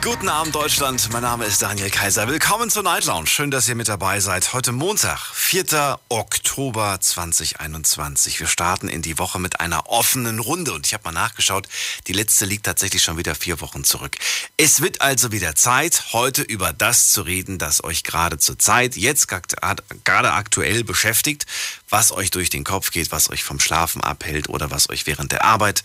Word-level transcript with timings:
Guten 0.00 0.28
Abend, 0.28 0.54
Deutschland. 0.54 1.08
Mein 1.12 1.22
Name 1.22 1.44
ist 1.44 1.60
Daniel 1.60 1.90
Kaiser. 1.90 2.26
Willkommen 2.26 2.70
zur 2.70 2.82
Night 2.82 3.04
Lounge. 3.04 3.26
Schön, 3.26 3.50
dass 3.50 3.68
ihr 3.68 3.74
mit 3.74 3.88
dabei 3.88 4.20
seid. 4.20 4.52
Heute 4.52 4.72
Montag, 4.72 5.18
4. 5.34 5.98
Oktober 6.08 6.98
2021. 7.00 8.40
Wir 8.40 8.46
starten 8.46 8.88
in 8.88 9.02
die 9.02 9.18
Woche 9.18 9.38
mit 9.38 9.60
einer 9.60 9.88
offenen 9.90 10.38
Runde. 10.38 10.72
Und 10.72 10.86
ich 10.86 10.94
habe 10.94 11.04
mal 11.04 11.12
nachgeschaut, 11.12 11.68
die 12.06 12.12
letzte 12.12 12.46
liegt 12.46 12.66
tatsächlich 12.66 13.02
schon 13.02 13.18
wieder 13.18 13.34
vier 13.34 13.60
Wochen 13.60 13.84
zurück. 13.84 14.16
Es 14.56 14.80
wird 14.80 15.00
also 15.00 15.32
wieder 15.32 15.54
Zeit, 15.54 16.12
heute 16.12 16.42
über 16.42 16.72
das 16.72 17.12
zu 17.12 17.22
reden, 17.22 17.58
das 17.58 17.84
euch 17.84 18.02
gerade 18.02 18.38
zur 18.38 18.58
Zeit, 18.58 18.96
jetzt 18.96 19.28
gerade 19.28 20.32
aktuell 20.32 20.84
beschäftigt, 20.84 21.46
was 21.88 22.12
euch 22.12 22.30
durch 22.30 22.50
den 22.50 22.64
Kopf 22.64 22.90
geht, 22.90 23.12
was 23.12 23.30
euch 23.30 23.44
vom 23.44 23.60
Schlafen 23.60 24.02
abhält 24.02 24.48
oder 24.48 24.70
was 24.70 24.88
euch 24.88 25.06
während 25.06 25.32
der 25.32 25.44
Arbeit 25.44 25.82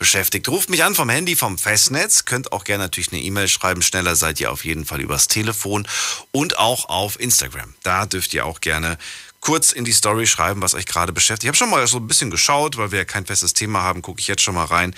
beschäftigt. 0.00 0.48
Ruft 0.48 0.70
mich 0.70 0.82
an 0.82 0.96
vom 0.96 1.08
Handy, 1.08 1.36
vom 1.36 1.58
Festnetz. 1.58 2.24
Könnt 2.24 2.52
auch 2.52 2.64
gerne 2.64 2.84
natürlich 2.84 3.12
eine 3.12 3.20
E-Mail 3.20 3.46
schreiben. 3.46 3.82
Schneller 3.82 4.16
seid 4.16 4.40
ihr 4.40 4.50
auf 4.50 4.64
jeden 4.64 4.84
Fall 4.84 5.00
übers 5.00 5.28
Telefon 5.28 5.86
und 6.32 6.58
auch 6.58 6.88
auf 6.88 7.20
Instagram. 7.20 7.74
Da 7.84 8.06
dürft 8.06 8.34
ihr 8.34 8.46
auch 8.46 8.60
gerne 8.60 8.98
kurz 9.40 9.72
in 9.72 9.84
die 9.84 9.92
Story 9.92 10.26
schreiben, 10.26 10.62
was 10.62 10.74
euch 10.74 10.86
gerade 10.86 11.12
beschäftigt. 11.12 11.44
Ich 11.44 11.48
habe 11.48 11.56
schon 11.56 11.70
mal 11.70 11.86
so 11.86 11.98
ein 11.98 12.08
bisschen 12.08 12.30
geschaut, 12.30 12.78
weil 12.78 12.90
wir 12.92 13.00
ja 13.00 13.04
kein 13.04 13.26
festes 13.26 13.52
Thema 13.52 13.82
haben, 13.82 14.02
gucke 14.02 14.20
ich 14.20 14.26
jetzt 14.26 14.42
schon 14.42 14.54
mal 14.54 14.64
rein. 14.64 14.94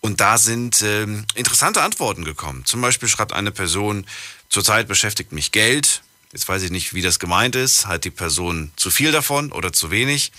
Und 0.00 0.20
da 0.20 0.38
sind 0.38 0.82
ähm, 0.82 1.26
interessante 1.34 1.82
Antworten 1.82 2.24
gekommen. 2.24 2.64
Zum 2.64 2.80
Beispiel 2.80 3.08
schreibt 3.08 3.32
eine 3.32 3.52
Person, 3.52 4.06
zurzeit 4.48 4.88
beschäftigt 4.88 5.32
mich 5.32 5.52
Geld. 5.52 6.02
Jetzt 6.32 6.48
weiß 6.48 6.62
ich 6.62 6.70
nicht, 6.70 6.94
wie 6.94 7.02
das 7.02 7.18
gemeint 7.18 7.56
ist. 7.56 7.86
Hat 7.86 8.04
die 8.04 8.10
Person 8.10 8.72
zu 8.76 8.90
viel 8.90 9.12
davon 9.12 9.52
oder 9.52 9.72
zu 9.72 9.90
wenig? 9.90 10.32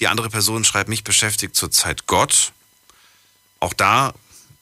Die 0.00 0.08
andere 0.08 0.28
Person 0.28 0.64
schreibt, 0.64 0.88
mich 0.90 1.02
beschäftigt 1.02 1.56
zurzeit 1.56 2.06
Gott. 2.06 2.52
Auch 3.64 3.72
da 3.72 4.12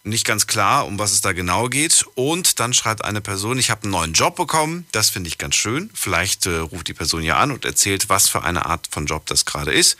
nicht 0.05 0.25
ganz 0.25 0.47
klar, 0.47 0.87
um 0.87 0.97
was 0.97 1.11
es 1.11 1.23
da 1.23 1.33
genau 1.33 1.69
geht. 1.69 2.07
Und 2.15 2.61
dann 2.61 2.73
schreibt 2.73 3.05
eine 3.05 3.21
Person, 3.21 3.59
ich 3.59 3.69
habe 3.69 3.83
einen 3.83 3.91
neuen 3.91 4.13
Job 4.13 4.37
bekommen. 4.37 4.87
Das 4.93 5.11
finde 5.11 5.27
ich 5.27 5.39
ganz 5.39 5.57
schön. 5.57 5.91
Vielleicht 5.93 6.47
äh, 6.47 6.59
ruft 6.59 6.87
die 6.87 6.95
Person 6.95 7.25
ja 7.25 7.39
an 7.39 7.51
und 7.51 7.65
erzählt, 7.65 8.09
was 8.09 8.29
für 8.29 8.45
eine 8.45 8.65
Art 8.67 8.87
von 8.93 9.07
Job 9.07 9.27
das 9.27 9.45
gerade 9.45 9.73
ist. 9.73 9.97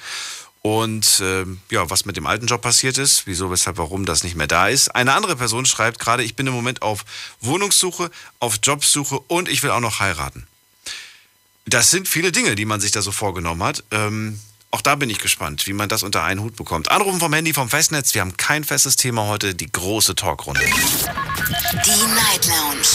Und 0.61 1.19
äh, 1.19 1.45
ja, 1.71 1.91
was 1.91 2.05
mit 2.05 2.17
dem 2.17 2.29
alten 2.29 2.47
Job 2.47 2.63
passiert 2.63 2.97
ist, 2.97 3.27
wieso, 3.27 3.51
weshalb, 3.51 3.77
warum 3.77 4.05
das 4.05 4.23
nicht 4.23 4.37
mehr 4.37 4.47
da 4.47 4.69
ist. 4.69 4.95
Eine 4.95 5.15
andere 5.15 5.35
Person 5.35 5.67
schreibt 5.67 5.99
gerade, 5.99 6.23
ich 6.23 6.37
bin 6.37 6.47
im 6.47 6.55
Moment 6.55 6.83
auf 6.83 7.05
Wohnungssuche, 7.41 8.09
auf 8.39 8.61
Jobsuche 8.63 9.19
und 9.19 9.49
ich 9.49 9.65
will 9.65 9.71
auch 9.71 9.81
noch 9.81 9.99
heiraten. 9.99 10.47
Das 11.67 11.91
sind 11.91 12.07
viele 12.07 12.31
Dinge, 12.31 12.55
die 12.55 12.67
man 12.67 12.81
sich 12.81 12.93
da 12.93 13.03
so 13.03 13.11
vorgenommen 13.11 13.65
hat. 13.65 13.83
Ähm, 13.91 14.39
auch 14.73 14.81
da 14.81 14.97
bin 14.97 15.11
ich 15.11 15.19
gespannt, 15.19 15.67
wie 15.67 15.75
man 15.75 15.91
das 15.91 16.03
unter 16.03 16.25
einen 16.25 16.41
Hut 16.41 16.57
bekommt. 16.57 16.91
Anrufen 16.91 17.21
vom 17.21 17.33
Handy 17.33 17.53
vom 17.53 17.69
Festnetz. 17.69 18.15
Wir 18.15 18.23
haben 18.23 18.37
kein 18.39 18.65
festes 18.65 18.97
Thema 18.97 19.27
heute, 19.27 19.55
die 19.55 19.71
große 19.71 20.15
Talkrunde. 20.15 20.63
Die 20.63 22.15
Night 22.15 22.47
Lounge. 22.47 22.89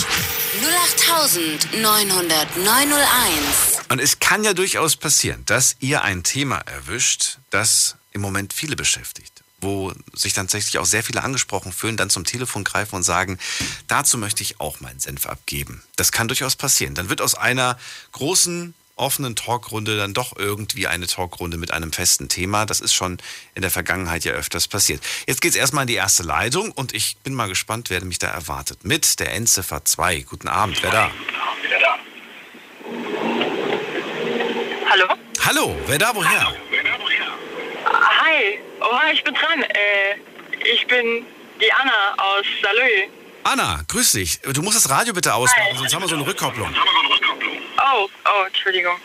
0890901. 1.72 3.90
Und 3.90 4.00
es 4.00 4.20
kann 4.20 4.44
ja 4.44 4.54
durchaus 4.54 4.96
passieren, 4.96 5.44
dass 5.46 5.76
ihr 5.80 6.04
ein 6.04 6.24
Thema 6.24 6.58
erwischt, 6.58 7.38
das 7.52 7.96
im 8.12 8.22
Moment 8.22 8.54
viele 8.54 8.76
beschäftigt 8.76 9.34
wo 9.60 9.92
sich 10.14 10.34
dann 10.34 10.46
tatsächlich 10.46 10.78
auch 10.78 10.86
sehr 10.86 11.04
viele 11.04 11.24
angesprochen 11.24 11.72
fühlen, 11.72 11.98
dann 11.98 12.12
zum 12.12 12.26
Telefon 12.26 12.64
greifen 12.64 12.96
und 12.96 13.02
sagen, 13.02 13.40
dazu 13.88 14.20
möchte 14.20 14.44
ich 14.44 14.60
auch 14.60 14.82
meinen 14.82 15.00
Senf 15.00 15.26
abgeben. 15.26 15.82
Das 15.96 16.12
kann 16.12 16.28
durchaus 16.28 16.56
passieren. 16.56 16.94
Dann 16.94 17.10
wird 17.10 17.22
aus 17.22 17.34
einer 17.34 17.80
großen 18.12 18.76
offenen 18.98 19.36
Talkrunde 19.36 19.98
dann 19.98 20.14
doch 20.14 20.36
irgendwie 20.36 20.88
eine 20.88 21.08
Talkrunde 21.08 21.58
mit 21.58 21.72
einem 21.72 21.94
festen 21.94 22.30
Thema. 22.30 22.66
Das 22.66 22.80
ist 22.80 22.94
schon 22.94 23.18
in 23.56 23.62
der 23.62 23.72
Vergangenheit 23.72 24.26
ja 24.26 24.34
öfters 24.34 24.68
passiert. 24.68 25.02
Jetzt 25.28 25.42
geht 25.42 25.52
es 25.52 25.58
erstmal 25.58 25.84
in 25.84 25.88
die 25.88 25.96
erste 25.96 26.24
Leitung 26.24 26.72
und 26.72 26.94
ich 26.94 27.18
bin 27.18 27.34
mal 27.34 27.48
gespannt, 27.48 27.90
wer 27.90 28.04
mich 28.04 28.20
da 28.20 28.28
erwartet. 28.28 28.84
Mit 28.84 29.20
der 29.20 29.34
Endziffer 29.34 29.86
2. 29.86 30.22
Guten 30.22 30.48
Abend, 30.48 30.82
wer 30.84 30.92
da? 30.92 31.12
Hallo? 34.90 35.06
Hallo, 35.46 35.76
wer 35.86 35.98
da, 35.98 36.16
woher? 36.16 36.54
Hi, 37.86 38.60
oh, 38.82 39.12
ich 39.14 39.24
bin 39.24 39.34
dran. 39.34 39.64
Äh, 39.64 40.16
ich 40.74 40.86
bin 40.88 41.26
die 41.62 41.72
Anna 41.72 42.16
aus 42.18 42.46
Salö. 42.62 43.08
Anna, 43.48 43.80
grüß 43.88 44.12
dich. 44.12 44.42
Du 44.42 44.62
musst 44.62 44.76
das 44.76 44.90
Radio 44.90 45.14
bitte 45.14 45.34
ausmachen, 45.34 45.70
Hi. 45.72 45.78
sonst 45.78 45.94
haben 45.94 46.02
wir 46.02 46.10
so 46.10 46.16
eine 46.16 46.28
Rückkopplung. 46.28 46.76
Oh, 47.78 48.10
oh, 48.26 48.46
Entschuldigung. 48.46 48.98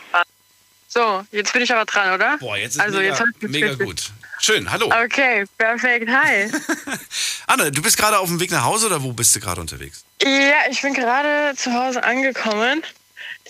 So, 0.88 1.25
jetzt 1.30 1.53
bin 1.53 1.62
ich 1.62 1.72
aber 1.72 1.84
dran, 1.84 2.12
oder? 2.12 2.38
Boah, 2.38 2.56
jetzt 2.56 2.75
ist 2.75 2.81
also, 2.81 2.98
mega, 2.98 3.25
jetzt 3.41 3.42
mega 3.42 3.75
gut. 3.75 4.10
Schön, 4.41 4.69
hallo. 4.69 4.86
Okay, 5.04 5.44
perfekt. 5.56 6.08
Hi. 6.10 6.50
Anna, 7.47 7.70
du 7.70 7.81
bist 7.82 7.97
gerade 7.97 8.19
auf 8.19 8.26
dem 8.26 8.41
Weg 8.41 8.50
nach 8.50 8.64
Hause 8.64 8.86
oder 8.86 9.00
wo 9.00 9.12
bist 9.12 9.36
du 9.36 9.38
gerade 9.38 9.60
unterwegs? 9.60 10.04
ja, 10.20 10.69
ich 10.69 10.82
bin 10.82 10.92
gerade 10.92 11.56
zu 11.56 11.72
Hause 11.72 12.02
angekommen. 12.02 12.82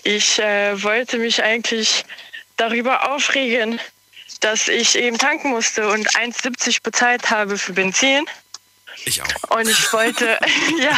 Ich 0.03 0.37
äh, 0.37 0.81
wollte 0.83 1.17
mich 1.17 1.41
eigentlich 1.41 2.05
darüber 2.57 3.11
aufregen, 3.11 3.79
dass 4.41 4.67
ich 4.67 4.95
eben 4.95 5.17
tanken 5.17 5.49
musste 5.49 5.89
und 5.89 6.07
1,70 6.11 6.83
bezahlt 6.83 7.31
habe 7.31 7.57
für 7.57 7.73
Benzin. 7.73 8.27
Ich 9.05 9.21
auch. 9.21 9.57
Und 9.57 9.67
ich 9.67 9.91
wollte, 9.93 10.37
ja, 10.79 10.97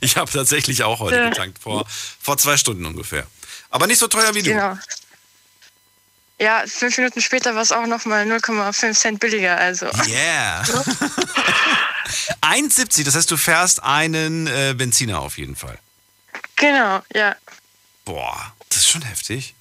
Ich 0.00 0.16
habe 0.16 0.30
tatsächlich 0.30 0.82
auch 0.84 1.00
heute 1.00 1.16
Ja. 1.16 1.28
getankt, 1.30 1.58
vor, 1.62 1.86
vor 2.20 2.36
zwei 2.38 2.56
Stunden 2.56 2.84
ungefähr. 2.84 3.26
Aber 3.70 3.86
nicht 3.86 3.98
so 3.98 4.06
teuer 4.08 4.34
wie 4.34 4.42
du. 4.42 4.50
genau. 4.50 4.78
Ja, 6.38 6.64
fünf 6.66 6.96
Minuten 6.98 7.22
später 7.22 7.54
war 7.54 7.62
es 7.62 7.72
auch 7.72 7.86
nochmal 7.86 8.24
0,5 8.30 8.92
Cent 8.94 9.20
billiger. 9.20 9.56
Also, 9.56 9.86
Yeah. 10.06 10.62
1,70, 12.42 13.04
das 13.04 13.14
heißt, 13.16 13.30
du 13.30 13.36
fährst 13.36 13.82
einen 13.82 14.46
äh, 14.46 14.74
Benziner 14.76 15.20
auf 15.20 15.38
jeden 15.38 15.56
Fall. 15.56 15.78
genau, 16.56 17.02
ja. 17.14 17.34
Boah, 18.04 18.54
das 18.68 18.78
ist 18.80 18.88
schon 18.88 19.02
heftig. 19.02 19.54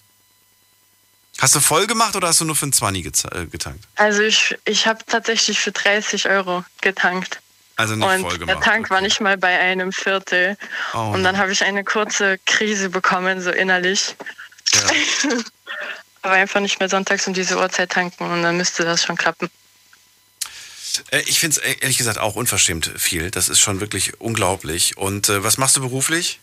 Hast 1.40 1.54
du 1.56 1.60
voll 1.60 1.86
gemacht 1.88 2.16
oder 2.16 2.30
hast 2.30 2.40
du 2.42 2.46
nur 2.46 2.56
für 2.56 2.64
einen 2.64 2.74
20 2.74 3.06
gez- 3.06 3.26
äh, 3.36 3.46
getankt? 3.48 3.84
Also 3.96 4.22
ich, 4.22 4.56
ich 4.66 4.88
habe 4.88 5.00
tatsächlich 5.06 5.60
für 5.60 5.72
30 5.72 6.30
Euro 6.30 6.64
getankt. 6.82 7.42
Also 7.76 7.96
nicht 7.96 8.06
voll 8.08 8.16
Und 8.24 8.40
gemacht. 8.40 8.50
der 8.50 8.62
Tank 8.62 8.90
war 8.90 8.98
okay. 8.98 9.06
nicht 9.08 9.20
mal 9.20 9.38
bei 9.38 9.60
einem 9.60 9.92
Viertel. 9.92 10.58
Oh 10.94 11.12
Und 11.14 11.24
dann 11.24 11.38
habe 11.38 11.52
ich 11.52 11.62
eine 11.64 11.84
kurze 11.84 12.38
Krise 12.46 12.90
bekommen, 12.90 13.42
so 13.42 13.52
innerlich. 13.52 14.16
Ja. 14.74 14.82
Aber 16.22 16.34
einfach 16.36 16.62
nicht 16.62 16.80
mehr 16.80 16.88
sonntags 16.90 17.28
um 17.28 17.34
diese 17.34 17.58
Uhrzeit 17.58 17.92
tanken 17.92 18.24
und 18.32 18.42
dann 18.42 18.58
müsste 18.58 18.84
das 18.86 19.04
schon 19.04 19.18
klappen. 19.18 19.50
Äh, 21.12 21.22
Ich 21.28 21.40
finde 21.40 21.60
es 21.60 21.78
ehrlich 21.82 21.98
gesagt 21.98 22.18
auch 22.18 22.36
unverschämt 22.36 22.90
viel. 22.96 23.30
Das 23.30 23.50
ist 23.50 23.60
schon 23.60 23.82
wirklich 23.82 24.20
unglaublich. 24.22 24.96
Und 24.98 25.28
äh, 25.30 25.44
was 25.44 25.58
machst 25.58 25.76
du 25.76 25.82
beruflich? 25.82 26.40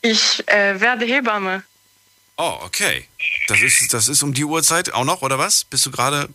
Ich 0.00 0.42
äh, 0.48 0.80
werde 0.80 1.04
Hebamme. 1.04 1.62
Oh, 2.36 2.58
okay. 2.62 3.06
Das 3.48 3.60
ist, 3.60 3.92
das 3.92 4.08
ist 4.08 4.22
um 4.22 4.34
die 4.34 4.44
Uhrzeit 4.44 4.92
auch 4.92 5.04
noch, 5.04 5.22
oder 5.22 5.38
was? 5.38 5.64
Bist 5.64 5.86
du 5.86 5.90
gerade. 5.90 6.28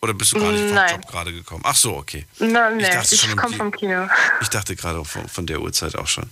Oder 0.00 0.14
bist 0.14 0.32
du 0.32 0.40
gar 0.40 0.50
nicht 0.50 0.64
vom 0.64 0.74
Nein. 0.74 0.90
Job 0.90 1.06
gerade 1.08 1.32
gekommen? 1.32 1.62
Ach 1.64 1.76
so, 1.76 1.94
okay. 1.96 2.26
Nein, 2.40 2.80
dachte 2.80 3.14
ich, 3.14 3.28
um 3.30 3.36
komme 3.36 3.56
vom 3.56 3.70
Kino. 3.70 4.08
Ich 4.40 4.48
dachte 4.48 4.74
gerade 4.74 5.04
von, 5.04 5.28
von 5.28 5.46
der 5.46 5.60
Uhrzeit 5.60 5.94
auch 5.94 6.08
schon. 6.08 6.28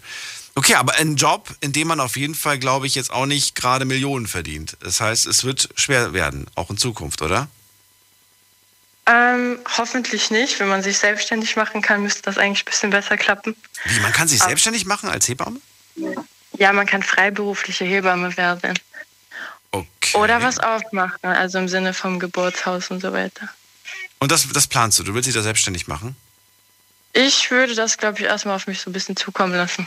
Okay, 0.56 0.74
aber 0.74 0.94
ein 0.94 1.14
Job, 1.14 1.48
in 1.60 1.72
dem 1.72 1.86
man 1.86 2.00
auf 2.00 2.16
jeden 2.16 2.34
Fall, 2.34 2.58
glaube 2.58 2.88
ich, 2.88 2.96
jetzt 2.96 3.12
auch 3.12 3.26
nicht 3.26 3.54
gerade 3.54 3.84
Millionen 3.84 4.26
verdient. 4.26 4.76
Das 4.80 5.00
heißt, 5.00 5.26
es 5.26 5.44
wird 5.44 5.68
schwer 5.76 6.12
werden, 6.12 6.46
auch 6.56 6.68
in 6.70 6.78
Zukunft, 6.78 7.22
oder? 7.22 7.46
Ähm, 9.06 9.60
hoffentlich 9.78 10.32
nicht. 10.32 10.58
Wenn 10.58 10.68
man 10.68 10.82
sich 10.82 10.98
selbstständig 10.98 11.54
machen 11.54 11.80
kann, 11.80 12.02
müsste 12.02 12.22
das 12.22 12.38
eigentlich 12.38 12.62
ein 12.62 12.70
bisschen 12.70 12.90
besser 12.90 13.16
klappen. 13.16 13.54
Wie, 13.84 14.00
man 14.00 14.12
kann 14.12 14.26
sich 14.26 14.42
Ah. 14.42 14.46
selbstständig 14.46 14.84
machen 14.84 15.08
als 15.08 15.28
Hebamme? 15.28 15.60
Ja, 15.94 16.10
man 16.72 16.86
kann 16.86 17.02
freiberufliche 17.02 17.84
Hebamme 17.84 18.36
werden. 18.36 18.78
Okay. 19.72 20.16
Oder 20.18 20.42
was 20.42 20.58
aufmachen, 20.58 21.18
also 21.24 21.58
im 21.58 21.68
Sinne 21.68 21.94
vom 21.94 22.18
Geburtshaus 22.20 22.90
und 22.90 23.00
so 23.00 23.12
weiter. 23.12 23.48
Und 24.18 24.30
das, 24.30 24.46
das 24.52 24.66
planst 24.66 24.98
du? 24.98 25.02
Du 25.04 25.14
willst 25.14 25.26
dich 25.26 25.34
da 25.34 25.42
selbstständig 25.42 25.88
machen? 25.88 26.14
Ich 27.12 27.50
würde 27.50 27.74
das, 27.74 27.96
glaube 27.98 28.18
ich, 28.18 28.24
erstmal 28.26 28.56
auf 28.56 28.66
mich 28.66 28.80
so 28.80 28.90
ein 28.90 28.92
bisschen 28.92 29.16
zukommen 29.16 29.54
lassen. 29.54 29.86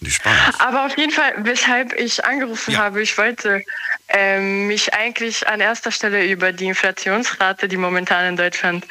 Ich 0.00 0.14
spannend. 0.14 0.40
Aber 0.58 0.86
auf 0.86 0.96
jeden 0.96 1.12
Fall, 1.12 1.34
weshalb 1.44 1.92
ich 1.92 2.24
angerufen 2.24 2.72
Ja. 2.72 2.78
habe, 2.80 3.02
ich 3.02 3.16
wollte 3.18 3.62
ähm, 4.08 4.66
mich 4.66 4.92
eigentlich 4.94 5.46
an 5.46 5.60
erster 5.60 5.92
Stelle 5.92 6.24
über 6.26 6.52
die 6.52 6.66
Inflationsrate, 6.66 7.68
die 7.68 7.76
momentan 7.76 8.26
in 8.26 8.36
Deutschland 8.36 8.86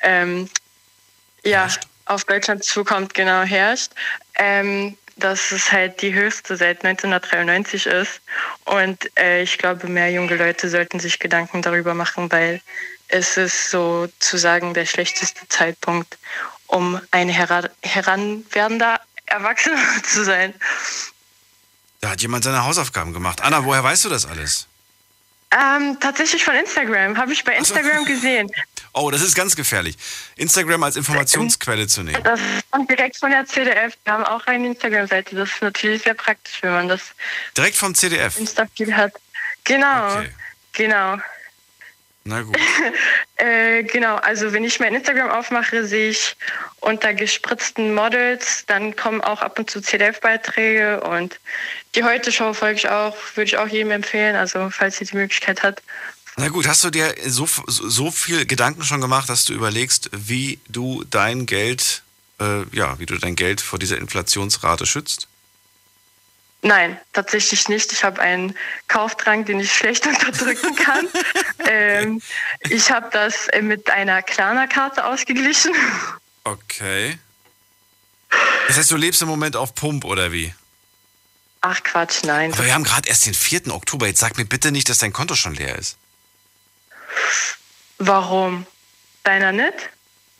ähm, 0.00 0.48
ja, 1.44 1.60
Herrscht. 1.60 1.82
auf 2.06 2.24
Deutschland 2.24 2.64
zukommt, 2.64 3.12
genau 3.14 3.42
herrscht, 3.42 3.92
ähm, 4.36 4.96
dass 5.16 5.52
es 5.52 5.70
halt 5.72 6.02
die 6.02 6.14
höchste 6.14 6.56
seit 6.56 6.84
1993 6.84 7.86
ist. 7.86 8.20
Und 8.64 9.10
äh, 9.18 9.42
ich 9.42 9.58
glaube, 9.58 9.86
mehr 9.86 10.10
junge 10.10 10.36
Leute 10.36 10.68
sollten 10.68 11.00
sich 11.00 11.18
Gedanken 11.18 11.62
darüber 11.62 11.94
machen, 11.94 12.30
weil 12.32 12.60
es 13.08 13.36
ist 13.36 13.70
sozusagen 13.70 14.74
der 14.74 14.86
schlechteste 14.86 15.46
Zeitpunkt, 15.48 16.18
um 16.66 17.00
ein 17.10 17.28
hera 17.28 17.68
heranwerdender 17.82 19.00
erwachsen 19.26 19.72
zu 20.02 20.24
sein. 20.24 20.54
Da 22.00 22.10
hat 22.10 22.22
jemand 22.22 22.44
seine 22.44 22.64
Hausaufgaben 22.64 23.12
gemacht. 23.12 23.40
Anna, 23.42 23.64
woher 23.64 23.82
weißt 23.82 24.04
du 24.04 24.08
das 24.08 24.26
alles? 24.26 24.66
Ähm, 25.56 25.96
tatsächlich 26.00 26.44
von 26.44 26.54
Instagram. 26.54 27.16
Habe 27.16 27.32
ich 27.32 27.44
bei 27.44 27.56
Instagram 27.56 28.04
gesehen. 28.04 28.50
Oh, 28.96 29.10
das 29.10 29.22
ist 29.22 29.34
ganz 29.34 29.56
gefährlich. 29.56 29.96
Instagram 30.36 30.84
als 30.84 30.94
Informationsquelle 30.94 31.88
zu 31.88 32.04
nehmen. 32.04 32.22
Das 32.22 32.38
kommt 32.70 32.88
direkt 32.88 33.16
von 33.16 33.28
der 33.28 33.44
CDF. 33.44 33.94
Wir 34.04 34.12
haben 34.12 34.22
auch 34.22 34.46
eine 34.46 34.68
Instagram-Seite. 34.68 35.34
Das 35.34 35.48
ist 35.50 35.62
natürlich 35.62 36.02
sehr 36.04 36.14
praktisch, 36.14 36.58
wenn 36.62 36.70
man 36.70 36.86
das 36.88 37.00
Direkt 37.56 37.76
vom 37.76 37.92
CDF. 37.92 38.38
Insta-Feed 38.38 38.92
hat. 38.92 39.12
Genau, 39.64 40.18
Okay. 40.18 40.28
genau. 40.74 41.16
Na 42.24 42.42
gut. 42.42 42.56
Äh, 43.36 43.82
genau, 43.82 44.14
also 44.14 44.52
wenn 44.52 44.62
ich 44.62 44.78
mein 44.78 44.94
Instagram 44.94 45.28
aufmache, 45.28 45.84
sehe 45.84 46.10
ich 46.10 46.36
unter 46.78 47.12
gespritzten 47.12 47.92
Models, 47.92 48.64
dann 48.66 48.94
kommen 48.94 49.20
auch 49.22 49.42
ab 49.42 49.58
und 49.58 49.68
zu 49.68 49.80
CDF-Beiträge 49.80 51.00
und 51.00 51.40
die 51.96 52.04
Heute-Show 52.04 52.54
folge 52.54 52.76
ich 52.76 52.88
auch, 52.88 53.16
würde 53.34 53.48
ich 53.48 53.58
auch 53.58 53.66
jedem 53.66 53.90
empfehlen, 53.90 54.36
also 54.36 54.70
falls 54.70 55.00
ihr 55.00 55.08
die 55.08 55.16
Möglichkeit 55.16 55.64
hat. 55.64 55.82
Na 56.36 56.48
gut, 56.48 56.68
hast 56.68 56.84
du 56.84 56.90
dir 56.90 57.12
so, 57.26 57.46
so 57.66 57.88
so 57.88 58.10
viel 58.12 58.46
Gedanken 58.46 58.84
schon 58.84 59.00
gemacht, 59.00 59.28
dass 59.28 59.44
du 59.44 59.52
überlegst, 59.52 60.10
wie 60.12 60.60
du 60.68 61.04
dein 61.10 61.46
Geld, 61.46 62.02
äh, 62.40 62.62
ja, 62.70 62.98
wie 63.00 63.06
du 63.06 63.18
dein 63.18 63.34
Geld 63.34 63.60
vor 63.60 63.80
dieser 63.80 63.98
Inflationsrate 63.98 64.86
schützt? 64.86 65.26
Nein, 66.64 66.98
tatsächlich 67.12 67.68
nicht. 67.68 67.92
Ich 67.92 68.04
habe 68.04 68.22
einen 68.22 68.56
Kaufdrang, 68.88 69.44
den 69.44 69.60
ich 69.60 69.70
schlecht 69.70 70.06
unterdrücken 70.06 70.74
kann. 70.76 71.06
ähm, 71.68 72.22
ich 72.70 72.90
habe 72.90 73.10
das 73.12 73.48
äh, 73.48 73.60
mit 73.60 73.90
einer 73.90 74.22
Klarna-Karte 74.22 75.04
ausgeglichen. 75.04 75.74
Okay. 76.44 77.18
Das 78.66 78.78
heißt, 78.78 78.90
du 78.90 78.96
lebst 78.96 79.20
im 79.20 79.28
Moment 79.28 79.56
auf 79.56 79.74
Pump 79.74 80.06
oder 80.06 80.32
wie? 80.32 80.54
Ach 81.60 81.82
Quatsch, 81.82 82.24
nein. 82.24 82.50
Aber 82.54 82.64
wir 82.64 82.72
haben 82.72 82.84
gerade 82.84 83.10
erst 83.10 83.26
den 83.26 83.34
4. 83.34 83.68
Oktober. 83.68 84.06
Jetzt 84.06 84.20
sag 84.20 84.38
mir 84.38 84.46
bitte 84.46 84.72
nicht, 84.72 84.88
dass 84.88 84.98
dein 84.98 85.12
Konto 85.12 85.34
schon 85.34 85.54
leer 85.54 85.76
ist. 85.76 85.98
Warum? 87.98 88.66
Deiner 89.22 89.52
nicht? 89.52 89.90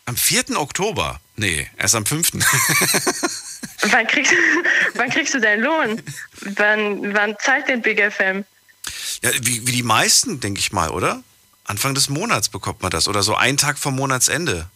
Am 0.05 0.17
4. 0.17 0.57
Oktober? 0.57 1.21
Nee, 1.37 1.69
erst 1.77 1.95
am 1.95 2.05
5. 2.05 2.31
Wann 3.91 4.07
kriegst, 4.07 4.33
wann 4.95 5.09
kriegst 5.09 5.33
du 5.33 5.39
deinen 5.39 5.61
Lohn? 5.61 6.01
Wann, 6.41 7.13
wann 7.13 7.35
zahlt 7.39 7.67
den 7.67 7.81
Big 7.81 7.99
FM? 7.99 8.45
ja, 9.21 9.31
wie, 9.41 9.67
wie 9.67 9.71
die 9.71 9.83
meisten, 9.83 10.39
denke 10.39 10.59
ich 10.59 10.71
mal, 10.71 10.89
oder? 10.89 11.23
Anfang 11.65 11.95
des 11.95 12.09
Monats 12.09 12.49
bekommt 12.49 12.81
man 12.81 12.91
das. 12.91 13.07
Oder 13.07 13.23
so 13.23 13.35
einen 13.35 13.57
Tag 13.57 13.77
vom 13.77 13.95
Monatsende. 13.95 14.69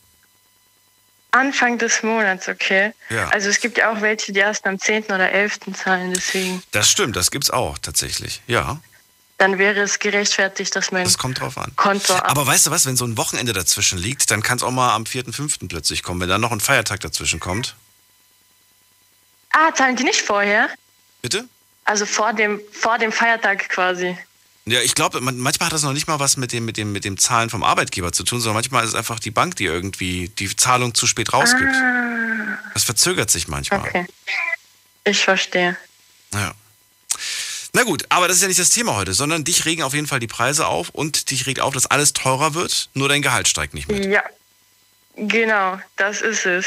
Anfang 1.31 1.77
des 1.77 2.01
Monats, 2.01 2.47
okay. 2.49 2.93
Ja. 3.09 3.29
Also 3.29 3.49
es 3.49 3.59
gibt 3.59 3.77
ja 3.77 3.91
auch 3.91 4.01
welche, 4.01 4.31
die 4.31 4.39
erst 4.39 4.65
am 4.65 4.79
10. 4.79 5.05
oder 5.05 5.31
11. 5.31 5.59
zahlen, 5.75 6.13
deswegen. 6.13 6.63
Das 6.71 6.89
stimmt, 6.89 7.15
das 7.15 7.29
gibt's 7.29 7.51
auch 7.51 7.77
tatsächlich. 7.77 8.41
Ja, 8.47 8.81
Dann 9.39 9.57
wäre 9.57 9.79
es 9.79 9.99
gerechtfertigt, 9.99 10.75
dass 10.75 10.91
mein 10.91 11.05
das 11.05 11.17
kommt 11.17 11.39
drauf 11.39 11.57
an. 11.57 11.71
Konto 11.77 12.13
ab. 12.13 12.29
Aber 12.29 12.45
weißt 12.45 12.67
du 12.67 12.71
was, 12.71 12.85
wenn 12.85 12.97
so 12.97 13.05
ein 13.05 13.15
Wochenende 13.15 13.53
dazwischen 13.53 13.97
liegt, 13.97 14.29
dann 14.31 14.43
kann 14.43 14.57
es 14.57 14.63
auch 14.63 14.71
mal 14.71 14.93
am 14.93 15.03
4.5. 15.03 15.69
plötzlich 15.69 16.03
kommen, 16.03 16.19
wenn 16.19 16.27
dann 16.27 16.41
noch 16.41 16.51
ein 16.51 16.59
Feiertag 16.59 16.99
dazwischen 16.99 17.39
kommt. 17.39 17.75
Ah, 19.51 19.73
zahlen 19.73 19.95
die 19.95 20.03
nicht 20.03 20.21
vorher? 20.21 20.69
Bitte? 21.21 21.45
Also 21.85 22.05
vor 22.05 22.33
dem, 22.33 22.59
vor 22.73 22.97
dem 22.97 23.13
Feiertag 23.13 23.69
quasi. 23.69 24.17
Ja, 24.65 24.81
ich 24.81 24.93
glaube, 24.93 25.21
man, 25.21 25.37
manchmal 25.37 25.67
hat 25.67 25.73
das 25.73 25.83
noch 25.83 25.93
nicht 25.93 26.07
mal 26.07 26.19
was 26.19 26.35
mit 26.35 26.51
dem, 26.51 26.65
mit, 26.65 26.75
dem, 26.75 26.91
mit 26.91 27.05
dem 27.05 27.17
Zahlen 27.17 27.49
vom 27.49 27.63
Arbeitgeber 27.63 28.11
zu 28.11 28.23
tun, 28.23 28.41
sondern 28.41 28.55
manchmal 28.55 28.83
ist 28.83 28.89
es 28.89 28.95
einfach 28.95 29.19
die 29.19 29.31
Bank, 29.31 29.55
die 29.55 29.65
irgendwie 29.65 30.27
die 30.27 30.53
Zahlung 30.53 30.93
zu 30.93 31.07
spät 31.07 31.31
rausgibt. 31.31 31.73
Das 32.73 32.83
verzögert 32.83 33.31
sich 33.31 33.47
manchmal. 33.47 33.79
Ah. 33.79 33.87
Okay. 33.87 34.05
Ich 35.05 35.23
verstehe. 35.23 35.77
Ja. 36.33 36.53
Na 37.73 37.83
gut, 37.83 38.05
aber 38.09 38.27
das 38.27 38.37
ist 38.37 38.41
ja 38.41 38.47
nicht 38.47 38.59
das 38.59 38.71
Thema 38.71 38.95
heute, 38.95 39.13
sondern 39.13 39.43
dich 39.43 39.65
regen 39.65 39.83
auf 39.83 39.93
jeden 39.93 40.07
Fall 40.07 40.19
die 40.19 40.27
Preise 40.27 40.67
auf 40.67 40.89
und 40.89 41.29
dich 41.29 41.45
regt 41.45 41.59
auf, 41.59 41.73
dass 41.73 41.85
alles 41.85 42.13
teurer 42.13 42.55
wird, 42.55 42.89
nur 42.93 43.09
dein 43.09 43.21
Gehalt 43.21 43.47
steigt 43.47 43.73
nicht 43.73 43.87
mit. 43.87 44.05
Ja, 44.05 44.23
genau, 45.15 45.79
das 45.95 46.21
ist 46.21 46.45
es. 46.45 46.65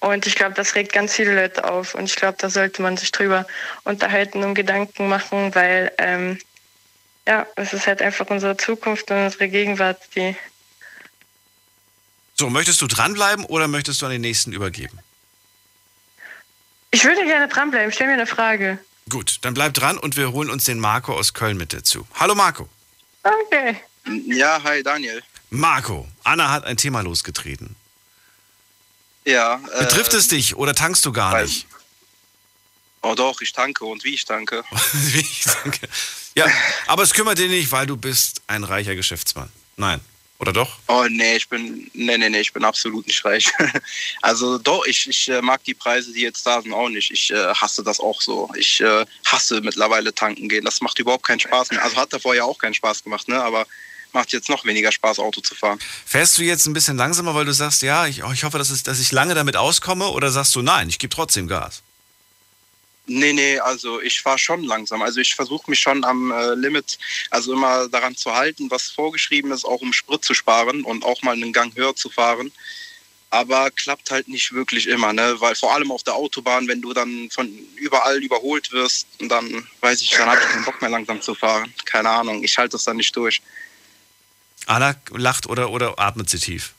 Und 0.00 0.26
ich 0.26 0.34
glaube, 0.34 0.54
das 0.54 0.74
regt 0.74 0.92
ganz 0.92 1.14
viele 1.14 1.34
Leute 1.34 1.70
auf. 1.70 1.94
Und 1.94 2.06
ich 2.06 2.16
glaube, 2.16 2.36
da 2.40 2.50
sollte 2.50 2.82
man 2.82 2.96
sich 2.96 3.12
drüber 3.12 3.46
unterhalten 3.84 4.42
und 4.42 4.54
Gedanken 4.54 5.08
machen, 5.08 5.54
weil 5.54 5.92
ähm, 5.98 6.38
ja, 7.26 7.46
es 7.54 7.72
ist 7.72 7.86
halt 7.86 8.02
einfach 8.02 8.26
unsere 8.28 8.56
Zukunft 8.56 9.10
und 9.10 9.18
unsere 9.18 9.48
Gegenwart, 9.48 10.00
die. 10.16 10.34
So, 12.34 12.50
möchtest 12.50 12.80
du 12.82 12.88
dranbleiben 12.88 13.44
oder 13.44 13.68
möchtest 13.68 14.02
du 14.02 14.06
an 14.06 14.12
den 14.12 14.22
nächsten 14.22 14.52
übergeben? 14.52 14.98
Ich 16.90 17.04
würde 17.04 17.24
gerne 17.24 17.46
dranbleiben. 17.46 17.92
Stell 17.92 18.08
mir 18.08 18.14
eine 18.14 18.26
Frage. 18.26 18.78
Gut, 19.08 19.38
dann 19.42 19.54
bleib 19.54 19.74
dran 19.74 19.98
und 19.98 20.16
wir 20.16 20.32
holen 20.32 20.48
uns 20.50 20.64
den 20.64 20.78
Marco 20.78 21.14
aus 21.14 21.34
Köln 21.34 21.56
mit 21.56 21.72
dazu. 21.72 22.06
Hallo 22.14 22.34
Marco. 22.34 22.68
Okay. 23.22 23.76
Ja, 24.26 24.62
hi 24.62 24.82
Daniel. 24.82 25.22
Marco, 25.50 26.08
Anna 26.24 26.50
hat 26.50 26.64
ein 26.64 26.76
Thema 26.76 27.02
losgetreten. 27.02 27.76
Ja. 29.24 29.60
Äh, 29.74 29.84
Betrifft 29.84 30.14
es 30.14 30.28
dich 30.28 30.56
oder 30.56 30.74
tankst 30.74 31.04
du 31.04 31.12
gar 31.12 31.32
weil- 31.32 31.44
nicht? 31.46 31.66
Oh 33.04 33.14
doch, 33.16 33.40
ich 33.40 33.52
tanke 33.52 33.84
und 33.84 34.04
wie 34.04 34.14
ich 34.14 34.24
tanke. 34.24 34.62
Wie 34.92 35.18
ich 35.18 35.44
denke. 35.64 35.88
ja, 36.36 36.46
aber 36.86 37.02
es 37.02 37.12
kümmert 37.12 37.36
dich 37.36 37.50
nicht, 37.50 37.72
weil 37.72 37.84
du 37.84 37.96
bist 37.96 38.42
ein 38.46 38.62
reicher 38.62 38.94
Geschäftsmann. 38.94 39.50
Nein, 39.76 40.00
oder 40.42 40.52
doch? 40.52 40.76
Oh 40.88 41.06
nee, 41.08 41.36
ich 41.36 41.48
bin 41.48 41.88
nee, 41.94 42.18
nee, 42.18 42.28
nee, 42.28 42.40
ich 42.40 42.52
bin 42.52 42.64
absolut 42.64 43.06
nicht 43.06 43.24
reich. 43.24 43.48
also 44.22 44.58
doch, 44.58 44.84
ich, 44.86 45.08
ich 45.08 45.28
äh, 45.28 45.40
mag 45.40 45.62
die 45.64 45.72
Preise, 45.72 46.12
die 46.12 46.20
jetzt 46.20 46.44
da 46.44 46.60
sind, 46.60 46.74
auch 46.74 46.88
nicht. 46.88 47.12
Ich 47.12 47.30
äh, 47.30 47.54
hasse 47.54 47.84
das 47.84 48.00
auch 48.00 48.20
so. 48.20 48.50
Ich 48.56 48.80
äh, 48.80 49.06
hasse 49.24 49.60
mittlerweile 49.60 50.12
tanken 50.12 50.48
gehen. 50.48 50.64
Das 50.64 50.80
macht 50.80 50.98
überhaupt 50.98 51.24
keinen 51.24 51.40
Spaß 51.40 51.70
mehr. 51.70 51.82
Also 51.82 51.96
hat 51.96 52.12
davor 52.12 52.34
ja 52.34 52.42
auch 52.42 52.58
keinen 52.58 52.74
Spaß 52.74 53.04
gemacht, 53.04 53.28
ne? 53.28 53.40
Aber 53.40 53.66
macht 54.12 54.32
jetzt 54.32 54.48
noch 54.48 54.64
weniger 54.64 54.90
Spaß, 54.90 55.20
Auto 55.20 55.40
zu 55.40 55.54
fahren. 55.54 55.78
Fährst 56.04 56.36
du 56.36 56.42
jetzt 56.42 56.66
ein 56.66 56.72
bisschen 56.72 56.96
langsamer, 56.96 57.34
weil 57.34 57.44
du 57.44 57.54
sagst, 57.54 57.82
ja, 57.82 58.06
ich, 58.06 58.24
oh, 58.24 58.32
ich 58.32 58.42
hoffe, 58.42 58.58
dass, 58.58 58.70
es, 58.70 58.82
dass 58.82 58.98
ich 58.98 59.12
lange 59.12 59.34
damit 59.34 59.56
auskomme 59.56 60.08
oder 60.08 60.30
sagst 60.30 60.54
du, 60.56 60.62
nein, 60.62 60.88
ich 60.88 60.98
gebe 60.98 61.14
trotzdem 61.14 61.46
Gas? 61.46 61.82
Nee, 63.06 63.32
nee, 63.32 63.58
also 63.58 64.00
ich 64.00 64.20
fahre 64.20 64.38
schon 64.38 64.62
langsam. 64.62 65.02
Also 65.02 65.20
ich 65.20 65.34
versuche 65.34 65.68
mich 65.68 65.80
schon 65.80 66.04
am 66.04 66.30
äh, 66.30 66.54
Limit, 66.54 66.98
also 67.30 67.52
immer 67.52 67.88
daran 67.88 68.16
zu 68.16 68.32
halten, 68.32 68.70
was 68.70 68.90
vorgeschrieben 68.90 69.50
ist, 69.50 69.64
auch 69.64 69.80
um 69.80 69.92
Sprit 69.92 70.24
zu 70.24 70.34
sparen 70.34 70.84
und 70.84 71.04
auch 71.04 71.20
mal 71.22 71.32
einen 71.32 71.52
Gang 71.52 71.74
höher 71.76 71.96
zu 71.96 72.10
fahren. 72.10 72.52
Aber 73.30 73.70
klappt 73.70 74.10
halt 74.10 74.28
nicht 74.28 74.52
wirklich 74.52 74.86
immer, 74.86 75.12
ne? 75.12 75.36
Weil 75.40 75.54
vor 75.54 75.74
allem 75.74 75.90
auf 75.90 76.02
der 76.02 76.14
Autobahn, 76.14 76.68
wenn 76.68 76.82
du 76.82 76.92
dann 76.92 77.28
von 77.30 77.48
überall 77.76 78.22
überholt 78.22 78.70
wirst, 78.72 79.08
dann 79.18 79.66
weiß 79.80 80.02
ich, 80.02 80.10
dann 80.10 80.28
habe 80.28 80.40
ich 80.40 80.48
keinen 80.48 80.64
Bock 80.64 80.80
mehr 80.80 80.90
langsam 80.90 81.20
zu 81.22 81.34
fahren. 81.34 81.72
Keine 81.86 82.10
Ahnung, 82.10 82.44
ich 82.44 82.56
halte 82.58 82.72
das 82.72 82.84
dann 82.84 82.98
nicht 82.98 83.16
durch. 83.16 83.40
Anna 84.66 84.94
lacht 85.10 85.46
oder, 85.46 85.70
oder 85.70 85.98
atmet 85.98 86.30
sie 86.30 86.38
tief? 86.38 86.74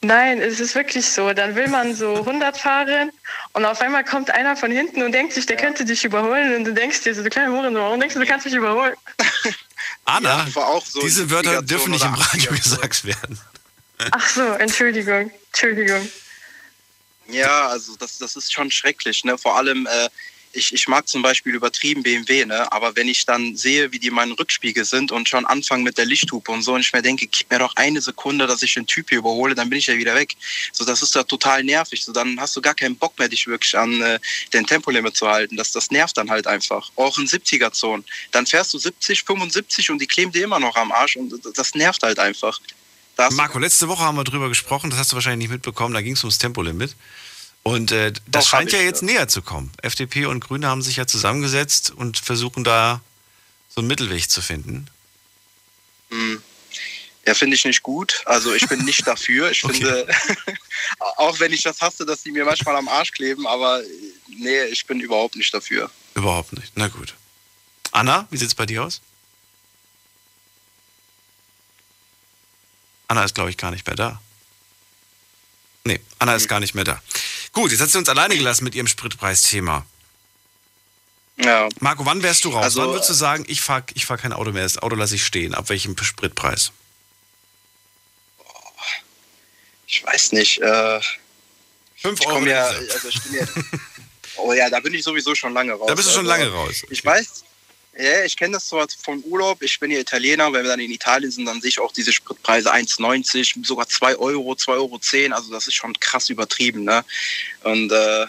Nein, 0.00 0.40
es 0.40 0.60
ist 0.60 0.74
wirklich 0.76 1.06
so. 1.08 1.32
Dann 1.32 1.56
will 1.56 1.68
man 1.68 1.94
so 1.94 2.14
100 2.16 2.56
fahren 2.56 3.10
und 3.52 3.64
auf 3.64 3.80
einmal 3.80 4.04
kommt 4.04 4.30
einer 4.30 4.56
von 4.56 4.70
hinten 4.70 5.02
und 5.02 5.12
denkt 5.12 5.32
sich, 5.32 5.46
der 5.46 5.56
könnte 5.56 5.84
dich 5.84 6.04
überholen 6.04 6.54
und 6.54 6.64
du 6.64 6.72
denkst 6.72 7.02
dir 7.02 7.14
so, 7.14 7.22
du 7.22 7.30
kleine 7.30 7.50
Hurensohn, 7.52 7.82
warum 7.82 7.98
denkst 8.00 8.14
du, 8.14 8.20
du 8.20 8.26
kannst 8.26 8.46
mich 8.46 8.54
überholen? 8.54 8.94
Anna, 10.04 10.46
Ja, 10.46 10.54
war 10.54 10.68
auch 10.68 10.86
so 10.86 11.00
diese 11.00 11.28
Wörter 11.30 11.58
70er 11.58 11.62
dürfen 11.62 11.90
nicht 11.90 12.04
im 12.04 12.14
Radio 12.14 12.52
80er 12.52 12.62
so. 12.62 12.76
gesagt 12.76 13.04
werden. 13.04 13.40
Ach 14.12 14.28
so, 14.28 14.42
Entschuldigung, 14.42 15.30
Entschuldigung. 15.52 16.08
Ja, 17.28 17.68
also 17.68 17.96
das, 17.96 18.18
das 18.18 18.36
ist 18.36 18.52
schon 18.52 18.70
schrecklich. 18.70 19.24
Ne? 19.24 19.36
Vor 19.36 19.56
allem, 19.56 19.86
äh, 19.86 20.08
ich, 20.58 20.72
ich 20.74 20.88
mag 20.88 21.08
zum 21.08 21.22
Beispiel 21.22 21.54
übertrieben 21.54 22.02
BMW, 22.02 22.44
ne? 22.44 22.70
aber 22.72 22.94
wenn 22.96 23.08
ich 23.08 23.24
dann 23.24 23.56
sehe, 23.56 23.90
wie 23.92 23.98
die 23.98 24.10
meinen 24.10 24.32
Rückspiegel 24.32 24.84
sind 24.84 25.12
und 25.12 25.28
schon 25.28 25.46
anfangen 25.46 25.84
mit 25.84 25.96
der 25.96 26.04
Lichthupe 26.04 26.50
und 26.52 26.62
so 26.62 26.74
und 26.74 26.80
ich 26.80 26.92
mir 26.92 27.00
denke, 27.02 27.26
gib 27.26 27.50
mir 27.50 27.58
doch 27.60 27.74
eine 27.76 28.00
Sekunde, 28.00 28.46
dass 28.46 28.62
ich 28.62 28.74
den 28.74 28.86
Typ 28.86 29.08
hier 29.08 29.18
überhole, 29.18 29.54
dann 29.54 29.70
bin 29.70 29.78
ich 29.78 29.86
ja 29.86 29.96
wieder 29.96 30.14
weg. 30.14 30.34
So, 30.72 30.84
das 30.84 31.02
ist 31.02 31.14
ja 31.14 31.22
total 31.22 31.64
nervig. 31.64 32.04
So, 32.04 32.12
dann 32.12 32.38
hast 32.40 32.54
du 32.56 32.60
gar 32.60 32.74
keinen 32.74 32.96
Bock 32.96 33.18
mehr, 33.18 33.28
dich 33.28 33.46
wirklich 33.46 33.76
an 33.78 34.00
äh, 34.02 34.18
den 34.52 34.66
Tempolimit 34.66 35.16
zu 35.16 35.28
halten. 35.28 35.56
Das, 35.56 35.72
das 35.72 35.90
nervt 35.90 36.16
dann 36.16 36.30
halt 36.30 36.46
einfach. 36.46 36.90
Auch 36.96 37.16
in 37.18 37.26
70er-Zonen. 37.26 38.04
Dann 38.32 38.46
fährst 38.46 38.74
du 38.74 38.78
70, 38.78 39.22
75 39.24 39.90
und 39.90 40.00
die 40.00 40.06
kleben 40.06 40.32
dir 40.32 40.44
immer 40.44 40.60
noch 40.60 40.76
am 40.76 40.92
Arsch 40.92 41.16
und 41.16 41.32
das 41.56 41.74
nervt 41.74 42.02
halt 42.02 42.18
einfach. 42.18 42.60
Da 43.16 43.24
hast 43.24 43.32
du- 43.32 43.36
Marco, 43.36 43.58
letzte 43.58 43.88
Woche 43.88 44.02
haben 44.02 44.16
wir 44.16 44.24
drüber 44.24 44.48
gesprochen, 44.48 44.90
das 44.90 44.98
hast 44.98 45.12
du 45.12 45.16
wahrscheinlich 45.16 45.48
nicht 45.48 45.52
mitbekommen, 45.52 45.94
da 45.94 46.02
ging 46.02 46.14
es 46.14 46.22
ums 46.24 46.38
Tempolimit. 46.38 46.94
Und 47.68 47.92
äh, 47.92 48.12
das 48.26 48.44
Doch, 48.44 48.50
scheint 48.50 48.72
ja 48.72 48.80
jetzt 48.80 49.02
ja. 49.02 49.06
näher 49.08 49.28
zu 49.28 49.42
kommen. 49.42 49.70
FDP 49.82 50.24
und 50.24 50.40
Grüne 50.40 50.68
haben 50.68 50.80
sich 50.80 50.96
ja 50.96 51.06
zusammengesetzt 51.06 51.90
und 51.90 52.18
versuchen 52.18 52.64
da 52.64 53.02
so 53.68 53.82
einen 53.82 53.88
Mittelweg 53.88 54.30
zu 54.30 54.40
finden. 54.40 54.88
Hm. 56.10 56.42
Ja, 57.26 57.34
finde 57.34 57.56
ich 57.56 57.64
nicht 57.66 57.82
gut. 57.82 58.22
Also 58.24 58.54
ich 58.54 58.66
bin 58.68 58.86
nicht 58.86 59.06
dafür. 59.06 59.50
Ich 59.50 59.62
Okay. 59.64 59.74
finde, 59.74 60.06
auch 61.18 61.38
wenn 61.40 61.52
ich 61.52 61.60
das 61.62 61.82
hasse, 61.82 62.06
dass 62.06 62.22
die 62.22 62.30
mir 62.32 62.46
manchmal 62.46 62.74
am 62.76 62.88
Arsch 62.88 63.12
kleben, 63.12 63.46
aber 63.46 63.82
nee, 64.28 64.64
ich 64.64 64.86
bin 64.86 64.98
überhaupt 65.00 65.36
nicht 65.36 65.52
dafür. 65.52 65.90
Überhaupt 66.14 66.54
nicht. 66.54 66.72
Na 66.74 66.88
gut. 66.88 67.14
Anna, 67.92 68.26
wie 68.30 68.38
sieht's 68.38 68.54
bei 68.54 68.64
dir 68.64 68.82
aus? 68.84 69.02
Anna 73.08 73.24
ist, 73.24 73.34
glaube 73.34 73.50
ich, 73.50 73.58
gar 73.58 73.70
nicht 73.72 73.86
mehr 73.86 73.96
da. 73.96 74.22
Nee, 75.88 76.00
Anna 76.18 76.34
ist 76.34 76.48
gar 76.48 76.60
nicht 76.60 76.74
mehr 76.74 76.84
da. 76.84 77.00
Gut, 77.52 77.70
jetzt 77.72 77.80
hat 77.80 77.88
sie 77.88 77.96
uns 77.96 78.10
alleine 78.10 78.36
gelassen 78.36 78.64
mit 78.64 78.74
ihrem 78.74 78.86
Spritpreisthema. 78.86 79.86
Ja. 81.42 81.66
Marco, 81.80 82.04
wann 82.04 82.22
wärst 82.22 82.44
du 82.44 82.50
raus? 82.50 82.62
Also, 82.62 82.82
wann 82.82 82.90
würdest 82.90 83.08
du 83.08 83.14
sagen, 83.14 83.44
ich 83.48 83.62
fahre 83.62 83.84
ich 83.94 84.04
fahr 84.04 84.18
kein 84.18 84.34
Auto 84.34 84.52
mehr, 84.52 84.64
das 84.64 84.76
Auto 84.76 84.96
lasse 84.96 85.14
ich 85.14 85.24
stehen? 85.24 85.54
Ab 85.54 85.70
welchem 85.70 85.96
Spritpreis? 85.96 86.72
Ich 89.86 90.04
weiß 90.04 90.32
nicht. 90.32 90.60
Äh, 90.60 91.00
5 91.96 92.20
ich 92.20 92.26
Euro. 92.26 92.44
ja, 92.44 92.66
also 92.66 93.08
ich 93.08 93.22
bin 93.22 93.34
ja, 93.34 93.46
oh 94.36 94.52
ja, 94.52 94.68
da 94.68 94.80
bin 94.80 94.92
ich 94.92 95.02
sowieso 95.02 95.34
schon 95.34 95.54
lange 95.54 95.72
raus. 95.72 95.86
da 95.88 95.94
bist 95.94 96.08
du 96.08 96.12
schon 96.12 96.28
Also, 96.30 96.44
lange 96.44 96.52
raus. 96.54 96.84
Ich 96.90 97.02
weiß, 97.02 97.44
ja, 97.98 98.24
ich 98.24 98.36
kenne 98.36 98.54
das 98.54 98.66
zwar 98.66 98.86
vom 99.02 99.20
Urlaub. 99.24 99.60
Ich 99.62 99.80
bin 99.80 99.90
ja 99.90 99.98
Italiener. 99.98 100.52
Wenn 100.52 100.62
wir 100.62 100.70
dann 100.70 100.80
in 100.80 100.90
Italien 100.90 101.30
sind, 101.30 101.46
dann 101.46 101.60
sehe 101.60 101.70
ich 101.70 101.80
auch 101.80 101.92
diese 101.92 102.12
Spritpreise 102.12 102.72
1,90, 102.72 103.66
sogar 103.66 103.88
2 103.88 104.16
Euro, 104.16 104.52
2,10 104.52 104.68
Euro. 104.68 105.00
Also 105.34 105.52
das 105.52 105.66
ist 105.66 105.74
schon 105.74 105.98
krass 105.98 106.30
übertrieben. 106.30 106.84
Ne? 106.84 107.04
Und 107.64 107.90
äh, 107.90 108.26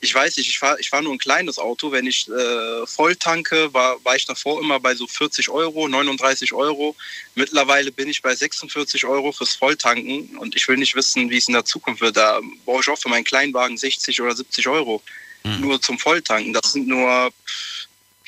ich 0.00 0.14
weiß 0.14 0.36
nicht, 0.36 0.50
ich 0.50 0.58
fahre 0.58 0.78
ich 0.78 0.90
fahr 0.90 1.00
nur 1.00 1.14
ein 1.14 1.18
kleines 1.18 1.58
Auto. 1.58 1.90
Wenn 1.90 2.06
ich 2.06 2.28
äh, 2.28 2.86
voll 2.86 3.16
tanke, 3.16 3.72
war, 3.72 3.96
war 4.04 4.14
ich 4.14 4.26
davor 4.26 4.60
immer 4.60 4.78
bei 4.78 4.94
so 4.94 5.06
40 5.06 5.48
Euro, 5.48 5.88
39 5.88 6.52
Euro. 6.52 6.94
Mittlerweile 7.34 7.90
bin 7.90 8.10
ich 8.10 8.20
bei 8.20 8.34
46 8.34 9.06
Euro 9.06 9.32
fürs 9.32 9.54
Volltanken. 9.54 10.36
Und 10.36 10.54
ich 10.54 10.68
will 10.68 10.76
nicht 10.76 10.94
wissen, 10.94 11.30
wie 11.30 11.38
es 11.38 11.48
in 11.48 11.54
der 11.54 11.64
Zukunft 11.64 12.02
wird. 12.02 12.18
Da 12.18 12.40
brauche 12.66 12.82
ich 12.82 12.88
auch 12.90 12.98
für 12.98 13.08
meinen 13.08 13.24
Kleinwagen 13.24 13.78
60 13.78 14.20
oder 14.20 14.36
70 14.36 14.68
Euro. 14.68 15.02
Nur 15.44 15.80
zum 15.80 15.98
Volltanken. 15.98 16.52
Das 16.52 16.72
sind 16.72 16.88
nur 16.88 17.30
pff, 17.30 17.77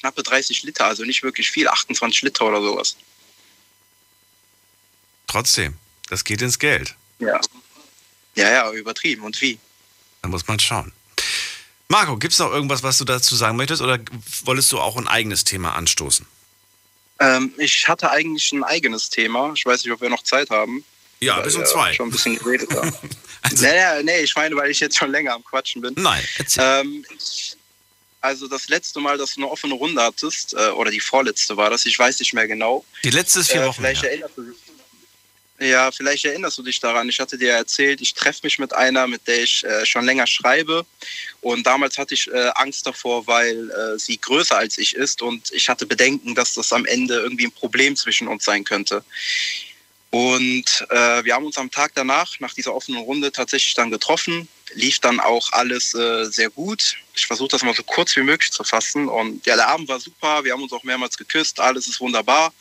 knappe 0.00 0.22
30 0.22 0.62
Liter, 0.64 0.86
also 0.86 1.04
nicht 1.04 1.22
wirklich 1.22 1.50
viel, 1.50 1.68
28 1.68 2.22
Liter 2.22 2.46
oder 2.46 2.60
sowas. 2.60 2.96
Trotzdem, 5.26 5.76
das 6.08 6.24
geht 6.24 6.42
ins 6.42 6.58
Geld. 6.58 6.94
Ja. 7.18 7.40
Ja, 8.34 8.50
ja, 8.50 8.72
übertrieben. 8.72 9.22
Und 9.22 9.40
wie? 9.40 9.58
Da 10.22 10.28
muss 10.28 10.46
man 10.46 10.58
schauen. 10.58 10.92
Marco, 11.88 12.16
gibt 12.16 12.32
es 12.32 12.38
noch 12.38 12.52
irgendwas, 12.52 12.82
was 12.82 12.98
du 12.98 13.04
dazu 13.04 13.34
sagen 13.34 13.56
möchtest 13.56 13.82
oder 13.82 13.98
wolltest 14.44 14.70
du 14.72 14.78
auch 14.78 14.96
ein 14.96 15.08
eigenes 15.08 15.44
Thema 15.44 15.74
anstoßen? 15.74 16.26
Ähm, 17.18 17.52
ich 17.58 17.86
hatte 17.88 18.10
eigentlich 18.10 18.52
ein 18.52 18.64
eigenes 18.64 19.10
Thema. 19.10 19.52
Ich 19.54 19.66
weiß 19.66 19.84
nicht, 19.84 19.92
ob 19.92 20.00
wir 20.00 20.08
noch 20.08 20.22
Zeit 20.22 20.50
haben. 20.50 20.84
Ja, 21.20 21.36
weil 21.36 21.44
bis 21.44 21.56
um 21.56 21.66
zwei. 21.66 21.92
Schon 21.92 22.08
ein 22.08 22.12
bisschen 22.12 22.38
geredet 22.38 22.70
haben. 22.74 22.92
Also, 23.42 23.64
nee, 23.64 23.72
nee, 23.72 24.02
nee, 24.02 24.20
ich 24.20 24.36
meine, 24.36 24.54
weil 24.54 24.70
ich 24.70 24.80
jetzt 24.80 24.98
schon 24.98 25.10
länger 25.10 25.32
am 25.32 25.42
Quatschen 25.42 25.80
bin. 25.80 25.94
nein, 25.96 26.22
erzähl. 26.36 26.62
Ähm, 26.62 27.06
ich, 27.16 27.39
also 28.20 28.48
das 28.48 28.68
letzte 28.68 29.00
Mal, 29.00 29.18
dass 29.18 29.34
du 29.34 29.40
eine 29.42 29.50
offene 29.50 29.74
Runde 29.74 30.02
hattest, 30.02 30.54
äh, 30.54 30.68
oder 30.70 30.90
die 30.90 31.00
vorletzte 31.00 31.56
war 31.56 31.70
das, 31.70 31.86
ich 31.86 31.98
weiß 31.98 32.18
nicht 32.20 32.34
mehr 32.34 32.46
genau. 32.46 32.84
Die 33.04 33.10
letzte 33.10 33.40
ist 33.40 33.50
vier 33.50 33.62
Äh, 33.62 33.66
Wochen 33.66 33.80
vielleicht 33.80 34.02
her. 34.02 34.10
erinnerst 34.10 34.36
du 34.36 34.42
dich. 34.42 34.56
Ja, 35.62 35.90
vielleicht 35.92 36.24
erinnerst 36.24 36.56
du 36.56 36.62
dich 36.62 36.80
daran. 36.80 37.06
Ich 37.10 37.20
hatte 37.20 37.36
dir 37.36 37.52
erzählt, 37.52 38.00
ich 38.00 38.14
treffe 38.14 38.40
mich 38.44 38.58
mit 38.58 38.72
einer, 38.72 39.06
mit 39.06 39.26
der 39.28 39.42
ich 39.42 39.62
äh, 39.62 39.84
schon 39.84 40.06
länger 40.06 40.26
schreibe. 40.26 40.86
Und 41.42 41.66
damals 41.66 41.98
hatte 41.98 42.14
ich 42.14 42.28
äh, 42.28 42.50
Angst 42.54 42.86
davor, 42.86 43.26
weil 43.26 43.70
äh, 43.70 43.98
sie 43.98 44.18
größer 44.18 44.56
als 44.56 44.78
ich 44.78 44.94
ist. 44.94 45.20
Und 45.20 45.52
ich 45.52 45.68
hatte 45.68 45.84
Bedenken, 45.84 46.34
dass 46.34 46.54
das 46.54 46.72
am 46.72 46.86
Ende 46.86 47.14
irgendwie 47.20 47.44
ein 47.46 47.52
Problem 47.52 47.94
zwischen 47.94 48.26
uns 48.26 48.46
sein 48.46 48.64
könnte. 48.64 49.04
Und 50.10 50.86
äh, 50.90 51.24
wir 51.24 51.34
haben 51.34 51.46
uns 51.46 51.56
am 51.56 51.70
Tag 51.70 51.92
danach, 51.94 52.40
nach 52.40 52.52
dieser 52.52 52.74
offenen 52.74 53.00
Runde, 53.02 53.30
tatsächlich 53.30 53.74
dann 53.74 53.90
getroffen. 53.90 54.48
Lief 54.74 54.98
dann 54.98 55.20
auch 55.20 55.52
alles 55.52 55.94
äh, 55.94 56.24
sehr 56.24 56.50
gut. 56.50 56.96
Ich 57.14 57.26
versuche 57.26 57.48
das 57.48 57.62
mal 57.62 57.74
so 57.74 57.84
kurz 57.84 58.16
wie 58.16 58.22
möglich 58.22 58.50
zu 58.50 58.64
fassen. 58.64 59.08
Und 59.08 59.46
ja, 59.46 59.54
der 59.54 59.68
Abend 59.68 59.88
war 59.88 60.00
super. 60.00 60.42
Wir 60.44 60.52
haben 60.52 60.62
uns 60.62 60.72
auch 60.72 60.82
mehrmals 60.82 61.16
geküsst. 61.16 61.60
Alles 61.60 61.86
ist 61.86 62.00
wunderbar. 62.00 62.52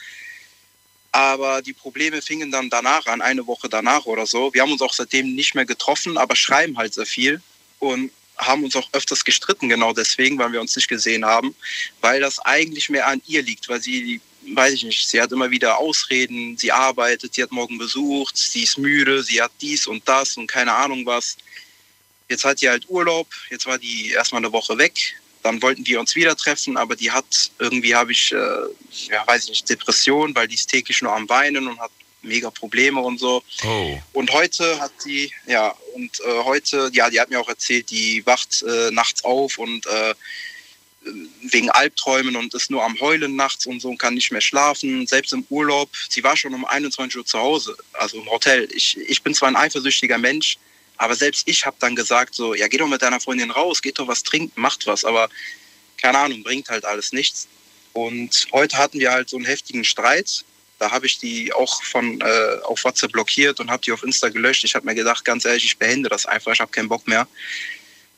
Aber 1.12 1.64
die 1.64 1.74
Probleme 1.74 2.22
fingen 2.22 2.52
dann 2.52 2.70
danach 2.70 3.08
an, 3.08 3.22
eine 3.22 3.48
Woche 3.48 3.68
danach 3.68 4.06
oder 4.06 4.28
so. 4.28 4.54
Wir 4.54 4.62
haben 4.62 4.72
uns 4.72 4.82
auch 4.84 4.94
seitdem 4.94 5.34
nicht 5.34 5.56
mehr 5.56 5.66
getroffen, 5.66 6.20
aber 6.20 6.36
schreiben 6.36 6.78
halt 6.78 6.94
sehr 6.94 7.08
viel 7.08 7.42
und 7.80 8.12
haben 8.40 8.64
uns 8.64 8.76
auch 8.76 8.90
öfters 8.94 9.24
gestritten, 9.24 9.70
genau 9.70 9.94
deswegen, 9.94 10.40
weil 10.40 10.52
wir 10.52 10.62
uns 10.62 10.76
nicht 10.76 10.88
gesehen 10.88 11.26
haben, 11.26 11.54
weil 12.02 12.22
das 12.22 12.40
eigentlich 12.40 12.90
mehr 12.90 13.08
an 13.08 13.22
ihr 13.28 13.42
liegt, 13.44 13.68
weil 13.68 13.82
sie, 13.82 14.22
weiß 14.54 14.74
ich 14.74 14.84
nicht, 14.84 15.08
sie 15.08 15.22
hat 15.22 15.32
immer 15.32 15.52
wieder 15.52 15.78
Ausreden, 15.78 16.58
sie 16.58 16.72
arbeitet, 16.72 17.34
sie 17.34 17.44
hat 17.44 17.52
morgen 17.52 17.78
besucht, 17.78 18.38
sie 18.38 18.64
ist 18.64 18.78
müde, 18.78 19.22
sie 19.22 19.42
hat 19.42 19.52
dies 19.62 19.88
und 19.88 20.08
das 20.08 20.38
und 20.38 20.48
keine 20.48 20.74
Ahnung 20.74 21.06
was. 21.06 21.38
Jetzt 22.30 22.46
hat 22.46 22.62
die 22.62 22.70
halt 22.70 22.86
Urlaub, 22.90 23.28
jetzt 23.50 23.66
war 23.66 23.78
die 23.78 24.12
erstmal 24.12 24.40
eine 24.42 24.54
Woche 24.54 24.78
weg, 24.78 25.20
dann 25.44 25.62
wollten 25.62 25.86
wir 25.86 26.00
uns 26.00 26.16
wieder 26.16 26.36
treffen, 26.36 26.78
aber 26.78 26.96
die 26.96 27.12
hat 27.12 27.52
irgendwie 27.60 27.96
habe 27.96 28.12
ich, 28.12 28.32
äh, 28.32 28.36
ja, 29.10 29.26
weiß 29.28 29.44
ich 29.44 29.50
nicht, 29.50 29.70
Depression, 29.70 30.34
weil 30.36 30.48
die 30.48 30.56
ist 30.56 30.70
täglich 30.70 31.02
nur 31.02 31.14
am 31.14 31.28
Weinen 31.28 31.68
und 31.68 31.80
hat 31.80 31.92
mega 32.22 32.50
Probleme 32.50 33.00
und 33.00 33.20
so. 33.20 33.44
Oh. 33.64 34.00
Und 34.14 34.32
heute 34.32 34.80
hat 34.80 34.92
sie, 34.98 35.32
ja, 35.48 35.76
und 35.96 36.20
äh, 36.20 36.44
heute, 36.44 36.90
ja, 36.94 37.10
die 37.10 37.20
hat 37.20 37.30
mir 37.30 37.40
auch 37.40 37.50
erzählt, 37.50 37.90
die 37.90 38.26
wacht 38.26 38.64
äh, 38.64 38.92
nachts 38.92 39.24
auf 39.24 39.58
und 39.58 39.86
äh, 39.88 40.14
wegen 41.44 41.70
Albträumen 41.70 42.36
und 42.36 42.54
ist 42.54 42.70
nur 42.70 42.84
am 42.84 43.00
Heulen 43.00 43.36
nachts 43.36 43.66
und 43.66 43.82
so 43.82 43.90
und 43.90 43.98
kann 43.98 44.14
nicht 44.14 44.32
mehr 44.32 44.42
schlafen. 44.42 45.08
Selbst 45.08 45.34
im 45.34 45.46
Urlaub, 45.50 45.90
sie 46.10 46.24
war 46.24 46.36
schon 46.36 46.54
um 46.54 46.66
21 46.66 47.18
Uhr 47.18 47.26
zu 47.26 47.40
Hause, 47.40 47.76
also 47.94 48.20
im 48.20 48.30
Hotel. 48.30 48.68
Ich, 48.72 48.98
ich 48.98 49.24
bin 49.24 49.34
zwar 49.34 49.48
ein 49.48 49.56
eifersüchtiger 49.56 50.18
Mensch, 50.18 50.58
aber 50.98 51.16
selbst 51.16 51.48
ich 51.48 51.66
habe 51.66 51.78
dann 51.80 51.96
gesagt, 51.96 52.36
so, 52.36 52.54
ja, 52.54 52.68
geh 52.68 52.78
doch 52.78 52.88
mit 52.88 53.02
deiner 53.02 53.22
Freundin 53.22 53.52
raus, 53.52 53.82
geht 53.82 54.00
doch 54.00 54.08
was 54.08 54.24
trinken, 54.24 54.60
macht 54.60 54.86
was, 54.88 55.06
aber 55.06 55.30
keine 55.98 56.18
Ahnung, 56.18 56.44
bringt 56.44 56.70
halt 56.70 56.86
alles 56.86 57.14
nichts. 57.14 57.48
Und 57.94 58.48
heute 58.52 58.78
hatten 58.78 59.00
wir 59.00 59.12
halt 59.12 59.30
so 59.30 59.38
einen 59.38 59.46
heftigen 59.46 59.84
Streit. 59.84 60.44
Da 60.80 60.92
habe 60.92 61.06
ich 61.06 61.20
die 61.20 61.54
auch 61.54 61.84
von 61.84 62.20
äh, 62.22 62.62
auf 62.64 62.84
WhatsApp 62.84 63.12
blockiert 63.12 63.60
und 63.60 63.70
habe 63.70 63.84
die 63.84 63.92
auf 63.92 64.04
Insta 64.04 64.30
gelöscht. 64.30 64.64
Ich 64.64 64.76
habe 64.76 64.86
mir 64.86 64.96
gedacht, 64.96 65.26
ganz 65.26 65.46
ehrlich, 65.46 65.66
ich 65.66 65.78
beende 65.78 66.10
das 66.10 66.26
einfach, 66.26 66.54
ich 66.54 66.62
habe 66.62 66.72
keinen 66.72 66.90
Bock 66.90 67.08
mehr. 67.08 67.28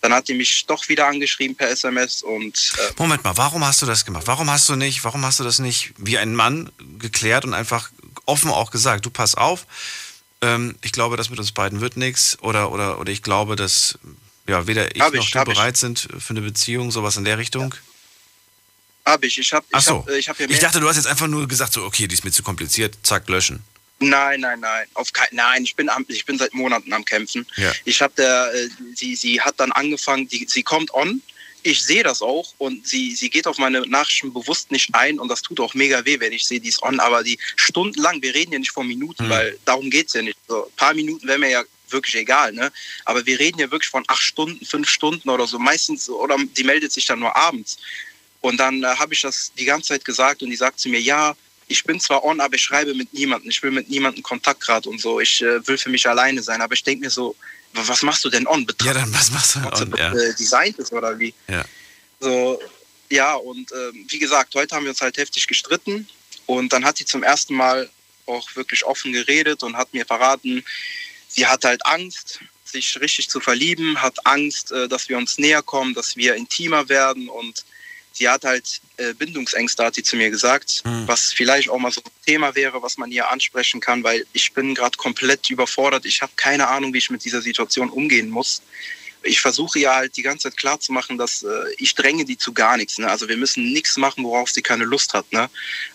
Dann 0.01 0.13
hat 0.13 0.27
die 0.27 0.34
mich 0.34 0.65
doch 0.65 0.88
wieder 0.89 1.08
angeschrieben 1.08 1.56
per 1.56 1.70
SMS 1.70 2.24
und 2.24 2.74
äh, 2.77 2.94
Moment 2.98 3.24
mal, 3.24 3.38
warum 3.38 3.65
hast 3.65 3.82
du 3.82 3.86
das 3.86 4.06
gemacht? 4.06 4.24
Warum 4.25 4.50
hast 4.50 4.70
du 4.70 4.75
nicht, 4.75 5.03
warum 5.03 5.25
hast 5.25 5.39
du 5.39 5.44
das 5.44 5.60
nicht 5.60 5.94
wie 5.98 6.18
ein 6.18 6.34
Mann 6.34 6.72
geklärt 7.00 7.46
und 7.46 7.53
einfach 7.53 7.91
offen 8.25 8.50
auch 8.50 8.72
gesagt, 8.72 9.06
du 9.06 9.10
pass 9.10 9.36
auf, 9.36 9.65
ähm, 10.41 10.75
ich 10.82 10.91
glaube, 10.91 11.18
das 11.18 11.30
mit 11.30 11.39
uns 11.39 11.51
beiden 11.51 11.82
wird 11.82 11.98
nichts 11.98 12.38
oder, 12.41 12.72
oder, 12.72 13.00
oder 13.00 13.12
ich 13.12 13.22
glaube, 13.22 13.56
dass 13.56 14.00
ja, 14.48 14.68
weder 14.68 14.96
ich 14.96 15.01
Hab 15.01 15.13
noch 15.13 15.24
ich, 15.24 15.32
du 15.32 15.39
hab 15.39 15.48
ich. 15.48 15.53
bereit 15.53 15.77
sind 15.77 16.08
für 16.18 16.32
eine 16.32 16.41
Beziehung, 16.41 16.91
sowas 16.91 17.18
in 17.18 17.24
der 17.24 17.38
Richtung. 17.38 17.74
Habe 19.05 19.25
ich. 19.27 19.38
Ich 19.38 19.53
Ach 19.53 19.62
ich 19.77 19.86
so. 19.86 20.00
hab, 20.00 20.10
äh, 20.10 20.17
ich 20.17 20.29
hab 20.29 20.39
Ich 20.39 20.60
dachte, 20.60 20.79
du 20.79 20.88
hast 20.88 20.96
jetzt 20.98 21.08
einfach 21.08 21.27
nur 21.27 21.48
gesagt, 21.48 21.74
so, 21.74 21.84
okay, 21.84 22.08
die 22.08 22.13
ist 22.13 22.24
mir 22.24 22.31
zu 22.31 22.43
kompliziert, 22.43 22.98
zack, 23.03 23.27
löschen. 23.29 23.63
Nein, 24.00 24.39
nein, 24.39 24.60
nein. 24.60 24.88
Auf 24.96 25.13
kein, 25.13 25.27
nein, 25.31 25.63
ich 25.63 25.75
bin, 25.75 25.88
am, 25.88 26.05
ich 26.08 26.25
bin 26.25 26.38
seit 26.38 26.53
Monaten 26.53 26.91
am 26.91 27.05
Kämpfen. 27.05 27.46
Ja. 27.55 27.72
Ich 27.86 28.01
habe 28.01 28.13
der, 28.17 28.51
äh, 28.53 28.67
sie, 28.96 29.15
sie 29.15 29.39
hat 29.39 29.60
dann 29.60 29.72
angefangen, 29.72 30.27
die, 30.27 30.48
sie 30.50 30.63
kommt 30.63 30.93
on. 30.93 31.22
Ich 31.63 31.84
sehe 31.84 32.01
das 32.01 32.24
auch 32.24 32.51
und 32.58 32.88
sie, 32.88 33.13
sie 33.13 33.29
geht 33.29 33.46
auf 33.46 33.60
meine 33.60 33.81
Nachrichten 33.81 34.34
bewusst 34.34 34.72
nicht 34.72 34.89
ein 34.96 35.20
und 35.20 35.27
das 35.27 35.43
tut 35.43 35.60
auch 35.60 35.75
mega 35.75 36.03
weh, 36.05 36.20
wenn 36.20 36.34
ich 36.34 36.48
sehe, 36.48 36.60
die 36.60 36.70
ist 36.70 36.81
on. 36.81 37.00
Aber 37.00 37.24
die 37.24 37.38
stundenlang, 37.55 38.20
wir 38.24 38.34
reden 38.34 38.53
ja 38.53 38.58
nicht 38.60 38.72
von 38.72 38.88
Minuten, 38.88 39.25
Hm. 39.25 39.29
weil 39.29 39.60
darum 39.65 39.91
geht's 39.91 40.13
ja 40.13 40.24
nicht. 40.24 40.38
So, 40.48 40.65
ein 40.65 40.75
paar 40.75 40.96
Minuten 40.96 41.27
wäre 41.27 41.38
mir 41.38 41.51
ja 41.51 41.63
wirklich 41.89 42.15
egal, 42.15 42.53
ne? 42.53 42.72
Aber 43.05 43.24
wir 43.27 43.38
reden 43.39 43.60
ja 43.60 43.70
wirklich 43.70 43.89
von 43.89 44.03
acht 44.08 44.24
Stunden, 44.24 44.65
fünf 44.65 44.89
Stunden 44.89 45.29
oder 45.29 45.46
so. 45.46 45.60
Meistens, 45.60 46.10
oder 46.10 46.38
die 46.58 46.63
meldet 46.63 46.91
sich 46.91 47.05
dann 47.05 47.20
nur 47.20 47.36
abends. 47.36 47.77
Und 48.41 48.57
dann 48.57 48.83
äh, 48.83 48.88
habe 48.88 49.13
ich 49.13 49.21
das 49.21 49.51
die 49.57 49.65
ganze 49.65 49.89
Zeit 49.89 50.03
gesagt 50.05 50.41
und 50.43 50.50
die 50.50 50.55
sagt 50.55 50.79
zu 50.79 50.89
mir, 50.89 51.00
ja, 51.00 51.36
ich 51.67 51.83
bin 51.86 52.00
zwar 52.00 52.24
on, 52.25 52.41
aber 52.41 52.55
ich 52.55 52.63
schreibe 52.63 52.93
mit 52.93 53.13
niemandem. 53.13 53.50
Ich 53.50 53.62
will 53.63 53.71
mit 53.71 53.89
niemandem 53.89 54.24
Kontakt 54.24 54.62
gerade 54.62 54.89
und 54.89 55.00
so. 55.00 55.19
Ich 55.21 55.41
äh, 55.41 55.65
will 55.67 55.77
für 55.77 55.89
mich 55.89 56.07
alleine 56.07 56.41
sein. 56.43 56.60
Aber 56.62 56.74
ich 56.74 56.83
denke 56.83 57.05
mir 57.05 57.10
so, 57.10 57.36
wa- 57.74 57.83
was 57.86 58.01
machst 58.01 58.25
du 58.25 58.29
denn 58.29 58.45
on? 58.48 58.65
Betra 58.65 58.88
Ja, 58.88 58.93
dann 58.95 59.13
was 59.13 59.31
machst 59.31 59.55
du 59.55 59.63
WhatsApp 59.63 59.93
on? 59.93 60.00
Ja. 60.00 60.12
äh, 60.13 60.36
designt 60.36 60.77
ist 60.79 60.91
oder 60.91 61.17
wie? 61.17 61.33
Ja. 61.48 61.63
So, 62.19 62.60
ja, 63.10 63.36
und 63.36 63.71
ähm, 63.71 64.05
wie 64.10 64.19
gesagt, 64.19 64.53
heute 64.55 64.75
haben 64.75 64.83
wir 64.83 64.89
uns 64.91 65.01
halt 65.01 65.17
heftig 65.17 65.48
gestritten. 65.48 66.07
Und 66.45 66.74
dann 66.74 66.83
hat 66.83 66.98
sie 66.98 67.05
zum 67.05 67.24
ersten 67.24 67.53
Mal 67.55 67.89
auch 68.25 68.53
wirklich 68.55 68.83
offen 68.86 69.13
geredet 69.13 69.63
und 69.63 69.77
hat 69.77 69.93
mir 69.93 70.05
verraten, 70.05 70.63
sie 71.29 71.45
hat 71.48 71.63
halt 71.63 71.86
Angst, 71.86 72.39
sich 72.65 73.00
richtig 73.00 73.29
zu 73.29 73.39
verlieben, 73.39 74.01
hat 74.01 74.25
Angst, 74.25 74.71
äh, 74.71 74.88
dass 74.89 75.07
wir 75.10 75.17
uns 75.17 75.38
näher 75.38 75.62
kommen, 75.62 75.93
dass 75.93 76.17
wir 76.17 76.36
intimer 76.36 76.89
werden 76.89 77.29
und 77.29 77.63
sie 78.13 78.30
hat 78.30 78.44
halt 78.44 78.82
äh, 78.98 79.13
Bindungsängste, 79.13 79.84
hat 79.84 79.96
sie 79.96 80.03
zu 80.03 80.15
mir 80.15 80.30
gesagt, 80.30 80.82
Hm. 80.84 81.08
was 81.08 81.34
vielleicht 81.34 81.70
auch 81.70 81.80
mal 81.80 81.91
so 81.91 82.01
ein 82.01 82.12
Thema 82.25 82.56
wäre, 82.56 82.82
was 82.82 82.98
man 82.98 83.10
hier 83.10 83.30
ansprechen 83.30 83.80
kann, 83.80 84.03
weil 84.03 84.25
ich 84.34 84.53
bin 84.53 84.75
gerade 84.75 84.98
komplett 84.98 85.50
überfordert. 85.50 86.06
Ich 86.06 86.22
habe 86.22 86.32
keine 86.36 86.68
Ahnung, 86.68 86.94
wie 86.94 87.00
ich 87.00 87.10
mit 87.10 87.24
dieser 87.25 87.41
Situation 87.41 87.89
umgehen 87.89 88.30
muss. 88.30 88.62
Ich 89.24 89.39
versuche 89.39 89.77
ja 89.77 89.96
halt 89.96 90.18
die 90.18 90.24
ganze 90.24 90.50
Zeit 90.50 90.58
klarzumachen, 90.58 91.18
dass 91.18 91.44
äh, 91.44 91.48
ich 91.77 91.94
dränge 91.94 92.25
die 92.25 92.38
zu 92.39 92.53
gar 92.53 92.75
nichts. 92.75 92.98
Ne? 92.98 93.08
Also 93.08 93.30
wir 93.30 93.38
müssen 93.38 93.72
nichts 93.72 93.96
machen, 93.98 94.24
worauf 94.24 94.50
sie 94.50 94.63
keine 94.63 94.84
Lust 94.84 95.13
hat. 95.13 95.32
Ne? 95.32 95.48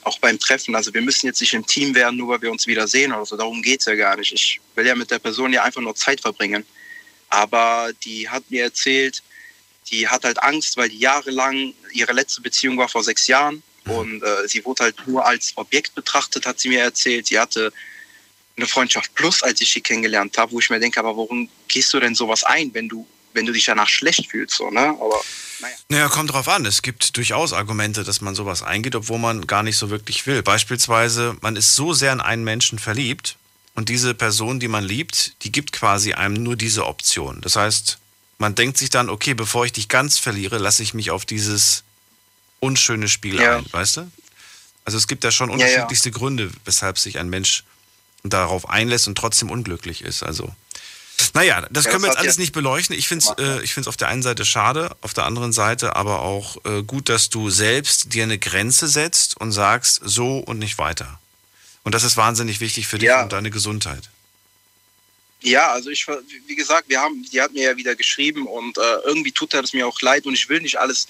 Auch 0.02 0.20
beim 0.20 0.38
Treffen. 0.38 0.76
Also 0.76 0.94
wir 0.94 1.02
müssen 1.02 1.26
jetzt 1.26 1.40
nicht 1.40 1.52
im 1.52 1.66
Team 1.66 1.96
werden, 1.96 2.16
nur 2.16 2.28
weil 2.28 2.42
wir 2.42 2.52
uns 2.52 2.68
wieder 2.68 2.86
sehen 2.86 3.12
oder 3.12 3.26
so. 3.26 3.36
Darum 3.36 3.62
geht's 3.62 3.86
ja 3.86 3.96
gar 3.96 4.16
nicht. 4.16 4.32
Ich 4.32 4.60
will 4.76 4.86
ja 4.86 4.94
mit 4.94 5.10
der 5.10 5.18
Person 5.18 5.52
ja 5.52 5.64
einfach 5.64 5.80
nur 5.80 5.96
Zeit 5.96 6.20
verbringen. 6.20 6.64
Aber 7.28 7.90
die 8.04 8.28
hat 8.28 8.48
mir 8.48 8.62
erzählt, 8.62 9.24
die 9.90 10.08
hat 10.08 10.24
halt 10.24 10.42
Angst, 10.42 10.76
weil 10.76 10.88
die 10.88 10.98
jahrelang, 10.98 11.74
ihre 11.92 12.12
letzte 12.12 12.40
Beziehung 12.40 12.76
war 12.78 12.88
vor 12.88 13.04
sechs 13.04 13.26
Jahren 13.26 13.62
und 13.84 14.22
äh, 14.22 14.48
sie 14.48 14.64
wurde 14.64 14.84
halt 14.84 14.96
nur 15.06 15.24
als 15.24 15.52
Objekt 15.56 15.94
betrachtet, 15.94 16.46
hat 16.46 16.58
sie 16.58 16.68
mir 16.68 16.82
erzählt. 16.82 17.28
Sie 17.28 17.38
hatte 17.38 17.72
eine 18.56 18.66
Freundschaft 18.66 19.14
plus, 19.14 19.42
als 19.42 19.60
ich 19.60 19.72
sie 19.72 19.80
kennengelernt 19.80 20.36
habe, 20.38 20.52
wo 20.52 20.60
ich 20.60 20.70
mir 20.70 20.80
denke, 20.80 20.98
aber 20.98 21.16
warum 21.16 21.48
gehst 21.68 21.92
du 21.92 22.00
denn 22.00 22.14
sowas 22.14 22.42
ein, 22.42 22.72
wenn 22.74 22.88
du, 22.88 23.06
wenn 23.32 23.46
du 23.46 23.52
dich 23.52 23.66
danach 23.66 23.88
schlecht 23.88 24.30
fühlst, 24.30 24.56
so, 24.56 24.70
ne? 24.70 24.80
Aber 24.80 25.22
naja. 25.60 25.76
Naja, 25.88 26.08
kommt 26.08 26.32
drauf 26.32 26.48
an. 26.48 26.66
Es 26.66 26.82
gibt 26.82 27.16
durchaus 27.16 27.52
Argumente, 27.52 28.04
dass 28.04 28.20
man 28.20 28.34
sowas 28.34 28.62
eingeht, 28.62 28.94
obwohl 28.94 29.18
man 29.18 29.46
gar 29.46 29.62
nicht 29.62 29.76
so 29.78 29.90
wirklich 29.90 30.26
will. 30.26 30.42
Beispielsweise, 30.42 31.36
man 31.40 31.56
ist 31.56 31.74
so 31.74 31.92
sehr 31.92 32.12
in 32.12 32.20
einen 32.20 32.44
Menschen 32.44 32.78
verliebt 32.78 33.36
und 33.74 33.88
diese 33.88 34.14
Person, 34.14 34.60
die 34.60 34.68
man 34.68 34.84
liebt, 34.84 35.42
die 35.44 35.52
gibt 35.52 35.72
quasi 35.72 36.12
einem 36.12 36.42
nur 36.42 36.56
diese 36.56 36.86
Option. 36.86 37.40
Das 37.40 37.56
heißt, 37.56 37.98
man 38.38 38.54
denkt 38.54 38.78
sich 38.78 38.90
dann, 38.90 39.08
okay, 39.08 39.34
bevor 39.34 39.64
ich 39.66 39.72
dich 39.72 39.88
ganz 39.88 40.18
verliere, 40.18 40.58
lasse 40.58 40.82
ich 40.82 40.94
mich 40.94 41.10
auf 41.10 41.24
dieses 41.24 41.82
unschöne 42.60 43.08
Spiel 43.08 43.40
Ja. 43.40 43.58
ein, 43.58 43.66
weißt 43.72 43.98
du? 43.98 44.10
Also 44.84 44.98
es 44.98 45.08
gibt 45.08 45.24
da 45.24 45.30
schon 45.30 45.50
Ja, 45.50 45.56
ja. 45.56 45.64
unterschiedlichste 45.66 46.10
Gründe, 46.10 46.50
weshalb 46.64 46.98
sich 46.98 47.18
ein 47.18 47.28
Mensch 47.28 47.64
darauf 48.22 48.68
einlässt 48.68 49.08
und 49.08 49.16
trotzdem 49.16 49.50
unglücklich 49.50 50.02
ist. 50.02 50.22
Also, 50.22 50.54
naja, 51.34 51.66
das 51.70 51.84
Ja, 51.84 51.90
können 51.90 52.02
wir 52.02 52.08
das 52.08 52.14
jetzt 52.14 52.18
hat 52.18 52.18
alles 52.24 52.36
ja- 52.36 52.40
nicht 52.40 52.52
beleuchten. 52.52 52.96
Ich 52.96 53.08
finde 53.08 53.24
es 53.26 53.38
äh, 53.38 53.62
ich 53.62 53.86
auf 53.88 53.96
der 53.96 54.08
einen 54.08 54.22
Seite 54.22 54.44
schade, 54.44 54.94
auf 55.00 55.14
der 55.14 55.24
anderen 55.24 55.52
Seite 55.52 55.96
aber 55.96 56.20
auch 56.22 56.56
äh, 56.64 56.82
gut, 56.82 57.08
dass 57.08 57.30
du 57.30 57.50
selbst 57.50 58.12
dir 58.14 58.24
eine 58.24 58.38
Grenze 58.38 58.86
setzt 58.88 59.36
und 59.36 59.52
sagst, 59.52 60.00
so 60.04 60.38
und 60.38 60.58
nicht 60.58 60.78
weiter. 60.78 61.18
Und 61.84 61.94
das 61.94 62.02
ist 62.02 62.16
wahnsinnig 62.16 62.60
wichtig 62.60 62.86
für 62.88 62.98
dich 62.98 63.08
Ja. 63.08 63.22
und 63.22 63.32
deine 63.32 63.50
Gesundheit. 63.50 64.10
Ja, 65.42 65.70
also 65.72 65.90
ich, 65.90 66.06
wie 66.46 66.56
gesagt, 66.56 66.88
wir 66.88 67.00
haben, 67.00 67.22
die 67.30 67.40
hat 67.40 67.52
mir 67.52 67.62
ja 67.64 67.76
wieder 67.76 67.94
geschrieben 67.94 68.46
und 68.46 68.78
äh, 68.78 68.96
irgendwie 69.04 69.32
tut 69.32 69.52
das 69.54 69.72
mir 69.72 69.86
auch 69.86 70.00
leid 70.00 70.26
und 70.26 70.34
ich 70.34 70.48
will 70.48 70.60
nicht 70.60 70.78
alles 70.78 71.06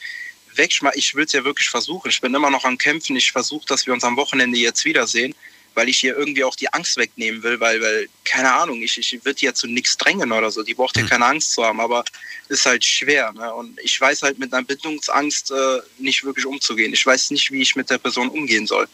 wegschmeißen. 0.54 0.98
Ich 0.98 1.14
will 1.14 1.24
es 1.24 1.32
ja 1.32 1.44
wirklich 1.44 1.68
versuchen. 1.68 2.10
Ich 2.10 2.20
bin 2.20 2.34
immer 2.34 2.50
noch 2.50 2.64
am 2.64 2.76
Kämpfen. 2.76 3.16
Ich 3.16 3.30
versuche, 3.32 3.66
dass 3.66 3.86
wir 3.86 3.92
uns 3.94 4.04
am 4.04 4.16
Wochenende 4.16 4.58
jetzt 4.58 4.84
wiedersehen, 4.84 5.34
weil 5.74 5.88
ich 5.88 5.98
hier 5.98 6.16
irgendwie 6.16 6.44
auch 6.44 6.56
die 6.56 6.72
Angst 6.72 6.96
wegnehmen 6.96 7.42
will, 7.42 7.60
weil, 7.60 7.80
weil 7.80 8.08
keine 8.24 8.52
Ahnung, 8.52 8.82
ich, 8.82 8.98
ich 8.98 9.24
würde 9.24 9.40
ja 9.40 9.54
zu 9.54 9.66
nichts 9.68 9.96
drängen 9.96 10.32
oder 10.32 10.50
so. 10.50 10.62
Die 10.62 10.74
braucht 10.74 10.96
ja 10.96 11.02
Hm. 11.02 11.08
keine 11.08 11.26
Angst 11.26 11.52
zu 11.52 11.64
haben, 11.64 11.80
aber 11.80 12.04
ist 12.48 12.66
halt 12.66 12.84
schwer. 12.84 13.32
Ne? 13.32 13.54
Und 13.54 13.78
ich 13.80 13.98
weiß 14.00 14.22
halt 14.22 14.38
mit 14.38 14.52
einer 14.52 14.64
Bindungsangst 14.64 15.50
äh, 15.52 15.80
nicht 15.98 16.24
wirklich 16.24 16.46
umzugehen. 16.46 16.92
Ich 16.92 17.06
weiß 17.06 17.30
nicht, 17.30 17.50
wie 17.52 17.62
ich 17.62 17.76
mit 17.76 17.88
der 17.90 17.98
Person 17.98 18.28
umgehen 18.28 18.66
soll. 18.66 18.88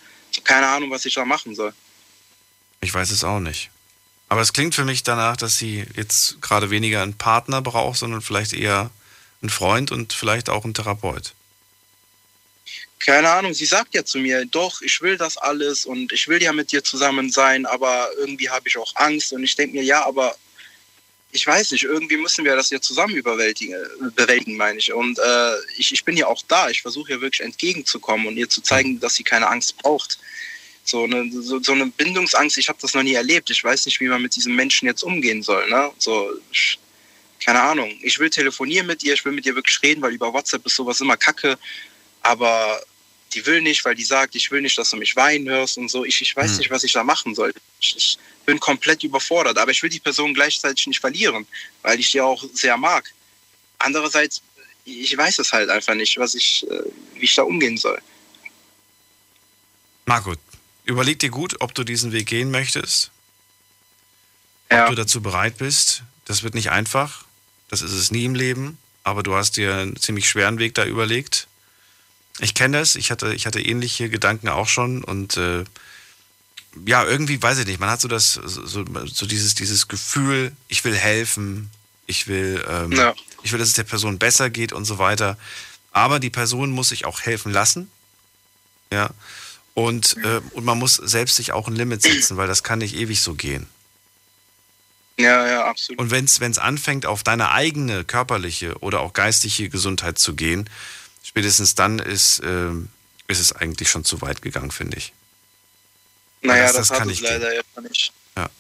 Keine 0.44 0.66
Ahnung, 0.66 0.90
was 0.90 1.04
ich 1.04 1.14
da 1.14 1.24
machen 1.24 1.54
soll. 1.54 1.72
Ich 2.80 2.92
weiß 2.92 3.10
es 3.10 3.22
auch 3.24 3.40
nicht. 3.40 3.70
Aber 4.32 4.40
es 4.40 4.54
klingt 4.54 4.74
für 4.74 4.86
mich 4.86 5.02
danach, 5.02 5.36
dass 5.36 5.58
sie 5.58 5.84
jetzt 5.94 6.40
gerade 6.40 6.70
weniger 6.70 7.02
einen 7.02 7.18
Partner 7.18 7.60
braucht, 7.60 7.98
sondern 7.98 8.22
vielleicht 8.22 8.54
eher 8.54 8.90
einen 9.42 9.50
Freund 9.50 9.92
und 9.92 10.14
vielleicht 10.14 10.48
auch 10.48 10.64
einen 10.64 10.72
Therapeut. 10.72 11.34
keine 12.98 13.28
Ahnung, 13.28 13.52
sie 13.52 13.66
sagt 13.66 13.94
ja 13.94 14.06
zu 14.06 14.18
mir, 14.18 14.46
doch, 14.46 14.80
ich 14.80 15.02
will 15.02 15.18
das 15.18 15.36
alles 15.36 15.84
und 15.84 16.12
ich 16.14 16.28
will 16.28 16.42
ja 16.42 16.54
mit 16.54 16.72
dir 16.72 16.82
zusammen 16.82 17.30
sein, 17.30 17.66
aber 17.66 18.08
irgendwie 18.16 18.48
habe 18.48 18.66
ich 18.66 18.78
auch 18.78 18.96
Angst 18.96 19.34
und 19.34 19.44
ich 19.44 19.54
denke 19.54 19.76
mir, 19.76 19.84
ja, 19.84 20.02
aber 20.06 20.34
ich 21.30 21.46
weiß 21.46 21.72
nicht, 21.72 21.84
irgendwie 21.84 22.16
müssen 22.16 22.46
wir 22.46 22.56
das 22.56 22.70
ja 22.70 22.80
zusammen 22.80 23.14
überwältigen, 23.14 23.76
bewältigen, 24.16 24.56
meine 24.56 24.78
ich. 24.78 24.94
Und 24.94 25.18
äh, 25.18 25.56
ich, 25.76 25.92
ich 25.92 26.06
bin 26.06 26.16
ja 26.16 26.26
auch 26.26 26.40
da, 26.48 26.70
ich 26.70 26.80
versuche 26.80 27.12
ja 27.12 27.20
wirklich 27.20 27.44
entgegenzukommen 27.44 28.28
und 28.28 28.38
ihr 28.38 28.48
zu 28.48 28.62
zeigen, 28.62 28.98
dass 28.98 29.14
sie 29.14 29.24
keine 29.24 29.48
Angst 29.48 29.76
braucht. 29.76 30.18
So 30.84 31.04
eine, 31.04 31.30
so, 31.30 31.60
so 31.62 31.72
eine 31.72 31.86
Bindungsangst, 31.86 32.58
ich 32.58 32.68
habe 32.68 32.78
das 32.82 32.94
noch 32.94 33.02
nie 33.02 33.14
erlebt. 33.14 33.50
Ich 33.50 33.62
weiß 33.62 33.86
nicht, 33.86 34.00
wie 34.00 34.08
man 34.08 34.20
mit 34.22 34.34
diesem 34.34 34.54
Menschen 34.56 34.86
jetzt 34.86 35.02
umgehen 35.02 35.42
soll. 35.42 35.68
Ne? 35.70 35.90
So, 35.98 36.30
keine 37.44 37.62
Ahnung. 37.62 37.96
Ich 38.02 38.18
will 38.18 38.30
telefonieren 38.30 38.86
mit 38.86 39.02
ihr, 39.04 39.14
ich 39.14 39.24
will 39.24 39.32
mit 39.32 39.46
ihr 39.46 39.54
wirklich 39.54 39.80
reden, 39.82 40.02
weil 40.02 40.12
über 40.12 40.32
WhatsApp 40.32 40.66
ist 40.66 40.76
sowas 40.76 41.00
immer 41.00 41.16
kacke. 41.16 41.56
Aber 42.22 42.80
die 43.32 43.44
will 43.46 43.62
nicht, 43.62 43.84
weil 43.84 43.94
die 43.94 44.04
sagt, 44.04 44.34
ich 44.34 44.50
will 44.50 44.60
nicht, 44.60 44.76
dass 44.76 44.90
du 44.90 44.96
mich 44.96 45.14
weinen 45.16 45.48
hörst 45.48 45.78
und 45.78 45.88
so. 45.90 46.04
Ich, 46.04 46.20
ich 46.20 46.34
weiß 46.36 46.52
Hm. 46.52 46.58
nicht, 46.58 46.70
was 46.70 46.84
ich 46.84 46.92
da 46.92 47.04
machen 47.04 47.34
soll. 47.34 47.52
Ich, 47.80 47.96
ich 47.96 48.18
bin 48.44 48.58
komplett 48.60 49.04
überfordert. 49.04 49.58
Aber 49.58 49.70
ich 49.70 49.82
will 49.82 49.90
die 49.90 50.00
Person 50.00 50.34
gleichzeitig 50.34 50.86
nicht 50.88 51.00
verlieren, 51.00 51.46
weil 51.82 51.98
ich 52.00 52.10
die 52.10 52.20
auch 52.20 52.44
sehr 52.52 52.76
mag. 52.76 53.10
Andererseits, 53.78 54.42
ich 54.84 55.16
weiß 55.16 55.38
es 55.38 55.52
halt 55.52 55.70
einfach 55.70 55.94
nicht, 55.94 56.18
was 56.18 56.34
ich, 56.34 56.66
äh, 56.68 56.82
wie 57.14 57.24
ich 57.24 57.34
da 57.34 57.42
umgehen 57.44 57.76
soll. 57.78 58.00
Marco, 60.06 60.34
überleg 60.84 61.18
dir 61.18 61.30
gut, 61.30 61.60
ob 61.60 61.74
du 61.74 61.84
diesen 61.84 62.12
Weg 62.12 62.26
gehen 62.26 62.50
möchtest, 62.50 63.10
ob 64.70 64.76
Ja. 64.76 64.88
du 64.88 64.94
dazu 64.94 65.20
bereit 65.22 65.58
bist. 65.58 66.02
Das 66.24 66.42
wird 66.42 66.54
nicht 66.54 66.70
einfach. 66.70 67.24
Das 67.68 67.82
ist 67.82 67.92
es 67.92 68.10
nie 68.10 68.24
im 68.24 68.34
Leben. 68.34 68.78
Aber 69.04 69.22
du 69.22 69.34
hast 69.34 69.56
dir 69.56 69.74
einen 69.76 69.96
ziemlich 69.96 70.28
schweren 70.28 70.58
Weg 70.58 70.74
da 70.74 70.84
überlegt. 70.84 71.48
Ich 72.38 72.54
kenne 72.54 72.78
das. 72.78 72.94
Ich 72.94 73.10
hatte, 73.10 73.34
ich 73.34 73.46
hatte 73.46 73.60
ähnliche 73.60 74.08
Gedanken 74.08 74.48
auch 74.48 74.68
schon. 74.68 75.02
Und 75.02 75.36
äh, 75.36 75.64
ja, 76.86 77.04
irgendwie 77.04 77.42
weiß 77.42 77.58
ich 77.58 77.66
nicht. 77.66 77.80
Man 77.80 77.90
hat 77.90 78.00
so 78.00 78.08
das, 78.08 78.32
so, 78.34 78.84
so 79.06 79.26
dieses, 79.26 79.54
dieses 79.54 79.88
Gefühl, 79.88 80.52
ich 80.68 80.84
will 80.84 80.94
helfen. 80.96 81.70
Ich 82.06 82.28
will, 82.28 82.64
ähm, 82.68 82.92
Ja. 82.92 83.14
ich 83.42 83.52
will, 83.52 83.58
dass 83.58 83.68
es 83.68 83.74
der 83.74 83.84
Person 83.84 84.18
besser 84.18 84.50
geht 84.50 84.72
und 84.72 84.84
so 84.84 84.98
weiter. 84.98 85.36
Aber 85.90 86.20
die 86.20 86.30
Person 86.30 86.70
muss 86.70 86.88
sich 86.90 87.04
auch 87.04 87.20
helfen 87.22 87.52
lassen. 87.52 87.90
Ja. 88.92 89.10
Und, 89.74 90.16
äh, 90.22 90.40
und 90.52 90.64
man 90.64 90.78
muss 90.78 90.96
selbst 90.96 91.36
sich 91.36 91.52
auch 91.52 91.66
ein 91.66 91.74
Limit 91.76 92.02
setzen, 92.02 92.36
weil 92.36 92.46
das 92.48 92.62
kann 92.62 92.80
nicht 92.80 92.94
ewig 92.94 93.22
so 93.22 93.34
gehen. 93.34 93.66
Ja, 95.18 95.46
ja, 95.46 95.64
absolut. 95.66 96.00
Und 96.00 96.10
wenn 96.10 96.24
es 96.24 96.58
anfängt, 96.58 97.06
auf 97.06 97.22
deine 97.22 97.50
eigene 97.52 98.04
körperliche 98.04 98.78
oder 98.80 99.00
auch 99.00 99.12
geistige 99.12 99.68
Gesundheit 99.68 100.18
zu 100.18 100.34
gehen, 100.34 100.68
spätestens 101.22 101.74
dann 101.74 101.98
ist, 101.98 102.40
ähm, 102.44 102.88
ist 103.28 103.38
es 103.40 103.52
eigentlich 103.52 103.88
schon 103.90 104.04
zu 104.04 104.20
weit 104.20 104.42
gegangen, 104.42 104.70
finde 104.70 104.98
ich. 104.98 105.12
Naja, 106.42 106.64
das- 106.64 106.76
das, 106.76 106.88
das 106.88 106.98
kann 106.98 107.08
gehen. 107.08 107.22
leider 107.22 107.48
einfach 107.50 107.82
nicht. 107.88 108.12
Ja. 108.36 108.50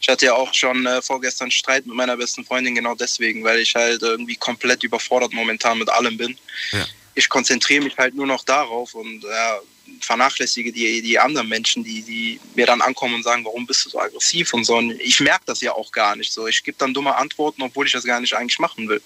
Ich 0.00 0.08
hatte 0.08 0.26
ja 0.26 0.34
auch 0.34 0.52
schon 0.54 0.86
äh, 0.86 1.02
vorgestern 1.02 1.50
Streit 1.50 1.86
mit 1.86 1.96
meiner 1.96 2.16
besten 2.16 2.44
Freundin, 2.44 2.74
genau 2.74 2.94
deswegen, 2.94 3.42
weil 3.42 3.58
ich 3.60 3.74
halt 3.74 4.02
irgendwie 4.02 4.36
komplett 4.36 4.82
überfordert 4.84 5.32
momentan 5.32 5.78
mit 5.78 5.88
allem 5.90 6.16
bin. 6.16 6.38
Ja. 6.72 6.86
Ich 7.14 7.28
konzentriere 7.28 7.82
mich 7.84 7.96
halt 7.98 8.14
nur 8.14 8.26
noch 8.26 8.44
darauf 8.44 8.94
und 8.94 9.22
ja, 9.24 9.58
vernachlässige 10.00 10.72
die, 10.72 11.02
die 11.02 11.18
anderen 11.18 11.48
Menschen, 11.48 11.84
die, 11.84 12.02
die 12.02 12.40
mir 12.54 12.66
dann 12.66 12.80
ankommen 12.80 13.14
und 13.16 13.22
sagen, 13.22 13.44
warum 13.44 13.66
bist 13.66 13.84
du 13.84 13.90
so 13.90 14.00
aggressiv 14.00 14.52
und 14.54 14.64
so. 14.64 14.76
Und 14.76 14.92
ich 15.00 15.20
merke 15.20 15.44
das 15.46 15.60
ja 15.60 15.72
auch 15.72 15.92
gar 15.92 16.16
nicht 16.16 16.32
so. 16.32 16.46
Ich 16.46 16.62
gebe 16.62 16.76
dann 16.78 16.94
dumme 16.94 17.14
Antworten, 17.16 17.62
obwohl 17.62 17.86
ich 17.86 17.92
das 17.92 18.04
gar 18.04 18.20
nicht 18.20 18.34
eigentlich 18.34 18.58
machen 18.58 18.88
will. 18.88 19.02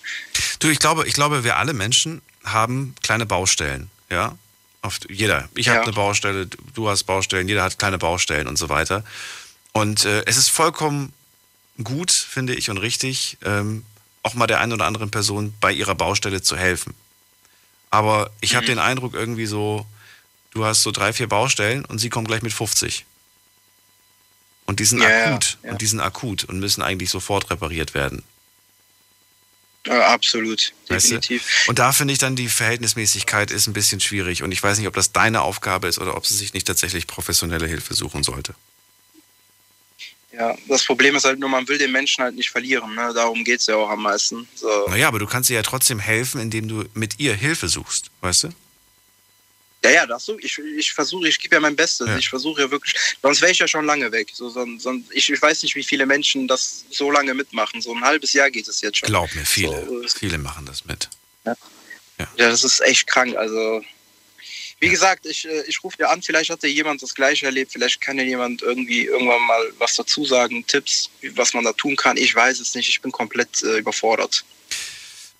Du, 0.59 0.68
ich 0.68 0.79
glaube, 0.79 1.07
ich 1.07 1.14
glaube, 1.14 1.44
wir 1.44 1.57
alle 1.57 1.72
Menschen 1.72 2.22
haben 2.44 2.94
kleine 3.03 3.27
Baustellen, 3.27 3.90
ja. 4.11 4.37
Auf, 4.83 5.01
jeder. 5.09 5.49
Ich 5.55 5.68
habe 5.68 5.79
Ja. 5.79 5.83
eine 5.85 5.92
Baustelle, 5.92 6.46
du 6.75 6.88
hast 6.88 7.05
Baustellen, 7.05 7.49
jeder 7.49 7.62
hat 7.64 7.79
kleine 7.79 7.99
Baustellen 7.99 8.46
und 8.46 8.57
so 8.57 8.68
weiter. 8.68 9.05
Und 9.72 10.05
äh, 10.05 10.22
es 10.27 10.37
ist 10.37 10.49
vollkommen 10.49 11.12
gut, 11.83 12.12
finde 12.12 12.55
ich, 12.55 12.70
und 12.70 12.79
richtig, 12.79 13.37
ähm, 13.44 13.85
auch 14.22 14.35
mal 14.35 14.46
der 14.46 14.61
einen 14.61 14.72
oder 14.72 14.87
anderen 14.87 15.11
Person 15.11 15.55
bei 15.61 15.72
ihrer 15.72 15.94
Baustelle 15.94 16.40
zu 16.40 16.57
helfen. 16.57 16.94
Aber 17.90 18.31
ich 18.40 18.55
habe 18.55 18.66
den 18.66 18.79
Eindruck 18.79 19.14
irgendwie 19.14 19.46
so, 19.46 19.87
du 20.56 20.64
hast 20.64 20.82
so 20.82 20.90
drei, 20.90 21.12
vier 21.12 21.28
Baustellen 21.28 21.84
und 21.84 21.98
sie 21.98 22.08
kommen 22.10 22.26
gleich 22.26 22.42
mit 22.42 22.52
50. 22.52 23.04
Und 24.64 24.80
die 24.80 24.84
sind 24.84 25.00
Ja, 25.02 25.26
akut. 25.32 25.58
ja. 25.62 25.70
Und 25.70 25.80
die 25.80 25.86
sind 25.86 26.00
akut 26.00 26.44
und 26.44 26.58
müssen 26.58 26.82
eigentlich 26.82 27.10
sofort 27.10 27.50
repariert 27.50 27.94
werden. 27.94 28.22
Ja, 29.86 30.08
absolut, 30.08 30.72
Weißt 30.88 31.10
du? 31.12 31.20
definitiv. 31.20 31.68
Und 31.68 31.78
da 31.78 31.92
finde 31.92 32.12
ich 32.12 32.18
dann, 32.18 32.34
die 32.34 32.48
Verhältnismäßigkeit 32.48 33.52
ist 33.52 33.68
ein 33.68 33.72
bisschen 33.72 34.00
schwierig. 34.00 34.42
Und 34.42 34.50
ich 34.50 34.60
weiß 34.60 34.78
nicht, 34.78 34.88
ob 34.88 34.94
das 34.94 35.12
deine 35.12 35.42
Aufgabe 35.42 35.86
ist 35.86 36.00
oder 36.00 36.16
ob 36.16 36.26
sie 36.26 36.34
sich 36.34 36.54
nicht 36.54 36.66
tatsächlich 36.66 37.06
professionelle 37.06 37.68
Hilfe 37.68 37.94
suchen 37.94 38.24
sollte. 38.24 38.56
Ja, 40.32 40.56
das 40.66 40.84
Problem 40.84 41.14
ist 41.14 41.24
halt 41.24 41.38
nur, 41.38 41.48
man 41.48 41.68
will 41.68 41.78
den 41.78 41.92
Menschen 41.92 42.24
halt 42.24 42.34
nicht 42.34 42.50
verlieren. 42.50 42.94
Ne? 42.96 43.12
Darum 43.14 43.44
geht 43.44 43.60
es 43.60 43.66
ja 43.66 43.76
auch 43.76 43.88
am 43.88 44.02
meisten. 44.02 44.48
So. 44.56 44.88
Naja, 44.88 45.06
aber 45.06 45.20
du 45.20 45.26
kannst 45.26 45.48
ihr 45.50 45.56
ja 45.56 45.62
trotzdem 45.62 46.00
helfen, 46.00 46.40
indem 46.40 46.66
du 46.66 46.84
mit 46.94 47.20
ihr 47.20 47.34
Hilfe 47.34 47.68
suchst, 47.68 48.10
weißt 48.22 48.44
du? 48.44 48.48
Ja, 49.84 49.90
ja, 49.90 50.06
das 50.06 50.24
so. 50.24 50.38
Ich, 50.40 50.58
ich 50.58 50.92
versuche, 50.92 51.28
ich 51.28 51.38
gebe 51.38 51.54
ja 51.54 51.60
mein 51.60 51.76
Bestes. 51.76 52.08
Ja. 52.08 52.16
Ich 52.16 52.28
versuche 52.28 52.62
ja 52.62 52.70
wirklich, 52.70 52.94
sonst 53.22 53.40
wäre 53.40 53.52
ich 53.52 53.58
ja 53.58 53.68
schon 53.68 53.84
lange 53.84 54.10
weg. 54.10 54.30
So, 54.32 54.50
son, 54.50 54.80
son, 54.80 55.04
ich, 55.10 55.30
ich 55.30 55.40
weiß 55.40 55.62
nicht, 55.62 55.76
wie 55.76 55.84
viele 55.84 56.06
Menschen 56.06 56.48
das 56.48 56.84
so 56.90 57.10
lange 57.10 57.34
mitmachen. 57.34 57.80
So 57.80 57.94
ein 57.94 58.02
halbes 58.02 58.32
Jahr 58.32 58.50
geht 58.50 58.66
es 58.66 58.80
jetzt 58.80 58.98
schon. 58.98 59.08
Glaub 59.08 59.32
mir, 59.34 59.44
viele, 59.44 59.86
So, 59.86 60.02
äh, 60.02 60.08
viele 60.08 60.38
machen 60.38 60.66
das 60.66 60.84
mit. 60.84 61.08
Ja, 62.18 62.26
das 62.36 62.64
ist 62.64 62.80
echt 62.80 63.06
krank. 63.06 63.36
Also, 63.36 63.84
wie 64.80 64.88
gesagt, 64.88 65.26
ich, 65.26 65.46
äh, 65.46 65.62
ich 65.66 65.82
rufe 65.84 65.96
dir 65.98 66.10
an, 66.10 66.22
vielleicht 66.22 66.50
hat 66.50 66.62
ja 66.62 66.68
jemand 66.68 67.02
das 67.02 67.14
Gleiche 67.14 67.46
erlebt, 67.46 67.72
vielleicht 67.72 68.00
kann 68.00 68.18
ja 68.18 68.24
jemand 68.24 68.62
irgendwie 68.62 69.04
irgendwann 69.04 69.42
mal 69.42 69.72
was 69.78 69.94
dazu 69.94 70.24
sagen, 70.24 70.66
Tipps, 70.66 71.10
was 71.34 71.54
man 71.54 71.64
da 71.64 71.72
tun 71.72 71.96
kann. 71.96 72.16
Ich 72.16 72.34
weiß 72.34 72.60
es 72.60 72.74
nicht, 72.74 72.88
ich 72.88 73.00
bin 73.00 73.12
komplett 73.12 73.62
äh, 73.62 73.78
überfordert. 73.78 74.44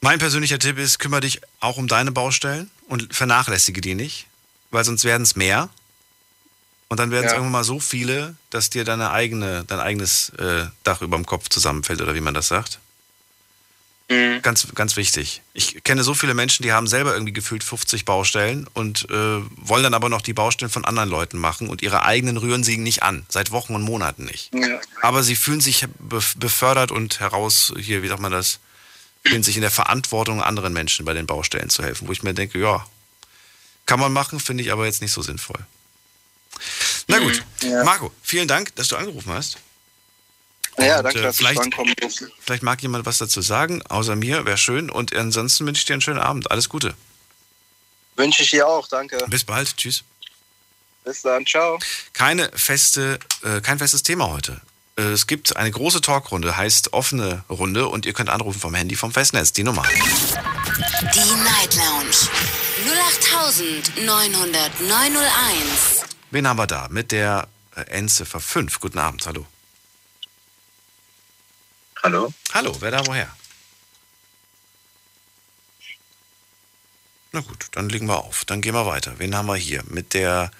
Mein 0.01 0.19
persönlicher 0.19 0.59
Tipp 0.59 0.79
ist, 0.79 0.99
kümmere 0.99 1.23
dich 1.23 1.41
auch 1.61 1.79
um 1.79 1.89
deine 1.89 2.13
Baustellen 2.13 2.71
und 2.87 3.15
vernachlässige 3.15 3.81
die 3.81 3.95
nicht, 3.95 4.27
weil 4.71 4.85
sonst 4.85 5.05
werden 5.05 5.23
es 5.23 5.37
mehr. 5.37 5.69
Und 6.89 7.01
dann 7.01 7.11
werden 7.11 7.27
es 7.27 7.33
Ja. 7.33 7.39
irgendwann 7.39 7.53
mal 7.53 7.65
so 7.65 7.81
viele, 7.81 8.37
dass 8.51 8.71
dir 8.71 8.85
deine 8.85 9.11
eigene, 9.11 9.65
dein 9.67 9.81
eigenes 9.81 10.29
äh, 10.39 10.67
Dach 10.85 11.03
über 11.03 11.17
dem 11.17 11.27
Kopf 11.27 11.49
zusammenfällt 11.49 12.01
oder 12.01 12.15
wie 12.15 12.21
man 12.21 12.33
das 12.35 12.47
sagt. 12.49 12.79
Mhm. 14.09 14.41
Ganz, 14.43 14.69
ganz 14.73 14.95
wichtig. 14.95 15.43
Ich 15.53 15.83
kenne 15.83 16.05
so 16.05 16.15
viele 16.15 16.33
Menschen, 16.33 16.63
die 16.63 16.73
haben 16.73 16.87
selber 16.87 17.13
irgendwie 17.13 17.33
gefühlt 17.33 17.65
50 17.65 18.05
Baustellen 18.05 18.69
und 18.73 19.11
äh, 19.11 19.41
wollen 19.57 19.83
dann 19.83 19.95
aber 19.95 20.09
noch 20.09 20.23
die 20.23 20.33
Baustellen 20.33 20.71
von 20.71 20.85
anderen 20.85 21.09
Leuten 21.09 21.39
machen 21.39 21.69
und 21.69 21.83
ihre 21.83 22.05
eigenen 22.05 22.37
rühren 22.37 22.63
sie 22.63 22.77
nicht 22.77 23.03
an. 23.03 23.27
Seit 23.29 23.51
Wochen 23.51 23.75
und 23.75 23.83
Monaten 23.83 24.25
nicht. 24.27 24.55
Ja. 24.55 24.79
Aber 25.03 25.25
sie 25.25 25.35
fühlen 25.35 25.61
sich 25.61 25.87
bef- 26.09 26.39
befördert 26.39 26.93
und 26.93 27.19
heraus, 27.19 27.73
hier, 27.81 28.05
wie 28.05 28.09
sagt 28.09 28.21
man 28.23 28.31
das, 28.31 28.61
fühlen 29.29 29.43
sich 29.43 29.57
in 29.57 29.63
der 29.63 29.71
Verantwortung, 29.71 30.43
anderen 30.43 30.73
Menschen 30.73 31.05
bei 31.05 31.13
den 31.15 31.27
Baustellen 31.27 31.71
zu 31.71 31.83
helfen. 31.83 32.09
Wo 32.09 32.13
ich 32.13 32.23
mir 32.23 32.35
denke, 32.35 32.59
ja, 32.59 32.87
kann 33.87 34.01
man 34.01 34.13
machen, 34.13 34.41
finde 34.41 34.63
ich 34.65 34.73
aber 34.73 34.87
jetzt 34.87 35.01
nicht 35.03 35.13
so 35.13 35.23
sinnvoll. 35.23 35.59
Na 37.09 37.19
gut, 37.19 37.43
Ja. 37.63 37.85
Marco, 37.85 38.13
vielen 38.23 38.49
Dank, 38.49 38.75
dass 38.77 38.89
du 38.89 38.97
angerufen 38.97 39.33
hast. 39.33 39.59
Ja, 40.79 40.99
Und, 40.99 41.05
danke, 41.05 41.21
äh, 41.21 41.23
dass 41.23 41.37
vielleicht- 41.37 41.61
ich. 41.65 42.21
Vielleicht 42.41 42.63
mag 42.63 42.83
jemand 42.83 43.07
was 43.07 43.19
dazu 43.19 43.41
sagen, 43.41 43.83
außer 43.87 44.17
mir, 44.17 44.45
wäre 44.45 44.59
schön. 44.59 44.91
Und 44.91 45.15
ansonsten 45.15 45.67
wünsche 45.67 45.81
ich 45.81 45.87
dir 45.87 45.95
einen 45.95 46.03
schönen 46.03 46.19
Abend. 46.19 46.51
Alles 46.51 46.69
Gute. 46.69 46.95
Wünsche 48.17 48.43
ich 48.43 48.51
dir 48.51 48.67
auch, 48.67 48.87
danke. 48.89 49.19
Bis 49.29 49.45
bald. 49.45 49.77
Tschüss. 49.77 50.03
Bis 51.05 51.23
dann, 51.23 51.47
ciao. 51.47 51.79
Keine 52.13 52.51
feste, 52.55 53.19
äh, 53.43 53.61
kein 53.61 53.79
festes 53.79 54.03
Thema 54.03 54.29
heute. 54.29 54.61
Äh, 54.97 55.03
es 55.13 55.27
gibt 55.27 55.57
eine 55.57 55.71
große 55.71 56.01
Talkrunde, 56.01 56.57
heißt 56.57 56.93
offene 56.93 57.45
Runde 57.49 57.89
und 57.89 58.07
ihr 58.07 58.13
könnt 58.13 58.31
anrufen 58.31 58.61
vom 58.61 58.75
Handy 58.75 58.97
vom 58.97 59.13
Festnetz. 59.13 59.53
Die 59.53 59.63
Nummer. 59.63 59.83
Die 59.83 61.35
Night 61.45 61.77
Lounge 61.77 62.17
0890901. 64.01 66.05
Wen 66.31 66.49
haben 66.49 66.59
wir 66.59 66.67
da? 66.67 66.89
Mit 66.91 67.13
der 67.13 67.49
äh, 67.75 67.83
Endziffer 67.83 68.41
5. 68.41 68.81
Guten 68.81 68.99
Abend. 68.99 69.27
Hallo. 69.27 69.47
Hallo? 72.03 72.33
Hallo, 72.53 72.77
wer 72.81 72.91
da 72.91 73.07
woher? 73.07 73.29
Na 77.33 77.41
gut, 77.41 77.67
dann 77.73 77.89
legen 77.89 78.07
wir 78.07 78.25
auf. 78.25 78.45
Dann 78.45 78.63
gehen 78.63 78.75
wir 78.75 78.87
weiter. 78.87 79.19
Wen 79.19 79.37
haben 79.37 79.47
wir 79.47 79.57
hier? 79.57 79.83
Mit 79.89 80.15
der. 80.15 80.51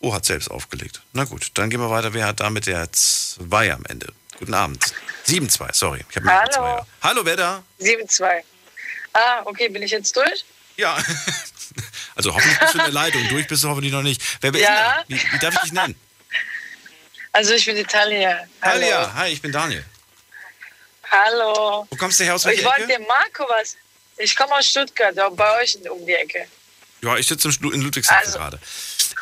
Oh, 0.00 0.14
hat 0.14 0.24
selbst 0.24 0.50
aufgelegt. 0.50 1.02
Na 1.12 1.24
gut, 1.24 1.50
dann 1.54 1.68
gehen 1.70 1.80
wir 1.80 1.90
weiter. 1.90 2.14
Wer 2.14 2.26
hat 2.26 2.40
da 2.40 2.48
mit 2.50 2.66
der 2.66 2.90
2 2.90 3.72
am 3.72 3.84
Ende? 3.86 4.12
Guten 4.38 4.54
Abend. 4.54 4.82
7-2, 5.26 5.74
sorry. 5.74 6.04
Ich 6.08 6.16
habe 6.16 6.24
mir 6.26 6.32
Hallo. 6.32 6.50
Zweier. 6.52 6.86
Hallo, 7.02 7.24
wer 7.24 7.36
da? 7.36 7.62
7-2. 7.80 8.42
Ah, 9.12 9.42
okay, 9.44 9.68
bin 9.68 9.82
ich 9.82 9.90
jetzt 9.90 10.14
durch? 10.16 10.44
Ja. 10.76 10.96
Also 12.16 12.34
hoffentlich 12.34 12.58
bist 12.58 12.74
du 12.74 12.78
in 12.78 12.84
der 12.84 12.92
Leitung. 12.92 13.28
Durch 13.28 13.46
bist 13.46 13.62
du 13.64 13.68
hoffentlich 13.68 13.92
noch 13.92 14.02
nicht. 14.02 14.20
Wer 14.42 14.50
bist 14.50 14.64
Ja. 14.64 15.04
du? 15.08 15.14
Wie, 15.14 15.22
wie 15.32 15.38
darf 15.38 15.54
ich 15.54 15.60
dich 15.60 15.72
nennen? 15.72 15.94
Also 17.32 17.54
ich 17.54 17.64
bin 17.64 17.76
die 17.76 17.84
Talia. 17.84 18.40
Hallo. 18.60 18.80
Talia. 18.80 19.14
Hi, 19.14 19.30
ich 19.32 19.40
bin 19.40 19.52
Daniel. 19.52 19.84
Hallo. 21.10 21.86
Wo 21.88 21.96
kommst 21.96 22.20
du 22.20 22.24
her 22.24 22.34
aus 22.34 22.44
Ich 22.44 22.62
wollte 22.64 22.86
dem 22.88 23.02
Marco 23.06 23.44
was. 23.48 23.76
Ich 24.18 24.36
komme 24.36 24.52
aus 24.54 24.66
Stuttgart, 24.66 25.18
auch 25.18 25.30
bei 25.34 25.62
euch 25.62 25.78
um 25.88 26.04
die 26.04 26.12
Ecke. 26.12 26.46
Ja, 27.00 27.16
ich 27.16 27.26
sitze 27.26 27.48
in 27.48 27.80
Ludwigshafen 27.80 28.26
Also- 28.26 28.38
gerade. 28.38 28.58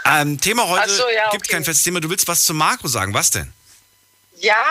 Ähm, 0.09 0.40
Thema 0.40 0.68
heute 0.68 0.90
so, 0.90 1.09
ja, 1.09 1.31
gibt 1.31 1.44
okay. 1.44 1.53
kein 1.55 1.64
festes 1.64 1.85
Thema. 1.85 2.01
Du 2.01 2.09
willst 2.11 2.27
was 2.29 2.44
zu 2.44 2.55
Marco 2.55 2.88
sagen. 2.88 3.12
Was 3.14 3.31
denn? 3.31 3.53
Ja, 4.40 4.64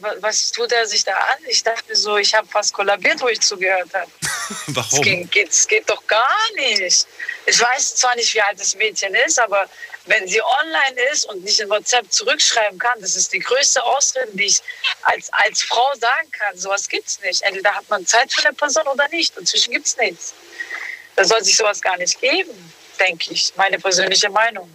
wa- 0.00 0.14
was 0.20 0.52
tut 0.52 0.70
er 0.72 0.86
sich 0.86 1.04
da 1.04 1.12
an? 1.12 1.38
Ich 1.48 1.62
dachte 1.62 1.94
so, 1.96 2.16
ich 2.18 2.32
habe 2.34 2.46
fast 2.46 2.72
kollabiert, 2.72 3.20
wo 3.20 3.28
ich 3.28 3.40
zugehört 3.40 3.92
habe. 3.94 4.10
Es 4.66 4.74
Warum? 4.76 5.02
geht, 5.02 5.30
geht, 5.30 5.50
es 5.50 5.66
geht 5.66 5.88
doch 5.88 6.06
gar 6.06 6.36
nicht. 6.56 7.06
Ich 7.46 7.60
weiß 7.60 7.96
zwar 7.96 8.14
nicht, 8.16 8.34
wie 8.34 8.42
alt 8.42 8.60
das 8.60 8.74
Mädchen 8.74 9.14
ist, 9.14 9.38
aber 9.38 9.68
wenn 10.06 10.26
sie 10.28 10.42
online 10.42 11.00
ist 11.12 11.24
und 11.26 11.42
nicht 11.42 11.58
in 11.60 11.70
WhatsApp 11.70 12.10
zurückschreiben 12.12 12.78
kann, 12.78 13.00
das 13.00 13.16
ist 13.16 13.32
die 13.32 13.38
größte 13.38 13.82
Ausrede, 13.82 14.28
die 14.34 14.44
ich 14.44 14.60
als, 15.02 15.32
als 15.32 15.62
Frau 15.62 15.92
sagen 16.00 16.30
kann. 16.32 16.56
Sowas 16.56 16.88
gibt's 16.88 17.18
nicht. 17.20 17.40
Entweder 17.42 17.74
hat 17.74 17.88
man 17.88 18.04
Zeit 18.06 18.32
für 18.32 18.44
eine 18.44 18.52
Person 18.54 18.86
oder 18.88 19.08
nicht. 19.08 19.36
Dazwischen 19.36 19.72
gibt's 19.72 19.96
nichts. 19.96 20.34
Da 21.16 21.24
soll 21.24 21.42
sich 21.42 21.56
sowas 21.56 21.80
gar 21.80 21.96
nicht 21.96 22.20
geben, 22.20 22.72
denke 23.02 23.32
ich. 23.32 23.52
Meine 23.56 23.78
persönliche 23.78 24.30
Meinung. 24.30 24.72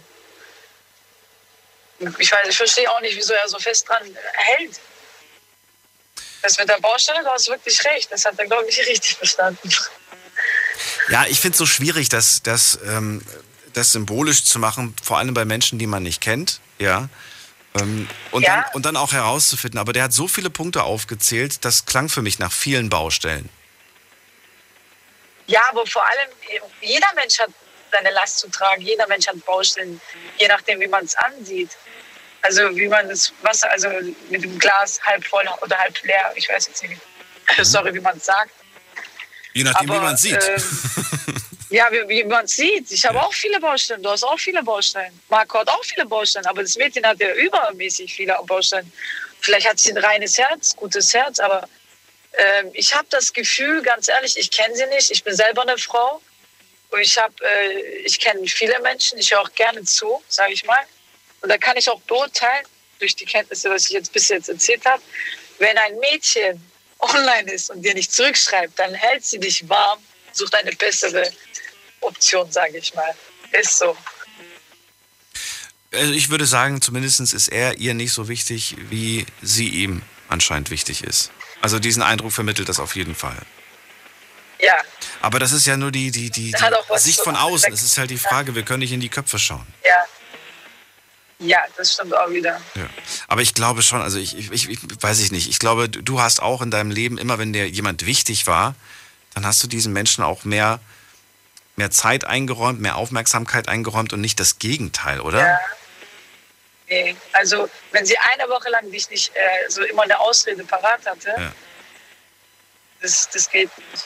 Ich 2.18 2.30
weiß, 2.30 2.48
ich 2.48 2.56
verstehe 2.56 2.90
auch 2.90 3.00
nicht, 3.00 3.16
wieso 3.16 3.32
er 3.32 3.48
so 3.48 3.58
fest 3.58 3.88
dran 3.88 4.02
hält. 4.34 4.80
Das 6.42 6.56
mit 6.58 6.68
der 6.68 6.78
Baustelle, 6.78 7.22
du 7.22 7.30
hast 7.30 7.48
wirklich 7.48 7.84
recht. 7.84 8.12
Das 8.12 8.24
hat 8.24 8.38
er, 8.38 8.46
glaube 8.46 8.66
ich, 8.68 8.78
richtig 8.86 9.16
verstanden. 9.16 9.70
Ja, 11.08 11.24
ich 11.26 11.40
finde 11.40 11.54
es 11.54 11.58
so 11.58 11.66
schwierig, 11.66 12.08
das, 12.08 12.42
das, 12.42 12.78
ähm, 12.84 13.22
das 13.72 13.92
symbolisch 13.92 14.44
zu 14.44 14.58
machen, 14.58 14.94
vor 15.02 15.18
allem 15.18 15.34
bei 15.34 15.44
Menschen, 15.44 15.78
die 15.78 15.86
man 15.86 16.04
nicht 16.04 16.20
kennt. 16.20 16.60
Ja. 16.78 17.08
Ähm, 17.74 18.08
und, 18.30 18.42
Ja. 18.42 18.62
Dann, 18.62 18.74
und 18.74 18.86
dann 18.86 18.96
auch 18.96 19.12
herauszufinden. 19.12 19.80
Aber 19.80 19.92
der 19.92 20.04
hat 20.04 20.12
so 20.12 20.28
viele 20.28 20.50
Punkte 20.50 20.84
aufgezählt, 20.84 21.64
das 21.64 21.86
klang 21.86 22.08
für 22.08 22.22
mich 22.22 22.38
nach 22.38 22.52
vielen 22.52 22.88
Baustellen. 22.88 23.48
Ja, 25.48 25.62
aber 25.70 25.86
vor 25.86 26.06
allem, 26.06 26.28
jeder 26.82 27.08
Mensch 27.14 27.38
hat 27.38 27.50
seine 27.90 28.10
Last 28.10 28.38
zu 28.38 28.48
tragen. 28.50 28.82
Jeder 28.82 29.06
Mensch 29.08 29.26
hat 29.26 29.44
Baustellen, 29.44 30.00
je 30.38 30.48
nachdem, 30.48 30.80
wie 30.80 30.86
man 30.86 31.04
es 31.04 31.16
ansieht. 31.16 31.70
Also 32.42 32.74
wie 32.76 32.88
man 32.88 33.08
das 33.08 33.32
Wasser, 33.42 33.70
also 33.70 33.88
mit 34.30 34.42
dem 34.44 34.58
Glas 34.58 35.00
halb 35.02 35.24
voll 35.24 35.44
oder 35.60 35.76
halb 35.76 36.00
leer, 36.04 36.32
ich 36.36 36.48
weiß 36.48 36.68
jetzt 36.68 36.82
nicht, 36.82 36.96
wie, 37.56 37.64
sorry, 37.64 37.92
wie 37.94 38.00
man 38.00 38.16
es 38.16 38.24
sagt. 38.26 38.52
Je 39.54 39.64
nachdem, 39.64 39.88
wie 39.88 39.92
Aber, 39.92 40.02
man 40.02 40.16
sieht. 40.16 40.42
ähm, 40.48 40.62
Ja, 41.70 41.88
wie, 41.90 42.08
wie 42.08 42.24
man 42.24 42.46
es 42.46 42.52
sieht. 42.56 42.90
Ich 42.90 43.04
habe 43.04 43.20
auch 43.20 43.32
viele 43.32 43.60
Baustellen. 43.60 44.02
Du 44.02 44.08
hast 44.08 44.24
auch 44.24 44.38
viele 44.38 44.62
Baustellen. 44.62 45.20
Marco 45.28 45.58
hat 45.58 45.68
auch 45.68 45.84
viele 45.84 46.06
Baustellen. 46.06 46.46
Aber 46.46 46.62
das 46.62 46.76
Mädchen 46.76 47.04
hat 47.04 47.20
ja 47.20 47.34
übermäßig 47.34 48.14
viele 48.14 48.38
Baustellen. 48.46 48.90
Vielleicht 49.40 49.68
hat 49.68 49.78
sie 49.78 49.92
ein 49.92 49.98
reines 49.98 50.38
Herz, 50.38 50.74
gutes 50.74 51.12
Herz. 51.12 51.38
Aber 51.38 51.68
ähm, 52.38 52.70
ich 52.72 52.94
habe 52.94 53.06
das 53.10 53.32
Gefühl, 53.32 53.82
ganz 53.82 54.08
ehrlich, 54.08 54.38
ich 54.38 54.50
kenne 54.50 54.74
sie 54.74 54.86
nicht. 54.86 55.10
Ich 55.10 55.22
bin 55.22 55.34
selber 55.36 55.62
eine 55.62 55.76
Frau. 55.76 56.22
Und 56.90 57.00
ich, 57.00 57.18
hab, 57.18 57.38
äh, 57.40 57.80
ich 58.04 58.18
kenne 58.18 58.46
viele 58.46 58.80
Menschen. 58.80 59.18
Ich 59.18 59.30
höre 59.30 59.40
auch 59.40 59.52
gerne 59.54 59.84
zu, 59.84 60.22
sage 60.28 60.52
ich 60.52 60.64
mal. 60.64 60.84
Und 61.40 61.48
da 61.50 61.58
kann 61.58 61.76
ich 61.76 61.88
auch 61.88 62.00
beurteilen, 62.02 62.64
durch 62.98 63.14
die 63.14 63.24
Kenntnisse, 63.24 63.70
was 63.70 63.86
ich 63.86 63.90
jetzt 63.90 64.12
bis 64.12 64.28
jetzt 64.28 64.48
erzählt 64.48 64.84
habe, 64.84 65.02
wenn 65.58 65.76
ein 65.78 65.98
Mädchen 65.98 66.60
online 66.98 67.50
ist 67.52 67.70
und 67.70 67.82
dir 67.82 67.94
nicht 67.94 68.12
zurückschreibt, 68.12 68.78
dann 68.78 68.94
hält 68.94 69.24
sie 69.24 69.38
dich 69.38 69.68
warm, 69.68 70.00
sucht 70.32 70.54
eine 70.54 70.72
bessere 70.72 71.30
Option, 72.00 72.50
sage 72.50 72.78
ich 72.78 72.94
mal. 72.94 73.14
Ist 73.52 73.78
so. 73.78 73.96
Also 75.92 76.12
ich 76.12 76.28
würde 76.28 76.44
sagen, 76.44 76.82
zumindest 76.82 77.20
ist 77.20 77.48
er 77.48 77.78
ihr 77.78 77.94
nicht 77.94 78.12
so 78.12 78.28
wichtig, 78.28 78.76
wie 78.90 79.26
sie 79.42 79.68
ihm 79.68 80.02
anscheinend 80.28 80.70
wichtig 80.70 81.02
ist. 81.02 81.30
Also 81.62 81.78
diesen 81.78 82.02
Eindruck 82.02 82.32
vermittelt 82.32 82.68
das 82.68 82.78
auf 82.78 82.94
jeden 82.94 83.14
Fall. 83.14 83.38
Ja, 84.60 84.76
Aber 85.20 85.38
das 85.38 85.52
ist 85.52 85.66
ja 85.66 85.76
nur 85.76 85.90
die, 85.90 86.10
die, 86.10 86.30
die, 86.30 86.52
die 86.52 86.98
Sicht 86.98 87.20
von 87.20 87.34
außen. 87.36 87.72
Es 87.72 87.82
ist 87.82 87.98
halt 87.98 88.10
die 88.10 88.18
Frage, 88.18 88.54
wir 88.54 88.62
können 88.62 88.80
nicht 88.80 88.92
in 88.92 89.00
die 89.00 89.08
Köpfe 89.08 89.38
schauen. 89.38 89.66
ja. 89.84 89.94
Ja, 91.40 91.60
das 91.76 91.92
stimmt 91.94 92.12
auch 92.16 92.28
wieder. 92.30 92.60
Ja. 92.74 92.88
Aber 93.28 93.42
ich 93.42 93.54
glaube 93.54 93.82
schon, 93.82 94.02
also 94.02 94.18
ich, 94.18 94.36
ich, 94.36 94.50
ich, 94.50 94.68
ich 94.68 94.78
weiß 95.00 95.20
ich 95.20 95.30
nicht. 95.30 95.48
Ich 95.48 95.60
glaube, 95.60 95.88
du 95.88 96.20
hast 96.20 96.42
auch 96.42 96.62
in 96.62 96.72
deinem 96.72 96.90
Leben, 96.90 97.16
immer 97.16 97.38
wenn 97.38 97.52
dir 97.52 97.68
jemand 97.68 98.04
wichtig 98.06 98.48
war, 98.48 98.74
dann 99.34 99.46
hast 99.46 99.62
du 99.62 99.68
diesen 99.68 99.92
Menschen 99.92 100.24
auch 100.24 100.42
mehr, 100.42 100.80
mehr 101.76 101.92
Zeit 101.92 102.24
eingeräumt, 102.24 102.80
mehr 102.80 102.96
Aufmerksamkeit 102.96 103.68
eingeräumt 103.68 104.12
und 104.12 104.20
nicht 104.20 104.40
das 104.40 104.58
Gegenteil, 104.58 105.20
oder? 105.20 105.46
Ja. 105.46 105.60
Nee. 106.88 107.14
Also, 107.34 107.68
wenn 107.92 108.04
sie 108.04 108.16
eine 108.18 108.48
Woche 108.50 108.68
lang 108.70 108.90
dich 108.90 109.08
nicht 109.08 109.30
äh, 109.36 109.70
so 109.70 109.82
immer 109.84 110.02
eine 110.02 110.18
Ausrede 110.18 110.64
parat 110.64 111.06
hatte, 111.06 111.28
Ja. 111.38 111.52
das, 113.00 113.28
das 113.32 113.48
geht 113.48 113.70
nicht. 113.92 114.04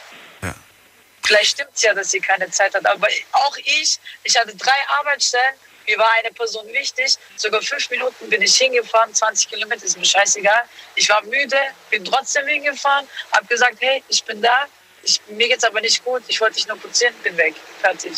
Vielleicht 1.24 1.52
stimmt 1.52 1.70
es 1.74 1.82
ja, 1.82 1.94
dass 1.94 2.10
sie 2.10 2.20
keine 2.20 2.50
Zeit 2.50 2.74
hat. 2.74 2.84
Aber 2.86 3.08
auch 3.32 3.56
ich, 3.58 3.98
ich 4.24 4.36
hatte 4.36 4.54
drei 4.56 4.76
Arbeitsstellen. 5.00 5.54
Mir 5.86 5.98
war 5.98 6.10
eine 6.22 6.32
Person 6.32 6.66
wichtig. 6.68 7.16
Sogar 7.36 7.60
fünf 7.60 7.90
Minuten 7.90 8.28
bin 8.28 8.40
ich 8.42 8.56
hingefahren. 8.56 9.12
20 9.12 9.48
Kilometer 9.48 9.84
ist 9.84 9.98
mir 9.98 10.04
scheißegal. 10.04 10.64
Ich 10.94 11.08
war 11.08 11.22
müde, 11.22 11.56
bin 11.90 12.04
trotzdem 12.04 12.46
hingefahren. 12.46 13.06
Habe 13.32 13.46
gesagt, 13.46 13.76
hey, 13.80 14.02
ich 14.08 14.22
bin 14.24 14.40
da. 14.40 14.66
Ich, 15.02 15.20
mir 15.28 15.48
geht's 15.48 15.64
aber 15.64 15.80
nicht 15.80 16.04
gut. 16.04 16.22
Ich 16.28 16.40
wollte 16.40 16.56
dich 16.56 16.68
nur 16.68 16.78
putzen, 16.78 17.08
bin 17.24 17.36
weg. 17.36 17.54
Fertig. 17.80 18.12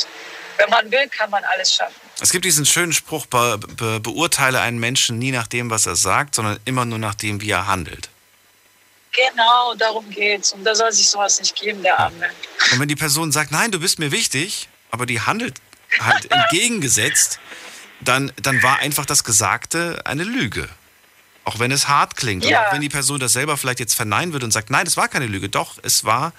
Wenn 0.59 0.71
man 0.71 0.91
will, 0.91 1.09
kann 1.09 1.31
man 1.31 1.43
alles 1.45 1.75
schaffen. 1.75 1.95
Es 2.21 2.31
gibt 2.31 2.45
diesen 2.45 2.65
schönen 2.65 2.93
Spruch, 2.93 3.27
be, 3.27 3.59
be, 3.59 3.99
beurteile 4.01 4.61
einen 4.61 4.79
Menschen 4.79 5.19
nie 5.19 5.33
nach 5.33 5.47
dem, 5.47 5.71
was 5.71 5.87
er 5.87 5.97
sagt, 5.97 6.35
sondern 6.35 6.61
immer 6.65 6.85
nur 6.85 6.99
nach 6.99 7.15
dem, 7.15 7.41
wie 7.41 7.51
er 7.51 7.67
handelt. 7.67 8.09
Genau, 9.15 9.75
darum 9.75 10.09
geht's. 10.11 10.53
Und 10.53 10.65
da 10.65 10.75
soll 10.75 10.91
sich 10.93 11.09
sowas 11.09 11.39
nicht 11.41 11.55
geben, 11.55 11.83
der 11.83 11.99
Arme. 11.99 12.31
Und 12.73 12.81
wenn 12.81 12.89
die 12.89 12.97
Person 12.97 13.31
sagt, 13.33 13.51
nein, 13.53 13.71
du 13.71 13.79
bist 13.79 13.99
mir 13.99 14.11
wichtig, 14.11 14.69
aber 14.91 15.07
die 15.07 15.21
handelt 15.21 15.61
halt 16.01 16.31
entgegengesetzt, 16.31 17.39
dann, 18.01 18.33
dann 18.43 18.63
war 18.63 18.79
einfach 18.79 19.07
das 19.07 19.25
Gesagte 19.25 20.03
eine 20.05 20.25
Lüge. 20.25 20.69
Auch 21.45 21.59
wenn 21.59 21.71
es 21.71 21.89
hart 21.89 22.17
klingt. 22.17 22.45
Und 22.45 22.51
Ja. 22.51 22.67
auch 22.69 22.73
wenn 22.73 22.81
die 22.81 22.89
Person 22.89 23.21
das 23.21 23.33
selber 23.35 23.57
vielleicht 23.57 23.79
jetzt 23.81 23.95
verneinen 23.95 24.33
würde 24.33 24.47
und 24.47 24.53
sagt, 24.53 24.71
nein, 24.71 24.87
es 24.87 24.97
war 24.97 25.09
keine 25.09 25.27
Lüge. 25.27 25.49
Doch, 25.49 25.79
es 25.83 26.05
war, 26.05 26.33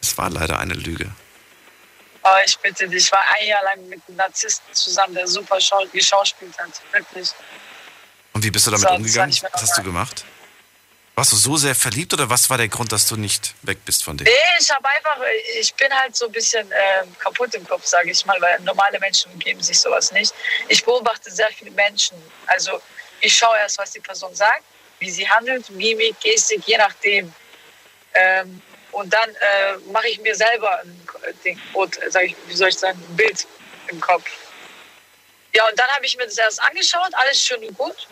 es 0.00 0.16
war 0.16 0.30
leider 0.30 0.58
eine 0.58 0.74
Lüge. 0.74 1.10
Aber 2.22 2.44
ich 2.44 2.56
bitte 2.58 2.88
dich, 2.88 3.04
ich 3.04 3.12
war 3.12 3.20
ein 3.38 3.46
Jahr 3.46 3.62
lang 3.64 3.88
mit 3.88 4.00
einem 4.06 4.16
Narzissten 4.18 4.72
zusammen, 4.74 5.14
der 5.14 5.26
super 5.26 5.60
schau 5.60 5.84
geschauspielt 5.92 6.56
hat. 6.58 6.70
Wirklich. 6.92 7.30
Und 8.32 8.44
wie 8.44 8.50
bist 8.50 8.66
du 8.66 8.70
damit 8.70 8.82
So, 8.82 8.88
das 8.88 8.96
umgegangen? 8.98 9.36
Was 9.52 9.62
hast 9.62 9.78
du 9.78 9.82
gemacht? 9.82 10.24
Warst 11.14 11.32
du 11.32 11.36
so 11.36 11.56
sehr 11.56 11.74
verliebt 11.74 12.14
oder 12.14 12.30
was 12.30 12.48
war 12.48 12.56
der 12.56 12.68
Grund, 12.68 12.92
dass 12.92 13.06
du 13.06 13.16
nicht 13.16 13.54
weg 13.62 13.84
bist 13.84 14.04
von 14.04 14.16
dem? 14.16 14.24
Nee, 14.24 14.30
ich 14.58 14.70
habe 14.70 14.88
einfach, 14.88 15.18
ich 15.58 15.74
bin 15.74 15.92
halt 15.92 16.16
so 16.16 16.26
ein 16.26 16.32
bisschen 16.32 16.70
äh, 16.72 17.04
kaputt 17.18 17.54
im 17.54 17.66
Kopf, 17.66 17.84
sage 17.84 18.10
ich 18.10 18.24
mal, 18.24 18.40
weil 18.40 18.58
normale 18.60 18.98
Menschen 19.00 19.38
geben 19.38 19.62
sich 19.62 19.78
sowas 19.78 20.12
nicht. 20.12 20.32
Ich 20.68 20.84
beobachte 20.84 21.30
sehr 21.30 21.48
viele 21.48 21.72
Menschen. 21.72 22.16
Also 22.46 22.80
ich 23.20 23.36
schaue 23.36 23.56
erst, 23.58 23.78
was 23.78 23.90
die 23.90 24.00
Person 24.00 24.34
sagt, 24.34 24.62
wie 24.98 25.10
sie 25.10 25.28
handelt, 25.28 25.68
Mimik, 25.70 26.18
Gestik, 26.20 26.62
je 26.66 26.78
nachdem. 26.78 27.32
Ähm, 28.14 28.62
und 28.92 29.12
dann 29.12 29.30
äh, 29.30 29.76
mache 29.92 30.08
ich 30.08 30.20
mir 30.20 30.34
selber 30.34 30.80
ein 30.80 31.06
Ding, 31.44 31.60
sag 32.08 32.24
ich, 32.24 32.36
wie 32.46 32.54
soll 32.54 32.68
ich 32.68 32.78
sagen, 32.78 32.98
ein 32.98 33.16
Bild 33.16 33.46
im 33.88 34.00
Kopf. 34.00 34.24
Ja, 35.54 35.68
und 35.68 35.78
dann 35.78 35.88
habe 35.90 36.06
ich 36.06 36.16
mir 36.16 36.24
das 36.24 36.38
erst 36.38 36.62
angeschaut, 36.62 37.12
alles 37.14 37.42
schön 37.42 37.62
und 37.64 37.76
gut. 37.76 38.08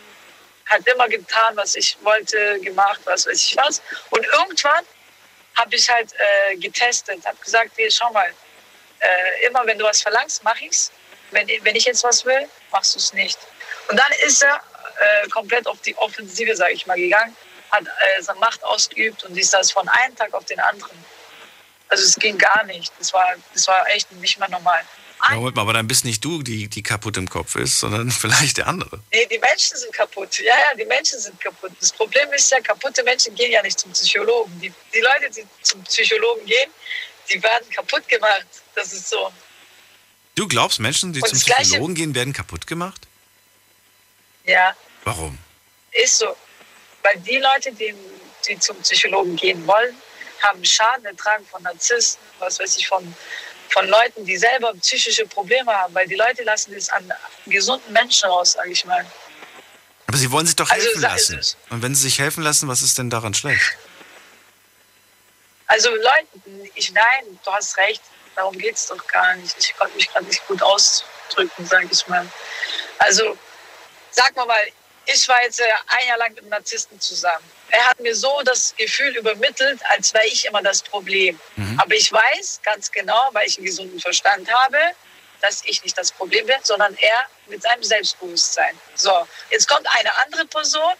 Hat 0.69 0.87
immer 0.87 1.07
getan, 1.07 1.55
was 1.55 1.75
ich 1.75 1.97
wollte, 2.01 2.59
gemacht, 2.61 3.01
was 3.05 3.25
weiß 3.25 3.43
ich 3.43 3.57
was. 3.57 3.81
Und 4.11 4.25
irgendwann 4.25 4.85
habe 5.55 5.75
ich 5.75 5.89
halt 5.89 6.13
äh, 6.13 6.55
getestet, 6.57 7.25
habe 7.25 7.37
gesagt, 7.43 7.71
hier, 7.75 7.91
schau 7.91 8.11
mal, 8.11 8.31
äh, 8.99 9.45
immer 9.47 9.65
wenn 9.65 9.77
du 9.77 9.85
was 9.85 10.01
verlangst, 10.01 10.43
mach 10.43 10.59
ich's. 10.61 10.91
Wenn, 11.31 11.47
wenn 11.61 11.75
ich 11.75 11.85
jetzt 11.85 12.03
was 12.03 12.25
will, 12.25 12.47
machst 12.71 12.95
du 12.95 12.99
es 12.99 13.13
nicht. 13.13 13.37
Und 13.87 13.97
dann 13.97 14.11
ist 14.25 14.41
er 14.43 14.55
äh, 14.55 15.27
komplett 15.29 15.67
auf 15.67 15.79
die 15.81 15.95
Offensive, 15.97 16.55
sage 16.55 16.73
ich 16.73 16.85
mal, 16.85 16.97
gegangen, 16.97 17.35
hat 17.71 17.85
äh, 17.85 18.21
seine 18.21 18.39
Macht 18.39 18.63
ausgeübt 18.63 19.23
und 19.23 19.37
ist 19.37 19.53
das 19.53 19.71
von 19.71 19.87
einem 19.87 20.15
Tag 20.15 20.33
auf 20.33 20.45
den 20.45 20.59
anderen. 20.59 21.03
Also 21.89 22.03
es 22.03 22.15
ging 22.15 22.37
gar 22.37 22.63
nicht. 22.65 22.91
Das 22.99 23.13
war, 23.13 23.35
das 23.53 23.67
war 23.67 23.87
echt 23.89 24.11
nicht 24.13 24.39
mehr 24.39 24.49
normal. 24.49 24.83
Ja, 25.27 25.35
Moment 25.35 25.55
mal, 25.55 25.63
aber 25.63 25.73
dann 25.73 25.87
bist 25.87 26.05
nicht 26.05 26.23
du, 26.23 26.41
die, 26.41 26.67
die 26.67 26.81
kaputt 26.81 27.17
im 27.17 27.29
Kopf 27.29 27.55
ist, 27.55 27.79
sondern 27.79 28.09
vielleicht 28.11 28.57
der 28.57 28.67
andere. 28.67 29.01
Nee, 29.11 29.27
die 29.27 29.39
Menschen 29.39 29.77
sind 29.77 29.93
kaputt. 29.93 30.39
Ja, 30.39 30.53
ja, 30.55 30.75
die 30.77 30.85
Menschen 30.85 31.19
sind 31.19 31.39
kaputt. 31.39 31.71
Das 31.79 31.91
Problem 31.91 32.31
ist 32.33 32.49
ja, 32.51 32.59
kaputte 32.61 33.03
Menschen 33.03 33.35
gehen 33.35 33.51
ja 33.51 33.61
nicht 33.61 33.79
zum 33.79 33.91
Psychologen. 33.91 34.59
Die, 34.61 34.71
die 34.93 34.99
Leute, 34.99 35.29
die 35.35 35.45
zum 35.61 35.83
Psychologen 35.83 36.45
gehen, 36.45 36.71
die 37.29 37.41
werden 37.43 37.69
kaputt 37.69 38.07
gemacht. 38.07 38.47
Das 38.75 38.93
ist 38.93 39.09
so. 39.09 39.31
Du 40.35 40.47
glaubst, 40.47 40.79
Menschen, 40.79 41.11
die 41.11 41.21
Und 41.21 41.27
zum 41.27 41.39
Psychologen 41.39 41.95
gehen, 41.95 42.15
werden 42.15 42.33
kaputt 42.33 42.65
gemacht? 42.65 43.01
Ja. 44.45 44.75
Warum? 45.03 45.37
Ist 45.91 46.19
so. 46.19 46.35
Weil 47.03 47.19
die 47.19 47.37
Leute, 47.37 47.71
die, 47.73 47.93
die 48.47 48.57
zum 48.59 48.77
Psychologen 48.81 49.35
gehen 49.35 49.65
wollen, 49.67 49.95
haben 50.41 50.63
Schaden 50.63 51.05
ertragen 51.05 51.45
von 51.45 51.61
Narzissten, 51.63 52.23
was 52.39 52.59
weiß 52.59 52.77
ich, 52.77 52.87
von, 52.87 53.13
von 53.69 53.87
Leuten, 53.87 54.25
die 54.25 54.37
selber 54.37 54.73
psychische 54.75 55.25
Probleme 55.25 55.71
haben, 55.71 55.93
weil 55.93 56.07
die 56.07 56.15
Leute 56.15 56.43
lassen 56.43 56.73
das 56.73 56.89
an 56.89 57.11
gesunden 57.45 57.91
Menschen 57.93 58.29
raus, 58.29 58.53
sage 58.53 58.71
ich 58.71 58.85
mal. 58.85 59.05
Aber 60.07 60.17
sie 60.17 60.31
wollen 60.31 60.45
sich 60.45 60.55
doch 60.55 60.69
also 60.69 60.83
helfen 60.83 61.05
also, 61.05 61.33
lassen. 61.33 61.57
Und 61.69 61.81
wenn 61.83 61.93
sie 61.93 62.03
sich 62.03 62.19
helfen 62.19 62.43
lassen, 62.43 62.67
was 62.67 62.81
ist 62.81 62.97
denn 62.97 63.09
daran 63.09 63.33
schlecht? 63.33 63.77
Also 65.67 65.89
Leute, 65.89 66.71
ich 66.73 66.91
nein, 66.93 67.39
du 67.45 67.51
hast 67.51 67.77
recht, 67.77 68.01
darum 68.35 68.57
geht 68.57 68.75
es 68.75 68.87
doch 68.87 69.05
gar 69.07 69.35
nicht. 69.35 69.55
Ich 69.59 69.75
konnte 69.77 69.95
mich 69.95 70.09
gerade 70.09 70.25
nicht 70.25 70.45
gut 70.47 70.63
ausdrücken, 70.63 71.65
sage 71.65 71.87
ich 71.91 72.07
mal. 72.07 72.27
Also 72.97 73.37
sag 74.09 74.35
mal 74.35 74.47
mal, 74.47 74.63
ich 75.13 75.27
war 75.27 75.41
jetzt 75.43 75.59
äh, 75.59 75.63
ein 75.87 76.07
Jahr 76.07 76.17
lang 76.17 76.29
mit 76.31 76.39
einem 76.39 76.49
Narzissten 76.49 76.99
zusammen. 76.99 77.43
Er 77.71 77.85
hat 77.85 77.99
mir 77.99 78.15
so 78.15 78.41
das 78.45 78.75
Gefühl 78.77 79.15
übermittelt, 79.17 79.79
als 79.89 80.13
wäre 80.13 80.25
ich 80.25 80.45
immer 80.45 80.61
das 80.61 80.81
Problem. 80.81 81.39
Mhm. 81.55 81.79
Aber 81.79 81.93
ich 81.95 82.11
weiß 82.11 82.61
ganz 82.63 82.91
genau, 82.91 83.29
weil 83.33 83.47
ich 83.47 83.57
einen 83.57 83.65
gesunden 83.65 83.99
Verstand 83.99 84.51
habe, 84.51 84.77
dass 85.41 85.63
ich 85.65 85.83
nicht 85.83 85.97
das 85.97 86.11
Problem 86.11 86.45
bin, 86.45 86.57
sondern 86.63 86.95
er 86.95 87.25
mit 87.47 87.61
seinem 87.61 87.83
Selbstbewusstsein. 87.83 88.77
So, 88.95 89.27
jetzt 89.51 89.67
kommt 89.67 89.87
eine 89.97 90.17
andere 90.25 90.45
Person, 90.45 90.93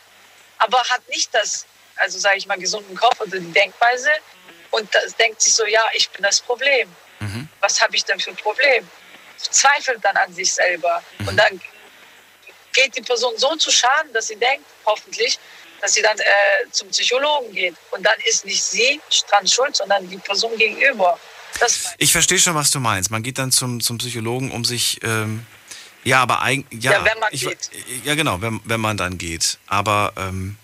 aber 0.59 0.77
hat 0.89 1.07
nicht 1.09 1.33
das, 1.33 1.65
also 1.97 2.19
sage 2.19 2.37
ich 2.37 2.47
mal, 2.47 2.57
gesunden 2.57 2.95
Kopf 2.95 3.19
oder 3.19 3.39
die 3.39 3.51
Denkweise 3.51 4.11
und 4.71 4.93
das 4.93 5.15
denkt 5.15 5.41
sich 5.41 5.53
so, 5.53 5.65
ja, 5.65 5.83
ich 5.93 6.09
bin 6.11 6.23
das 6.23 6.39
Problem. 6.41 6.89
Mhm. 7.19 7.49
Was 7.59 7.81
habe 7.81 7.95
ich 7.95 8.05
denn 8.05 8.19
für 8.19 8.31
ein 8.31 8.37
Problem? 8.37 8.87
Zweifelt 9.37 10.03
dann 10.03 10.15
an 10.17 10.33
sich 10.33 10.53
selber. 10.53 11.03
Mhm. 11.17 11.27
Und 11.27 11.37
dann 11.37 11.61
geht 12.73 12.95
die 12.95 13.01
Person 13.01 13.33
so 13.37 13.55
zu 13.55 13.71
Schaden, 13.71 14.11
dass 14.13 14.27
sie 14.27 14.35
denkt, 14.35 14.65
hoffentlich, 14.85 15.39
dass 15.81 15.93
sie 15.93 16.01
dann 16.01 16.17
äh, 16.17 16.71
zum 16.71 16.89
Psychologen 16.89 17.53
geht. 17.53 17.75
Und 17.91 18.05
dann 18.05 18.17
ist 18.25 18.45
nicht 18.45 18.63
sie 18.63 18.99
dran 19.29 19.47
schuld, 19.47 19.75
sondern 19.75 20.07
die 20.09 20.17
Person 20.17 20.55
gegenüber. 20.57 21.19
ich 21.97 22.11
verstehe 22.11 22.39
schon, 22.39 22.55
was 22.55 22.71
du 22.71 22.79
meinst. 22.79 23.11
Man 23.11 23.23
geht 23.23 23.37
dann 23.37 23.51
zum, 23.51 23.81
zum 23.81 23.97
Psychologen, 23.97 24.51
um 24.51 24.65
sich. 24.65 24.99
Ähm, 25.03 25.45
ja, 26.03 26.21
aber 26.21 26.41
eigentlich. 26.41 26.83
Ja, 26.83 26.93
ja, 26.93 27.05
wenn 27.05 27.19
man 27.19 27.29
ich, 27.31 27.41
geht. 27.41 27.69
Ja, 28.03 28.15
genau, 28.15 28.41
wenn, 28.41 28.61
wenn 28.63 28.79
man 28.79 28.97
dann 28.97 29.17
geht. 29.17 29.57
Aber. 29.67 30.13
Ähm, 30.17 30.57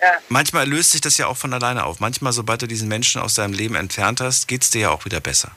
ja. 0.00 0.12
Manchmal 0.28 0.68
löst 0.68 0.90
sich 0.90 1.00
das 1.00 1.16
ja 1.16 1.26
auch 1.26 1.38
von 1.38 1.54
alleine 1.54 1.84
auf. 1.84 2.00
Manchmal, 2.00 2.34
sobald 2.34 2.60
du 2.60 2.66
diesen 2.66 2.86
Menschen 2.86 3.20
aus 3.20 3.32
deinem 3.32 3.54
Leben 3.54 3.74
entfernt 3.74 4.20
hast, 4.20 4.46
geht 4.46 4.62
es 4.62 4.68
dir 4.68 4.82
ja 4.82 4.90
auch 4.90 5.06
wieder 5.06 5.20
besser. 5.20 5.52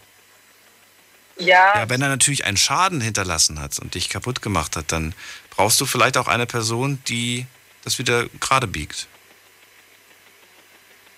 Ja. 1.39 1.79
Ja, 1.79 1.89
wenn 1.89 2.01
er 2.01 2.09
natürlich 2.09 2.45
einen 2.45 2.57
Schaden 2.57 3.01
hinterlassen 3.01 3.59
hat 3.59 3.79
und 3.79 3.95
dich 3.95 4.09
kaputt 4.09 4.41
gemacht 4.41 4.75
hat, 4.75 4.91
dann 4.91 5.13
brauchst 5.59 5.81
du 5.81 5.85
vielleicht 5.85 6.15
auch 6.15 6.29
eine 6.29 6.45
Person, 6.45 7.03
die 7.09 7.45
das 7.83 7.99
wieder 7.99 8.29
gerade 8.39 8.65
biegt. 8.65 9.07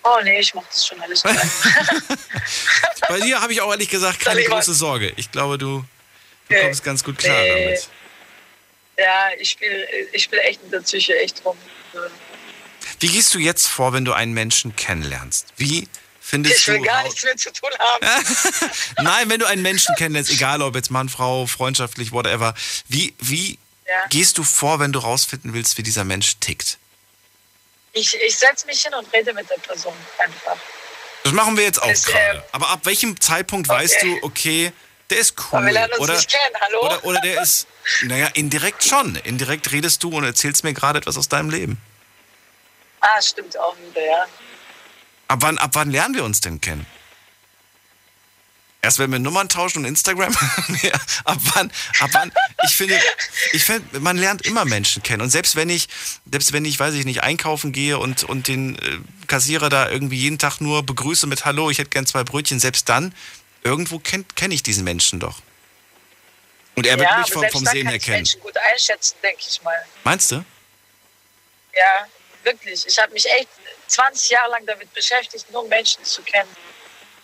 Oh 0.02 0.18
nee, 0.24 0.40
ich 0.40 0.52
mach 0.52 0.66
das 0.66 0.84
schon 0.84 1.00
alles 1.00 1.22
gleich. 1.22 1.38
Bei 3.08 3.20
dir 3.20 3.40
habe 3.40 3.52
ich 3.52 3.60
auch 3.60 3.70
ehrlich 3.70 3.88
gesagt 3.88 4.18
keine 4.18 4.42
große 4.42 4.74
Sorge. 4.74 5.12
Ich 5.14 5.30
glaube, 5.30 5.58
du, 5.58 5.84
du 6.48 6.54
nee. 6.54 6.60
kommst 6.60 6.82
ganz 6.82 7.04
gut 7.04 7.18
klar 7.18 7.40
nee. 7.40 7.66
damit. 7.66 7.88
Ja, 8.98 9.28
ich 9.38 9.50
spiele 9.50 9.86
ich 10.12 10.24
spiel 10.24 10.40
echt 10.40 10.60
in 10.64 10.72
der 10.72 10.80
Psyche 10.80 11.16
echt 11.20 11.44
rum. 11.44 11.56
Wie 12.98 13.06
gehst 13.06 13.32
du 13.34 13.38
jetzt 13.38 13.68
vor, 13.68 13.92
wenn 13.92 14.04
du 14.04 14.12
einen 14.12 14.32
Menschen 14.32 14.74
kennenlernst? 14.74 15.52
Wie 15.56 15.86
findest 16.20 16.58
ich 16.58 16.66
will 16.66 16.78
du 16.78 16.84
gar 16.84 17.04
nichts 17.04 17.22
mehr 17.22 17.36
zu 17.36 17.52
tun 17.52 17.70
haben. 17.78 18.24
Nein, 19.02 19.30
wenn 19.30 19.38
du 19.38 19.46
einen 19.46 19.62
Menschen 19.62 19.94
kennenlernst, 19.94 20.32
egal 20.32 20.62
ob 20.62 20.74
jetzt 20.74 20.90
Mann, 20.90 21.08
Frau, 21.08 21.46
freundschaftlich, 21.46 22.10
whatever, 22.10 22.54
wie, 22.88 23.14
wie 23.20 23.58
ja. 23.88 24.06
gehst 24.08 24.38
du 24.38 24.44
vor, 24.44 24.80
wenn 24.80 24.92
du 24.92 24.98
rausfinden 24.98 25.52
willst, 25.54 25.78
wie 25.78 25.82
dieser 25.82 26.04
Mensch 26.04 26.38
tickt? 26.40 26.78
Ich, 27.92 28.14
ich 28.20 28.36
setze 28.36 28.66
mich 28.66 28.82
hin 28.82 28.94
und 28.94 29.12
rede 29.12 29.34
mit 29.34 29.48
der 29.50 29.56
Person 29.56 29.94
einfach. 30.18 30.56
Das 31.24 31.32
machen 31.32 31.56
wir 31.56 31.64
jetzt 31.64 31.80
auch 31.82 31.88
das, 31.88 32.04
gerade. 32.04 32.38
Äh, 32.38 32.42
Aber 32.52 32.70
ab 32.70 32.80
welchem 32.84 33.20
Zeitpunkt 33.20 33.68
okay. 33.68 33.78
weißt 33.78 34.02
du, 34.02 34.18
okay, 34.22 34.72
der 35.10 35.18
ist 35.18 35.34
cool. 35.38 35.58
Aber 35.58 35.66
wir 35.66 35.72
lernen 35.72 35.92
uns 35.92 36.00
oder, 36.00 36.14
nicht 36.14 36.30
kennen, 36.30 36.56
hallo? 36.60 36.80
Oder, 36.86 37.04
oder 37.04 37.20
der 37.20 37.42
ist, 37.42 37.66
naja, 38.04 38.28
indirekt 38.34 38.82
schon. 38.82 39.16
Indirekt 39.16 39.70
redest 39.72 40.02
du 40.02 40.08
und 40.08 40.24
erzählst 40.24 40.64
mir 40.64 40.72
gerade 40.72 40.98
etwas 40.98 41.16
aus 41.16 41.28
deinem 41.28 41.50
Leben. 41.50 41.80
Ah, 43.00 43.20
stimmt 43.20 43.58
auch 43.58 43.76
wieder, 43.78 44.04
ja. 44.04 44.26
Ab 45.28 45.38
wann, 45.42 45.58
ab 45.58 45.70
wann 45.74 45.90
lernen 45.90 46.14
wir 46.14 46.24
uns 46.24 46.40
denn 46.40 46.60
kennen? 46.60 46.86
Erst 48.84 48.98
wenn 48.98 49.12
wir 49.12 49.20
Nummern 49.20 49.48
tauschen 49.48 49.78
und 49.78 49.84
Instagram? 49.84 50.36
ja, 50.82 50.92
ab 51.24 51.38
wann? 51.54 51.72
Ab 52.00 52.10
wann? 52.14 52.32
Ich 52.64 52.74
finde, 52.74 53.00
ich 53.52 53.64
finde, 53.64 54.00
man 54.00 54.16
lernt 54.16 54.44
immer 54.44 54.64
Menschen 54.64 55.04
kennen. 55.04 55.22
Und 55.22 55.30
selbst 55.30 55.54
wenn 55.54 55.70
ich, 55.70 55.88
selbst 56.28 56.52
wenn 56.52 56.64
ich, 56.64 56.80
weiß 56.80 56.94
ich 56.94 57.04
nicht, 57.04 57.22
einkaufen 57.22 57.70
gehe 57.70 57.96
und, 57.98 58.24
und 58.24 58.48
den 58.48 58.76
äh, 58.76 58.98
Kassierer 59.28 59.68
da 59.68 59.88
irgendwie 59.88 60.16
jeden 60.16 60.40
Tag 60.40 60.60
nur 60.60 60.82
begrüße 60.82 61.28
mit 61.28 61.44
Hallo, 61.44 61.70
ich 61.70 61.78
hätte 61.78 61.90
gern 61.90 62.06
zwei 62.06 62.24
Brötchen, 62.24 62.58
selbst 62.58 62.88
dann, 62.88 63.14
irgendwo 63.62 64.00
kenne 64.00 64.24
kenn 64.34 64.50
ich 64.50 64.64
diesen 64.64 64.82
Menschen 64.82 65.20
doch. 65.20 65.40
Und 66.74 66.84
er 66.84 66.98
wird 66.98 67.08
ja, 67.08 67.18
mich 67.18 67.30
vom, 67.30 67.48
vom 67.50 67.64
Sehen 67.64 67.86
her 67.86 68.00
kennen. 68.00 68.16
Menschen 68.16 68.40
gut 68.40 68.56
einschätzen, 68.56 69.14
denke 69.22 69.42
ich 69.48 69.62
mal. 69.62 69.76
Meinst 70.02 70.32
du? 70.32 70.44
Ja, 71.72 72.08
wirklich. 72.42 72.84
Ich 72.84 72.98
habe 72.98 73.12
mich 73.12 73.26
echt 73.26 73.48
20 73.86 74.30
Jahre 74.30 74.50
lang 74.50 74.66
damit 74.66 74.92
beschäftigt, 74.92 75.48
nur 75.52 75.68
Menschen 75.68 76.02
zu 76.02 76.20
kennen. 76.22 76.48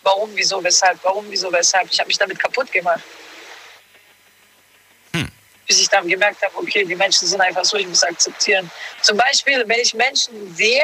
Warum, 0.09 0.31
wieso, 0.35 0.63
weshalb, 0.63 0.97
warum, 1.03 1.25
wieso, 1.29 1.51
weshalb. 1.51 1.87
Ich 1.91 1.99
habe 1.99 2.07
mich 2.07 2.17
damit 2.17 2.39
kaputt 2.39 2.71
gemacht. 2.71 3.03
Hm. 5.13 5.29
Bis 5.67 5.81
ich 5.81 5.89
dann 5.89 6.07
gemerkt 6.07 6.41
habe, 6.41 6.57
okay, 6.57 6.83
die 6.83 6.95
Menschen 6.95 7.27
sind 7.27 7.39
einfach 7.39 7.63
so, 7.63 7.77
ich 7.77 7.87
muss 7.87 8.03
akzeptieren. 8.03 8.71
Zum 9.03 9.17
Beispiel, 9.17 9.63
wenn 9.67 9.79
ich 9.79 9.93
Menschen 9.93 10.55
sehe, 10.55 10.83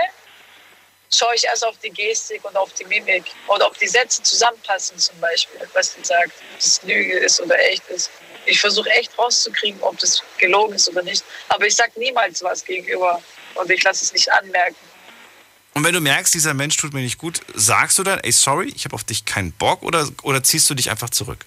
schaue 1.12 1.34
ich 1.34 1.44
erst 1.44 1.66
auf 1.66 1.76
die 1.80 1.90
Gestik 1.90 2.46
und 2.46 2.56
auf 2.56 2.72
die 2.74 2.86
Mimik. 2.86 3.26
Oder 3.48 3.66
ob 3.66 3.76
die 3.80 3.88
Sätze 3.88 4.22
zusammenpassen 4.22 5.00
zum 5.00 5.20
Beispiel, 5.20 5.60
was 5.74 5.94
sie 5.94 6.04
sagt, 6.04 6.32
ob 6.54 6.60
das 6.60 6.84
Lüge 6.84 7.18
ist 7.18 7.42
oder 7.42 7.58
echt 7.60 7.88
ist. 7.90 8.12
Ich 8.46 8.62
versuche 8.62 8.92
echt 8.92 9.18
rauszukriegen, 9.18 9.82
ob 9.82 9.98
das 9.98 10.22
gelogen 10.38 10.76
ist 10.76 10.88
oder 10.90 11.02
nicht. 11.02 11.24
Aber 11.50 11.66
ich 11.66 11.76
sage 11.76 11.94
niemals 11.96 12.44
was 12.44 12.64
gegenüber 12.64 13.20
und 13.56 13.72
ich 13.72 13.82
lasse 13.84 14.06
es 14.06 14.14
nicht 14.14 14.32
anmerken. 14.32 14.85
Und 15.76 15.84
wenn 15.84 15.94
du 15.94 16.00
merkst, 16.00 16.34
dieser 16.34 16.54
Mensch 16.54 16.78
tut 16.78 16.94
mir 16.94 17.02
nicht 17.02 17.18
gut, 17.18 17.42
sagst 17.54 18.00
du 18.00 18.04
dann, 18.04 18.20
ey, 18.22 18.32
sorry, 18.32 18.72
ich 18.74 18.86
habe 18.86 18.96
auf 18.96 19.04
dich 19.04 19.26
keinen 19.26 19.52
Bock 19.52 19.84
oder, 19.84 20.08
oder 20.24 20.42
ziehst 20.42 20.70
du 20.70 20.74
dich 20.74 20.90
einfach 20.90 21.10
zurück? 21.10 21.46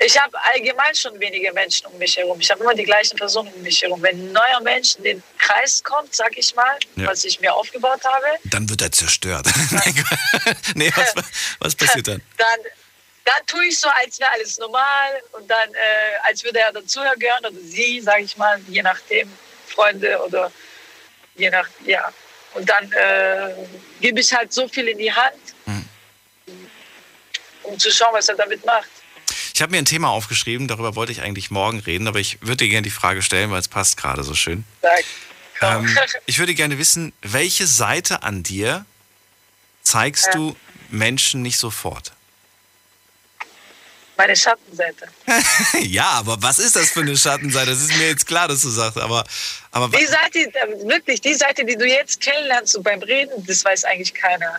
Ich 0.00 0.20
habe 0.20 0.36
allgemein 0.44 0.92
schon 0.96 1.18
wenige 1.20 1.52
Menschen 1.52 1.86
um 1.86 1.98
mich 1.98 2.16
herum. 2.16 2.40
Ich 2.40 2.50
habe 2.50 2.64
immer 2.64 2.74
die 2.74 2.82
gleichen 2.82 3.16
Personen 3.16 3.52
um 3.52 3.62
mich 3.62 3.80
herum. 3.80 4.02
Wenn 4.02 4.16
ein 4.16 4.32
neuer 4.32 4.60
Mensch 4.62 4.96
in 4.96 5.04
den 5.04 5.22
Kreis 5.38 5.82
kommt, 5.84 6.14
sag 6.16 6.36
ich 6.36 6.52
mal, 6.56 6.78
ja. 6.96 7.06
was 7.06 7.24
ich 7.24 7.40
mir 7.40 7.54
aufgebaut 7.54 8.00
habe. 8.04 8.26
Dann 8.44 8.68
wird 8.68 8.82
er 8.82 8.90
zerstört. 8.90 9.46
nee, 10.74 10.90
was, 10.96 11.14
was 11.60 11.74
passiert 11.76 12.08
dann? 12.08 12.22
Dann, 12.36 12.60
dann 13.24 13.46
tue 13.46 13.66
ich 13.66 13.78
so, 13.78 13.88
als 13.88 14.18
wäre 14.18 14.30
alles 14.32 14.56
normal 14.56 15.22
und 15.32 15.50
dann, 15.50 15.74
äh, 15.74 15.78
als 16.26 16.42
würde 16.44 16.60
er 16.60 16.72
dazugehören 16.72 17.44
oder 17.44 17.60
sie, 17.62 18.00
sage 18.00 18.22
ich 18.22 18.38
mal, 18.38 18.58
je 18.68 18.80
nachdem, 18.80 19.30
Freunde 19.66 20.18
oder 20.24 20.50
je 21.36 21.50
nach, 21.50 21.68
ja, 21.84 22.10
Und 22.54 22.68
dann 22.68 22.90
äh, 22.92 23.54
gebe 24.00 24.20
ich 24.20 24.32
halt 24.32 24.52
so 24.52 24.66
viel 24.68 24.88
in 24.88 24.98
die 24.98 25.12
Hand, 25.12 25.34
Mhm. 25.66 25.84
um 27.64 27.78
zu 27.78 27.90
schauen, 27.90 28.12
was 28.12 28.28
er 28.28 28.36
damit 28.36 28.64
macht. 28.64 28.88
Ich 29.54 29.60
habe 29.62 29.72
mir 29.72 29.78
ein 29.78 29.84
Thema 29.84 30.08
aufgeschrieben, 30.10 30.68
darüber 30.68 30.94
wollte 30.94 31.12
ich 31.12 31.20
eigentlich 31.20 31.50
morgen 31.50 31.80
reden, 31.80 32.06
aber 32.08 32.20
ich 32.20 32.40
würde 32.40 32.58
dir 32.64 32.68
gerne 32.68 32.82
die 32.84 32.90
Frage 32.90 33.22
stellen, 33.22 33.50
weil 33.50 33.58
es 33.60 33.68
passt 33.68 33.96
gerade 33.96 34.22
so 34.22 34.34
schön. 34.34 34.64
Ähm, 35.60 35.98
ich 36.26 36.38
würde 36.38 36.54
gerne 36.54 36.78
wissen, 36.78 37.12
welche 37.22 37.66
Seite 37.66 38.22
an 38.22 38.42
dir 38.44 38.86
zeigst 39.82 40.26
Ja. 40.26 40.32
du 40.32 40.56
Menschen 40.90 41.42
nicht 41.42 41.58
sofort? 41.58 42.12
Meine 44.18 44.34
Schattenseite. 44.34 45.08
ja, 45.78 46.06
aber 46.06 46.36
was 46.42 46.58
ist 46.58 46.74
das 46.74 46.90
für 46.90 47.02
eine 47.02 47.16
Schattenseite? 47.16 47.70
Das 47.70 47.80
ist 47.80 47.96
mir 47.96 48.08
jetzt 48.08 48.26
klar, 48.26 48.48
dass 48.48 48.62
du 48.62 48.68
sagst, 48.68 48.98
aber, 48.98 49.24
aber 49.70 49.96
Die 49.96 50.06
Seite, 50.06 50.40
äh, 50.40 50.88
wirklich, 50.88 51.20
die 51.20 51.34
Seite, 51.34 51.64
die 51.64 51.76
du 51.76 51.86
jetzt 51.86 52.20
kennenlernst, 52.20 52.72
so 52.72 52.82
beim 52.82 53.00
Reden, 53.00 53.46
das 53.46 53.64
weiß 53.64 53.84
eigentlich 53.84 54.12
keiner. 54.12 54.58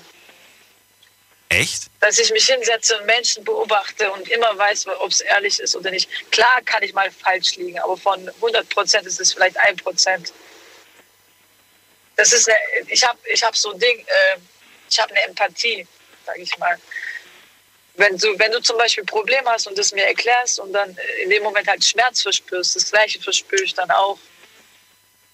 echt? 1.50 1.90
Dass 2.00 2.18
ich 2.20 2.32
mich 2.32 2.46
hinsetze 2.46 2.98
und 3.00 3.06
Menschen 3.06 3.44
beobachte 3.44 4.10
und 4.14 4.30
immer 4.30 4.58
weiß, 4.58 4.88
ob 4.88 5.12
es 5.12 5.20
ehrlich 5.20 5.60
ist 5.60 5.76
oder 5.76 5.92
nicht. 5.92 6.10
Klar 6.32 6.62
kann 6.64 6.82
ich 6.82 6.94
mal 6.94 7.12
falsch 7.12 7.58
liegen, 7.58 7.80
aber 7.80 7.98
von 7.98 8.30
100 8.30 8.70
Prozent 8.70 9.06
ist 9.08 9.20
es 9.20 9.34
vielleicht 9.34 9.58
1 9.58 9.84
Prozent. 9.84 10.32
Das 12.16 12.32
ist 12.32 12.48
eine, 12.48 12.58
ich 12.88 13.04
habe 13.04 13.20
ich 13.26 13.44
hab 13.44 13.58
so 13.58 13.74
ein 13.74 13.80
Ding, 13.80 14.00
äh, 14.00 14.38
ich 14.90 14.98
habe 15.00 15.14
eine 15.14 15.26
Empathie, 15.26 15.86
sage 16.26 16.42
ich 16.44 16.58
mal. 16.60 16.78
Wenn 18.00 18.18
du, 18.18 18.28
wenn 18.40 18.52
du 18.54 18.62
zum 18.62 18.78
Beispiel 18.78 19.04
Probleme 19.04 19.50
hast 19.50 19.68
und 19.68 19.78
das 19.78 19.92
mir 19.92 20.06
erklärst 20.06 20.58
und 20.62 20.72
dann 20.72 20.90
äh, 20.98 21.24
in 21.24 21.30
dem 21.30 21.44
Moment 21.44 21.68
halt 21.68 21.84
Schmerz 21.84 22.22
verspürst, 22.22 22.78
das 22.78 22.90
Gleiche 22.90 23.20
verspüre 23.22 23.62
ich 23.64 23.74
dann 23.74 23.92
auch. 23.92 24.18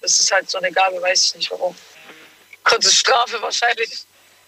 Das 0.02 0.20
ist 0.20 0.32
halt 0.32 0.50
so 0.50 0.58
eine 0.58 0.72
Gabe, 0.72 1.00
weiß 1.00 1.26
ich 1.26 1.36
nicht 1.36 1.52
warum. 1.52 1.76
Gottes 2.64 2.96
Strafe 2.96 3.40
wahrscheinlich. 3.40 4.06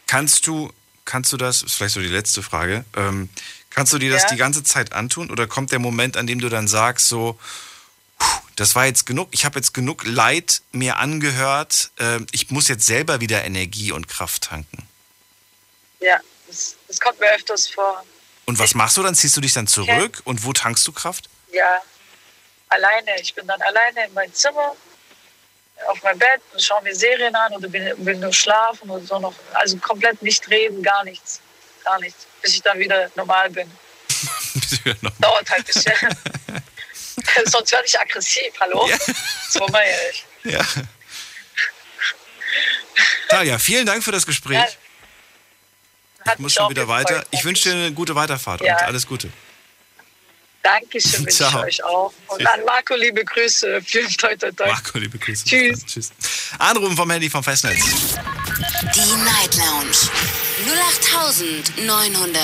Kannst 0.08 0.48
du, 0.48 0.74
kannst 1.06 1.32
du 1.32 1.38
das, 1.38 1.62
ist 1.62 1.76
vielleicht 1.76 1.94
so 1.94 2.00
die 2.00 2.08
letzte 2.08 2.42
Frage, 2.42 2.86
ähm, 2.96 3.30
kannst 3.70 3.94
du 3.94 4.00
dir 4.00 4.12
das 4.12 4.24
Ja. 4.24 4.30
die 4.30 4.38
ganze 4.38 4.64
Zeit 4.64 4.94
antun 4.94 5.30
oder 5.30 5.46
kommt 5.46 5.72
der 5.72 5.80
Moment, 5.80 6.18
an 6.18 6.26
dem 6.26 6.42
du 6.42 6.50
dann 6.50 6.68
sagst, 6.68 7.10
so, 7.10 7.40
das 8.56 8.74
war 8.74 8.88
jetzt 8.88 9.06
genug, 9.06 9.30
ich 9.30 9.46
habe 9.46 9.60
jetzt 9.60 9.76
genug 9.76 10.04
Leid 10.06 10.64
mir 10.72 10.98
angehört, 10.98 11.92
ähm, 12.00 12.26
ich 12.32 12.50
muss 12.50 12.68
jetzt 12.68 12.88
selber 12.88 13.22
wieder 13.22 13.44
Energie 13.46 13.92
und 13.92 14.08
Kraft 14.08 14.46
tanken. 14.46 14.88
Ja, 16.00 16.20
das, 16.98 17.00
kommt 17.00 17.20
mir 17.20 17.32
öfters 17.32 17.68
vor. 17.68 18.04
Und 18.46 18.60
was 18.60 18.74
machst 18.74 18.98
du 18.98 19.04
dann? 19.04 19.16
Ziehst 19.16 19.36
du 19.36 19.42
dich 19.42 19.54
dann 19.54 19.68
zurück 19.68 20.22
und 20.24 20.44
wo 20.44 20.54
tankst 20.54 20.88
du 20.88 20.92
Kraft? 20.92 21.30
Ja, 21.52 21.82
alleine. 22.70 23.20
Ich 23.22 23.34
bin 23.34 23.46
dann 23.48 23.62
alleine 23.62 24.08
in 24.08 24.14
meinem 24.14 24.34
Zimmer, 24.34 24.76
auf 25.88 26.02
meinem 26.02 26.20
Bett 26.20 26.42
und 26.54 26.62
schaue 26.62 26.82
mir 26.84 26.96
Serien 26.96 27.36
an 27.36 27.54
oder 27.54 27.68
bin, 27.68 27.94
bin 28.04 28.20
nur 28.20 28.34
schlafen 28.34 28.90
oder 28.90 29.06
so 29.06 29.20
noch. 29.20 29.34
Also 29.54 29.78
komplett 29.78 30.22
nicht 30.22 30.50
reden, 30.50 30.82
gar 30.82 31.04
nichts. 31.04 31.42
Gar 31.84 32.00
nichts. 32.00 32.26
Bis 32.42 32.56
ich 32.56 32.62
dann 32.62 32.80
wieder 32.80 33.10
normal 33.16 33.50
bin. 33.50 33.70
Dauert 35.20 35.50
halt 35.50 35.60
ein 35.60 35.64
bisschen. 35.64 35.94
Sonst 37.46 37.72
werde 37.72 37.86
ich 37.86 38.00
aggressiv. 38.00 38.54
Hallo? 38.60 38.88
Ja. 38.88 38.98
So 39.50 39.68
meine 39.68 39.92
ich. 40.12 40.26
ja. 40.44 40.66
Talia, 43.30 43.60
vielen 43.60 43.86
Dank 43.86 44.04
für 44.04 44.12
das 44.12 44.26
Gespräch. 44.26 44.58
Ja, 44.58 44.68
Ich 46.28 46.32
hat 46.34 46.40
muss 46.40 46.54
schon 46.54 46.70
wieder 46.70 46.84
gefreut. 46.86 47.10
weiter. 47.10 47.26
Ich 47.32 47.44
wünsche 47.46 47.70
dir 47.70 47.76
eine 47.76 47.92
gute 47.94 48.16
Weiterfahrt 48.16 48.62
Ja. 48.62 48.76
und 48.78 48.84
alles 48.84 49.08
Gute. 49.08 49.30
Dankeschön, 50.64 51.20
wünsche 51.26 51.30
ich 51.30 51.36
Ciao. 51.50 51.62
euch 51.64 51.84
auch. 51.84 52.14
Und 52.28 52.40
Tschüss. 52.40 52.48
an 52.48 52.66
Marco 52.66 52.96
liebe 52.96 53.24
Grüße. 53.24 53.82
Vielen 53.86 54.10
toi, 54.10 54.36
toi, 54.36 54.52
toi. 54.52 54.68
Marco, 54.68 54.98
liebe 54.98 55.18
Grüße. 55.18 55.46
Tschüss. 55.46 55.86
Tschüss. 55.86 56.12
Anrufen 56.60 56.96
vom 56.98 57.10
Handy 57.10 57.30
vom 57.30 57.44
Festnetz. 57.44 57.80
Die 57.84 59.16
Night 59.24 59.56
Lounge 59.56 60.10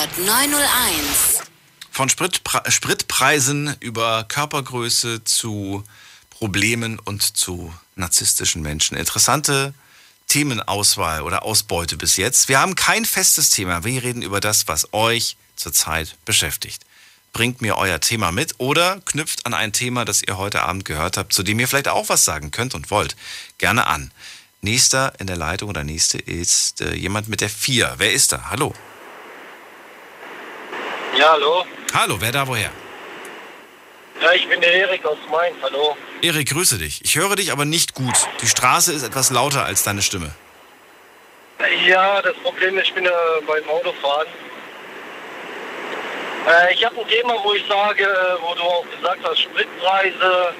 0890901. 0.04 1.42
Von 1.90 2.08
Spritpre 2.08 2.62
Spritpreisen 2.70 3.76
über 3.80 4.24
Körpergröße 4.24 5.22
zu 5.24 5.84
Problemen 6.30 6.98
und 6.98 7.36
zu 7.36 7.72
narzisstischen 7.94 8.62
Menschen. 8.62 8.96
Interessante 8.96 9.74
Themenauswahl 10.34 11.22
oder 11.22 11.44
Ausbeute 11.44 11.96
bis 11.96 12.16
jetzt. 12.16 12.48
Wir 12.48 12.58
haben 12.58 12.74
kein 12.74 13.04
festes 13.04 13.50
Thema. 13.50 13.84
Wir 13.84 14.02
reden 14.02 14.20
über 14.20 14.40
das, 14.40 14.66
was 14.66 14.92
euch 14.92 15.36
zurzeit 15.54 16.16
beschäftigt. 16.24 16.82
Bringt 17.32 17.62
mir 17.62 17.78
euer 17.78 18.00
Thema 18.00 18.32
mit 18.32 18.56
oder 18.58 19.00
knüpft 19.04 19.46
an 19.46 19.54
ein 19.54 19.72
Thema, 19.72 20.04
das 20.04 20.22
ihr 20.22 20.36
heute 20.36 20.62
Abend 20.62 20.84
gehört 20.84 21.18
habt, 21.18 21.32
zu 21.32 21.44
dem 21.44 21.60
ihr 21.60 21.68
vielleicht 21.68 21.86
auch 21.86 22.08
was 22.08 22.24
sagen 22.24 22.50
könnt 22.50 22.74
und 22.74 22.90
wollt. 22.90 23.14
Gerne 23.58 23.86
an. 23.86 24.10
Nächster 24.60 25.12
in 25.20 25.28
der 25.28 25.36
Leitung 25.36 25.68
oder 25.68 25.84
nächste 25.84 26.18
ist 26.18 26.80
äh, 26.80 26.94
jemand 26.94 27.28
mit 27.28 27.40
der 27.40 27.48
4. 27.48 27.94
Wer 27.98 28.12
ist 28.12 28.32
da? 28.32 28.50
Hallo. 28.50 28.74
Ja, 31.16 31.30
hallo. 31.30 31.64
Hallo, 31.92 32.20
wer 32.20 32.32
da 32.32 32.44
woher? 32.48 32.72
Ja, 34.22 34.32
ich 34.32 34.48
bin 34.48 34.60
der 34.60 34.72
Erik 34.72 35.04
aus 35.04 35.18
Mainz. 35.30 35.56
Hallo. 35.62 35.96
Erik, 36.22 36.48
grüße 36.50 36.78
dich. 36.78 37.00
Ich 37.04 37.16
höre 37.16 37.36
dich 37.36 37.52
aber 37.52 37.64
nicht 37.64 37.94
gut. 37.94 38.14
Die 38.42 38.46
Straße 38.46 38.92
ist 38.92 39.02
etwas 39.02 39.30
lauter 39.30 39.64
als 39.64 39.82
deine 39.82 40.02
Stimme. 40.02 40.30
Ja, 41.86 42.20
das 42.22 42.34
Problem 42.36 42.78
ist, 42.78 42.88
ich 42.88 42.94
bin 42.94 43.06
äh, 43.06 43.10
beim 43.46 43.68
Autofahren. 43.68 44.26
Äh, 46.48 46.74
ich 46.74 46.84
habe 46.84 47.00
ein 47.00 47.08
Thema, 47.08 47.34
wo 47.42 47.54
ich 47.54 47.64
sage, 47.68 48.04
äh, 48.04 48.42
wo 48.42 48.54
du 48.54 48.62
auch 48.62 48.84
gesagt 48.96 49.20
hast, 49.24 49.40
Spritpreise. 49.40 50.54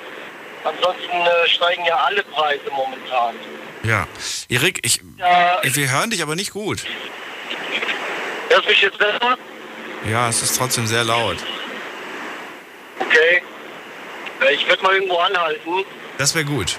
Ansonsten 0.65 1.11
äh, 1.13 1.49
steigen 1.49 1.85
ja 1.85 1.97
alle 1.97 2.23
Preise 2.23 2.63
momentan. 2.75 3.35
Ja. 3.83 4.07
Erik, 4.49 4.81
ich, 4.83 5.01
Ja, 5.19 5.59
wir 5.63 5.91
hören 5.91 6.11
dich 6.11 6.23
aber 6.23 6.37
nicht 6.37 6.53
gut. 6.53 6.85
hörst 8.49 8.65
du 8.65 8.69
mich 8.71 8.81
jetzt 8.81 8.99
besser? 8.99 9.37
Ja, 10.11 10.29
es 10.29 10.43
ist 10.43 10.57
trotzdem 10.57 10.87
sehr 10.87 11.05
laut. 11.05 11.37
Okay. 12.99 13.43
Äh, 14.41 14.55
ich 14.55 14.67
würde 14.69 14.83
mal 14.83 14.95
irgendwo 14.95 15.17
anhalten. 15.19 15.85
Das 16.19 16.35
wäre 16.35 16.45
gut. 16.45 16.79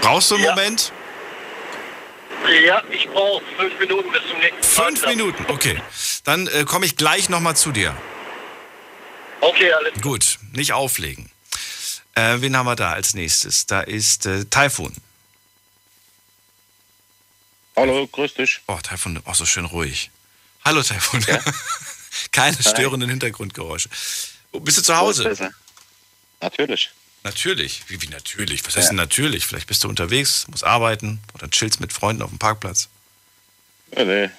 Brauchst 0.00 0.30
du 0.30 0.36
einen 0.36 0.44
Ja. 0.44 0.54
Moment? 0.54 0.92
Ja, 2.64 2.82
ich 2.90 3.08
brauche 3.08 3.42
fünf 3.58 3.78
Minuten 3.80 4.10
bis 4.10 4.22
zum 4.30 4.38
nächsten 4.38 4.62
Fünf 4.62 4.76
Parkplatz. 4.76 5.10
Minuten, 5.16 5.44
okay. 5.48 5.82
Dann 6.24 6.46
äh, 6.46 6.64
komme 6.64 6.86
ich 6.86 6.96
gleich 6.96 7.28
nochmal 7.28 7.56
zu 7.56 7.72
dir. 7.72 7.94
Okay, 9.40 9.72
alles 9.72 10.00
Gut, 10.00 10.38
nicht 10.52 10.72
auflegen. 10.72 11.30
Äh, 12.14 12.40
wen 12.40 12.56
haben 12.56 12.66
wir 12.66 12.76
da 12.76 12.92
als 12.92 13.14
nächstes? 13.14 13.66
Da 13.66 13.80
ist 13.80 14.26
äh, 14.26 14.44
Taifun. 14.46 14.94
Hallo, 17.76 18.06
grüß 18.06 18.34
dich. 18.34 18.60
Oh, 18.66 18.78
Taifun, 18.82 19.20
oh, 19.24 19.34
so 19.34 19.44
schön 19.44 19.64
ruhig. 19.64 20.10
Hallo 20.64 20.82
Taifun. 20.82 21.24
Keine 22.32 22.56
störenden 22.60 23.08
Hintergrundgeräusche. 23.10 23.88
Oh, 24.52 24.60
bist 24.60 24.78
du 24.78 24.82
zu 24.82 24.96
Hause? 24.96 25.52
Natürlich. 26.40 26.90
Natürlich. 27.24 27.82
Wie, 27.88 28.00
wie 28.00 28.08
natürlich? 28.08 28.66
Was 28.66 28.76
heißt 28.76 28.90
denn 28.90 28.96
natürlich? 28.96 29.46
Vielleicht 29.46 29.66
bist 29.66 29.84
du 29.84 29.88
unterwegs, 29.88 30.46
musst 30.48 30.64
arbeiten 30.64 31.20
oder 31.34 31.50
chillst 31.50 31.80
mit 31.80 31.92
Freunden 31.92 32.22
auf 32.22 32.30
dem 32.30 32.38
Parkplatz. 32.38 32.88
Ja, 33.96 34.04
nee. 34.04 34.30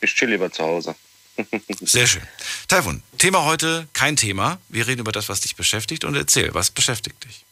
Ich 0.00 0.14
chill 0.14 0.30
lieber 0.30 0.50
zu 0.50 0.62
Hause. 0.64 0.94
Sehr 1.80 2.06
schön. 2.06 2.22
Taifun, 2.68 3.02
Thema 3.18 3.44
heute 3.44 3.88
kein 3.92 4.16
Thema. 4.16 4.58
Wir 4.68 4.86
reden 4.86 5.00
über 5.00 5.12
das, 5.12 5.28
was 5.28 5.40
dich 5.40 5.56
beschäftigt 5.56 6.04
und 6.04 6.14
erzähl, 6.14 6.52
was 6.54 6.70
beschäftigt 6.70 7.24
dich? 7.24 7.44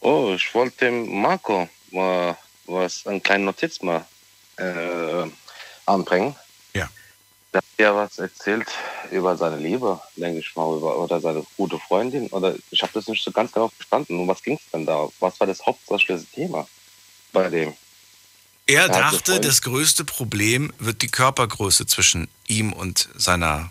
Oh, 0.00 0.34
ich 0.34 0.54
wollte 0.54 0.86
dem 0.86 1.20
Marco 1.20 1.68
mal 1.90 2.36
was, 2.66 3.06
eine 3.06 3.20
kleine 3.20 3.44
Notiz 3.44 3.82
mal 3.82 4.06
äh, 4.56 5.28
anbringen. 5.86 6.34
Ja. 7.56 7.62
Der 7.78 7.92
hat 7.92 7.94
ja 7.94 7.96
was 7.96 8.18
erzählt 8.18 8.68
über 9.10 9.36
seine 9.36 9.56
Liebe, 9.56 10.00
denke 10.16 10.40
ich 10.40 10.56
mal, 10.56 10.76
über, 10.76 10.98
oder 10.98 11.20
seine 11.20 11.44
gute 11.56 11.78
Freundin. 11.78 12.28
Oder 12.28 12.54
ich 12.70 12.82
habe 12.82 12.92
das 12.92 13.06
nicht 13.08 13.22
so 13.22 13.30
ganz 13.30 13.52
genau 13.52 13.68
verstanden. 13.68 14.18
Um 14.18 14.28
was 14.28 14.42
ging 14.42 14.54
es 14.54 14.70
denn 14.72 14.84
da? 14.84 15.08
Was 15.20 15.38
war 15.40 15.46
das 15.46 15.64
hauptsächliche 15.64 16.24
Thema 16.34 16.66
bei 17.32 17.48
dem? 17.48 17.74
Er 18.66 18.84
eine 18.84 18.92
dachte, 18.92 19.40
das 19.40 19.62
größte 19.62 20.04
Problem 20.04 20.72
wird 20.78 21.02
die 21.02 21.08
Körpergröße 21.08 21.86
zwischen 21.86 22.28
ihm 22.48 22.72
und 22.72 23.08
seiner, 23.14 23.70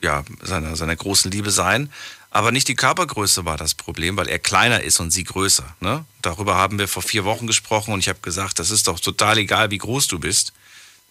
ja, 0.00 0.24
seiner, 0.40 0.74
seiner 0.74 0.96
großen 0.96 1.30
Liebe 1.30 1.50
sein. 1.50 1.92
Aber 2.30 2.50
nicht 2.50 2.66
die 2.66 2.76
Körpergröße 2.76 3.44
war 3.44 3.58
das 3.58 3.74
Problem, 3.74 4.16
weil 4.16 4.28
er 4.28 4.38
kleiner 4.38 4.80
ist 4.80 5.00
und 5.00 5.10
sie 5.10 5.24
größer. 5.24 5.76
Ne? 5.80 6.06
Darüber 6.22 6.54
haben 6.54 6.78
wir 6.78 6.88
vor 6.88 7.02
vier 7.02 7.24
Wochen 7.24 7.46
gesprochen 7.46 7.92
und 7.92 8.00
ich 8.00 8.08
habe 8.08 8.20
gesagt, 8.20 8.58
das 8.58 8.70
ist 8.70 8.88
doch 8.88 8.98
total 8.98 9.36
egal, 9.36 9.70
wie 9.70 9.78
groß 9.78 10.08
du 10.08 10.18
bist. 10.18 10.54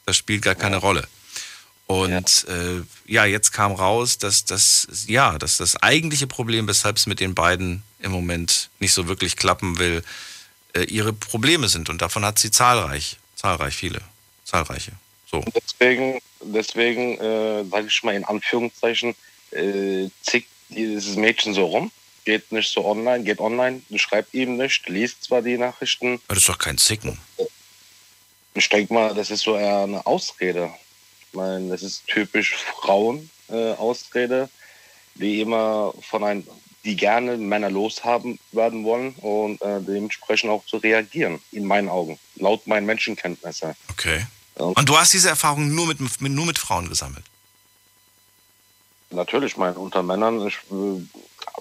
Das 0.06 0.18
spielt 0.18 0.42
gar 0.42 0.56
keine 0.56 0.78
Rolle. 0.78 1.08
Und 1.92 2.46
ja. 2.48 2.54
Äh, 2.54 2.84
ja, 3.06 3.26
jetzt 3.26 3.52
kam 3.52 3.74
raus, 3.74 4.18
dass 4.18 4.46
das, 4.46 4.88
ja, 5.08 5.38
dass 5.38 5.58
das 5.58 5.76
eigentliche 5.76 6.26
Problem, 6.26 6.66
weshalb 6.68 6.96
es 6.96 7.06
mit 7.06 7.20
den 7.20 7.36
beiden 7.36 7.84
im 8.00 8.14
Moment 8.14 8.70
nicht 8.80 8.94
so 8.94 9.10
wirklich 9.10 9.36
klappen 9.36 9.78
will, 9.78 10.02
äh, 10.74 10.84
ihre 10.84 11.12
Probleme 11.12 11.68
sind. 11.68 11.90
Und 11.90 12.02
davon 12.02 12.24
hat 12.24 12.40
sie 12.40 12.50
zahlreich, 12.50 13.18
zahlreich 13.36 13.76
viele, 13.76 14.00
zahlreiche. 14.46 14.94
So. 15.30 15.44
Deswegen, 15.54 16.22
deswegen 16.42 17.18
äh, 17.18 17.66
sage 17.66 17.88
ich 17.88 18.04
mal 18.04 18.16
in 18.16 18.24
Anführungszeichen, 18.24 19.14
äh, 19.52 20.08
zickt 20.22 20.48
dieses 20.70 21.18
Mädchen 21.18 21.54
so 21.54 21.66
rum, 21.66 21.92
geht 22.24 22.54
nicht 22.54 22.72
so 22.72 22.86
online, 22.86 23.26
geht 23.26 23.40
online, 23.40 23.82
schreibt 23.98 24.34
ihm 24.34 24.56
nicht, 24.56 24.88
liest 24.88 25.26
zwar 25.26 25.42
die 25.42 25.58
Nachrichten. 25.58 26.22
Aber 26.28 26.36
das 26.36 26.44
ist 26.44 26.50
doch 26.50 26.58
kein 26.58 26.78
Zicken. 26.78 27.18
Ich 28.54 28.70
denke 28.70 28.94
mal, 28.94 29.14
das 29.14 29.30
ist 29.30 29.42
so 29.42 29.58
eher 29.58 29.80
eine 29.80 30.06
Ausrede. 30.06 30.72
Ich 31.32 31.38
meine, 31.38 31.70
das 31.70 31.82
ist 31.82 32.06
typisch 32.08 32.56
Frauen-Ausrede, 32.56 34.44
äh, 34.44 35.20
die 35.20 35.40
immer 35.40 35.94
von 36.02 36.26
einem, 36.26 36.48
die 36.84 36.98
gerne 36.98 37.38
Männer 37.38 37.70
loshaben 37.70 38.38
werden 38.52 38.84
wollen 38.84 39.14
und 39.22 39.62
äh, 39.62 39.80
dementsprechend 39.80 40.50
auch 40.50 40.66
zu 40.66 40.78
reagieren, 40.78 41.40
in 41.54 41.66
meinen 41.66 41.88
Augen, 41.88 42.20
laut 42.36 42.68
meinen 42.68 42.86
Menschenkenntnissen. 42.86 43.76
Okay. 43.92 44.26
Und 44.56 44.90
du 44.90 44.98
hast 44.98 45.14
diese 45.14 45.30
Erfahrung 45.30 45.74
nur 45.74 45.88
mit, 45.88 46.00
mit, 46.02 46.32
nur 46.32 46.46
mit 46.46 46.60
Frauen 46.60 46.90
gesammelt? 46.90 47.24
Natürlich, 49.10 49.56
meine, 49.56 49.76
unter 49.76 50.04
Männern, 50.04 50.46
ich, 50.48 50.56
äh, 50.70 51.02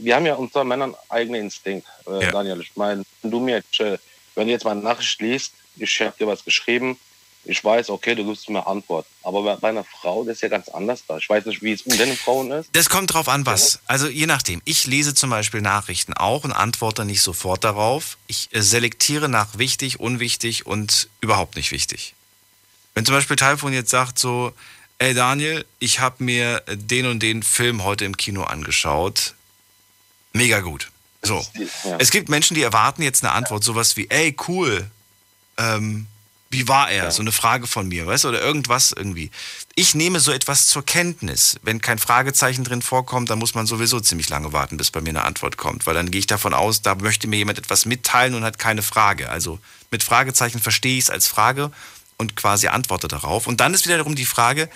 wir 0.00 0.16
haben 0.16 0.26
ja 0.26 0.34
unter 0.34 0.64
Männern 0.64 0.96
eigene 1.08 1.38
Instinkt, 1.38 1.86
äh, 2.08 2.24
ja. 2.24 2.30
Daniel. 2.32 2.60
Ich 2.60 2.74
meine, 2.76 3.04
wenn 3.22 3.30
du 3.30 3.38
mir 3.38 3.56
jetzt, 3.56 3.78
äh, 3.78 3.98
wenn 4.34 4.46
du 4.46 4.52
jetzt 4.52 4.64
meine 4.64 4.80
Nachricht 4.80 5.20
liest, 5.20 5.54
ich 5.76 6.00
habe 6.00 6.16
dir 6.18 6.26
was 6.26 6.44
geschrieben, 6.44 6.98
ich 7.44 7.64
weiß, 7.64 7.90
okay, 7.90 8.14
du 8.14 8.24
gibst 8.24 8.48
mir 8.50 8.66
Antwort. 8.66 9.06
Aber 9.22 9.56
bei 9.56 9.68
einer 9.68 9.84
Frau, 9.84 10.24
das 10.24 10.36
ist 10.36 10.42
ja 10.42 10.48
ganz 10.48 10.68
anders 10.68 11.04
da. 11.06 11.16
Ich 11.16 11.28
weiß 11.28 11.46
nicht, 11.46 11.62
wie 11.62 11.72
es 11.72 11.82
um 11.82 11.96
deine 11.96 12.14
Frauen 12.14 12.50
ist. 12.50 12.68
Das 12.72 12.90
kommt 12.90 13.14
drauf 13.14 13.28
an, 13.28 13.46
was. 13.46 13.80
Also 13.86 14.08
je 14.08 14.26
nachdem. 14.26 14.60
Ich 14.64 14.86
lese 14.86 15.14
zum 15.14 15.30
Beispiel 15.30 15.62
Nachrichten 15.62 16.12
auch 16.12 16.44
und 16.44 16.52
antworte 16.52 17.04
nicht 17.04 17.22
sofort 17.22 17.64
darauf. 17.64 18.18
Ich 18.26 18.48
äh, 18.52 18.60
selektiere 18.60 19.28
nach 19.28 19.56
wichtig, 19.58 20.00
unwichtig 20.00 20.66
und 20.66 21.08
überhaupt 21.20 21.56
nicht 21.56 21.72
wichtig. 21.72 22.14
Wenn 22.94 23.06
zum 23.06 23.14
Beispiel 23.14 23.36
Telefon 23.36 23.72
jetzt 23.72 23.90
sagt 23.90 24.18
so, 24.18 24.52
ey 24.98 25.14
Daniel, 25.14 25.64
ich 25.78 26.00
habe 26.00 26.22
mir 26.22 26.62
den 26.68 27.06
und 27.06 27.22
den 27.22 27.42
Film 27.42 27.84
heute 27.84 28.04
im 28.04 28.16
Kino 28.16 28.42
angeschaut. 28.42 29.34
Mega 30.34 30.60
gut. 30.60 30.90
So. 31.22 31.44
Ja. 31.84 31.96
Es 31.98 32.10
gibt 32.10 32.28
Menschen, 32.28 32.54
die 32.54 32.62
erwarten 32.62 33.02
jetzt 33.02 33.24
eine 33.24 33.32
Antwort, 33.32 33.64
sowas 33.64 33.96
wie, 33.96 34.08
ey, 34.10 34.36
cool. 34.48 34.90
Ähm, 35.56 36.06
wie 36.50 36.66
war 36.66 36.90
er? 36.90 37.04
Ja. 37.04 37.10
So 37.12 37.22
eine 37.22 37.30
Frage 37.30 37.68
von 37.68 37.86
mir, 37.86 38.08
weißt 38.08 38.24
du, 38.24 38.28
oder 38.28 38.42
irgendwas 38.42 38.92
irgendwie. 38.92 39.30
Ich 39.76 39.94
nehme 39.94 40.18
so 40.18 40.32
etwas 40.32 40.66
zur 40.66 40.84
Kenntnis. 40.84 41.60
Wenn 41.62 41.80
kein 41.80 41.98
Fragezeichen 41.98 42.64
drin 42.64 42.82
vorkommt, 42.82 43.30
dann 43.30 43.38
muss 43.38 43.54
man 43.54 43.66
sowieso 43.66 44.00
ziemlich 44.00 44.28
lange 44.28 44.52
warten, 44.52 44.76
bis 44.76 44.90
bei 44.90 45.00
mir 45.00 45.10
eine 45.10 45.22
Antwort 45.22 45.56
kommt, 45.56 45.86
weil 45.86 45.94
dann 45.94 46.10
gehe 46.10 46.18
ich 46.18 46.26
davon 46.26 46.52
aus, 46.52 46.82
da 46.82 46.96
möchte 46.96 47.28
mir 47.28 47.36
jemand 47.36 47.58
etwas 47.58 47.86
mitteilen 47.86 48.34
und 48.34 48.42
hat 48.42 48.58
keine 48.58 48.82
Frage. 48.82 49.28
Also 49.28 49.60
mit 49.92 50.02
Fragezeichen 50.02 50.58
verstehe 50.58 50.98
ich 50.98 51.04
es 51.04 51.10
als 51.10 51.28
Frage 51.28 51.70
und 52.18 52.34
quasi 52.34 52.66
antworte 52.66 53.06
darauf. 53.06 53.46
Und 53.46 53.60
dann 53.60 53.72
ist 53.72 53.86
wiederum 53.86 54.16
die 54.16 54.26
Frage, 54.26 54.68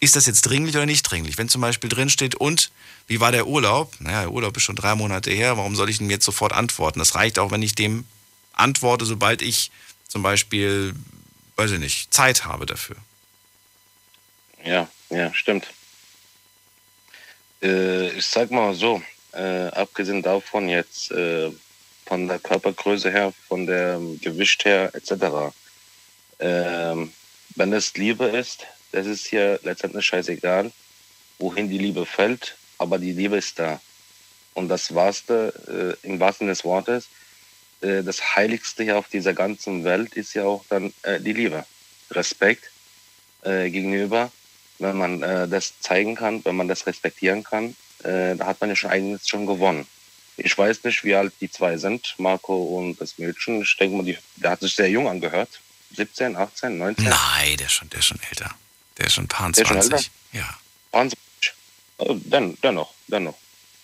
ist 0.00 0.16
das 0.16 0.26
jetzt 0.26 0.42
dringlich 0.42 0.74
oder 0.74 0.86
nicht 0.86 1.04
dringlich? 1.04 1.38
Wenn 1.38 1.48
zum 1.48 1.60
Beispiel 1.60 1.90
drin 1.90 2.10
steht, 2.10 2.34
und 2.34 2.72
wie 3.06 3.20
war 3.20 3.30
der 3.30 3.46
Urlaub? 3.46 3.94
Naja, 4.00 4.22
der 4.22 4.32
Urlaub 4.32 4.56
ist 4.56 4.64
schon 4.64 4.76
drei 4.76 4.96
Monate 4.96 5.30
her, 5.30 5.56
warum 5.56 5.76
soll 5.76 5.90
ich 5.90 6.00
ihm 6.00 6.10
jetzt 6.10 6.24
sofort 6.24 6.52
antworten? 6.52 6.98
Das 6.98 7.14
reicht 7.14 7.38
auch, 7.38 7.52
wenn 7.52 7.62
ich 7.62 7.76
dem 7.76 8.04
antworte, 8.52 9.04
sobald 9.06 9.42
ich 9.42 9.70
zum 10.08 10.22
Beispiel, 10.22 10.94
weiß 11.56 11.72
ich 11.72 11.78
nicht, 11.78 12.12
Zeit 12.12 12.44
habe 12.44 12.66
dafür. 12.66 12.96
Ja, 14.64 14.88
ja, 15.10 15.32
stimmt. 15.34 15.68
Äh, 17.62 18.10
ich 18.10 18.26
sag 18.26 18.50
mal 18.50 18.74
so, 18.74 19.02
äh, 19.32 19.68
abgesehen 19.68 20.22
davon 20.22 20.68
jetzt 20.68 21.10
äh, 21.12 21.50
von 22.06 22.26
der 22.26 22.38
Körpergröße 22.38 23.10
her, 23.10 23.32
von 23.48 23.66
der 23.66 24.00
Gewicht 24.20 24.64
her 24.64 24.90
etc. 24.94 25.54
Ähm, 26.40 27.12
wenn 27.56 27.72
es 27.72 27.94
Liebe 27.94 28.24
ist, 28.24 28.66
das 28.92 29.06
ist 29.06 29.26
hier 29.26 29.60
letztendlich 29.62 30.06
scheißegal, 30.06 30.72
wohin 31.38 31.68
die 31.68 31.78
Liebe 31.78 32.06
fällt, 32.06 32.56
aber 32.78 32.98
die 32.98 33.12
Liebe 33.12 33.36
ist 33.36 33.58
da. 33.58 33.80
Und 34.54 34.68
das 34.68 34.94
Wahrste, 34.94 35.96
äh, 36.02 36.06
im 36.06 36.18
wahrsten 36.18 36.48
des 36.48 36.64
Wortes, 36.64 37.08
äh, 37.80 38.02
das 38.02 38.36
Heiligste 38.36 38.82
hier 38.84 38.98
auf 38.98 39.08
dieser 39.08 39.34
ganzen 39.34 39.84
Welt 39.84 40.14
ist 40.14 40.34
ja 40.34 40.44
auch 40.44 40.64
dann 40.68 40.92
äh, 41.02 41.20
die 41.20 41.32
Liebe. 41.32 41.64
Respekt 42.10 42.70
äh, 43.42 43.70
gegenüber. 43.70 44.30
Wenn 44.78 44.96
man 44.96 45.22
äh, 45.22 45.48
das 45.48 45.80
zeigen 45.80 46.14
kann, 46.14 46.44
wenn 46.44 46.56
man 46.56 46.68
das 46.68 46.86
respektieren 46.86 47.42
kann, 47.42 47.74
äh, 48.04 48.36
da 48.36 48.46
hat 48.46 48.60
man 48.60 48.70
ja 48.70 48.76
schon 48.76 48.90
eigentlich 48.90 49.28
schon 49.28 49.46
gewonnen. 49.46 49.86
Ich 50.36 50.56
weiß 50.56 50.84
nicht, 50.84 51.02
wie 51.02 51.16
alt 51.16 51.32
die 51.40 51.50
zwei 51.50 51.76
sind, 51.78 52.14
Marco 52.18 52.54
und 52.54 53.00
das 53.00 53.18
Mädchen. 53.18 53.62
Ich 53.62 53.76
denke 53.76 53.96
mal, 53.96 54.04
die, 54.04 54.16
der 54.36 54.52
hat 54.52 54.60
sich 54.60 54.74
sehr 54.74 54.88
jung 54.88 55.08
angehört. 55.08 55.60
17, 55.96 56.36
18, 56.36 56.78
19? 56.78 57.04
Nein, 57.04 57.56
der 57.56 57.66
ist 57.66 57.72
schon, 57.72 57.90
der 57.90 57.98
ist 57.98 58.06
schon 58.06 58.20
älter. 58.30 58.54
Der 58.98 59.06
ist 59.06 59.14
schon 59.14 59.24
ein 59.24 59.28
paar 59.28 59.52
20. 59.52 60.10
Ja. 60.32 60.58
20. 60.92 61.18
Also, 61.98 62.14
den, 62.14 62.56
dennoch, 62.62 62.94
dennoch. 63.08 63.36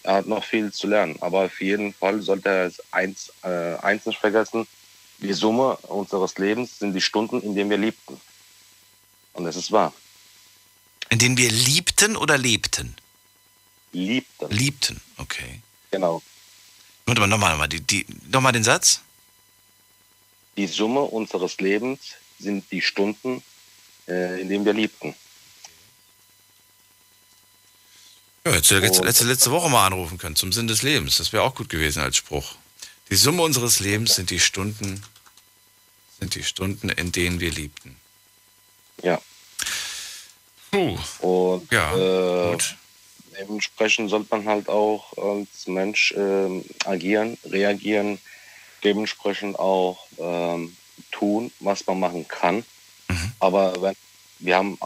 Er 0.05 0.17
hat 0.17 0.27
noch 0.27 0.45
viel 0.45 0.73
zu 0.73 0.87
lernen. 0.87 1.17
Aber 1.21 1.47
auf 1.47 1.61
jeden 1.61 1.93
Fall 1.93 2.21
sollte 2.21 2.49
er 2.49 2.73
eins, 2.93 3.33
äh, 3.43 3.77
eins 3.77 4.07
nicht 4.07 4.21
vergessen. 4.21 4.67
Die 5.19 5.33
Summe 5.33 5.77
unseres 5.77 6.37
Lebens 6.39 6.79
sind 6.79 6.93
die 6.93 7.01
Stunden, 7.01 7.41
in 7.41 7.55
denen 7.55 7.71
wir 7.71 7.79
liebten. 7.79 8.21
Und 9.33 9.45
das 9.45 9.57
ist 9.57 9.73
wahr. 9.73 9.93
In 11.09 11.19
denen 11.19 11.39
wir 11.39 11.51
liebten 11.51 12.17
oder 12.17 12.37
lebten? 12.37 12.95
Liebten. 13.93 14.51
Liebten, 14.51 15.01
okay. 15.17 15.61
Genau. 15.91 16.23
Warte 17.07 17.21
mal, 17.21 17.27
nochmal, 17.27 17.51
nochmal, 17.53 17.69
die, 17.69 17.81
die, 17.81 18.07
nochmal 18.31 18.53
den 18.53 18.65
Satz. 18.65 19.01
Die 20.57 20.67
Summe 20.67 21.01
unseres 21.01 21.59
Lebens 21.59 22.01
sind 22.39 22.71
die 22.71 22.83
Stunden, 22.83 23.43
äh, 24.07 24.41
in 24.41 24.49
denen 24.49 24.65
wir 24.65 24.73
liebten. 24.73 25.15
Ja, 28.47 28.53
hättest 28.53 28.71
du 28.73 28.79
letzte, 28.79 29.05
letzte, 29.05 29.25
letzte 29.25 29.51
Woche 29.51 29.71
mal 29.71 29.87
anrufen 29.87 30.19
können, 30.19 30.37
zum 30.37 30.53
Sinn 30.53 30.67
des 30.67 30.83
Lebens. 30.83 31.17
Das 31.17 31.33
wäre 31.33 31.43
auch 31.43 31.55
gut 31.55 31.71
gewesen 31.71 32.03
als 32.03 32.19
Spruch. 32.19 32.57
Die 33.09 33.17
Summe 33.17 33.43
unseres 33.43 33.81
Lebens 33.81 34.17
sind 34.17 34.29
die 34.29 34.41
Stunden, 34.41 35.03
sind 36.21 36.35
die 36.35 36.43
Stunden, 36.43 36.91
in 36.91 37.11
denen 37.11 37.41
wir 37.41 37.51
liebten. 37.51 37.97
Ja. 39.03 39.19
Puh. 40.71 40.99
Und 41.21 41.73
ja, 41.73 41.97
äh, 41.97 42.53
gut. 42.53 42.77
dementsprechend 43.39 44.11
sollte 44.11 44.27
man 44.31 44.47
halt 44.47 44.69
auch 44.69 45.17
als 45.17 45.67
Mensch 45.67 46.13
äh, 46.13 46.63
agieren, 46.85 47.39
reagieren, 47.47 48.19
dementsprechend 48.83 49.59
auch 49.59 50.07
ähm, 50.19 50.77
tun, 51.13 51.51
was 51.61 51.87
man 51.87 51.99
machen 51.99 52.29
kann. 52.29 52.57
Mhm. 53.09 53.33
Aber 53.41 53.81
wenn, 53.81 53.97
wir 54.41 54.57
haben 54.57 54.79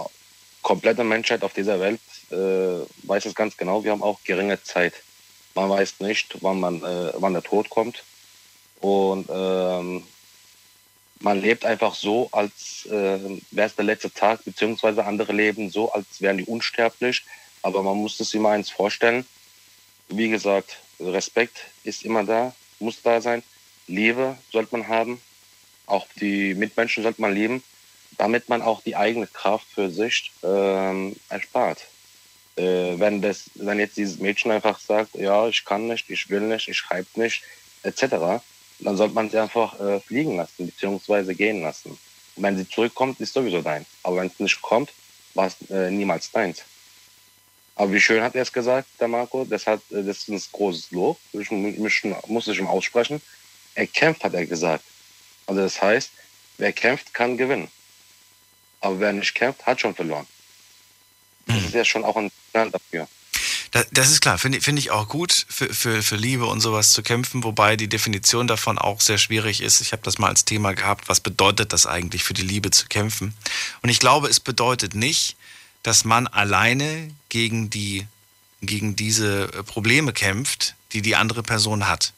komplette 0.63 1.03
Menschheit 1.03 1.43
auf 1.43 1.55
dieser 1.55 1.81
Welt, 1.81 2.01
äh, 2.31 3.07
weiß 3.07 3.27
es 3.27 3.35
ganz 3.35 3.57
genau, 3.57 3.85
wir 3.85 3.93
haben 3.93 4.03
auch 4.03 4.21
geringe 4.25 4.63
Zeit. 4.63 4.95
Man 5.55 5.71
weiß 5.71 6.01
nicht, 6.01 6.37
wann, 6.43 6.61
man, 6.61 6.83
äh, 6.83 7.13
wann 7.15 7.33
der 7.33 7.43
Tod 7.43 7.71
kommt. 7.71 8.05
Und 8.81 9.29
ähm, 9.31 10.05
man 11.21 11.41
lebt 11.41 11.65
einfach 11.65 11.95
so, 11.95 12.29
als 12.31 12.87
äh, 12.87 13.19
wäre 13.51 13.67
es 13.67 13.75
der 13.75 13.85
letzte 13.85 14.13
Tag, 14.13 14.45
beziehungsweise 14.45 15.05
andere 15.05 15.33
leben 15.33 15.71
so, 15.71 15.93
als 15.93 16.21
wären 16.21 16.39
die 16.39 16.45
unsterblich. 16.45 17.25
Aber 17.63 17.83
man 17.83 17.97
muss 17.97 18.19
sich 18.19 18.35
immer 18.35 18.51
eins 18.51 18.71
vorstellen. 18.71 19.27
Wie 20.09 20.29
gesagt, 20.29 20.79
Respekt 21.01 21.59
ist 21.85 22.05
immer 22.05 22.25
da, 22.25 22.55
muss 22.79 23.03
da 23.03 23.21
sein. 23.21 23.43
Liebe 23.89 24.39
sollte 24.53 24.77
man 24.77 24.89
haben. 24.89 25.21
Auch 25.87 26.07
die 26.21 26.55
Mitmenschen 26.55 27.03
sollte 27.03 27.21
man 27.21 27.35
lieben, 27.35 27.63
damit 28.17 28.49
man 28.49 28.63
auch 28.63 28.83
die 28.83 28.95
eigene 28.95 29.27
Kraft 29.27 29.67
für 29.75 29.91
sich 29.91 30.31
ähm, 30.43 31.17
erspart. 31.31 31.87
Äh, 32.59 32.99
wenn, 32.99 33.23
das, 33.23 33.51
wenn 33.55 33.79
jetzt 33.79 33.97
dieses 33.97 34.19
Mädchen 34.19 34.51
einfach 34.51 34.81
sagt, 34.81 35.15
ja, 35.15 35.47
ich 35.47 35.65
kann 35.65 35.87
nicht, 35.87 36.11
ich 36.11 36.29
will 36.29 36.41
nicht, 36.41 36.69
ich 36.69 36.77
schreibe 36.77 37.09
nicht, 37.15 37.43
etc., 37.85 38.43
dann 38.81 38.97
sollte 38.97 39.15
man 39.15 39.31
sie 39.31 39.39
einfach 39.39 39.79
äh, 39.81 40.01
fliegen 40.01 40.37
lassen, 40.37 40.67
beziehungsweise 40.67 41.35
gehen 41.35 41.63
lassen. 41.63 41.91
Und 41.91 42.43
wenn 42.43 42.57
sie 42.57 42.69
zurückkommt, 42.69 43.21
ist 43.21 43.33
sowieso 43.33 43.63
dein. 43.63 43.87
Aber 44.03 44.17
wenn 44.17 44.27
es 44.27 44.39
nicht 44.39 44.61
kommt, 44.61 44.93
war 45.35 45.47
es 45.47 45.71
äh, 45.71 45.91
niemals 45.91 46.31
deins. 46.31 46.63
Aber 47.77 47.93
wie 47.93 48.01
schön 48.01 48.23
hat 48.23 48.35
er 48.35 48.43
es 48.43 48.53
gesagt, 48.53 48.89
der 48.99 49.07
Marco, 49.07 49.45
das, 49.45 49.67
hat, 49.67 49.81
äh, 49.91 50.03
das 50.03 50.19
ist 50.19 50.29
ein 50.29 50.43
großes 50.53 50.91
Lob, 50.91 51.19
ich, 51.33 51.51
ich, 51.53 52.05
muss 52.27 52.49
ich 52.49 52.59
ihm 52.59 52.67
aussprechen. 52.67 53.23
Er 53.77 53.87
kämpft, 53.87 54.25
hat 54.25 54.35
er 54.35 54.47
gesagt. 54.47 54.85
Also 55.47 55.61
das 55.61 55.81
heißt, 55.81 56.11
wer 56.59 56.73
kämpft, 56.73 57.15
kann 57.15 57.37
gewinnen. 57.37 57.69
Aber 58.81 58.99
wer 58.99 59.13
nicht 59.13 59.35
kämpft, 59.35 59.65
hat 59.65 59.81
schon 59.81 59.95
verloren. 59.95 60.27
Das 61.47 61.65
ist 61.65 61.75
ja 61.75 61.85
schon 61.85 62.05
auch 62.05 62.17
ein 62.17 62.31
dafür. 62.53 63.09
Das 63.71 64.11
ist 64.11 64.23
klar, 64.23 64.39
finde 64.39 64.61
find 64.61 64.79
ich 64.79 64.91
auch 64.91 65.09
gut, 65.09 65.47
für, 65.49 65.73
für, 65.73 66.03
für 66.03 66.17
Liebe 66.17 66.47
und 66.47 66.61
sowas 66.61 66.93
zu 66.93 67.03
kämpfen, 67.03 67.45
wobei 67.45 67.77
die 67.77 67.89
Definition 67.89 68.47
davon 68.47 68.79
auch 68.79 69.01
sehr 69.01 69.19
schwierig 69.19 69.61
ist. 69.61 69.81
Ich 69.81 69.93
habe 69.93 70.03
das 70.03 70.19
mal 70.19 70.29
als 70.29 70.47
Thema 70.47 70.73
gehabt, 70.73 71.09
was 71.09 71.21
bedeutet 71.21 71.73
das 71.73 71.87
eigentlich 71.87 72.25
für 72.25 72.33
die 72.33 72.43
Liebe 72.43 72.71
zu 72.71 72.87
kämpfen? 72.87 73.35
Und 73.83 73.91
ich 73.91 73.99
glaube, 73.99 74.29
es 74.29 74.41
bedeutet 74.41 74.95
nicht, 74.95 75.37
dass 75.83 76.05
man 76.05 76.27
alleine 76.27 77.11
gegen, 77.29 77.69
die, 77.69 78.07
gegen 78.63 78.97
diese 78.97 79.49
Probleme 79.67 80.13
kämpft, 80.13 80.75
die 80.93 81.03
die 81.03 81.17
andere 81.17 81.43
Person 81.43 81.89
hat. 81.89 82.15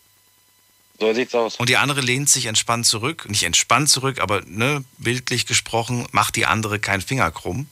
So 1.01 1.13
sieht's 1.15 1.35
aus. 1.35 1.57
Und 1.57 1.69
die 1.69 1.79
andere 1.79 2.01
lehnt 2.01 2.29
sich 2.29 2.47
entspannt 2.47 2.87
zurück. 2.87 3.27
Nicht 3.29 3.43
entspannt 3.43 3.89
zurück, 3.89 4.21
aber 4.21 4.43
ne, 4.47 4.85
bildlich 4.99 5.47
gesprochen, 5.47 6.07
macht 6.13 6.37
die 6.37 6.47
andere 6.47 6.79
keinen 6.79 7.01
Finger 7.01 7.31
krumm. 7.31 7.69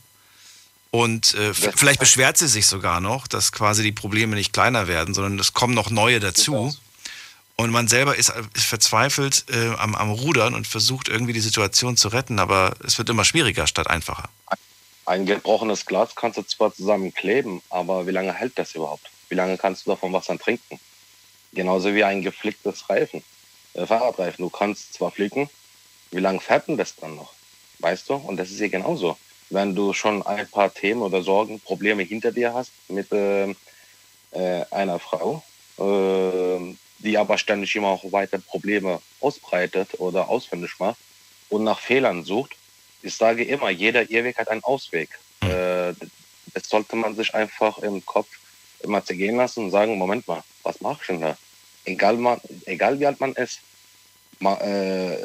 Und 0.91 1.35
äh, 1.35 1.53
vielleicht 1.53 2.01
beschwert 2.01 2.39
sie 2.39 2.49
sich 2.49 2.67
sogar 2.67 3.01
noch, 3.01 3.29
dass 3.29 3.53
quasi 3.53 3.83
die 3.83 3.93
Probleme 3.93 4.37
nicht 4.37 4.53
kleiner 4.53 4.89
werden, 4.89 5.13
sondern 5.13 5.39
es 5.39 5.53
kommen 5.53 5.75
noch 5.75 5.91
neue 5.91 6.19
dazu. 6.19 6.75
Und 7.57 7.71
man 7.71 7.89
selber 7.89 8.17
ist, 8.17 8.33
ist 8.55 8.67
verzweifelt 8.67 9.45
äh, 9.51 9.75
am, 9.79 9.95
am 9.97 10.11
Rudern 10.11 10.55
und 10.55 10.67
versucht 10.67 11.09
irgendwie 11.09 11.33
die 11.33 11.41
Situation 11.41 11.97
zu 11.97 12.09
retten, 12.09 12.39
aber 12.39 12.75
es 12.87 12.97
wird 12.99 13.11
immer 13.11 13.25
schwieriger 13.25 13.67
statt 13.67 13.89
einfacher. 13.89 14.29
Ein 15.05 15.27
gebrochenes 15.27 15.85
Glas 15.85 16.15
kannst 16.15 16.39
du 16.39 16.43
zwar 16.43 16.73
zusammenkleben, 16.73 17.61
aber 17.69 18.07
wie 18.07 18.13
lange 18.13 18.33
hält 18.33 18.59
das 18.59 18.75
überhaupt? 18.75 19.11
Wie 19.29 19.35
lange 19.35 19.59
kannst 19.59 19.87
du 19.87 19.91
davon 19.91 20.13
Wasser 20.13 20.39
trinken? 20.39 20.79
Genauso 21.53 21.95
wie 21.95 22.05
ein 22.05 22.23
geflicktes 22.23 22.89
Reifen, 22.89 23.23
äh, 23.75 23.87
Fahrradreifen. 23.87 24.45
Du 24.45 24.51
kannst 24.51 24.95
zwar 24.95 25.11
flicken, 25.11 25.51
wie 26.13 26.21
lange 26.21 26.41
fährt 26.41 26.69
denn 26.69 26.77
das 26.77 26.95
dann 26.95 27.17
noch? 27.17 27.33
Weißt 27.81 28.09
du? 28.09 28.15
Und 28.15 28.37
das 28.37 28.51
ist 28.51 28.59
hier 28.59 28.69
genauso. 28.69 29.19
Wenn 29.51 29.75
du 29.75 29.93
schon 29.93 30.23
ein 30.25 30.49
paar 30.49 30.73
Themen 30.73 31.03
oder 31.03 31.23
Sorgen, 31.23 31.61
Probleme 31.61 32.03
hinter 32.03 32.33
dir 32.33 32.53
hast 32.53 32.73
mit 32.89 33.11
äh, 33.13 33.51
äh, 34.33 34.65
einer 34.71 34.99
Frau, 34.99 35.43
äh, 35.79 36.75
die 36.99 37.17
aber 37.17 37.39
ständig 37.39 37.75
immer 37.77 37.89
auch 37.89 38.13
weiter 38.13 38.39
Probleme 38.39 39.01
ausbreitet 39.21 40.01
oder 40.01 40.29
ausfindig 40.29 40.79
macht 40.79 40.99
und 41.49 41.65
nach 41.65 41.79
Fehlern 41.79 42.25
sucht, 42.25 42.57
ich 43.03 43.15
sage 43.15 43.45
immer, 43.45 43.71
jeder 43.71 44.11
Irrweg 44.11 44.37
hat 44.39 44.49
einen 44.49 44.65
Ausweg. 44.65 45.19
Hm. 45.43 45.51
Äh, 45.51 45.95
das 46.55 46.69
sollte 46.69 46.97
man 46.97 47.15
sich 47.15 47.35
einfach 47.35 47.79
im 47.79 48.05
Kopf 48.05 48.29
immer 48.81 49.05
zergehen 49.05 49.37
lassen 49.37 49.65
und 49.65 49.71
sagen, 49.71 49.97
Moment 49.97 50.27
mal, 50.27 50.43
was 50.63 50.81
mache 50.81 50.99
ich 51.01 51.07
denn 51.07 51.21
da? 51.21 51.37
Egal, 51.85 52.17
man, 52.17 52.41
egal 52.67 52.99
wie 52.99 53.07
alt 53.07 53.21
man 53.21 53.33
ist, 53.35 53.61
man, 54.41 54.59
äh, 54.61 55.17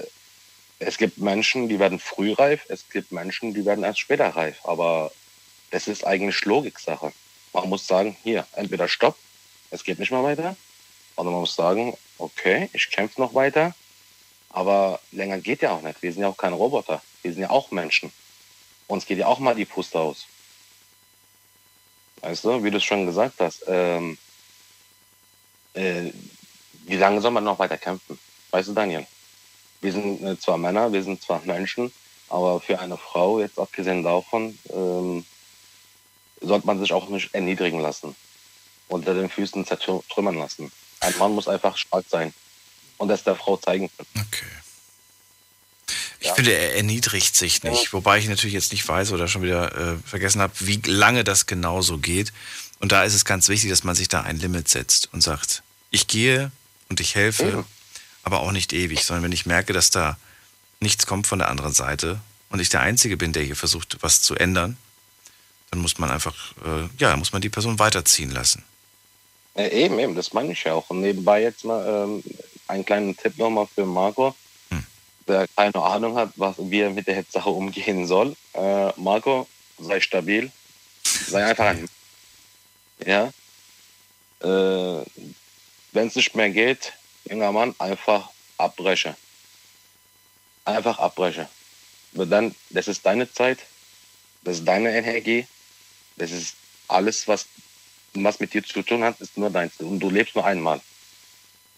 es 0.86 0.98
gibt 0.98 1.18
Menschen, 1.18 1.70
die 1.70 1.80
werden 1.80 2.00
früh 2.00 2.34
reif, 2.34 2.66
es 2.70 2.90
gibt 2.90 3.12
Menschen, 3.12 3.54
die 3.54 3.66
werden 3.66 3.84
erst 3.84 4.00
später 4.00 4.30
reif. 4.30 4.58
Aber 4.64 5.12
das 5.72 5.88
ist 5.88 6.06
eigentlich 6.06 6.44
Logiksache. 6.46 7.12
Man 7.54 7.70
muss 7.70 7.88
sagen, 7.88 8.16
hier, 8.24 8.48
entweder 8.54 8.88
stopp, 8.88 9.18
es 9.72 9.84
geht 9.84 10.00
nicht 10.00 10.12
mehr 10.12 10.24
weiter, 10.24 10.56
oder 11.16 11.32
man 11.32 11.42
muss 11.42 11.56
sagen, 11.56 11.98
okay, 12.18 12.70
ich 12.74 12.90
kämpfe 12.90 13.22
noch 13.22 13.34
weiter, 13.34 13.76
aber 14.50 15.00
länger 15.12 15.40
geht 15.40 15.62
ja 15.62 15.72
auch 15.72 15.82
nicht. 15.82 16.02
Wir 16.02 16.12
sind 16.12 16.22
ja 16.22 16.30
auch 16.30 16.38
keine 16.38 16.56
Roboter, 16.56 17.02
wir 17.22 17.34
sind 17.34 17.42
ja 17.42 17.50
auch 17.50 17.72
Menschen. 17.72 18.12
Uns 18.88 19.06
geht 19.06 19.18
ja 19.18 19.28
auch 19.28 19.40
mal 19.40 19.56
die 19.56 19.66
Puste 19.66 20.00
aus. 20.00 20.26
Weißt 22.22 22.46
du, 22.46 22.64
wie 22.64 22.72
du 22.72 22.78
es 22.78 22.84
schon 22.84 23.06
gesagt 23.06 23.40
hast, 23.40 23.64
ähm, 23.68 24.18
äh, 25.74 26.12
wie 26.86 26.96
lange 26.96 27.22
soll 27.22 27.32
man 27.32 27.44
noch 27.44 27.60
weiter 27.60 27.78
kämpfen? 27.78 28.18
Weißt 28.52 28.70
du, 28.70 28.74
Daniel? 28.74 29.06
Wir 29.84 29.92
sind 29.92 30.24
äh, 30.24 30.40
zwar 30.40 30.58
Männer, 30.58 30.92
wir 30.94 31.04
sind 31.04 31.22
zwar 31.22 31.42
Menschen, 31.46 31.92
aber 32.30 32.60
für 32.60 32.80
eine 32.80 32.98
Frau, 32.98 33.40
jetzt 33.40 33.60
abgesehen 33.60 34.02
davon, 34.02 34.58
ähm, 34.70 35.26
sollte 36.42 36.66
man 36.66 36.80
sich 36.80 36.94
auch 36.94 37.10
nicht 37.10 37.34
erniedrigen 37.34 37.80
lassen, 37.80 38.16
unter 38.88 39.14
den 39.14 39.30
Füßen 39.30 39.66
zertrümmern 39.66 40.38
lassen. 40.38 40.72
Ein 41.02 41.14
Mann 41.20 41.36
muss 41.36 41.48
einfach 41.48 41.78
stark 41.78 42.06
sein 42.10 42.34
und 42.98 43.10
das 43.10 43.24
der 43.24 43.36
Frau 43.36 43.58
zeigen 43.58 43.90
können. 43.96 44.28
Okay. 44.28 44.46
Ich 46.22 46.30
ja. 46.30 46.36
finde, 46.36 46.54
er 46.54 46.78
erniedrigt 46.78 47.36
sich 47.36 47.64
nicht. 47.64 47.86
Ja. 47.86 47.94
Wobei 47.94 48.18
ich 48.18 48.30
natürlich 48.30 48.54
jetzt 48.54 48.72
nicht 48.72 48.88
weiß 48.88 49.12
oder 49.12 49.28
schon 49.28 49.42
wieder 49.42 49.76
äh, 49.76 49.98
vergessen 50.06 50.42
habe, 50.42 50.54
wie 50.60 50.82
lange 50.86 51.26
das 51.26 51.46
genau 51.46 51.82
so 51.82 51.98
geht. 51.98 52.32
Und 52.80 52.94
da 52.94 53.04
ist 53.04 53.14
es 53.14 53.26
ganz 53.26 53.50
wichtig, 53.50 53.70
dass 53.70 53.84
man 53.84 53.96
sich 53.96 54.08
da 54.08 54.22
ein 54.22 54.40
Limit 54.40 54.70
setzt 54.70 55.10
und 55.12 55.22
sagt, 55.22 55.64
ich 55.92 56.08
gehe 56.08 56.52
und 56.88 57.02
ich 57.02 57.16
helfe, 57.16 57.50
ja. 57.50 57.66
Aber 58.24 58.40
auch 58.40 58.52
nicht 58.52 58.74
ewig, 58.74 59.04
sondern 59.04 59.24
wenn 59.24 59.32
ich 59.32 59.46
merke, 59.46 59.74
dass 59.74 59.90
da 59.90 60.18
nichts 60.80 61.06
kommt 61.06 61.28
von 61.28 61.40
der 61.40 61.50
anderen 61.50 61.74
Seite 61.74 62.20
und 62.50 62.60
ich 62.60 62.70
der 62.70 62.82
Einzige 62.82 63.18
bin, 63.18 63.34
der 63.34 63.44
hier 63.44 63.56
versucht, 63.56 63.98
was 64.02 64.22
zu 64.22 64.36
ändern, 64.36 64.78
dann 65.72 65.82
muss 65.82 65.98
man 65.98 66.12
einfach, 66.12 66.36
äh, 66.66 66.88
ja, 67.00 67.16
muss 67.18 67.34
man 67.34 67.42
die 67.42 67.50
Person 67.50 67.80
weiterziehen 67.80 68.32
lassen. 68.32 68.64
Äh, 69.56 69.86
eben, 69.86 70.00
eben, 70.00 70.16
das 70.16 70.34
meine 70.34 70.54
ich 70.54 70.64
ja 70.64 70.74
auch. 70.74 70.90
Und 70.90 71.02
nebenbei 71.02 71.42
jetzt 71.42 71.66
mal 71.66 71.86
ähm, 71.86 72.24
einen 72.68 72.86
kleinen 72.86 73.18
Tipp 73.18 73.38
nochmal 73.38 73.68
für 73.74 73.86
Marco, 73.86 74.36
hm. 74.70 74.86
der 75.28 75.48
keine 75.56 75.76
Ahnung 75.76 76.16
hat, 76.16 76.32
was, 76.36 76.56
wie 76.60 76.82
er 76.82 76.90
mit 76.90 77.08
der 77.08 77.24
Sache 77.30 77.50
umgehen 77.50 78.08
soll. 78.08 78.36
Äh, 78.54 78.92
Marco, 78.98 79.48
sei 79.80 80.00
stabil, 80.00 80.52
sei 81.04 81.44
einfach 81.50 81.66
ein. 81.66 81.90
Ja. 83.06 83.32
Äh, 84.42 85.06
Wenn 85.92 86.08
es 86.08 86.16
nicht 86.16 86.36
mehr 86.36 86.50
geht, 86.50 86.94
junger 87.26 87.52
Mann, 87.52 87.76
einfach 87.80 88.30
abbreche. 88.58 89.16
Einfach 90.66 91.00
abbreche. 91.00 91.48
Aber 92.16 92.26
dann, 92.26 92.56
das 92.70 92.88
ist 92.88 93.06
deine 93.06 93.32
Zeit, 93.32 93.60
das 94.44 94.58
ist 94.60 94.68
deine 94.68 94.96
Energie, 94.96 95.48
das 96.16 96.32
ist 96.32 96.56
alles, 96.88 97.28
was 97.28 97.48
was 98.14 98.40
mit 98.40 98.54
dir 98.54 98.64
zu 98.64 98.82
tun 98.84 99.04
hat, 99.04 99.20
ist 99.22 99.38
nur 99.38 99.50
deins. 99.50 99.80
Und 99.80 100.00
du 100.00 100.10
lebst 100.10 100.36
nur 100.36 100.46
einmal. 100.46 100.82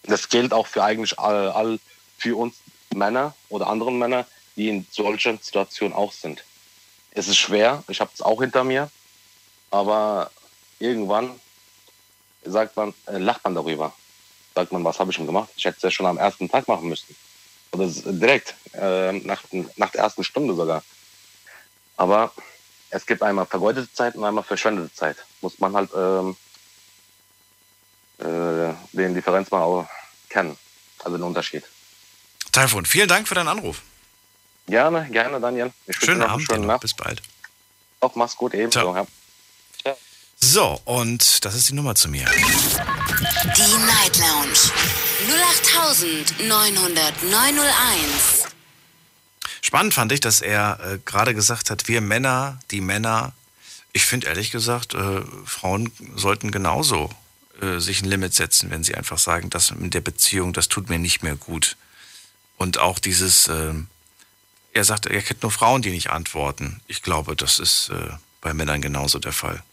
Das 0.03 0.29
gilt 0.29 0.53
auch 0.53 0.67
für 0.67 0.83
eigentlich 0.83 1.17
all, 1.17 1.51
all 1.51 1.79
für 2.17 2.37
uns 2.37 2.57
Männer 2.93 3.35
oder 3.49 3.67
anderen 3.67 3.97
Männer, 3.97 4.27
die 4.55 4.69
in 4.69 4.85
solchen 4.91 5.39
Situationen 5.41 5.95
auch 5.95 6.11
sind. 6.11 6.43
Es 7.11 7.27
ist 7.27 7.37
schwer, 7.37 7.83
ich 7.87 8.01
habe 8.01 8.11
es 8.13 8.21
auch 8.21 8.41
hinter 8.41 8.63
mir, 8.63 8.91
aber 9.71 10.31
irgendwann 10.79 11.39
sagt 12.43 12.75
man, 12.75 12.93
äh, 13.07 13.17
lacht 13.17 13.43
man 13.43 13.55
darüber. 13.55 13.95
Sagt 14.55 14.71
man, 14.71 14.83
was 14.83 14.99
habe 14.99 15.11
ich 15.11 15.17
denn 15.17 15.25
gemacht? 15.25 15.49
Ich 15.57 15.65
hätte 15.65 15.77
es 15.77 15.83
ja 15.83 15.91
schon 15.91 16.05
am 16.05 16.17
ersten 16.17 16.49
Tag 16.49 16.67
machen 16.67 16.87
müssen. 16.87 17.15
Oder 17.71 17.87
direkt, 17.87 18.55
äh, 18.73 19.11
nach, 19.11 19.43
nach 19.75 19.91
der 19.91 20.01
ersten 20.01 20.23
Stunde 20.23 20.55
sogar. 20.55 20.81
Aber 21.97 22.31
es 22.89 23.05
gibt 23.05 23.21
einmal 23.21 23.45
vergeudete 23.45 23.91
Zeit 23.93 24.15
und 24.15 24.23
einmal 24.23 24.43
verschwendete 24.43 24.93
Zeit. 24.93 25.17
Muss 25.41 25.59
man 25.59 25.75
halt 25.75 25.89
ähm, 25.93 26.37
äh, 28.19 28.73
den 28.93 29.13
Differenz 29.13 29.51
mal 29.51 29.61
auch 29.61 29.87
kennen. 30.29 30.57
Also 31.03 31.17
den 31.17 31.23
Unterschied. 31.23 31.65
Taifun, 32.51 32.85
vielen 32.85 33.09
Dank 33.09 33.27
für 33.27 33.35
deinen 33.35 33.49
Anruf. 33.49 33.81
Gerne, 34.67 35.07
gerne, 35.11 35.39
Daniel. 35.41 35.73
Ich 35.85 35.97
schönen 35.97 36.23
Abend, 36.23 36.47
schönen 36.49 36.65
Nacht. 36.65 36.81
bis 36.81 36.93
bald. 36.93 37.21
Auch 37.99 38.15
mach's 38.15 38.35
gut, 38.35 38.53
ebenso. 38.53 38.95
Ja. 38.95 39.05
So, 40.39 40.79
und 40.85 41.43
das 41.43 41.55
ist 41.55 41.69
die 41.69 41.73
Nummer 41.73 41.95
zu 41.95 42.07
mir. 42.07 42.25
Die 43.17 43.77
Night 43.85 44.17
Lounge 44.17 44.59
0890901. 46.41 48.47
Spannend 49.61 49.93
fand 49.93 50.11
ich, 50.11 50.19
dass 50.19 50.41
er 50.41 50.79
äh, 50.81 50.99
gerade 51.05 51.33
gesagt 51.33 51.69
hat, 51.69 51.87
wir 51.87 52.01
Männer, 52.01 52.59
die 52.71 52.81
Männer, 52.81 53.31
ich 53.93 54.05
finde 54.05 54.27
ehrlich 54.27 54.51
gesagt, 54.51 54.95
äh, 54.95 55.21
Frauen 55.45 55.93
sollten 56.15 56.51
genauso 56.51 57.09
äh, 57.61 57.79
sich 57.79 58.01
ein 58.01 58.09
Limit 58.09 58.33
setzen, 58.33 58.69
wenn 58.69 58.83
sie 58.83 58.95
einfach 58.95 59.17
sagen, 59.17 59.49
das 59.49 59.69
in 59.69 59.91
der 59.91 60.01
Beziehung, 60.01 60.51
das 60.51 60.67
tut 60.67 60.89
mir 60.89 60.99
nicht 60.99 61.23
mehr 61.23 61.37
gut. 61.37 61.77
Und 62.57 62.79
auch 62.79 62.99
dieses, 62.99 63.47
äh, 63.47 63.75
er 64.73 64.83
sagt, 64.83 65.05
er 65.05 65.21
kennt 65.21 65.41
nur 65.41 65.51
Frauen, 65.51 65.81
die 65.81 65.91
nicht 65.91 66.09
antworten. 66.09 66.81
Ich 66.87 67.01
glaube, 67.01 67.37
das 67.37 67.59
ist 67.59 67.91
äh, 67.91 68.09
bei 68.41 68.53
Männern 68.53 68.81
genauso 68.81 69.19
der 69.19 69.31
Fall. 69.31 69.63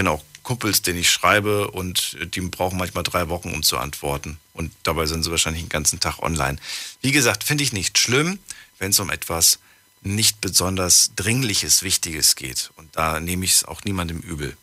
Können 0.00 0.08
auch 0.08 0.24
Kumpels, 0.42 0.80
denen 0.80 0.98
ich 0.98 1.10
schreibe 1.10 1.70
und 1.70 2.16
die 2.34 2.40
brauchen 2.40 2.78
manchmal 2.78 3.04
drei 3.04 3.28
Wochen, 3.28 3.52
um 3.52 3.62
zu 3.62 3.76
antworten. 3.76 4.38
Und 4.54 4.72
dabei 4.82 5.04
sind 5.04 5.22
sie 5.22 5.30
wahrscheinlich 5.30 5.62
den 5.62 5.68
ganzen 5.68 6.00
Tag 6.00 6.20
online. 6.20 6.56
Wie 7.02 7.12
gesagt, 7.12 7.44
finde 7.44 7.64
ich 7.64 7.74
nicht 7.74 7.98
schlimm 7.98 8.38
wenn 8.80 8.90
es 8.90 8.98
um 8.98 9.10
etwas 9.10 9.60
nicht 10.02 10.40
besonders 10.40 11.12
Dringliches, 11.14 11.82
Wichtiges 11.82 12.34
geht. 12.34 12.72
Und 12.76 12.96
da 12.96 13.20
nehme 13.20 13.44
ich 13.44 13.52
es 13.52 13.64
auch 13.64 13.84
niemandem 13.84 14.18
übel. 14.18 14.56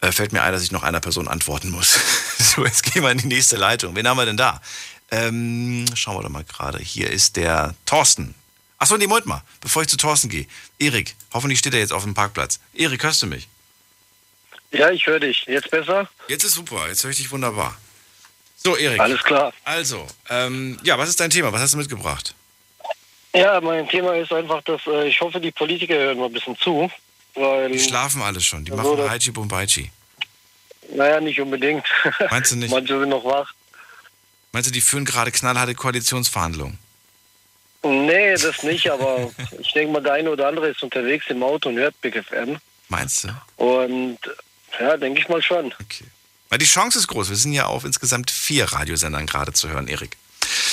Äh, 0.00 0.12
fällt 0.12 0.32
mir 0.32 0.42
ein, 0.42 0.52
dass 0.52 0.62
ich 0.62 0.72
noch 0.72 0.82
einer 0.82 1.00
Person 1.00 1.28
antworten 1.28 1.70
muss. 1.70 1.98
so, 2.38 2.64
jetzt 2.64 2.82
gehen 2.82 3.02
wir 3.02 3.10
in 3.10 3.18
die 3.18 3.26
nächste 3.26 3.56
Leitung. 3.56 3.94
Wen 3.94 4.06
haben 4.06 4.18
wir 4.18 4.26
denn 4.26 4.36
da? 4.36 4.60
Ähm, 5.10 5.86
schauen 5.94 6.16
wir 6.16 6.22
doch 6.22 6.28
mal 6.28 6.44
gerade. 6.44 6.78
Hier 6.78 7.10
ist 7.10 7.36
der 7.36 7.74
Thorsten. 7.86 8.34
Achso, 8.76 8.96
nee, 8.96 9.06
Moment 9.06 9.26
mal, 9.26 9.42
bevor 9.60 9.82
ich 9.82 9.88
zu 9.88 9.96
Thorsten 9.96 10.28
gehe. 10.28 10.46
Erik, 10.78 11.16
hoffentlich 11.32 11.60
steht 11.60 11.74
er 11.74 11.80
jetzt 11.80 11.92
auf 11.92 12.02
dem 12.02 12.14
Parkplatz. 12.14 12.60
Erik, 12.74 13.02
hörst 13.02 13.22
du 13.22 13.26
mich? 13.26 13.48
Ja, 14.70 14.90
ich 14.90 15.06
höre 15.06 15.20
dich. 15.20 15.44
Jetzt 15.46 15.70
besser? 15.70 16.08
Jetzt 16.28 16.44
ist 16.44 16.54
super, 16.54 16.88
jetzt 16.88 17.02
höre 17.04 17.10
ich 17.10 17.16
dich 17.16 17.30
wunderbar. 17.30 17.76
So, 18.56 18.76
Erik. 18.76 19.00
Alles 19.00 19.22
klar. 19.22 19.52
Also, 19.64 20.06
ähm, 20.28 20.78
ja, 20.82 20.98
was 20.98 21.08
ist 21.08 21.20
dein 21.20 21.30
Thema? 21.30 21.52
Was 21.52 21.62
hast 21.62 21.74
du 21.74 21.78
mitgebracht? 21.78 22.34
Ja, 23.34 23.60
mein 23.60 23.88
Thema 23.88 24.14
ist 24.16 24.32
einfach, 24.32 24.62
dass 24.62 24.80
äh, 24.86 25.08
ich 25.08 25.20
hoffe, 25.20 25.40
die 25.40 25.52
Politiker 25.52 25.94
hören 25.94 26.18
mal 26.18 26.26
ein 26.26 26.32
bisschen 26.32 26.56
zu. 26.58 26.90
Weil, 27.34 27.70
die 27.70 27.78
schlafen 27.78 28.20
alle 28.20 28.40
schon, 28.40 28.64
die 28.64 28.72
also 28.72 28.96
machen 28.96 29.10
Haichi 29.10 29.30
Bumbaichi. 29.30 29.90
Naja, 30.94 31.20
nicht 31.20 31.40
unbedingt. 31.40 31.84
Meinst 32.30 32.52
du 32.52 32.56
nicht? 32.56 32.70
Manche 32.72 32.98
sind 32.98 33.10
noch 33.10 33.24
wach. 33.24 33.52
Meinst 34.52 34.68
du, 34.68 34.72
die 34.72 34.80
führen 34.80 35.04
gerade 35.04 35.30
knallharte 35.30 35.74
Koalitionsverhandlungen? 35.74 36.78
Nee, 37.82 38.32
das 38.32 38.62
nicht, 38.64 38.90
aber 38.90 39.30
ich 39.60 39.72
denke 39.72 39.92
mal, 39.92 40.02
der 40.02 40.14
eine 40.14 40.30
oder 40.30 40.48
andere 40.48 40.68
ist 40.70 40.82
unterwegs 40.82 41.26
im 41.28 41.42
Auto 41.42 41.68
und 41.68 41.76
hört 41.76 42.00
Big 42.00 42.16
FM. 42.16 42.58
Meinst 42.88 43.24
du? 43.24 43.28
Und 43.62 44.18
ja, 44.80 44.96
denke 44.96 45.20
ich 45.20 45.28
mal 45.28 45.42
schon. 45.42 45.74
Okay. 45.80 46.04
Weil 46.48 46.58
die 46.58 46.66
Chance 46.66 46.98
ist 46.98 47.08
groß. 47.08 47.28
Wir 47.28 47.36
sind 47.36 47.52
ja 47.52 47.66
auf 47.66 47.84
insgesamt 47.84 48.30
vier 48.30 48.64
Radiosendern 48.64 49.26
gerade 49.26 49.52
zu 49.52 49.68
hören, 49.68 49.88
Erik. 49.88 50.16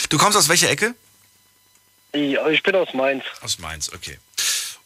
Du 0.10 0.18
kommst 0.18 0.38
aus 0.38 0.48
welcher 0.50 0.70
Ecke? 0.70 0.96
Ja, 2.14 2.48
ich 2.48 2.64
bin 2.64 2.76
aus 2.76 2.94
Mainz. 2.94 3.24
Aus 3.42 3.60
Mainz, 3.60 3.92
okay. 3.94 4.18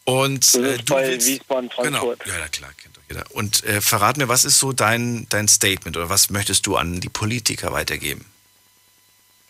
Und 0.06 0.56
äh, 0.56 0.78
du 0.78 0.94
bei 0.96 1.08
willst, 1.08 1.28
Wiesbaden. 1.28 1.70
Frankfurt. 1.70 2.24
Genau, 2.24 2.40
ja, 2.40 2.48
klar, 2.48 2.72
kennt 2.82 2.98
doch 2.98 3.04
jeder. 3.08 3.24
Und 3.30 3.64
äh, 3.66 3.82
verrat 3.82 4.18
mir, 4.18 4.28
was 4.28 4.46
ist 4.46 4.58
so 4.58 4.74
dein, 4.74 5.28
dein 5.30 5.48
Statement 5.48 5.96
oder 5.98 6.10
was 6.10 6.32
möchtest 6.32 6.66
du 6.66 6.78
an 6.78 7.00
die 7.00 7.10
Politiker 7.10 7.72
weitergeben? 7.72 8.26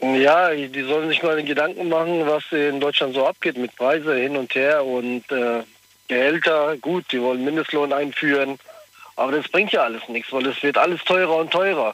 Ja, 0.02 0.54
die 0.54 0.84
sollen 0.84 1.10
sich 1.10 1.24
mal 1.24 1.42
Gedanken 1.44 1.90
machen, 1.90 2.26
was 2.26 2.44
in 2.52 2.80
Deutschland 2.80 3.14
so 3.14 3.26
abgeht 3.28 3.58
mit 3.58 3.76
Preise 3.76 4.16
hin 4.16 4.36
und 4.38 4.54
her 4.56 4.84
und 4.84 5.30
äh, 5.32 5.64
Gehälter. 6.08 6.78
Gut, 6.78 7.06
die 7.12 7.22
wollen 7.22 7.44
Mindestlohn 7.44 7.92
einführen, 7.94 8.60
aber 9.20 9.34
das 9.34 9.50
bringt 9.50 9.74
ja 9.74 9.84
alles 9.84 10.08
nichts, 10.08 10.32
weil 10.32 10.46
es 10.46 10.64
wird 10.64 10.78
alles 10.78 11.04
teurer 11.04 11.36
und 11.36 11.52
teurer. 11.52 11.94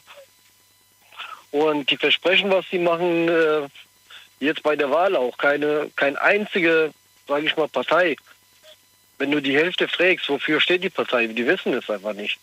Und 1.50 1.90
die 1.90 1.96
Versprechen, 1.96 2.50
was 2.50 2.64
sie 2.70 2.78
machen, 2.78 3.28
äh, 3.28 3.68
jetzt 4.38 4.62
bei 4.62 4.76
der 4.76 4.90
Wahl 4.92 5.16
auch, 5.16 5.36
keine, 5.36 5.90
keine 5.96 6.20
einzige, 6.20 6.92
sage 7.26 7.46
ich 7.46 7.56
mal, 7.56 7.66
Partei. 7.66 8.16
Wenn 9.18 9.32
du 9.32 9.42
die 9.42 9.56
Hälfte 9.56 9.88
fragst, 9.88 10.28
wofür 10.28 10.60
steht 10.60 10.84
die 10.84 10.90
Partei, 10.90 11.26
die 11.26 11.46
wissen 11.46 11.72
es 11.72 11.90
einfach 11.90 12.12
nicht. 12.12 12.38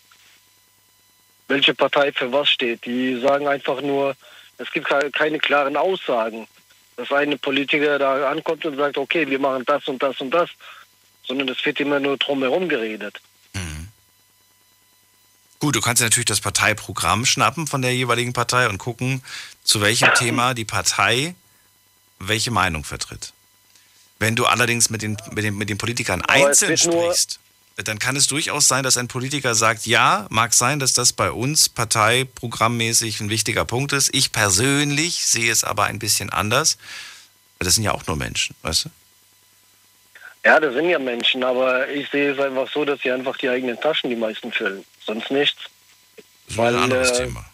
Welche 1.48 1.72
Partei 1.72 2.12
für 2.12 2.30
was 2.30 2.50
steht. 2.50 2.84
Die 2.84 3.18
sagen 3.20 3.48
einfach 3.48 3.80
nur, 3.80 4.14
es 4.58 4.70
gibt 4.70 4.88
keine 5.12 5.38
klaren 5.38 5.78
Aussagen, 5.78 6.46
dass 6.96 7.10
eine 7.10 7.38
Politiker 7.38 7.98
da 7.98 8.30
ankommt 8.30 8.66
und 8.66 8.76
sagt, 8.76 8.98
okay, 8.98 9.26
wir 9.28 9.38
machen 9.38 9.64
das 9.64 9.88
und 9.88 10.02
das 10.02 10.20
und 10.20 10.30
das, 10.30 10.50
sondern 11.22 11.48
es 11.48 11.64
wird 11.64 11.80
immer 11.80 12.00
nur 12.00 12.18
drumherum 12.18 12.68
geredet. 12.68 13.18
Gut, 15.64 15.76
du 15.76 15.80
kannst 15.80 16.02
natürlich 16.02 16.26
das 16.26 16.42
Parteiprogramm 16.42 17.24
schnappen 17.24 17.66
von 17.66 17.80
der 17.80 17.94
jeweiligen 17.94 18.34
Partei 18.34 18.68
und 18.68 18.76
gucken, 18.76 19.22
zu 19.62 19.80
welchem 19.80 20.12
Thema 20.12 20.52
die 20.52 20.66
Partei 20.66 21.34
welche 22.18 22.50
Meinung 22.50 22.84
vertritt. 22.84 23.32
Wenn 24.18 24.36
du 24.36 24.44
allerdings 24.44 24.90
mit 24.90 25.00
den, 25.00 25.16
mit 25.32 25.42
den, 25.42 25.56
mit 25.56 25.70
den 25.70 25.78
Politikern 25.78 26.20
einzeln 26.20 26.76
sprichst, 26.76 27.40
dann 27.76 27.98
kann 27.98 28.14
es 28.14 28.26
durchaus 28.26 28.68
sein, 28.68 28.84
dass 28.84 28.98
ein 28.98 29.08
Politiker 29.08 29.54
sagt, 29.54 29.86
ja, 29.86 30.26
mag 30.28 30.52
sein, 30.52 30.80
dass 30.80 30.92
das 30.92 31.14
bei 31.14 31.30
uns 31.30 31.70
parteiprogrammmäßig 31.70 33.20
ein 33.20 33.30
wichtiger 33.30 33.64
Punkt 33.64 33.94
ist. 33.94 34.14
Ich 34.14 34.32
persönlich 34.32 35.24
sehe 35.24 35.50
es 35.50 35.64
aber 35.64 35.84
ein 35.84 35.98
bisschen 35.98 36.28
anders. 36.28 36.76
Das 37.58 37.74
sind 37.74 37.84
ja 37.84 37.92
auch 37.92 38.06
nur 38.06 38.16
Menschen, 38.16 38.54
weißt 38.60 38.84
du? 38.84 38.90
Ja, 40.44 40.60
das 40.60 40.74
sind 40.74 40.90
ja 40.90 40.98
Menschen, 40.98 41.42
aber 41.42 41.88
ich 41.88 42.10
sehe 42.10 42.32
es 42.32 42.38
einfach 42.38 42.70
so, 42.70 42.84
dass 42.84 43.00
sie 43.00 43.10
einfach 43.10 43.38
die 43.38 43.48
eigenen 43.48 43.80
Taschen 43.80 44.10
die 44.10 44.16
meisten 44.16 44.52
füllen. 44.52 44.84
Sonst 45.06 45.30
nichts. 45.30 45.58
Das 46.48 46.56
Weil, 46.56 46.74
ein 46.74 46.82
anderes 46.84 47.10
äh, 47.12 47.24
Thema. 47.24 47.44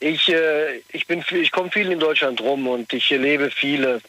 Ich, 0.00 0.28
äh, 0.28 0.78
ich, 0.92 1.08
ich 1.08 1.52
komme 1.52 1.70
viel 1.70 1.90
in 1.90 2.00
Deutschland 2.00 2.40
rum 2.40 2.66
und 2.66 2.92
ich 2.92 3.10
erlebe 3.12 3.50
viele. 3.50 4.00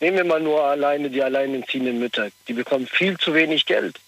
Nehmen 0.00 0.16
wir 0.16 0.24
mal 0.24 0.40
nur 0.40 0.64
alleine 0.64 1.10
die 1.10 1.22
alleinerziehenden 1.22 1.98
Mütter. 1.98 2.30
Die 2.48 2.52
bekommen 2.52 2.86
viel 2.86 3.18
zu 3.18 3.34
wenig 3.34 3.66
Geld. 3.66 4.00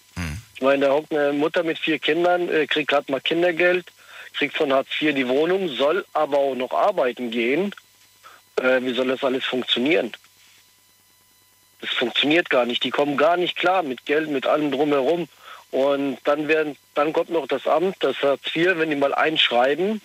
Ich 0.56 0.62
meine, 0.62 0.86
da 0.86 0.92
hockt 0.92 1.12
eine 1.12 1.34
Mutter 1.34 1.62
mit 1.62 1.78
vier 1.78 1.98
Kindern, 1.98 2.48
äh, 2.48 2.66
kriegt 2.66 2.88
gerade 2.88 3.12
mal 3.12 3.20
Kindergeld, 3.20 3.92
kriegt 4.32 4.56
von 4.56 4.72
Hartz 4.72 4.88
IV 4.98 5.14
die 5.14 5.28
Wohnung, 5.28 5.68
soll 5.68 6.06
aber 6.14 6.38
auch 6.38 6.54
noch 6.54 6.72
arbeiten 6.72 7.30
gehen. 7.30 7.74
Äh, 8.56 8.80
wie 8.80 8.94
soll 8.94 9.08
das 9.08 9.22
alles 9.22 9.44
funktionieren? 9.44 10.12
Das 11.82 11.90
funktioniert 11.90 12.48
gar 12.48 12.64
nicht. 12.64 12.82
Die 12.84 12.90
kommen 12.90 13.18
gar 13.18 13.36
nicht 13.36 13.56
klar 13.56 13.82
mit 13.82 14.06
Geld, 14.06 14.30
mit 14.30 14.46
allem 14.46 14.70
drumherum. 14.70 15.28
Und 15.70 16.18
dann 16.24 16.48
werden, 16.48 16.76
dann 16.94 17.12
kommt 17.12 17.30
noch 17.30 17.46
das 17.46 17.66
Amt, 17.66 17.96
das 18.00 18.22
Hartz 18.22 18.54
IV, 18.54 18.76
wenn 18.76 18.90
die 18.90 18.96
mal 18.96 19.14
einschreiben, 19.14 20.00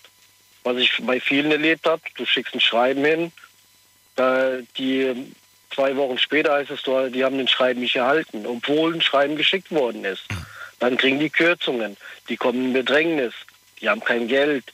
was 0.63 0.77
ich 0.77 0.97
bei 1.01 1.19
vielen 1.19 1.51
erlebt 1.51 1.87
habe, 1.87 2.01
du 2.15 2.25
schickst 2.25 2.53
ein 2.53 2.59
Schreiben 2.59 3.03
hin, 3.05 3.31
äh, 4.17 4.63
die 4.77 5.33
Zwei 5.73 5.95
Wochen 5.95 6.17
später 6.17 6.53
heißt 6.53 6.71
es, 6.71 6.83
die 6.83 7.23
haben 7.23 7.37
den 7.37 7.47
Schreiben 7.47 7.79
nicht 7.79 7.95
erhalten, 7.95 8.45
obwohl 8.45 8.93
ein 8.93 9.01
Schreiben 9.01 9.37
geschickt 9.37 9.71
worden 9.71 10.03
ist. 10.03 10.23
Dann 10.79 10.97
kriegen 10.97 11.19
die 11.19 11.29
Kürzungen, 11.29 11.95
die 12.27 12.35
kommen 12.35 12.65
in 12.65 12.73
Bedrängnis, 12.73 13.33
die 13.79 13.87
haben 13.87 14.03
kein 14.03 14.27
Geld. 14.27 14.65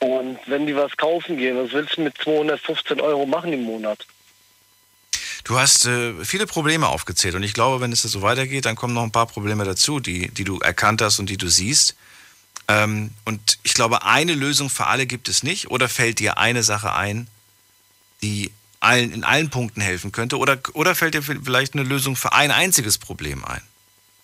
Und 0.00 0.38
wenn 0.46 0.66
die 0.66 0.76
was 0.76 0.96
kaufen 0.96 1.38
gehen, 1.38 1.56
was 1.56 1.72
willst 1.72 1.96
du 1.96 2.02
mit 2.02 2.18
215 2.18 3.00
Euro 3.00 3.24
machen 3.24 3.52
im 3.54 3.62
Monat? 3.62 4.06
Du 5.44 5.58
hast 5.58 5.84
äh, 5.84 6.14
viele 6.24 6.46
Probleme 6.46 6.88
aufgezählt 6.88 7.34
und 7.34 7.42
ich 7.42 7.52
glaube, 7.52 7.82
wenn 7.82 7.92
es 7.92 8.00
so 8.00 8.22
weitergeht, 8.22 8.64
dann 8.64 8.76
kommen 8.76 8.94
noch 8.94 9.02
ein 9.02 9.12
paar 9.12 9.26
Probleme 9.26 9.64
dazu, 9.64 10.00
die, 10.00 10.28
die 10.28 10.44
du 10.44 10.58
erkannt 10.58 11.02
hast 11.02 11.18
und 11.18 11.28
die 11.28 11.36
du 11.36 11.48
siehst. 11.48 11.96
Ähm, 12.66 13.10
und 13.26 13.58
ich 13.62 13.74
glaube, 13.74 14.04
eine 14.04 14.34
Lösung 14.34 14.70
für 14.70 14.86
alle 14.86 15.04
gibt 15.04 15.28
es 15.28 15.42
nicht. 15.42 15.70
Oder 15.70 15.90
fällt 15.90 16.18
dir 16.18 16.38
eine 16.38 16.62
Sache 16.62 16.94
ein, 16.94 17.26
die 18.22 18.52
allen, 18.80 19.12
in 19.12 19.22
allen 19.22 19.50
Punkten 19.50 19.82
helfen 19.82 20.12
könnte? 20.12 20.38
Oder, 20.38 20.58
oder 20.72 20.94
fällt 20.94 21.14
dir 21.14 21.22
vielleicht 21.22 21.74
eine 21.74 21.82
Lösung 21.82 22.16
für 22.16 22.32
ein 22.32 22.50
einziges 22.50 22.96
Problem 22.96 23.44
ein? 23.44 23.62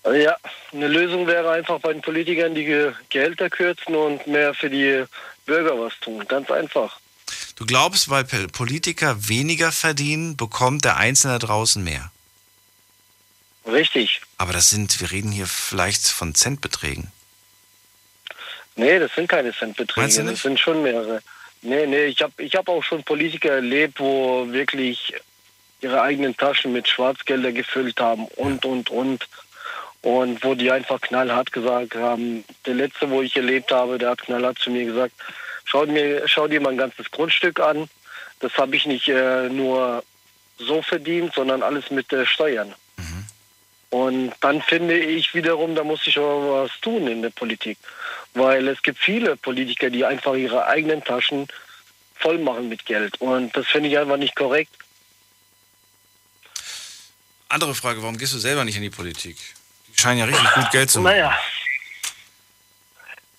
Ja, 0.05 0.37
eine 0.73 0.89
Lösung 0.89 1.27
wäre 1.27 1.51
einfach 1.51 1.81
bei 1.81 1.93
den 1.93 2.01
Politikern 2.01 2.55
die 2.55 2.93
Gehälter 3.11 3.51
kürzen 3.51 3.95
und 3.95 4.27
mehr 4.27 4.55
für 4.55 4.71
die 4.71 5.05
Bürger 5.45 5.79
was 5.79 5.93
tun. 6.01 6.25
Ganz 6.27 6.51
einfach. 6.51 7.00
Du 7.61 7.67
glaubst, 7.67 8.09
weil 8.09 8.25
Politiker 8.25 9.29
weniger 9.29 9.71
verdienen, 9.71 10.35
bekommt 10.35 10.87
der 10.87 10.97
Einzelne 10.97 11.39
draußen 11.39 11.85
mehr? 11.85 12.11
Richtig. 13.67 14.23
Aber 14.39 14.55
das 14.55 14.71
sind, 14.71 14.99
wir 14.99 15.11
reden 15.11 15.31
hier 15.31 15.47
vielleicht 15.47 16.09
von 16.09 16.35
Centbeträgen. 16.35 17.13
Nee, 18.77 18.99
das 18.99 19.15
sind 19.15 19.29
keine 19.29 19.53
Centbeträge. 19.53 20.25
Das 20.25 20.41
sind 20.41 20.59
schon 20.59 20.83
mehrere. 20.83 21.21
Nee, 21.61 21.87
nee, 21.87 22.07
ich 22.07 22.23
habe 22.23 22.33
ich 22.43 22.57
hab 22.57 22.67
auch 22.71 22.83
schon 22.83 23.05
Politiker 23.05 23.51
erlebt, 23.51 24.01
wo 24.01 24.51
wirklich 24.51 25.13
ihre 25.83 26.01
eigenen 26.01 26.35
Taschen 26.35 26.73
mit 26.73 26.89
Schwarzgelder 26.89 27.53
gefüllt 27.53 28.01
haben 28.01 28.25
und, 28.37 28.65
und, 28.65 28.89
und. 28.89 29.29
Und 30.01 30.43
wo 30.43 30.55
die 30.55 30.71
einfach 30.71 30.99
knallhart 31.03 31.53
gesagt 31.53 31.95
haben, 31.95 32.43
der 32.65 32.73
letzte, 32.73 33.11
wo 33.11 33.21
ich 33.21 33.37
erlebt 33.37 33.71
habe, 33.71 33.99
der 33.99 34.09
hat 34.09 34.23
knallhart 34.23 34.59
zu 34.59 34.71
mir 34.71 34.87
gesagt, 34.87 35.13
schau, 35.71 35.87
mir, 35.87 36.27
schau 36.27 36.49
dir 36.49 36.61
mal 36.61 36.71
ein 36.71 36.79
ganzes 36.79 37.11
Grundstück 37.11 37.61
an. 37.61 37.89
Das 38.41 38.53
habe 38.57 38.77
ich 38.77 38.87
nicht 38.87 39.09
äh, 39.09 39.49
nur 39.49 40.03
so 40.59 40.83
verdient, 40.83 41.35
sondern 41.35 41.63
alles 41.63 41.91
mit 41.91 42.13
äh, 42.13 42.27
Steuern. 42.27 42.75
Mhm. 42.97 43.27
Und 43.91 44.33
dann 44.41 44.63
finde 44.63 44.99
ich 44.99 45.35
wiederum, 45.35 45.75
da 45.75 45.85
muss 45.85 46.07
ich 46.07 46.19
auch 46.19 46.63
was 46.63 46.81
tun 46.81 47.07
in 47.07 47.23
der 47.23 47.31
Politik. 47.31 47.79
Weil 48.35 48.69
es 48.69 48.83
gibt 48.83 48.99
viele 48.99 49.37
Politiker, 49.37 49.91
die 49.91 50.05
einfach 50.05 50.35
ihre 50.35 50.67
eigenen 50.67 51.03
Taschen 51.03 51.49
voll 52.15 52.39
machen 52.39 52.69
mit 52.69 52.85
Geld. 52.87 53.21
Und 53.21 53.57
das 53.57 53.67
finde 53.67 53.89
ich 53.89 53.99
einfach 53.99 54.17
nicht 54.17 54.37
korrekt. 54.37 54.73
Andere 57.49 57.75
Frage, 57.75 58.01
warum 58.03 58.17
gehst 58.17 58.33
du 58.33 58.39
selber 58.39 58.65
nicht 58.65 58.77
in 58.77 58.83
die 58.83 58.91
Politik? 58.91 59.37
Die 59.89 60.01
scheinen 60.01 60.21
ja 60.21 60.25
richtig 60.27 60.51
gut 60.55 60.71
Geld 60.71 60.91
zu 60.91 61.01
machen. 61.01 61.15
Naja. 61.15 61.37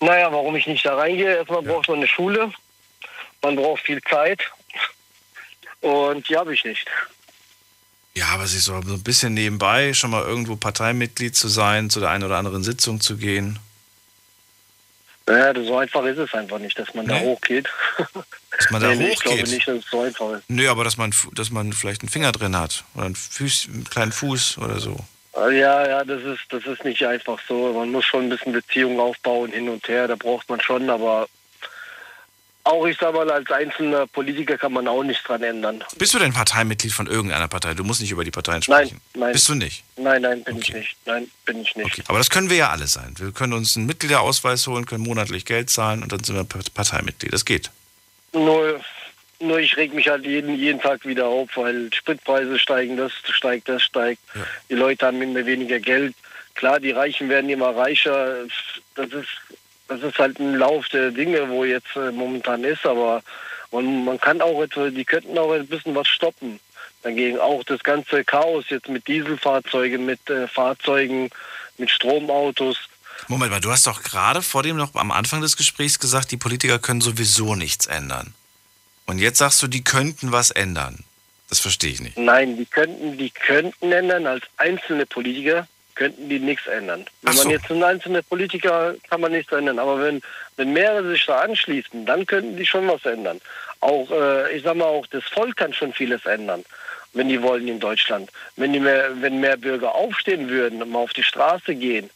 Naja, 0.02 0.32
warum 0.32 0.56
ich 0.56 0.66
nicht 0.66 0.84
da 0.84 0.96
reingehe, 0.96 1.36
erstmal 1.36 1.62
braucht 1.62 1.88
man 1.88 1.98
eine 1.98 2.08
Schule, 2.08 2.52
man 3.40 3.54
braucht 3.54 3.82
viel 3.82 4.02
Zeit 4.02 4.40
und 5.80 6.28
die 6.28 6.36
habe 6.36 6.52
ich 6.52 6.64
nicht. 6.64 6.88
Ja, 8.14 8.26
aber 8.26 8.46
sich 8.48 8.64
so 8.64 8.74
ein 8.74 9.02
bisschen 9.04 9.32
nebenbei 9.32 9.94
schon 9.94 10.10
mal 10.10 10.24
irgendwo 10.24 10.56
Parteimitglied 10.56 11.36
zu 11.36 11.46
sein, 11.46 11.88
zu 11.88 12.00
der 12.00 12.10
einen 12.10 12.24
oder 12.24 12.36
anderen 12.36 12.64
Sitzung 12.64 13.00
zu 13.00 13.16
gehen. 13.16 13.60
Naja, 15.26 15.54
so 15.64 15.78
einfach 15.78 16.04
ist 16.04 16.18
es 16.18 16.34
einfach 16.34 16.58
nicht, 16.58 16.76
dass 16.76 16.92
man 16.94 17.06
nee. 17.06 17.12
da 17.12 17.20
hochgeht. 17.20 17.68
Dass 18.58 18.70
man 18.70 18.82
da 18.82 18.88
nee, 18.88 18.96
hochgeht? 18.96 19.12
Ich 19.12 19.20
glaube 19.20 19.42
nicht, 19.48 19.68
dass 19.68 19.78
es 19.78 19.90
so 19.90 20.02
einfach 20.02 20.32
ist. 20.32 20.42
Nö, 20.48 20.68
aber 20.68 20.82
dass 20.82 20.96
man, 20.96 21.14
dass 21.32 21.50
man 21.50 21.72
vielleicht 21.72 22.02
einen 22.02 22.10
Finger 22.10 22.32
drin 22.32 22.56
hat 22.56 22.84
oder 22.94 23.06
einen, 23.06 23.14
Fuß, 23.14 23.68
einen 23.72 23.84
kleinen 23.84 24.12
Fuß 24.12 24.58
oder 24.58 24.80
so. 24.80 24.98
Ja, 25.34 25.86
ja, 25.86 26.04
das 26.04 26.22
ist, 26.22 26.40
das 26.50 26.64
ist 26.66 26.84
nicht 26.84 27.02
einfach 27.04 27.38
so. 27.48 27.72
Man 27.72 27.90
muss 27.90 28.04
schon 28.04 28.24
ein 28.24 28.28
bisschen 28.28 28.52
Beziehung 28.52 29.00
aufbauen, 29.00 29.50
hin 29.50 29.68
und 29.68 29.86
her, 29.88 30.06
da 30.06 30.14
braucht 30.14 30.48
man 30.48 30.60
schon, 30.60 30.90
aber 30.90 31.26
auch 32.64 32.86
ich 32.86 32.96
sag 33.00 33.12
mal, 33.14 33.28
als 33.30 33.50
einzelner 33.50 34.06
Politiker 34.06 34.56
kann 34.56 34.72
man 34.72 34.86
auch 34.86 35.02
nichts 35.02 35.24
dran 35.24 35.42
ändern. 35.42 35.82
Bist 35.96 36.14
du 36.14 36.18
denn 36.18 36.32
Parteimitglied 36.32 36.92
von 36.92 37.08
irgendeiner 37.08 37.48
Partei? 37.48 37.74
Du 37.74 37.82
musst 37.82 38.00
nicht 38.00 38.12
über 38.12 38.24
die 38.24 38.30
Parteien 38.30 38.62
sprechen. 38.62 39.00
Nein, 39.14 39.20
nein. 39.20 39.32
Bist 39.32 39.48
du 39.48 39.54
nicht? 39.54 39.82
Nein, 39.96 40.22
nein, 40.22 40.44
bin 40.44 40.56
okay. 40.56 40.64
ich 40.68 40.74
nicht. 40.74 40.96
Nein, 41.04 41.30
bin 41.44 41.62
ich 41.62 41.74
nicht. 41.74 41.86
Okay. 41.86 42.02
Aber 42.06 42.18
das 42.18 42.30
können 42.30 42.50
wir 42.50 42.56
ja 42.56 42.70
alle 42.70 42.86
sein. 42.86 43.14
Wir 43.18 43.32
können 43.32 43.52
uns 43.52 43.76
einen 43.76 43.86
Mitgliederausweis 43.86 44.66
holen, 44.68 44.86
können 44.86 45.02
monatlich 45.02 45.44
Geld 45.44 45.70
zahlen 45.70 46.02
und 46.02 46.12
dann 46.12 46.22
sind 46.22 46.36
wir 46.36 46.44
Parteimitglied. 46.44 47.32
Das 47.32 47.44
geht. 47.44 47.70
Nur, 48.32 48.80
nur 49.42 49.58
ich 49.58 49.76
reg 49.76 49.92
mich 49.94 50.08
halt 50.08 50.24
jeden, 50.24 50.54
jeden 50.56 50.80
Tag 50.80 51.04
wieder 51.04 51.26
auf, 51.26 51.50
weil 51.56 51.92
Spritpreise 51.92 52.58
steigen, 52.58 52.96
das 52.96 53.12
steigt, 53.30 53.68
das 53.68 53.82
steigt. 53.82 54.20
Ja. 54.34 54.46
Die 54.70 54.74
Leute 54.74 55.06
haben 55.06 55.20
immer 55.20 55.44
weniger 55.44 55.80
Geld. 55.80 56.14
Klar, 56.54 56.80
die 56.80 56.90
Reichen 56.90 57.28
werden 57.28 57.50
immer 57.50 57.74
reicher. 57.74 58.44
Das 58.94 59.08
ist 59.08 59.28
das 59.92 60.02
ist 60.02 60.18
halt 60.18 60.38
ein 60.38 60.54
Lauf 60.54 60.88
der 60.88 61.10
Dinge, 61.10 61.48
wo 61.48 61.64
jetzt 61.64 61.96
äh, 61.96 62.10
momentan 62.10 62.64
ist, 62.64 62.86
aber 62.86 63.22
man, 63.70 64.04
man 64.04 64.20
kann 64.20 64.40
auch 64.40 64.62
etwas, 64.62 64.92
die 64.94 65.04
könnten 65.04 65.36
auch 65.38 65.52
ein 65.52 65.66
bisschen 65.66 65.94
was 65.94 66.08
stoppen. 66.08 66.60
Dagegen 67.02 67.38
auch 67.38 67.64
das 67.64 67.82
ganze 67.82 68.24
Chaos 68.24 68.64
jetzt 68.68 68.88
mit 68.88 69.06
Dieselfahrzeugen, 69.08 70.06
mit 70.06 70.30
äh, 70.30 70.46
Fahrzeugen, 70.46 71.30
mit 71.78 71.90
Stromautos. 71.90 72.78
Moment 73.28 73.50
mal, 73.50 73.60
du 73.60 73.70
hast 73.70 73.86
doch 73.86 74.02
gerade 74.02 74.42
vor 74.42 74.62
dem 74.62 74.76
noch 74.76 74.94
am 74.94 75.10
Anfang 75.10 75.40
des 75.40 75.56
Gesprächs 75.56 75.98
gesagt, 75.98 76.30
die 76.30 76.36
Politiker 76.36 76.78
können 76.78 77.00
sowieso 77.00 77.54
nichts 77.54 77.86
ändern. 77.86 78.34
Und 79.06 79.18
jetzt 79.18 79.38
sagst 79.38 79.62
du, 79.62 79.66
die 79.66 79.84
könnten 79.84 80.32
was 80.32 80.50
ändern. 80.50 81.04
Das 81.48 81.60
verstehe 81.60 81.90
ich 81.90 82.00
nicht. 82.00 82.16
Nein, 82.16 82.56
die 82.56 82.64
könnten, 82.64 83.18
die 83.18 83.30
könnten 83.30 83.92
ändern 83.92 84.26
als 84.26 84.44
einzelne 84.56 85.04
Politiker 85.06 85.66
könnten 85.94 86.28
die 86.28 86.38
nichts 86.38 86.66
ändern. 86.66 87.04
Wenn 87.22 87.34
so. 87.34 87.44
man 87.44 87.52
jetzt 87.52 87.70
ein 87.70 87.82
einzelner 87.82 88.22
Politiker 88.22 88.94
kann 89.08 89.20
man 89.20 89.32
nichts 89.32 89.52
ändern, 89.52 89.78
aber 89.78 90.00
wenn, 90.00 90.22
wenn 90.56 90.72
mehrere 90.72 91.10
sich 91.10 91.26
da 91.26 91.40
anschließen, 91.40 92.06
dann 92.06 92.26
könnten 92.26 92.56
die 92.56 92.66
schon 92.66 92.88
was 92.88 93.04
ändern. 93.04 93.40
Auch, 93.80 94.10
äh, 94.10 94.56
ich 94.56 94.62
sag 94.62 94.76
mal, 94.76 94.86
auch 94.86 95.06
das 95.06 95.24
Volk 95.24 95.56
kann 95.56 95.72
schon 95.72 95.92
vieles 95.92 96.24
ändern, 96.24 96.64
wenn 97.12 97.28
die 97.28 97.42
wollen 97.42 97.68
in 97.68 97.80
Deutschland. 97.80 98.30
Wenn, 98.56 98.72
die 98.72 98.80
mehr, 98.80 99.10
wenn 99.20 99.40
mehr 99.40 99.56
Bürger 99.56 99.94
aufstehen 99.94 100.48
würden 100.48 100.82
und 100.82 100.90
mal 100.90 101.00
auf 101.00 101.12
die 101.12 101.22
Straße 101.22 101.74
gehen, 101.74 102.08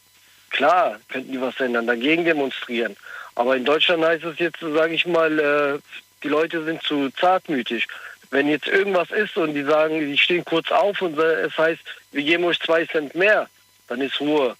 klar, 0.49 0.99
könnten 1.09 1.31
die 1.31 1.41
was 1.41 1.59
ändern, 1.59 1.87
dagegen 1.87 2.25
demonstrieren. 2.25 2.95
Aber 3.35 3.55
in 3.55 3.65
Deutschland 3.65 4.03
heißt 4.03 4.23
es 4.23 4.39
jetzt, 4.39 4.59
sage 4.59 4.95
ich 4.95 5.05
mal, 5.05 5.39
äh, 5.39 5.79
die 6.23 6.29
Leute 6.29 6.63
sind 6.63 6.81
zu 6.83 7.09
zartmütig. 7.11 7.87
Wenn 8.29 8.49
jetzt 8.49 8.67
irgendwas 8.67 9.09
ist 9.11 9.37
und 9.37 9.53
die 9.53 9.63
sagen, 9.63 9.99
die 9.99 10.17
stehen 10.17 10.43
kurz 10.43 10.69
auf 10.71 11.01
und 11.01 11.17
es 11.17 11.57
heißt, 11.57 11.81
wir 12.11 12.23
geben 12.23 12.43
euch 12.43 12.59
zwei 12.59 12.85
Cent 12.85 13.15
mehr, 13.15 13.49
dann 13.87 14.01
ist 14.01 14.19
Ruhe. 14.19 14.55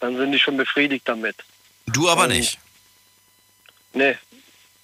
Dann 0.00 0.16
sind 0.16 0.32
die 0.32 0.38
schon 0.38 0.56
befriedigt 0.56 1.08
damit. 1.08 1.36
Du 1.86 2.08
aber 2.08 2.24
und, 2.24 2.30
nicht. 2.30 2.58
Nee, 3.94 4.16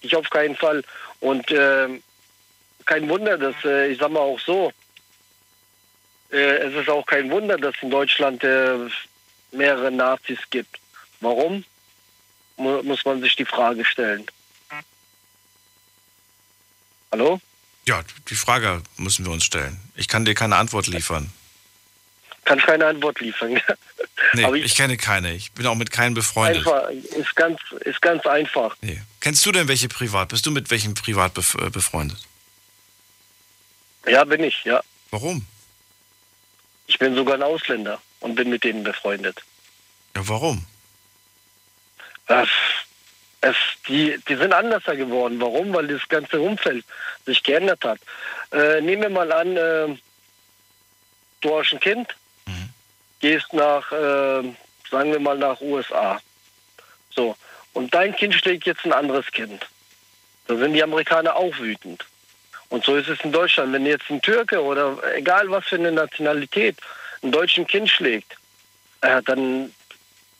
ich 0.01 0.17
auf 0.17 0.31
keinen 0.31 0.57
Fall. 0.57 0.83
Und 1.21 1.51
äh, 1.51 1.89
kein 2.87 3.09
Wunder, 3.09 3.37
dass, 3.37 3.55
äh, 3.65 3.89
ich 3.89 3.99
sag 3.99 4.11
mal 4.11 4.21
auch 4.21 4.41
so, 4.41 4.73
äh, 6.31 6.37
es 6.37 6.75
ist 6.75 6.89
auch 6.89 7.05
kein 7.05 7.31
Wunder, 7.31 7.59
dass 7.59 7.75
in 7.83 7.91
Deutschland 7.91 8.43
äh, 8.43 8.79
mehrere 9.51 9.91
Nazis 9.91 10.39
gibt. 10.51 10.79
Warum? 11.21 11.65
Mu 12.57 12.83
muss 12.83 13.05
man 13.05 13.21
sich 13.21 13.37
die 13.37 13.45
Frage 13.45 13.85
stellen. 13.85 14.27
Hallo? 17.13 17.41
Ja, 17.87 18.03
die 18.29 18.35
Frage 18.35 18.83
müssen 18.97 19.25
wir 19.27 19.33
uns 19.33 19.45
stellen. 19.45 19.79
Ich 19.95 20.09
kann 20.09 20.25
dir 20.25 20.35
keine 20.35 20.57
Antwort 20.57 20.87
liefern. 20.87 21.31
Kann 22.45 22.59
keine 22.59 22.87
Antwort 22.87 23.21
liefern. 23.21 23.61
nee, 24.33 24.57
ich, 24.57 24.65
ich, 24.65 24.75
kenne 24.75 24.97
keine. 24.97 25.35
Ich 25.35 25.53
bin 25.53 25.67
auch 25.67 25.75
mit 25.75 25.91
keinem 25.93 26.15
befreundet. 26.15 26.67
Einfach, 26.67 26.89
ist 26.89 27.37
ganz, 27.37 27.61
ist 27.81 28.01
ganz 28.01 28.27
einfach. 28.27 28.77
Nee. 28.81 29.01
Kennst 29.21 29.45
du 29.47 29.53
denn 29.53 29.69
welche 29.69 29.89
privat? 29.89 30.31
Bist 30.31 30.47
du 30.47 30.51
mit 30.51 30.71
welchem 30.71 30.95
privat 30.95 31.37
äh, 31.37 31.71
befreundet? 31.71 32.19
Ja, 34.07 34.25
bin 34.25 34.43
ich, 34.43 34.65
ja. 34.65 34.83
Warum? 35.11 35.47
Ich 36.87 36.99
bin 36.99 37.15
sogar 37.15 37.35
ein 37.35 37.43
Ausländer 37.43 38.01
und 38.21 38.35
bin 38.35 38.49
mit 38.49 38.65
denen 38.65 38.83
befreundet. 38.83 39.43
Ja, 40.17 40.27
warum? 40.29 40.67
Das, 42.27 42.49
es, 43.43 43.57
die, 43.89 44.19
die 44.29 44.37
sind 44.37 44.53
anders 44.53 44.85
geworden. 44.85 45.41
Warum? 45.41 45.75
Weil 45.75 45.89
das 45.89 46.09
ganze 46.09 46.41
Umfeld 46.41 46.85
sich 47.27 47.43
geändert 47.43 47.85
hat. 47.85 47.99
Äh, 48.53 48.81
nehmen 48.81 49.03
wir 49.03 49.11
mal 49.11 49.31
an, 49.33 49.57
äh, 49.57 49.97
du 51.41 51.59
hast 51.59 51.73
ein 51.73 51.81
Kind, 51.81 52.09
mhm. 52.47 52.71
gehst 53.21 53.53
nach, 53.53 53.91
äh, 53.93 54.43
sagen 54.91 55.13
wir 55.13 55.21
mal, 55.21 55.37
nach 55.37 55.61
USA. 55.61 56.21
So. 57.11 57.37
Und 57.73 57.93
dein 57.93 58.15
Kind 58.15 58.35
schlägt 58.35 58.65
jetzt 58.65 58.85
ein 58.85 58.93
anderes 58.93 59.27
Kind. 59.27 59.67
Da 60.47 60.57
sind 60.57 60.73
die 60.75 60.83
Amerikaner 60.83 61.35
auch 61.35 61.59
wütend. 61.59 62.05
Und 62.69 62.85
so 62.85 62.95
ist 62.97 63.09
es 63.09 63.21
in 63.21 63.33
Deutschland. 63.33 63.73
Wenn 63.73 63.87
jetzt 63.87 64.09
ein 64.09 64.23
Türke 64.23 64.63
oder 64.63 64.99
egal 65.17 65.51
was 65.51 65.67
für 65.67 65.77
eine 65.77 65.93
Nationalität 65.93 66.77
ein 67.23 67.33
deutschen 67.33 67.67
Kind 67.67 67.91
schlägt, 67.91 68.37
äh, 69.01 69.21
dann 69.23 69.75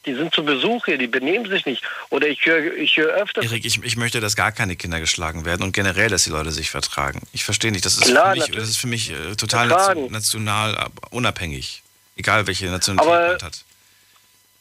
die 0.07 0.15
sind 0.15 0.35
zu 0.35 0.45
Besuch 0.45 0.87
hier, 0.87 0.99
die 0.99 1.07
benehmen 1.07 1.49
sich 1.49 1.65
nicht. 1.65 1.83
Oder 2.11 2.29
ich 2.29 2.45
höre 2.45 2.75
ich 2.75 2.97
hör 2.97 3.09
öfter. 3.11 3.43
Erik, 3.43 3.65
ich, 3.65 3.83
ich 3.83 3.97
möchte, 3.97 4.21
dass 4.21 4.37
gar 4.37 4.53
keine 4.53 4.77
Kinder 4.77 5.01
geschlagen 5.01 5.45
werden 5.45 5.63
und 5.63 5.73
generell, 5.73 6.09
dass 6.09 6.25
die 6.25 6.31
Leute 6.31 6.51
sich 6.51 6.71
vertragen. 6.71 7.23
Ich 7.33 7.45
verstehe 7.45 7.71
nicht. 7.71 7.85
Das 7.85 7.95
ist 7.95 8.05
Klar, 8.05 8.35
für 8.35 8.41
mich, 8.41 8.51
das 8.51 8.69
ist 8.69 8.79
für 8.79 8.87
mich 8.89 9.11
äh, 9.11 9.37
total 9.37 9.69
vertragen. 9.69 10.11
national 10.11 10.75
äh, 10.75 10.87
unabhängig. 11.11 11.83
Egal 12.17 12.47
welche 12.47 12.67
Nationalität 12.67 13.41
man 13.41 13.43
hat. 13.43 13.65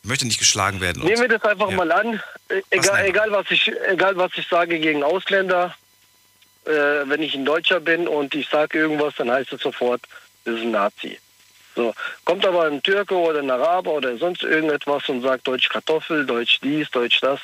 Ich 0.04 0.10
möchte 0.10 0.26
nicht 0.26 0.40
geschlagen 0.40 0.82
werden. 0.82 1.04
Nehmen 1.04 1.22
wir 1.22 1.28
das 1.28 1.44
einfach 1.44 1.70
ja. 1.70 1.76
mal 1.76 1.92
an. 1.92 2.22
E, 2.50 2.62
egal, 2.72 3.06
egal, 3.06 3.32
was 3.32 3.52
ich, 3.52 3.72
egal, 3.88 4.18
was 4.18 4.32
ich 4.36 4.48
sage 4.48 4.80
gegen 4.80 5.04
Ausländer. 5.04 5.76
Äh, 6.66 6.72
wenn 7.06 7.24
ich 7.24 7.34
ein 7.34 7.46
Deutscher 7.46 7.80
bin 7.80 8.08
und 8.08 8.36
ich 8.36 8.48
sage 8.48 8.78
irgendwas, 8.78 9.16
dann 9.18 9.32
heißt 9.32 9.52
es 9.54 9.62
sofort, 9.62 10.02
das 10.46 10.56
ist 10.56 10.62
ein 10.62 10.72
Nazi. 10.72 11.18
So, 11.82 11.96
kommt 12.26 12.46
aber 12.46 12.66
ein 12.66 12.84
Türke 12.84 13.16
oder 13.16 13.40
ein 13.40 13.50
Araber 13.50 13.94
oder 13.94 14.16
sonst 14.16 14.44
irgendetwas 14.44 15.10
und 15.10 15.24
sagt 15.24 15.48
Deutsch 15.48 15.68
Kartoffel, 15.68 16.28
Deutsch 16.28 16.60
dies, 16.62 16.92
Deutsch 16.92 17.20
das, 17.22 17.40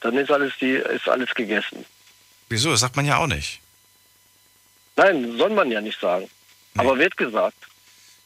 dann 0.00 0.16
ist 0.16 0.30
alles, 0.30 0.54
die, 0.58 0.70
ist 0.70 1.06
alles 1.06 1.34
gegessen. 1.34 1.84
Wieso? 2.48 2.70
Das 2.70 2.80
sagt 2.80 2.96
man 2.96 3.04
ja 3.04 3.18
auch 3.18 3.26
nicht. 3.26 3.60
Nein, 4.96 5.36
soll 5.36 5.50
man 5.50 5.70
ja 5.70 5.82
nicht 5.82 6.00
sagen. 6.00 6.30
Nee. 6.72 6.80
Aber 6.80 6.98
wird 6.98 7.18
gesagt. 7.18 7.58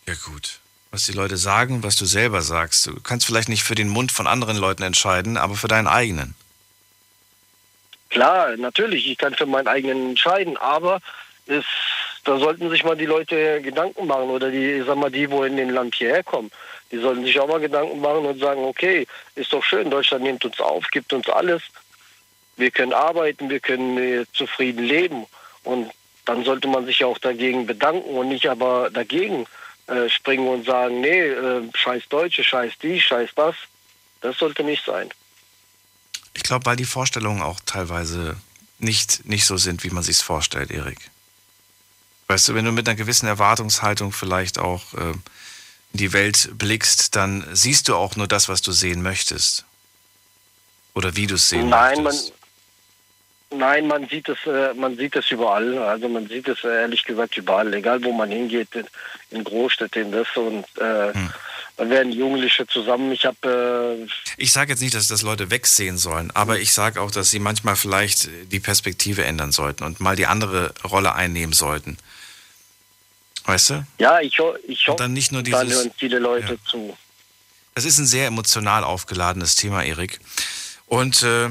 Ja 0.07 0.15
gut. 0.25 0.61
Was 0.93 1.07
die 1.07 1.13
Leute 1.13 1.37
sagen, 1.37 1.83
was 1.83 1.97
du 1.97 2.05
selber 2.05 2.43
sagst. 2.43 2.87
Du 2.87 3.01
kannst 3.01 3.27
vielleicht 3.27 3.49
nicht 3.49 3.65
für 3.65 3.75
den 3.75 3.89
Mund 3.89 4.13
von 4.13 4.29
anderen 4.29 4.57
Leuten 4.57 4.85
entscheiden, 4.85 5.37
aber 5.37 5.57
für 5.57 5.69
deinen 5.69 5.89
eigenen. 5.89 6.37
Klar, 8.11 8.57
natürlich, 8.57 9.09
ich 9.09 9.19
kann 9.19 9.35
für 9.35 9.47
meinen 9.47 9.67
eigenen 9.67 10.11
entscheiden, 10.11 10.57
aber 10.57 11.01
es 11.47 11.65
da 12.25 12.39
sollten 12.39 12.71
sich 12.71 12.85
mal 12.85 12.97
die 12.97 13.07
Leute 13.07 13.61
Gedanken 13.63 14.07
machen 14.07 14.31
oder 14.31 14.51
die, 14.51 14.83
sag 14.87 14.97
mal, 14.97 15.11
die, 15.11 15.31
wo 15.31 15.45
in 15.45 15.57
den 15.57 15.71
Land 15.71 15.95
hierher 15.95 16.23
kommen, 16.23 16.51
die 16.91 16.99
sollten 16.99 17.25
sich 17.25 17.39
auch 17.41 17.49
mal 17.49 17.61
Gedanken 17.61 18.01
machen 18.01 18.27
und 18.27 18.39
sagen, 18.39 18.65
okay, 18.65 19.07
ist 19.35 19.53
doch 19.53 19.63
schön, 19.63 19.91
Deutschland 19.91 20.25
nimmt 20.25 20.45
uns 20.45 20.61
auf, 20.61 20.87
gibt 20.91 21.13
uns 21.13 21.29
alles. 21.29 21.63
Wir 22.57 22.71
können 22.71 22.93
arbeiten, 22.93 23.49
wir 23.49 23.61
können 23.61 23.97
äh, 23.97 24.27
zufrieden 24.33 24.85
leben. 24.85 25.27
Und 25.63 25.91
dann 26.27 26.45
sollte 26.45 26.69
man 26.69 26.85
sich 26.85 27.05
auch 27.05 27.19
dagegen 27.19 27.67
bedanken 27.67 28.11
und 28.11 28.29
nicht 28.29 28.47
aber 28.47 28.91
dagegen 28.91 29.47
äh, 29.87 30.09
springen 30.09 30.49
und 30.49 30.67
sagen, 30.67 31.01
nee, 31.01 31.21
äh, 31.21 31.63
scheiß 31.75 32.05
Deutsche, 32.09 32.45
scheiß 32.45 32.75
die, 32.83 33.01
scheiß 33.01 33.31
das. 33.35 33.55
Das 34.21 34.39
sollte 34.39 34.63
nicht 34.63 34.85
sein. 34.85 35.11
Ich 36.35 36.43
glaube, 36.43 36.67
weil 36.67 36.77
die 36.77 36.85
Vorstellungen 36.85 37.41
auch 37.41 37.61
teilweise 37.65 38.37
nicht, 38.79 39.25
nicht 39.27 39.47
so 39.47 39.57
sind, 39.57 39.85
wie 39.85 39.91
man 39.91 40.03
sich 40.03 40.17
es 40.17 40.23
vorstellt, 40.23 40.71
Erik. 40.71 40.99
Weißt 42.31 42.47
du, 42.47 42.55
wenn 42.55 42.65
du 42.65 42.71
mit 42.71 42.89
einer 42.89 42.95
gewissen 42.95 43.27
Erwartungshaltung 43.27 44.13
vielleicht 44.13 44.61
auch 44.61 44.95
äh, 44.95 45.11
in 45.11 45.19
die 45.95 46.13
Welt 46.13 46.51
blickst, 46.53 47.17
dann 47.17 47.45
siehst 47.53 47.89
du 47.89 47.97
auch 47.97 48.15
nur 48.15 48.29
das, 48.29 48.49
was 48.49 48.63
du 48.63 48.71
sehen 48.71 49.03
möchtest. 49.03 49.65
Oder 50.95 51.17
wie 51.17 51.27
du 51.27 51.35
es 51.35 51.49
sehen 51.49 51.71
nein, 51.71 52.05
möchtest. 52.05 52.33
Man, 53.51 53.59
nein, 53.59 53.87
man 53.89 54.09
sieht 54.09 54.29
es, 54.29 54.39
äh, 54.47 54.73
man 54.75 54.97
sieht 54.97 55.17
es 55.17 55.29
überall. 55.33 55.77
Also 55.79 56.09
man 56.09 56.29
sieht 56.29 56.47
es 56.47 56.63
äh, 56.63 56.83
ehrlich 56.83 57.03
gesagt 57.03 57.37
überall, 57.37 57.75
egal 57.75 58.05
wo 58.05 58.13
man 58.13 58.31
hingeht, 58.31 58.69
in, 59.31 59.43
Großstädten, 59.43 60.03
in 60.03 60.13
das 60.13 60.29
und 60.37 60.65
äh, 60.79 61.13
hm. 61.13 61.31
Da 61.77 61.89
werden 61.89 62.13
Jugendliche 62.13 62.67
zusammen. 62.67 63.11
Ich 63.11 63.25
habe. 63.25 64.07
Äh 64.07 64.33
ich 64.37 64.53
sage 64.53 64.73
jetzt 64.73 64.83
nicht, 64.83 64.95
dass 64.95 65.07
das 65.07 65.23
Leute 65.23 65.51
wegsehen 65.51 65.97
sollen, 65.97 66.31
aber 66.33 66.59
ich 66.59 66.75
sage 66.75 67.01
auch, 67.01 67.11
dass 67.11 67.31
sie 67.31 67.39
manchmal 67.39 67.75
vielleicht 67.75 68.29
die 68.53 68.61
Perspektive 68.61 69.25
ändern 69.25 69.51
sollten 69.51 69.85
und 69.85 69.99
mal 69.99 70.15
die 70.15 70.27
andere 70.27 70.75
Rolle 70.85 71.15
einnehmen 71.15 71.55
sollten. 71.55 71.97
Weißt 73.51 73.71
du? 73.71 73.85
Ja, 73.99 74.21
ich, 74.21 74.39
ich 74.69 74.87
hoffe, 74.87 74.99
dann 74.99 75.13
nicht 75.13 75.33
nur 75.33 75.43
dieses, 75.43 75.59
dann 75.59 75.69
hören 75.69 75.91
viele 75.97 76.21
Leute 76.21 76.53
ja. 76.53 76.71
zu. 76.71 76.97
Das 77.75 77.85
ist 77.85 77.99
ein 77.99 78.07
sehr 78.07 78.29
emotional 78.29 78.85
aufgeladenes 78.85 79.57
Thema, 79.57 79.83
Erik. 79.83 80.21
Und 80.87 81.25
äh, 81.25 81.49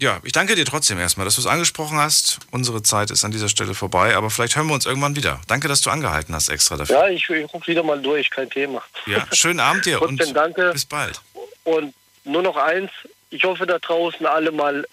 ja, 0.00 0.20
ich 0.24 0.32
danke 0.32 0.56
dir 0.56 0.64
trotzdem 0.64 0.98
erstmal, 0.98 1.24
dass 1.24 1.36
du 1.36 1.40
es 1.40 1.46
angesprochen 1.46 1.96
hast. 1.96 2.40
Unsere 2.50 2.82
Zeit 2.82 3.12
ist 3.12 3.24
an 3.24 3.30
dieser 3.30 3.48
Stelle 3.48 3.74
vorbei, 3.74 4.16
aber 4.16 4.30
vielleicht 4.30 4.56
hören 4.56 4.66
wir 4.66 4.74
uns 4.74 4.84
irgendwann 4.84 5.14
wieder. 5.14 5.40
Danke, 5.46 5.68
dass 5.68 5.80
du 5.80 5.90
angehalten 5.90 6.34
hast 6.34 6.48
extra 6.48 6.76
dafür. 6.76 6.96
Ja, 6.96 7.08
ich, 7.08 7.30
ich 7.30 7.54
rufe 7.54 7.68
wieder 7.68 7.84
mal 7.84 8.02
durch, 8.02 8.30
kein 8.30 8.50
Thema. 8.50 8.82
Ja, 9.06 9.24
schönen 9.32 9.60
Abend 9.60 9.86
dir 9.86 10.02
und 10.02 10.20
danke. 10.34 10.72
bis 10.72 10.86
bald. 10.86 11.20
Und 11.62 11.94
nur 12.24 12.42
noch 12.42 12.56
eins, 12.56 12.90
ich 13.30 13.44
hoffe 13.44 13.64
da 13.64 13.78
draußen 13.78 14.26
alle 14.26 14.50
mal, 14.50 14.84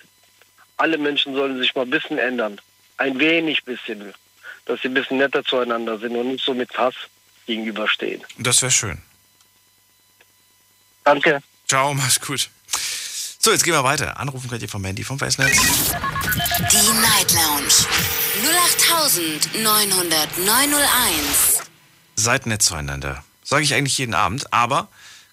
alle 0.77 0.99
Menschen 0.99 1.33
sollen 1.33 1.57
sich 1.57 1.73
mal 1.73 1.83
ein 1.83 1.89
bisschen 1.89 2.19
ändern. 2.19 2.61
Ein 2.97 3.17
wenig 3.17 3.63
bisschen 3.63 4.13
dass 4.65 4.81
sie 4.81 4.87
ein 4.89 4.93
bisschen 4.93 5.17
netter 5.17 5.43
zueinander 5.43 5.97
sind 5.97 6.15
und 6.15 6.27
nicht 6.27 6.43
so 6.43 6.53
mit 6.53 6.75
Hass 6.77 6.95
gegenüberstehen. 7.45 8.23
Das 8.37 8.61
wäre 8.61 8.71
schön. 8.71 9.01
Danke. 11.03 11.41
Ciao, 11.67 11.93
mach's 11.93 12.19
gut. 12.19 12.49
So, 13.39 13.51
jetzt 13.51 13.63
gehen 13.63 13.73
wir 13.73 13.83
weiter. 13.83 14.19
Anrufen 14.19 14.49
könnt 14.49 14.63
ihr 14.63 14.69
vom 14.69 14.83
Handy 14.83 15.03
vom 15.03 15.19
Festnetz. 15.19 15.55
Die 15.55 16.91
Night 16.99 17.31
Lounge 17.31 17.85
0890901. 19.63 21.61
Seid 22.15 22.47
nett 22.47 22.63
zueinander. 22.63 23.23
Sage 23.43 23.63
ich 23.63 23.75
eigentlich 23.75 23.99
jeden 23.99 24.15
Abend, 24.15 24.51
aber 24.51 24.89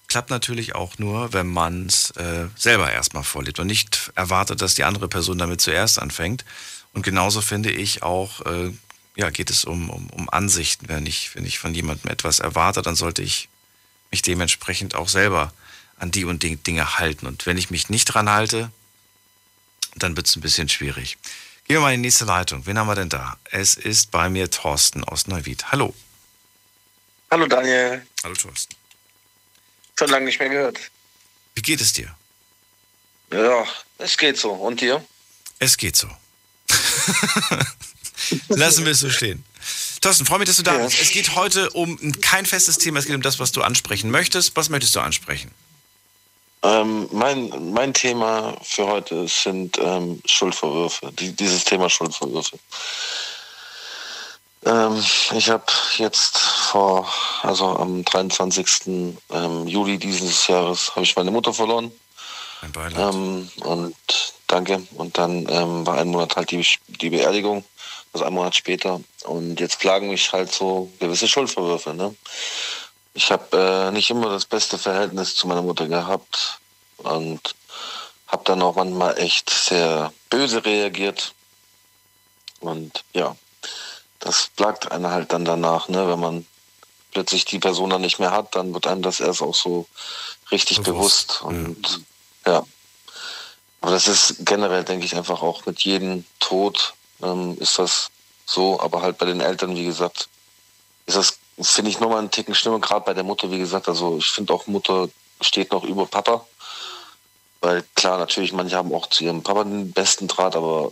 klappt 0.08 0.28
natürlich 0.28 0.74
auch 0.74 0.98
nur, 0.98 1.32
wenn 1.32 1.46
man 1.46 1.86
es 1.86 2.10
äh, 2.12 2.48
selber 2.54 2.92
erstmal 2.92 3.24
vorlebt 3.24 3.58
und 3.58 3.66
nicht 3.66 4.12
erwartet, 4.14 4.60
dass 4.60 4.74
die 4.74 4.84
andere 4.84 5.08
Person 5.08 5.38
damit 5.38 5.62
zuerst 5.62 5.98
anfängt. 5.98 6.44
Und 6.92 7.02
genauso 7.02 7.40
finde 7.40 7.70
ich 7.70 8.02
auch, 8.02 8.44
äh, 8.44 8.72
ja, 9.16 9.30
geht 9.30 9.50
es 9.50 9.64
um, 9.64 9.90
um, 9.90 10.08
um 10.10 10.30
Ansichten. 10.30 10.88
Wenn 10.88 11.06
ich, 11.06 11.34
wenn 11.34 11.44
ich 11.44 11.58
von 11.58 11.74
jemandem 11.74 12.10
etwas 12.10 12.38
erwarte, 12.38 12.82
dann 12.82 12.96
sollte 12.96 13.22
ich 13.22 13.48
mich 14.10 14.22
dementsprechend 14.22 14.94
auch 14.94 15.08
selber 15.08 15.52
an 15.96 16.10
die 16.10 16.24
und 16.24 16.42
die 16.42 16.56
Dinge 16.56 16.98
halten. 16.98 17.26
Und 17.26 17.46
wenn 17.46 17.58
ich 17.58 17.70
mich 17.70 17.88
nicht 17.88 18.06
dran 18.06 18.28
halte, 18.28 18.70
dann 19.94 20.16
wird 20.16 20.26
es 20.26 20.36
ein 20.36 20.40
bisschen 20.40 20.68
schwierig. 20.68 21.18
Gehen 21.66 21.76
wir 21.76 21.80
mal 21.80 21.94
in 21.94 22.02
die 22.02 22.08
nächste 22.08 22.24
Leitung. 22.24 22.66
Wen 22.66 22.78
haben 22.78 22.88
wir 22.88 22.94
denn 22.94 23.08
da? 23.08 23.36
Es 23.50 23.74
ist 23.74 24.10
bei 24.10 24.28
mir 24.28 24.50
Thorsten 24.50 25.04
aus 25.04 25.26
Neuwied. 25.26 25.70
Hallo. 25.70 25.94
Hallo 27.30 27.46
Daniel. 27.46 28.06
Hallo 28.24 28.34
Thorsten. 28.34 28.74
Schon 29.98 30.08
lange 30.08 30.26
nicht 30.26 30.40
mehr 30.40 30.48
gehört. 30.48 30.78
Wie 31.54 31.62
geht 31.62 31.80
es 31.80 31.92
dir? 31.92 32.14
Ja, 33.30 33.64
es 33.98 34.16
geht 34.16 34.38
so. 34.38 34.50
Und 34.52 34.80
dir? 34.80 35.04
Es 35.58 35.76
geht 35.76 35.96
so. 35.96 36.08
Lassen 38.48 38.84
wir 38.84 38.92
es 38.92 39.00
so 39.00 39.10
stehen. 39.10 39.44
Thorsten, 40.00 40.26
freue 40.26 40.40
mich, 40.40 40.48
dass 40.48 40.56
du 40.56 40.62
da 40.62 40.76
bist. 40.76 41.00
Es 41.00 41.10
geht 41.10 41.36
heute 41.36 41.70
um 41.70 41.98
kein 42.20 42.46
festes 42.46 42.78
Thema, 42.78 42.98
es 42.98 43.06
geht 43.06 43.14
um 43.14 43.22
das, 43.22 43.38
was 43.38 43.52
du 43.52 43.62
ansprechen 43.62 44.10
möchtest. 44.10 44.56
Was 44.56 44.68
möchtest 44.68 44.96
du 44.96 45.00
ansprechen? 45.00 45.50
Ähm, 46.64 47.08
mein, 47.10 47.72
mein 47.72 47.92
Thema 47.92 48.56
für 48.62 48.86
heute 48.86 49.26
sind 49.26 49.78
ähm, 49.78 50.20
Schuldvorwürfe, 50.26 51.10
die, 51.12 51.32
dieses 51.32 51.64
Thema 51.64 51.90
Schuldvorwürfe. 51.90 52.58
Ähm, 54.64 55.04
ich 55.34 55.50
habe 55.50 55.64
jetzt 55.96 56.38
vor, 56.38 57.12
also 57.42 57.66
am 57.76 58.04
23. 58.04 58.66
Ähm, 59.30 59.66
Juli 59.66 59.98
dieses 59.98 60.46
Jahres, 60.46 60.92
habe 60.94 61.02
ich 61.02 61.16
meine 61.16 61.32
Mutter 61.32 61.52
verloren. 61.52 61.90
Ein 62.60 62.70
Beileid. 62.70 63.14
Ähm, 63.14 63.50
und 63.62 63.96
danke. 64.46 64.86
Und 64.94 65.18
dann 65.18 65.48
ähm, 65.48 65.84
war 65.84 65.98
ein 65.98 66.08
Monat 66.08 66.36
halt 66.36 66.52
die, 66.52 66.64
die 66.86 67.10
Beerdigung, 67.10 67.64
also 68.12 68.24
ein 68.24 68.32
Monat 68.32 68.54
später. 68.54 69.00
Und 69.24 69.60
jetzt 69.60 69.78
plagen 69.78 70.08
mich 70.08 70.32
halt 70.32 70.52
so 70.52 70.90
gewisse 70.98 71.28
Schuldvorwürfe. 71.28 71.94
Ne? 71.94 72.14
Ich 73.14 73.30
habe 73.30 73.56
äh, 73.56 73.90
nicht 73.92 74.10
immer 74.10 74.30
das 74.30 74.44
beste 74.44 74.78
Verhältnis 74.78 75.36
zu 75.36 75.46
meiner 75.46 75.62
Mutter 75.62 75.86
gehabt 75.86 76.60
und 76.98 77.54
habe 78.26 78.44
dann 78.44 78.62
auch 78.62 78.76
manchmal 78.76 79.18
echt 79.18 79.50
sehr 79.50 80.12
böse 80.30 80.64
reagiert. 80.64 81.34
Und 82.60 83.04
ja, 83.12 83.36
das 84.20 84.50
plagt 84.56 84.90
einen 84.90 85.10
halt 85.10 85.32
dann 85.32 85.44
danach, 85.44 85.88
ne? 85.88 86.08
wenn 86.08 86.20
man 86.20 86.46
plötzlich 87.12 87.44
die 87.44 87.58
Person 87.58 87.90
dann 87.90 88.00
nicht 88.00 88.18
mehr 88.18 88.30
hat, 88.30 88.54
dann 88.54 88.72
wird 88.72 88.86
einem 88.86 89.02
das 89.02 89.20
erst 89.20 89.42
auch 89.42 89.54
so 89.54 89.86
richtig 90.50 90.80
bewusst. 90.80 91.40
bewusst. 91.40 91.42
Und 91.42 92.00
ja. 92.46 92.52
ja. 92.52 92.64
Aber 93.80 93.92
das 93.92 94.06
ist 94.06 94.36
generell, 94.46 94.84
denke 94.84 95.04
ich, 95.04 95.16
einfach 95.16 95.42
auch 95.42 95.66
mit 95.66 95.80
jedem 95.80 96.24
Tod 96.38 96.94
ähm, 97.22 97.56
ist 97.58 97.78
das 97.78 98.10
so. 98.46 98.80
Aber 98.80 99.02
halt 99.02 99.18
bei 99.18 99.26
den 99.26 99.40
Eltern, 99.40 99.76
wie 99.76 99.84
gesagt, 99.84 100.28
ist 101.06 101.16
das, 101.16 101.38
finde 101.60 101.90
ich, 101.90 102.00
nochmal 102.00 102.18
einen 102.18 102.30
Ticken 102.30 102.54
schlimmer, 102.54 102.80
gerade 102.80 103.04
bei 103.04 103.14
der 103.14 103.24
Mutter, 103.24 103.50
wie 103.50 103.58
gesagt. 103.58 103.88
Also 103.88 104.18
ich 104.18 104.26
finde 104.26 104.52
auch, 104.52 104.66
Mutter 104.66 105.08
steht 105.40 105.72
noch 105.72 105.84
über 105.84 106.06
Papa. 106.06 106.46
Weil 107.60 107.84
klar, 107.94 108.18
natürlich, 108.18 108.52
manche 108.52 108.76
haben 108.76 108.92
auch 108.92 109.06
zu 109.06 109.24
ihrem 109.24 109.42
Papa 109.42 109.64
den 109.64 109.92
besten 109.92 110.26
Draht, 110.26 110.56
aber 110.56 110.90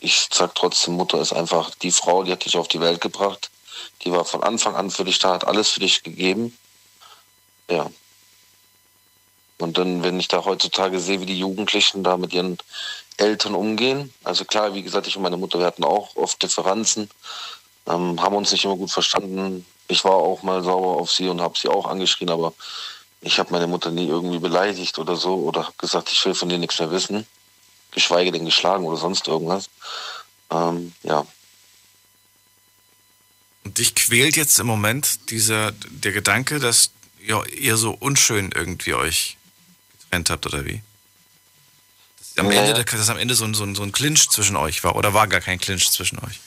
ich 0.00 0.28
sag 0.32 0.54
trotzdem, 0.54 0.94
Mutter 0.94 1.20
ist 1.20 1.32
einfach 1.32 1.74
die 1.76 1.92
Frau, 1.92 2.24
die 2.24 2.32
hat 2.32 2.44
dich 2.44 2.56
auf 2.56 2.68
die 2.68 2.80
Welt 2.80 3.00
gebracht. 3.00 3.50
Die 4.02 4.10
war 4.10 4.24
von 4.24 4.42
Anfang 4.42 4.74
an 4.74 4.90
für 4.90 5.04
dich 5.04 5.18
da, 5.18 5.34
hat 5.34 5.46
alles 5.46 5.68
für 5.68 5.80
dich 5.80 6.02
gegeben. 6.02 6.56
Ja. 7.70 7.90
Und 9.58 9.76
dann, 9.76 10.02
wenn 10.02 10.18
ich 10.18 10.28
da 10.28 10.44
heutzutage 10.44 11.00
sehe, 11.00 11.20
wie 11.20 11.26
die 11.26 11.38
Jugendlichen 11.38 12.02
da 12.02 12.16
mit 12.16 12.32
ihren 12.32 12.58
Eltern 13.20 13.54
umgehen, 13.54 14.12
also 14.24 14.44
klar, 14.44 14.74
wie 14.74 14.82
gesagt, 14.82 15.06
ich 15.06 15.16
und 15.16 15.22
meine 15.22 15.36
Mutter, 15.36 15.58
wir 15.58 15.66
hatten 15.66 15.84
auch 15.84 16.16
oft 16.16 16.42
Differenzen, 16.42 17.10
ähm, 17.86 18.20
haben 18.20 18.34
uns 18.34 18.52
nicht 18.52 18.64
immer 18.64 18.76
gut 18.76 18.90
verstanden. 18.90 19.64
Ich 19.88 20.04
war 20.04 20.12
auch 20.14 20.42
mal 20.42 20.62
sauer 20.62 20.96
auf 20.96 21.10
sie 21.10 21.28
und 21.28 21.40
habe 21.40 21.58
sie 21.58 21.68
auch 21.68 21.86
angeschrien, 21.86 22.30
aber 22.30 22.52
ich 23.20 23.38
habe 23.38 23.52
meine 23.52 23.66
Mutter 23.66 23.90
nie 23.90 24.06
irgendwie 24.06 24.38
beleidigt 24.38 24.98
oder 24.98 25.16
so 25.16 25.34
oder 25.36 25.64
habe 25.64 25.74
gesagt, 25.78 26.10
ich 26.10 26.24
will 26.24 26.34
von 26.34 26.48
dir 26.48 26.58
nichts 26.58 26.78
mehr 26.78 26.90
wissen 26.90 27.26
geschweige 27.90 28.32
denn 28.32 28.44
geschlagen 28.44 28.84
oder 28.84 28.96
sonst 28.96 29.26
irgendwas. 29.28 29.68
Ähm, 30.50 30.92
ja. 31.02 31.26
Und 33.64 33.78
dich 33.78 33.94
quält 33.94 34.36
jetzt 34.36 34.58
im 34.58 34.66
Moment 34.66 35.30
dieser, 35.30 35.72
der 35.72 36.12
Gedanke, 36.12 36.58
dass 36.58 36.90
ja, 37.24 37.44
ihr 37.46 37.76
so 37.76 37.92
unschön 37.92 38.52
irgendwie 38.54 38.94
euch 38.94 39.36
getrennt 39.98 40.30
habt, 40.30 40.46
oder 40.46 40.64
wie? 40.64 40.82
Am 42.40 42.50
ja, 42.50 42.62
Ende, 42.62 42.84
dass 42.84 43.10
am 43.10 43.18
Ende 43.18 43.34
so 43.34 43.44
ein, 43.44 43.54
so, 43.54 43.64
ein, 43.64 43.74
so 43.74 43.82
ein 43.82 43.92
Clinch 43.92 44.28
zwischen 44.30 44.56
euch 44.56 44.82
war, 44.82 44.96
oder 44.96 45.14
war 45.14 45.28
gar 45.28 45.40
kein 45.40 45.58
Clinch 45.58 45.90
zwischen 45.90 46.18
euch? 46.18 46.40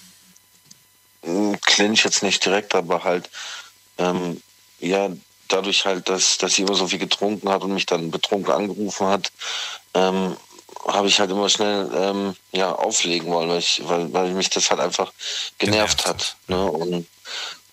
Clinch 1.62 2.04
jetzt 2.04 2.24
nicht 2.24 2.44
direkt, 2.44 2.76
aber 2.76 3.04
halt, 3.04 3.30
ähm, 3.98 4.41
ja, 4.80 5.10
dadurch 5.48 5.86
halt, 5.86 6.10
dass, 6.10 6.38
dass 6.38 6.56
sie 6.56 6.64
immer 6.64 6.76
so 6.76 6.88
viel 6.88 7.00
getrunken 7.00 7.50
hat 7.50 7.62
und 7.62 7.74
mich 7.74 7.86
dann 7.86 8.12
betrunken 8.12 8.52
angerufen 8.52 9.08
hat, 9.08 9.32
ähm, 9.94 10.36
habe 10.88 11.08
ich 11.08 11.20
halt 11.20 11.32
immer 11.32 11.48
schnell 11.50 11.89
ähm, 11.96 12.36
ja, 12.52 12.74
auflegen 12.74 13.32
wollen, 13.32 13.50
weil, 13.50 13.60
ich, 13.60 13.82
weil, 13.86 14.12
weil 14.12 14.32
mich 14.32 14.50
das 14.50 14.70
halt 14.70 14.82
einfach 14.82 15.12
genervt, 15.58 16.04
genervt 16.04 16.08
hat. 16.08 16.36
Ne? 16.48 16.66
Und, 16.66 17.08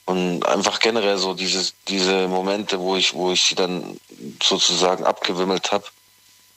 und 0.05 0.47
einfach 0.47 0.79
generell 0.79 1.18
so 1.18 1.35
dieses, 1.35 1.75
diese 1.89 2.29
Momente, 2.29 2.79
wo 2.79 2.97
ich, 2.97 3.14
wo 3.14 3.33
ich 3.33 3.43
sie 3.43 3.55
dann 3.55 3.99
sozusagen 4.43 5.05
abgewimmelt 5.05 5.73
habe. 5.73 5.85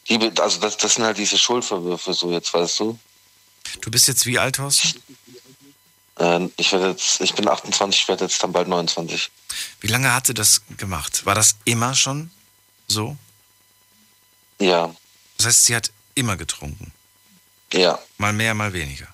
Also 0.10 0.60
das, 0.60 0.78
das 0.78 0.96
sind 0.96 1.04
halt 1.04 1.18
diese 1.18 1.38
Schuldverwürfe, 1.38 2.14
so 2.14 2.32
jetzt, 2.32 2.54
weißt 2.54 2.80
du. 2.82 3.00
Du 3.82 3.92
bist 3.92 4.08
jetzt 4.08 4.26
wie 4.26 4.38
alt, 4.38 4.60
Horst? 4.60 4.96
Äh, 6.20 6.50
ich 6.58 6.72
werde 6.72 6.92
jetzt, 6.92 7.22
ich 7.22 7.34
bin 7.34 7.48
28, 7.48 8.02
ich 8.02 8.08
werde 8.08 8.26
jetzt 8.26 8.44
dann 8.44 8.52
bald 8.52 8.68
29. 8.68 9.32
Wie 9.80 9.88
lange 9.88 10.14
hat 10.14 10.28
sie 10.28 10.34
das 10.34 10.62
gemacht? 10.78 11.26
War 11.26 11.36
das 11.36 11.56
immer 11.66 11.96
schon 11.96 12.32
so? 12.88 13.18
Ja. 14.60 14.94
Das 15.38 15.48
heißt, 15.48 15.66
sie 15.66 15.76
hat 15.76 15.92
immer 16.16 16.38
getrunken. 16.38 16.94
Ja. 17.72 18.00
Mal 18.18 18.34
mehr, 18.34 18.54
mal 18.54 18.74
weniger. 18.74 19.08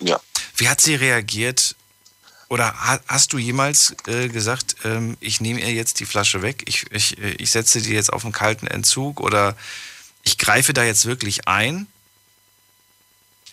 Ja. 0.00 0.20
Wie 0.56 0.68
hat 0.68 0.80
sie 0.80 0.94
reagiert? 0.94 1.76
Oder 2.48 2.74
hast 3.06 3.32
du 3.32 3.38
jemals 3.38 3.94
äh, 4.06 4.28
gesagt, 4.28 4.76
ähm, 4.84 5.16
ich 5.20 5.40
nehme 5.40 5.60
ihr 5.60 5.72
jetzt 5.72 6.00
die 6.00 6.04
Flasche 6.04 6.42
weg, 6.42 6.64
ich, 6.66 6.84
ich, 6.90 7.18
äh, 7.18 7.32
ich 7.38 7.50
setze 7.50 7.80
die 7.80 7.92
jetzt 7.92 8.12
auf 8.12 8.24
einen 8.24 8.32
kalten 8.32 8.66
Entzug 8.66 9.20
oder 9.20 9.56
ich 10.22 10.38
greife 10.38 10.72
da 10.72 10.84
jetzt 10.84 11.06
wirklich 11.06 11.48
ein? 11.48 11.86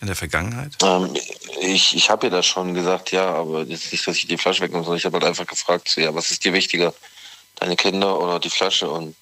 In 0.00 0.08
der 0.08 0.16
Vergangenheit? 0.16 0.72
Ähm, 0.82 1.14
ich 1.60 1.94
ich 1.94 2.10
habe 2.10 2.26
ihr 2.26 2.30
das 2.30 2.44
schon 2.44 2.74
gesagt, 2.74 3.12
ja, 3.12 3.34
aber 3.34 3.62
jetzt 3.62 3.92
nicht, 3.92 4.06
dass 4.06 4.16
ich 4.16 4.26
die 4.26 4.36
Flasche 4.36 4.60
wegnehme, 4.60 4.82
sondern 4.82 4.98
ich 4.98 5.04
habe 5.04 5.14
halt 5.14 5.24
einfach 5.24 5.46
gefragt, 5.46 5.88
so, 5.88 6.00
ja, 6.00 6.12
was 6.12 6.32
ist 6.32 6.44
dir 6.44 6.52
wichtiger? 6.52 6.92
Deine 7.56 7.76
Kinder 7.76 8.18
oder 8.18 8.40
die 8.40 8.50
Flasche? 8.50 8.90
Und 8.90 9.14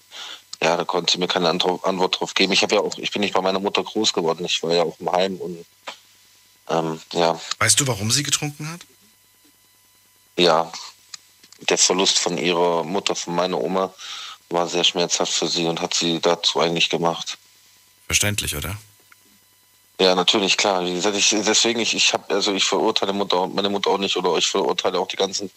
ja, 0.63 0.77
da 0.77 0.85
konnte 0.85 1.13
sie 1.13 1.19
mir 1.19 1.29
keine 1.29 1.51
Antwort 1.51 2.19
drauf 2.19 2.33
geben. 2.33 2.53
Ich 2.53 2.63
habe 2.63 2.77
ja 2.77 2.81
auch, 2.81 2.97
ich 2.97 3.11
bin 3.11 3.21
nicht 3.21 3.35
bei 3.35 3.43
meiner 3.43 3.61
Mutter 3.61 3.83
groß 3.83 4.15
geworden. 4.15 4.45
Ich 4.47 4.63
war 4.63 4.73
ja 4.73 4.83
auch 4.83 4.99
im 5.01 5.13
Heim 5.13 5.37
und 5.37 5.67
ähm, 6.71 7.01
ja. 7.13 7.39
Weißt 7.59 7.79
du, 7.81 7.87
warum 7.87 8.11
sie 8.11 8.23
getrunken 8.23 8.71
hat? 8.71 8.81
Ja, 10.41 10.73
der 11.69 11.77
Verlust 11.77 12.19
von 12.19 12.39
ihrer 12.39 12.83
Mutter, 12.83 13.15
von 13.15 13.35
meiner 13.35 13.61
Oma, 13.61 13.93
war 14.49 14.67
sehr 14.67 14.85
schmerzhaft 14.85 15.35
für 15.35 15.47
sie 15.47 15.67
und 15.67 15.83
hat 15.83 15.93
sie 15.93 16.19
dazu 16.19 16.61
eigentlich 16.61 16.89
gemacht. 16.89 17.37
Verständlich, 18.07 18.57
oder? 18.57 18.75
Ja, 20.01 20.15
natürlich, 20.15 20.57
klar. 20.57 20.83
Wie 20.87 20.95
gesagt, 20.95 21.15
ich, 21.15 21.29
deswegen, 21.29 21.81
ich, 21.81 21.95
ich 21.95 22.15
habe, 22.15 22.35
also 22.35 22.55
ich 22.55 22.65
verurteile 22.65 23.13
Mutter, 23.13 23.49
meine 23.49 23.69
Mutter 23.69 23.91
auch 23.91 23.99
nicht 23.99 24.17
oder 24.17 24.35
ich 24.39 24.47
verurteile 24.47 24.99
auch 24.99 25.09
die 25.09 25.17
ganzen 25.17 25.51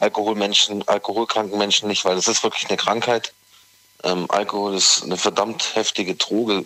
Alkoholmenschen, 0.00 0.82
alkoholkranken 0.88 1.56
Menschen 1.56 1.86
nicht, 1.86 2.04
weil 2.04 2.16
es 2.16 2.26
ist 2.26 2.42
wirklich 2.42 2.68
eine 2.68 2.76
Krankheit. 2.76 3.32
Ähm, 4.02 4.28
Alkohol 4.30 4.74
ist 4.74 5.04
eine 5.04 5.16
verdammt 5.16 5.76
heftige 5.76 6.16
Droge 6.16 6.64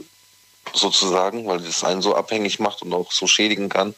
sozusagen, 0.72 1.46
weil 1.46 1.60
es 1.66 1.84
einen 1.84 2.00
so 2.00 2.14
abhängig 2.14 2.60
macht 2.60 2.80
und 2.80 2.94
auch 2.94 3.12
so 3.12 3.26
schädigen 3.26 3.68
kann, 3.68 3.94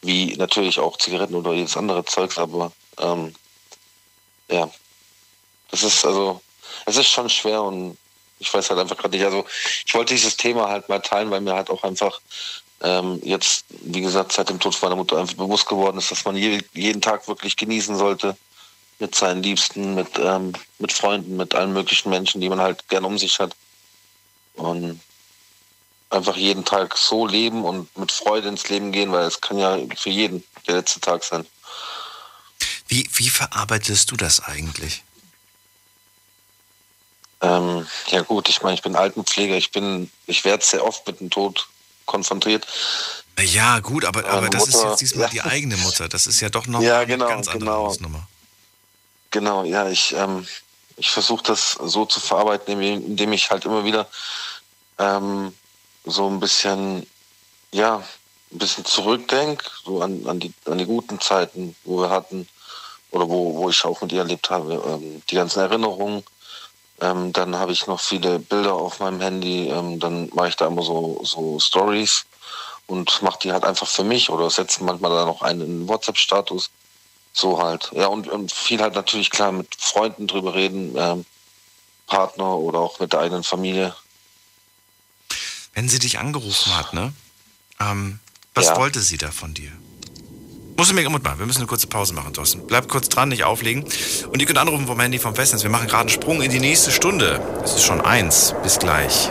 wie 0.00 0.34
natürlich 0.36 0.78
auch 0.78 0.96
Zigaretten 0.96 1.34
oder 1.34 1.52
jedes 1.52 1.76
andere 1.76 2.02
Zeugs. 2.06 2.38
Aber 2.38 2.72
ähm, 2.98 3.34
ja, 4.50 4.70
das 5.70 5.82
ist 5.82 6.04
also, 6.04 6.40
es 6.86 6.96
ist 6.96 7.08
schon 7.08 7.28
schwer 7.28 7.62
und 7.62 7.96
ich 8.38 8.52
weiß 8.52 8.70
halt 8.70 8.80
einfach 8.80 8.96
gerade 8.96 9.16
nicht. 9.16 9.24
Also 9.24 9.44
ich 9.84 9.94
wollte 9.94 10.14
dieses 10.14 10.36
Thema 10.36 10.68
halt 10.68 10.88
mal 10.88 11.00
teilen, 11.00 11.30
weil 11.30 11.40
mir 11.40 11.54
halt 11.54 11.70
auch 11.70 11.82
einfach 11.82 12.20
ähm, 12.82 13.20
jetzt, 13.24 13.64
wie 13.68 14.00
gesagt, 14.00 14.32
seit 14.32 14.50
dem 14.50 14.60
Tod 14.60 14.80
meiner 14.82 14.96
Mutter 14.96 15.16
einfach 15.16 15.34
bewusst 15.34 15.66
geworden 15.66 15.98
ist, 15.98 16.10
dass 16.10 16.24
man 16.24 16.36
je, 16.36 16.60
jeden 16.74 17.00
Tag 17.00 17.26
wirklich 17.28 17.56
genießen 17.56 17.96
sollte 17.96 18.36
mit 18.98 19.14
seinen 19.14 19.42
Liebsten, 19.42 19.94
mit, 19.94 20.18
ähm, 20.18 20.52
mit 20.78 20.92
Freunden, 20.92 21.36
mit 21.36 21.54
allen 21.54 21.72
möglichen 21.72 22.10
Menschen, 22.10 22.40
die 22.40 22.48
man 22.48 22.60
halt 22.60 22.88
gern 22.88 23.04
um 23.04 23.18
sich 23.18 23.38
hat. 23.38 23.56
Und 24.54 25.00
einfach 26.10 26.36
jeden 26.36 26.64
Tag 26.64 26.96
so 26.96 27.26
leben 27.26 27.64
und 27.64 27.96
mit 27.98 28.12
Freude 28.12 28.48
ins 28.48 28.68
Leben 28.68 28.92
gehen, 28.92 29.10
weil 29.12 29.26
es 29.26 29.40
kann 29.40 29.58
ja 29.58 29.78
für 29.96 30.10
jeden 30.10 30.44
der 30.66 30.76
letzte 30.76 31.00
Tag 31.00 31.24
sein. 31.24 31.44
Wie, 32.88 33.08
wie 33.14 33.30
verarbeitest 33.30 34.10
du 34.10 34.16
das 34.16 34.40
eigentlich? 34.40 35.02
Ähm, 37.40 37.86
ja 38.08 38.22
gut, 38.22 38.48
ich 38.48 38.62
meine, 38.62 38.74
ich 38.74 38.82
bin 38.82 38.96
Altenpfleger, 38.96 39.56
ich 39.56 39.70
bin, 39.70 40.10
ich 40.26 40.44
werde 40.44 40.64
sehr 40.64 40.84
oft 40.84 41.06
mit 41.06 41.20
dem 41.20 41.30
Tod 41.30 41.68
konfrontiert. 42.06 42.66
Ja, 43.38 43.80
gut, 43.80 44.04
aber, 44.04 44.24
aber 44.26 44.48
das 44.48 44.66
Mutter, 44.66 44.78
ist 44.78 44.84
jetzt 44.84 45.00
diesmal 45.00 45.24
ja. 45.24 45.28
die 45.30 45.42
eigene 45.42 45.76
Mutter. 45.78 46.08
Das 46.08 46.26
ist 46.26 46.40
ja 46.40 46.48
doch 46.48 46.66
noch 46.66 46.80
ja, 46.80 47.04
genau, 47.04 47.26
eine 47.26 47.34
ganz 47.34 47.48
andere 47.48 47.70
genau. 47.70 47.86
Hausnummer. 47.86 48.28
Genau, 49.30 49.64
ja, 49.64 49.88
ich, 49.88 50.14
ähm, 50.14 50.46
ich 50.96 51.10
versuche 51.10 51.42
das 51.42 51.72
so 51.72 52.06
zu 52.06 52.20
verarbeiten, 52.20 52.80
indem 52.80 53.32
ich 53.32 53.50
halt 53.50 53.64
immer 53.64 53.84
wieder 53.84 54.08
ähm, 54.98 55.52
so 56.04 56.28
ein 56.28 56.38
bisschen, 56.40 57.06
ja, 57.72 57.96
ein 58.52 58.58
bisschen 58.58 58.84
zurückdenke, 58.84 59.64
so 59.84 60.00
an, 60.00 60.24
an, 60.26 60.38
die, 60.38 60.52
an 60.66 60.78
die 60.78 60.86
guten 60.86 61.20
Zeiten, 61.20 61.74
wo 61.84 62.00
wir 62.02 62.10
hatten, 62.10 62.48
oder 63.14 63.28
wo, 63.28 63.54
wo 63.54 63.70
ich 63.70 63.84
auch 63.84 64.00
mit 64.02 64.12
ihr 64.12 64.20
erlebt 64.20 64.50
habe, 64.50 64.82
ähm, 64.86 65.22
die 65.30 65.36
ganzen 65.36 65.60
Erinnerungen. 65.60 66.24
Ähm, 67.00 67.32
dann 67.32 67.56
habe 67.56 67.72
ich 67.72 67.86
noch 67.86 68.00
viele 68.00 68.38
Bilder 68.38 68.74
auf 68.74 69.00
meinem 69.00 69.20
Handy, 69.20 69.68
ähm, 69.68 70.00
dann 70.00 70.28
mache 70.34 70.48
ich 70.48 70.56
da 70.56 70.66
immer 70.66 70.82
so, 70.82 71.20
so 71.24 71.58
Stories 71.58 72.26
und 72.86 73.22
mache 73.22 73.38
die 73.42 73.52
halt 73.52 73.64
einfach 73.64 73.88
für 73.88 74.04
mich 74.04 74.30
oder 74.30 74.50
setze 74.50 74.84
manchmal 74.84 75.12
dann 75.12 75.26
noch 75.26 75.42
einen 75.42 75.60
in 75.62 75.88
WhatsApp-Status. 75.88 76.70
So 77.32 77.60
halt. 77.60 77.90
Ja, 77.92 78.06
und, 78.06 78.28
und 78.28 78.52
viel 78.52 78.80
halt 78.80 78.94
natürlich 78.94 79.30
klar 79.30 79.50
mit 79.50 79.74
Freunden 79.76 80.28
drüber 80.28 80.54
reden, 80.54 80.94
ähm, 80.96 81.24
Partner 82.06 82.56
oder 82.56 82.78
auch 82.78 83.00
mit 83.00 83.12
der 83.12 83.20
eigenen 83.20 83.42
Familie. 83.42 83.94
Wenn 85.72 85.88
sie 85.88 85.98
dich 85.98 86.18
angerufen 86.18 86.76
hat, 86.76 86.92
ne? 86.92 87.12
Ähm, 87.80 88.20
was 88.54 88.66
ja. 88.66 88.76
wollte 88.76 89.00
sie 89.00 89.18
da 89.18 89.32
von 89.32 89.52
dir? 89.52 89.72
Musst 90.76 90.90
du 90.90 90.94
mir 90.94 91.08
Mut 91.08 91.22
machen. 91.22 91.38
Wir 91.38 91.46
müssen 91.46 91.60
eine 91.60 91.68
kurze 91.68 91.86
Pause 91.86 92.14
machen, 92.14 92.32
Thorsten. 92.32 92.66
Bleib 92.66 92.88
kurz 92.88 93.08
dran, 93.08 93.28
nicht 93.28 93.44
auflegen. 93.44 93.84
Und 94.32 94.40
ihr 94.40 94.46
könnt 94.46 94.58
anrufen 94.58 94.86
vom 94.86 94.98
Handy 94.98 95.18
vom 95.18 95.34
Festnetz. 95.34 95.62
Wir 95.62 95.70
machen 95.70 95.86
gerade 95.86 96.00
einen 96.00 96.08
Sprung 96.08 96.42
in 96.42 96.50
die 96.50 96.58
nächste 96.58 96.90
Stunde. 96.90 97.40
Es 97.64 97.74
ist 97.74 97.84
schon 97.84 98.00
eins. 98.00 98.54
Bis 98.62 98.78
gleich. 98.78 99.30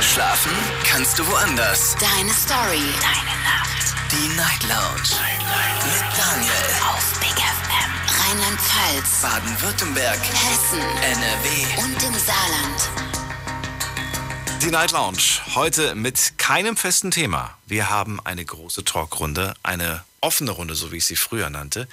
Schlafen 0.00 0.52
kannst 0.84 1.18
du 1.18 1.26
woanders. 1.26 1.96
Deine 1.98 2.32
Story. 2.32 2.84
Deine 3.00 3.34
Nacht. 3.44 3.94
Die 4.12 4.36
Night 4.36 4.62
Lounge. 4.64 5.08
Night, 5.22 5.40
Night. 5.46 5.84
Mit 5.86 6.18
Daniel. 6.18 6.64
Auf 6.92 7.18
Big 7.20 7.30
FM. 7.30 7.90
Rheinland-Pfalz. 8.20 9.22
Baden-Württemberg. 9.22 10.18
Hessen. 10.20 10.80
NRW. 10.80 11.82
Und 11.82 12.02
im 12.02 12.14
Saarland. 12.14 12.97
Die 14.62 14.72
Night 14.72 14.90
Lounge. 14.90 15.40
Heute 15.54 15.94
mit 15.94 16.34
keinem 16.36 16.76
festen 16.76 17.12
Thema. 17.12 17.56
Wir 17.66 17.90
haben 17.90 18.18
eine 18.24 18.44
große 18.44 18.82
Talkrunde, 18.82 19.54
eine 19.62 20.02
offene 20.20 20.50
Runde, 20.50 20.74
so 20.74 20.90
wie 20.90 20.96
ich 20.96 21.06
sie 21.06 21.14
früher 21.14 21.48
nannte. 21.48 21.86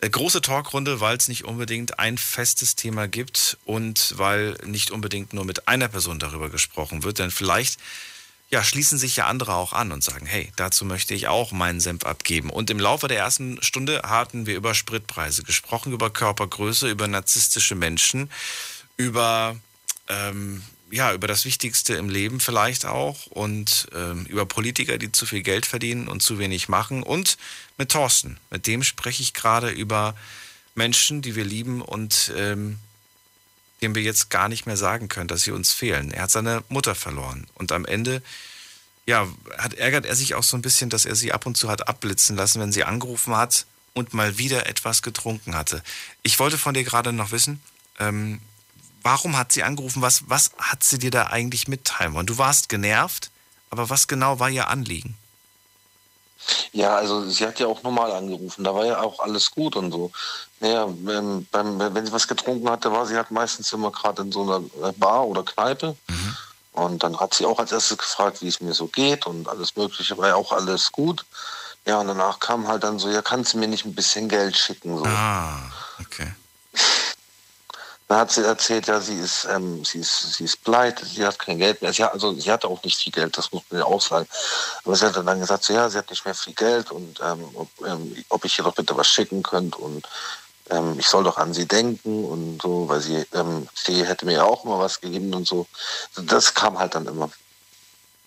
Äh, 0.00 0.10
große 0.10 0.40
Talkrunde, 0.40 1.00
weil 1.00 1.16
es 1.16 1.28
nicht 1.28 1.44
unbedingt 1.44 2.00
ein 2.00 2.18
festes 2.18 2.74
Thema 2.74 3.06
gibt 3.06 3.58
und 3.64 4.14
weil 4.18 4.58
nicht 4.64 4.90
unbedingt 4.90 5.32
nur 5.32 5.44
mit 5.44 5.68
einer 5.68 5.86
Person 5.86 6.18
darüber 6.18 6.50
gesprochen 6.50 7.04
wird. 7.04 7.20
Denn 7.20 7.30
vielleicht 7.30 7.78
ja, 8.50 8.64
schließen 8.64 8.98
sich 8.98 9.14
ja 9.14 9.26
andere 9.26 9.54
auch 9.54 9.72
an 9.72 9.92
und 9.92 10.02
sagen, 10.02 10.26
hey, 10.26 10.52
dazu 10.56 10.84
möchte 10.84 11.14
ich 11.14 11.28
auch 11.28 11.52
meinen 11.52 11.78
Senf 11.78 12.04
abgeben. 12.04 12.50
Und 12.50 12.70
im 12.70 12.80
Laufe 12.80 13.06
der 13.06 13.18
ersten 13.18 13.62
Stunde 13.62 14.02
hatten 14.04 14.46
wir 14.46 14.56
über 14.56 14.74
Spritpreise 14.74 15.44
gesprochen, 15.44 15.92
über 15.92 16.10
Körpergröße, 16.10 16.90
über 16.90 17.06
narzisstische 17.06 17.76
Menschen, 17.76 18.30
über 18.96 19.56
ähm, 20.08 20.64
ja, 20.90 21.12
über 21.12 21.28
das 21.28 21.44
Wichtigste 21.44 21.94
im 21.94 22.08
Leben 22.08 22.40
vielleicht 22.40 22.86
auch 22.86 23.26
und 23.26 23.88
ähm, 23.94 24.26
über 24.26 24.46
Politiker, 24.46 24.98
die 24.98 25.12
zu 25.12 25.26
viel 25.26 25.42
Geld 25.42 25.66
verdienen 25.66 26.08
und 26.08 26.22
zu 26.22 26.38
wenig 26.38 26.68
machen 26.68 27.02
und 27.02 27.36
mit 27.78 27.90
Thorsten. 27.90 28.38
Mit 28.50 28.66
dem 28.66 28.82
spreche 28.82 29.22
ich 29.22 29.34
gerade 29.34 29.70
über 29.70 30.14
Menschen, 30.74 31.22
die 31.22 31.36
wir 31.36 31.44
lieben 31.44 31.82
und 31.82 32.32
ähm, 32.36 32.78
dem 33.82 33.94
wir 33.94 34.02
jetzt 34.02 34.30
gar 34.30 34.48
nicht 34.48 34.66
mehr 34.66 34.76
sagen 34.76 35.08
können, 35.08 35.28
dass 35.28 35.42
sie 35.42 35.52
uns 35.52 35.72
fehlen. 35.72 36.12
Er 36.12 36.24
hat 36.24 36.30
seine 36.30 36.62
Mutter 36.68 36.94
verloren 36.94 37.46
und 37.54 37.72
am 37.72 37.84
Ende 37.84 38.22
ja, 39.06 39.26
hat, 39.58 39.74
ärgert 39.74 40.06
er 40.06 40.14
sich 40.14 40.34
auch 40.34 40.42
so 40.42 40.56
ein 40.56 40.62
bisschen, 40.62 40.90
dass 40.90 41.04
er 41.04 41.16
sie 41.16 41.32
ab 41.32 41.46
und 41.46 41.56
zu 41.56 41.68
hat 41.68 41.88
abblitzen 41.88 42.36
lassen, 42.36 42.60
wenn 42.60 42.72
sie 42.72 42.84
angerufen 42.84 43.36
hat 43.36 43.66
und 43.94 44.14
mal 44.14 44.38
wieder 44.38 44.66
etwas 44.66 45.02
getrunken 45.02 45.54
hatte. 45.54 45.82
Ich 46.22 46.38
wollte 46.38 46.58
von 46.58 46.74
dir 46.74 46.84
gerade 46.84 47.12
noch 47.12 47.32
wissen, 47.32 47.60
ähm, 47.98 48.40
warum 49.02 49.36
hat 49.36 49.52
sie 49.52 49.62
angerufen? 49.62 50.02
Was, 50.02 50.28
was 50.28 50.50
hat 50.58 50.84
sie 50.84 50.98
dir 50.98 51.10
da 51.10 51.28
eigentlich 51.28 51.68
mitteilen 51.68 52.14
wollen? 52.14 52.26
Du 52.26 52.38
warst 52.38 52.68
genervt, 52.68 53.30
aber 53.70 53.90
was 53.90 54.08
genau 54.08 54.38
war 54.38 54.50
ihr 54.50 54.68
Anliegen? 54.68 55.16
Ja, 56.72 56.96
also 56.96 57.28
sie 57.28 57.46
hat 57.46 57.60
ja 57.60 57.66
auch 57.66 57.82
normal 57.82 58.12
angerufen, 58.12 58.64
da 58.64 58.74
war 58.74 58.86
ja 58.86 59.00
auch 59.00 59.20
alles 59.20 59.50
gut 59.50 59.76
und 59.76 59.92
so. 59.92 60.10
Naja, 60.60 60.88
wenn, 61.02 61.46
wenn 61.52 62.06
sie 62.06 62.12
was 62.12 62.28
getrunken 62.28 62.68
hatte, 62.68 62.92
war 62.92 63.06
sie 63.06 63.16
halt 63.16 63.30
meistens 63.30 63.72
immer 63.72 63.90
gerade 63.90 64.22
in 64.22 64.32
so 64.32 64.42
einer 64.42 64.92
Bar 64.92 65.26
oder 65.26 65.42
Kneipe. 65.42 65.96
Mhm. 66.08 66.36
Und 66.72 67.02
dann 67.02 67.18
hat 67.18 67.34
sie 67.34 67.44
auch 67.44 67.58
als 67.58 67.72
erstes 67.72 67.98
gefragt, 67.98 68.42
wie 68.42 68.48
es 68.48 68.60
mir 68.60 68.72
so 68.72 68.86
geht 68.86 69.26
und 69.26 69.48
alles 69.48 69.76
Mögliche, 69.76 70.16
war 70.16 70.28
ja 70.28 70.34
auch 70.36 70.52
alles 70.52 70.92
gut. 70.92 71.24
Ja, 71.86 71.98
und 72.00 72.08
danach 72.08 72.38
kam 72.40 72.68
halt 72.68 72.84
dann 72.84 72.98
so, 72.98 73.10
ja, 73.10 73.22
kannst 73.22 73.54
du 73.54 73.58
mir 73.58 73.68
nicht 73.68 73.84
ein 73.84 73.94
bisschen 73.94 74.28
Geld 74.28 74.56
schicken? 74.56 74.98
So. 74.98 75.04
Ah, 75.04 75.70
okay. 76.00 76.32
Dann 78.10 78.18
hat 78.18 78.32
sie 78.32 78.44
erzählt, 78.44 78.88
ja, 78.88 79.00
sie 79.00 79.14
ist, 79.14 79.46
ähm, 79.48 79.84
sie 79.84 80.00
ist, 80.00 80.32
sie 80.32 80.42
ist 80.42 80.64
pleite, 80.64 81.06
sie 81.06 81.24
hat 81.24 81.38
kein 81.38 81.58
Geld 81.58 81.80
mehr. 81.80 81.92
Sie 81.92 82.02
hat, 82.02 82.12
also 82.12 82.34
sie 82.34 82.50
hatte 82.50 82.66
auch 82.66 82.82
nicht 82.82 83.00
viel 83.00 83.12
Geld, 83.12 83.38
das 83.38 83.52
muss 83.52 83.62
man 83.70 83.82
ja 83.82 83.86
auch 83.86 84.02
sagen. 84.02 84.26
Aber 84.84 84.96
sie 84.96 85.06
hat 85.06 85.14
dann 85.14 85.38
gesagt, 85.38 85.62
so, 85.62 85.72
ja, 85.72 85.88
sie 85.88 85.96
hat 85.96 86.10
nicht 86.10 86.24
mehr 86.24 86.34
viel 86.34 86.54
Geld 86.54 86.90
und 86.90 87.20
ähm, 87.22 87.44
ob, 87.54 87.68
ähm, 87.86 88.16
ob, 88.28 88.44
ich 88.44 88.58
ihr 88.58 88.64
doch 88.64 88.74
bitte 88.74 88.96
was 88.96 89.06
schicken 89.06 89.44
könnte 89.44 89.78
und 89.78 90.08
ähm, 90.70 90.96
ich 90.98 91.06
soll 91.06 91.22
doch 91.22 91.38
an 91.38 91.54
sie 91.54 91.66
denken 91.66 92.24
und 92.24 92.60
so, 92.60 92.88
weil 92.88 93.00
sie, 93.00 93.24
ähm, 93.32 93.68
sie 93.74 94.04
hätte 94.04 94.26
mir 94.26 94.32
ja 94.32 94.42
auch 94.42 94.64
immer 94.64 94.80
was 94.80 95.00
gegeben 95.00 95.32
und 95.32 95.46
so. 95.46 95.68
Das 96.16 96.52
kam 96.52 96.80
halt 96.80 96.96
dann 96.96 97.06
immer. 97.06 97.30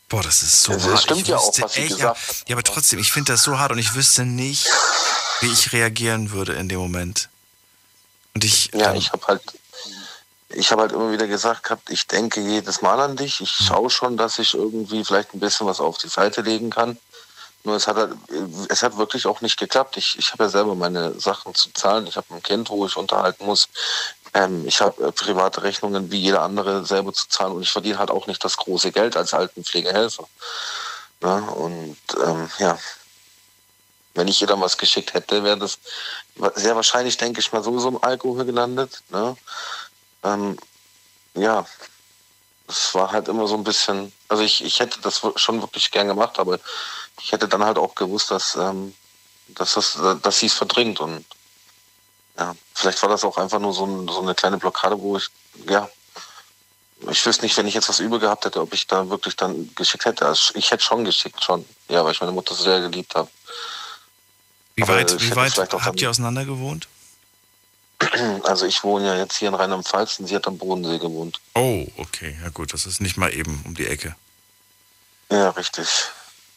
Boah, 0.07 0.23
das 0.23 0.43
ist 0.43 0.63
so 0.63 0.71
also, 0.71 0.85
hart. 0.85 0.93
Das 0.93 1.03
stimmt 1.03 1.21
ich 1.23 1.27
ja 1.27 1.35
auch, 1.35 1.59
was 1.59 1.75
ey, 1.75 1.89
gesagt 1.89 1.99
ja, 1.99 2.09
hat. 2.11 2.47
Ja, 2.47 2.55
aber 2.55 2.63
trotzdem, 2.63 2.99
ich 2.99 3.11
finde 3.11 3.33
das 3.33 3.43
so 3.43 3.59
hart 3.59 3.73
und 3.73 3.79
ich 3.79 3.95
wüsste 3.95 4.23
nicht, 4.23 4.65
wie 5.41 5.51
ich 5.51 5.73
reagieren 5.73 6.31
würde 6.31 6.53
in 6.53 6.69
dem 6.69 6.79
Moment. 6.79 7.27
Und 8.33 8.45
ich. 8.45 8.71
Ja, 8.73 8.91
ähm, 8.91 8.95
ich 8.95 9.11
habe 9.11 9.27
halt 9.27 9.41
ich 10.53 10.71
habe 10.71 10.83
halt 10.83 10.91
immer 10.91 11.11
wieder 11.11 11.27
gesagt 11.27 11.63
gehabt, 11.63 11.89
ich 11.89 12.07
denke 12.07 12.41
jedes 12.41 12.81
Mal 12.81 12.99
an 12.99 13.15
dich. 13.15 13.41
Ich 13.41 13.59
Mhm. 13.59 13.63
schaue 13.65 13.89
schon, 13.89 14.17
dass 14.17 14.39
ich 14.39 14.53
irgendwie 14.53 15.03
vielleicht 15.03 15.33
ein 15.33 15.39
bisschen 15.39 15.67
was 15.67 15.79
auf 15.79 15.97
die 15.97 16.09
Seite 16.09 16.41
legen 16.41 16.69
kann. 16.69 16.97
Nur 17.65 17.75
es 17.77 17.87
hat 17.87 17.95
halt, 17.95 18.13
es 18.69 18.83
hat 18.83 18.97
wirklich 18.97 19.25
auch 19.25 19.39
nicht 19.41 19.57
geklappt. 19.57 19.95
Ich, 19.97 20.19
ich 20.19 20.31
habe 20.33 20.43
ja 20.43 20.49
selber 20.49 20.75
meine 20.75 21.17
Sachen 21.19 21.55
zu 21.55 21.71
zahlen. 21.73 22.07
Ich 22.07 22.17
habe 22.17 22.27
ein 22.33 22.43
Kind, 22.43 22.69
wo 22.69 22.85
ich 22.85 22.97
unterhalten 22.97 23.45
muss. 23.45 23.69
Ähm, 24.33 24.67
ich 24.67 24.81
habe 24.81 25.07
äh, 25.07 25.11
private 25.11 25.63
Rechnungen 25.63 26.11
wie 26.11 26.19
jeder 26.19 26.41
andere 26.41 26.85
selber 26.85 27.13
zu 27.13 27.27
zahlen 27.29 27.53
und 27.53 27.61
ich 27.61 27.71
verdiene 27.71 27.99
halt 27.99 28.11
auch 28.11 28.27
nicht 28.27 28.43
das 28.43 28.57
große 28.57 28.91
Geld 28.91 29.15
als 29.15 29.33
Altenpflegehelfer. 29.33 30.27
Ja, 31.21 31.37
und 31.37 31.97
ähm, 32.25 32.49
ja, 32.59 32.77
wenn 34.15 34.27
ich 34.27 34.41
ihr 34.41 34.47
dann 34.47 34.61
was 34.61 34.77
geschickt 34.77 35.13
hätte, 35.13 35.43
wäre 35.43 35.57
das 35.57 35.79
sehr 36.55 36.75
wahrscheinlich, 36.75 37.17
denke 37.17 37.39
ich 37.39 37.51
mal, 37.51 37.63
sowieso 37.63 37.87
im 37.89 38.03
Alkohol 38.03 38.43
gelandet. 38.45 39.01
Ne? 39.09 39.37
Ähm, 40.23 40.57
ja, 41.35 41.65
es 42.67 42.93
war 42.95 43.11
halt 43.11 43.27
immer 43.27 43.47
so 43.47 43.55
ein 43.55 43.63
bisschen, 43.63 44.11
also 44.27 44.43
ich, 44.43 44.63
ich 44.63 44.79
hätte 44.79 45.01
das 45.01 45.21
schon 45.35 45.61
wirklich 45.61 45.91
gern 45.91 46.07
gemacht, 46.07 46.39
aber 46.39 46.59
ich 47.21 47.31
hätte 47.31 47.47
dann 47.47 47.63
halt 47.63 47.77
auch 47.77 47.95
gewusst, 47.95 48.31
dass, 48.31 48.55
ähm, 48.55 48.93
dass, 49.49 49.73
das, 49.73 49.99
dass 50.21 50.39
sie 50.39 50.47
es 50.47 50.53
verdrängt 50.53 50.99
und 50.99 51.25
ja, 52.37 52.55
vielleicht 52.73 53.01
war 53.01 53.09
das 53.09 53.23
auch 53.23 53.37
einfach 53.37 53.59
nur 53.59 53.73
so, 53.73 53.85
ein, 53.85 54.07
so 54.07 54.21
eine 54.21 54.33
kleine 54.33 54.57
Blockade, 54.57 54.99
wo 54.99 55.17
ich, 55.17 55.27
ja, 55.67 55.89
ich 57.09 57.25
wüsste 57.25 57.43
nicht, 57.43 57.55
wenn 57.57 57.67
ich 57.67 57.73
jetzt 57.73 57.89
was 57.89 57.99
übel 57.99 58.19
gehabt 58.19 58.45
hätte, 58.45 58.61
ob 58.61 58.73
ich 58.73 58.87
da 58.87 59.09
wirklich 59.09 59.35
dann 59.35 59.73
geschickt 59.75 60.05
hätte. 60.05 60.25
Also 60.25 60.53
ich 60.55 60.71
hätte 60.71 60.83
schon 60.83 61.03
geschickt, 61.03 61.43
schon. 61.43 61.65
Ja, 61.89 62.03
weil 62.03 62.13
ich 62.13 62.21
meine 62.21 62.31
Mutter 62.31 62.55
sehr 62.55 62.79
geliebt 62.79 63.13
habe. 63.13 63.29
wie 64.75 64.87
weit, 64.87 65.21
wie 65.21 65.35
weit 65.35 65.57
habt 65.57 66.01
ihr 66.01 66.09
auseinander 66.09 66.45
gewohnt? 66.45 66.87
Also 68.43 68.65
ich 68.65 68.83
wohne 68.83 69.07
ja 69.07 69.15
jetzt 69.15 69.37
hier 69.37 69.49
in 69.49 69.55
Rheinland-Pfalz 69.55 70.19
und 70.19 70.27
sie 70.27 70.35
hat 70.35 70.47
am 70.47 70.57
Bodensee 70.57 70.99
gewohnt. 70.99 71.39
Oh, 71.55 71.87
okay. 71.97 72.37
Ja 72.43 72.49
gut, 72.49 72.73
das 72.73 72.85
ist 72.85 73.01
nicht 73.01 73.17
mal 73.17 73.33
eben 73.33 73.61
um 73.65 73.75
die 73.75 73.87
Ecke. 73.87 74.15
Ja, 75.31 75.49
richtig. 75.51 75.87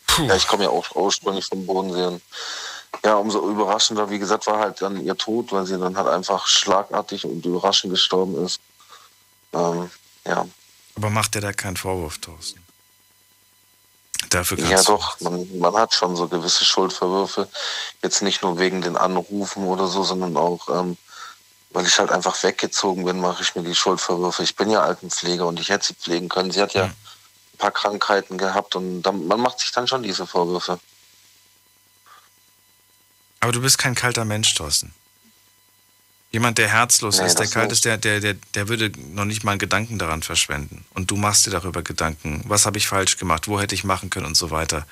Puh. 0.07 0.25
Ja, 0.25 0.37
ich 0.37 0.47
komme 0.47 0.65
ja 0.65 0.71
auch 0.71 0.95
ursprünglich 0.95 1.47
vom 1.47 1.67
Bodensee. 1.67 2.07
Und 2.07 2.23
ja, 3.05 3.15
umso 3.17 3.49
überraschender, 3.49 4.11
wie 4.11 4.19
gesagt, 4.19 4.47
war 4.47 4.59
halt 4.59 4.83
dann 4.83 5.05
ihr 5.05 5.17
Tod, 5.17 5.53
weil 5.53 5.67
sie 5.67 5.79
dann 5.79 5.97
halt 5.97 6.09
einfach 6.09 6.47
schlagartig 6.47 7.25
und 7.25 7.45
überraschend 7.45 7.93
gestorben 7.93 8.45
ist. 8.45 8.61
Ähm, 9.53 9.91
ja. 10.25 10.47
Aber 10.97 11.11
macht 11.11 11.35
dir 11.35 11.41
da 11.41 11.53
keinen 11.53 11.77
Vorwurf, 11.77 12.19
Thorsten? 12.19 12.67
Dafür 14.31 14.59
ja, 14.59 14.83
doch, 14.83 15.21
man, 15.21 15.59
man 15.59 15.75
hat 15.75 15.95
schon 15.95 16.17
so 16.17 16.27
gewisse 16.27 16.65
Schuldverwürfe. 16.65 17.49
Jetzt 18.03 18.23
nicht 18.23 18.43
nur 18.43 18.59
wegen 18.59 18.83
den 18.83 18.97
Anrufen 18.97 19.65
oder 19.65 19.87
so, 19.87 20.03
sondern 20.03 20.37
auch, 20.37 20.69
ähm, 20.69 20.97
weil 21.71 21.87
ich 21.87 21.99
halt 21.99 22.11
einfach 22.11 22.43
weggezogen 22.43 23.05
bin, 23.05 23.21
mache 23.21 23.43
ich 23.43 23.55
mir 23.55 23.63
die 23.63 23.75
Schuldverwürfe. 23.75 24.43
Ich 24.43 24.57
bin 24.57 24.71
ja 24.71 24.83
Altenpfleger 24.83 25.47
und 25.47 25.61
ich 25.61 25.69
hätte 25.69 25.87
sie 25.87 25.95
pflegen 25.95 26.29
können. 26.29 26.51
Sie 26.51 26.61
hat 26.63 26.75
ja 26.75 26.85
ein 26.85 26.95
paar 27.59 27.71
Krankheiten 27.71 28.39
gehabt 28.39 28.77
und 28.77 29.03
dann, 29.03 29.27
man 29.27 29.41
macht 29.41 29.61
sich 29.61 29.73
dann 29.73 29.87
schon 29.87 30.03
diese 30.03 30.27
Vorwürfe. 30.27 30.79
Aber 33.41 33.53
du 33.53 33.61
bist 33.61 33.79
kein 33.79 33.95
kalter 33.95 34.25
Mensch, 34.25 34.55
Thorsten. 34.55 34.95
Jemand, 36.33 36.59
der 36.59 36.69
herzlos 36.69 37.19
Nee, 37.19 37.27
ist, 37.27 37.39
der 37.39 37.47
kalt 37.47 37.67
nicht. 37.67 37.75
ist, 37.75 37.85
der, 37.85 37.97
der, 37.97 38.21
der, 38.21 38.35
der 38.55 38.69
würde 38.69 38.91
noch 38.99 39.25
nicht 39.25 39.45
mal 39.45 39.53
einen 39.53 39.59
Gedanken 39.59 39.99
daran 39.99 40.23
verschwenden. 40.23 40.85
Und 40.93 41.11
du 41.11 41.17
machst 41.17 41.47
dir 41.47 41.51
darüber 41.51 41.83
Gedanken. 41.83 42.43
Was 42.47 42.67
habe 42.67 42.79
ich 42.79 42.89
falsch 42.89 43.17
gemacht? 43.17 43.49
Wo 43.49 43.61
hätte 43.61 43.75
ich 43.75 43.85
machen 43.85 44.11
können 44.11 44.27
und 44.27 44.37
so 44.37 44.51
weiter. 44.51 44.87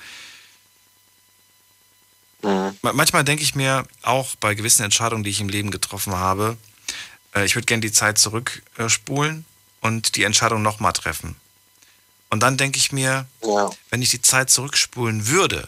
Mhm. 2.41 2.77
Ma- 2.81 2.93
Manchmal 2.93 3.23
denke 3.23 3.43
ich 3.43 3.55
mir 3.55 3.85
auch 4.01 4.35
bei 4.35 4.53
gewissen 4.55 4.83
Entscheidungen, 4.83 5.23
die 5.23 5.29
ich 5.29 5.41
im 5.41 5.49
Leben 5.49 5.71
getroffen 5.71 6.13
habe, 6.15 6.57
äh, 7.33 7.45
ich 7.45 7.55
würde 7.55 7.65
gerne 7.65 7.81
die 7.81 7.91
Zeit 7.91 8.17
zurückspulen 8.17 9.45
und 9.81 10.15
die 10.15 10.23
Entscheidung 10.23 10.61
nochmal 10.61 10.93
treffen. 10.93 11.35
Und 12.29 12.41
dann 12.41 12.57
denke 12.57 12.77
ich 12.77 12.91
mir, 12.91 13.25
Ja. 13.43 13.69
wenn 13.89 14.01
ich 14.01 14.09
die 14.09 14.21
Zeit 14.21 14.49
zurückspulen 14.49 15.27
würde, 15.27 15.67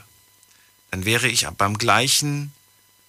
dann 0.92 1.06
wäre 1.06 1.28
ich 1.28 1.48
beim 1.58 1.78
gleichen 1.78 2.52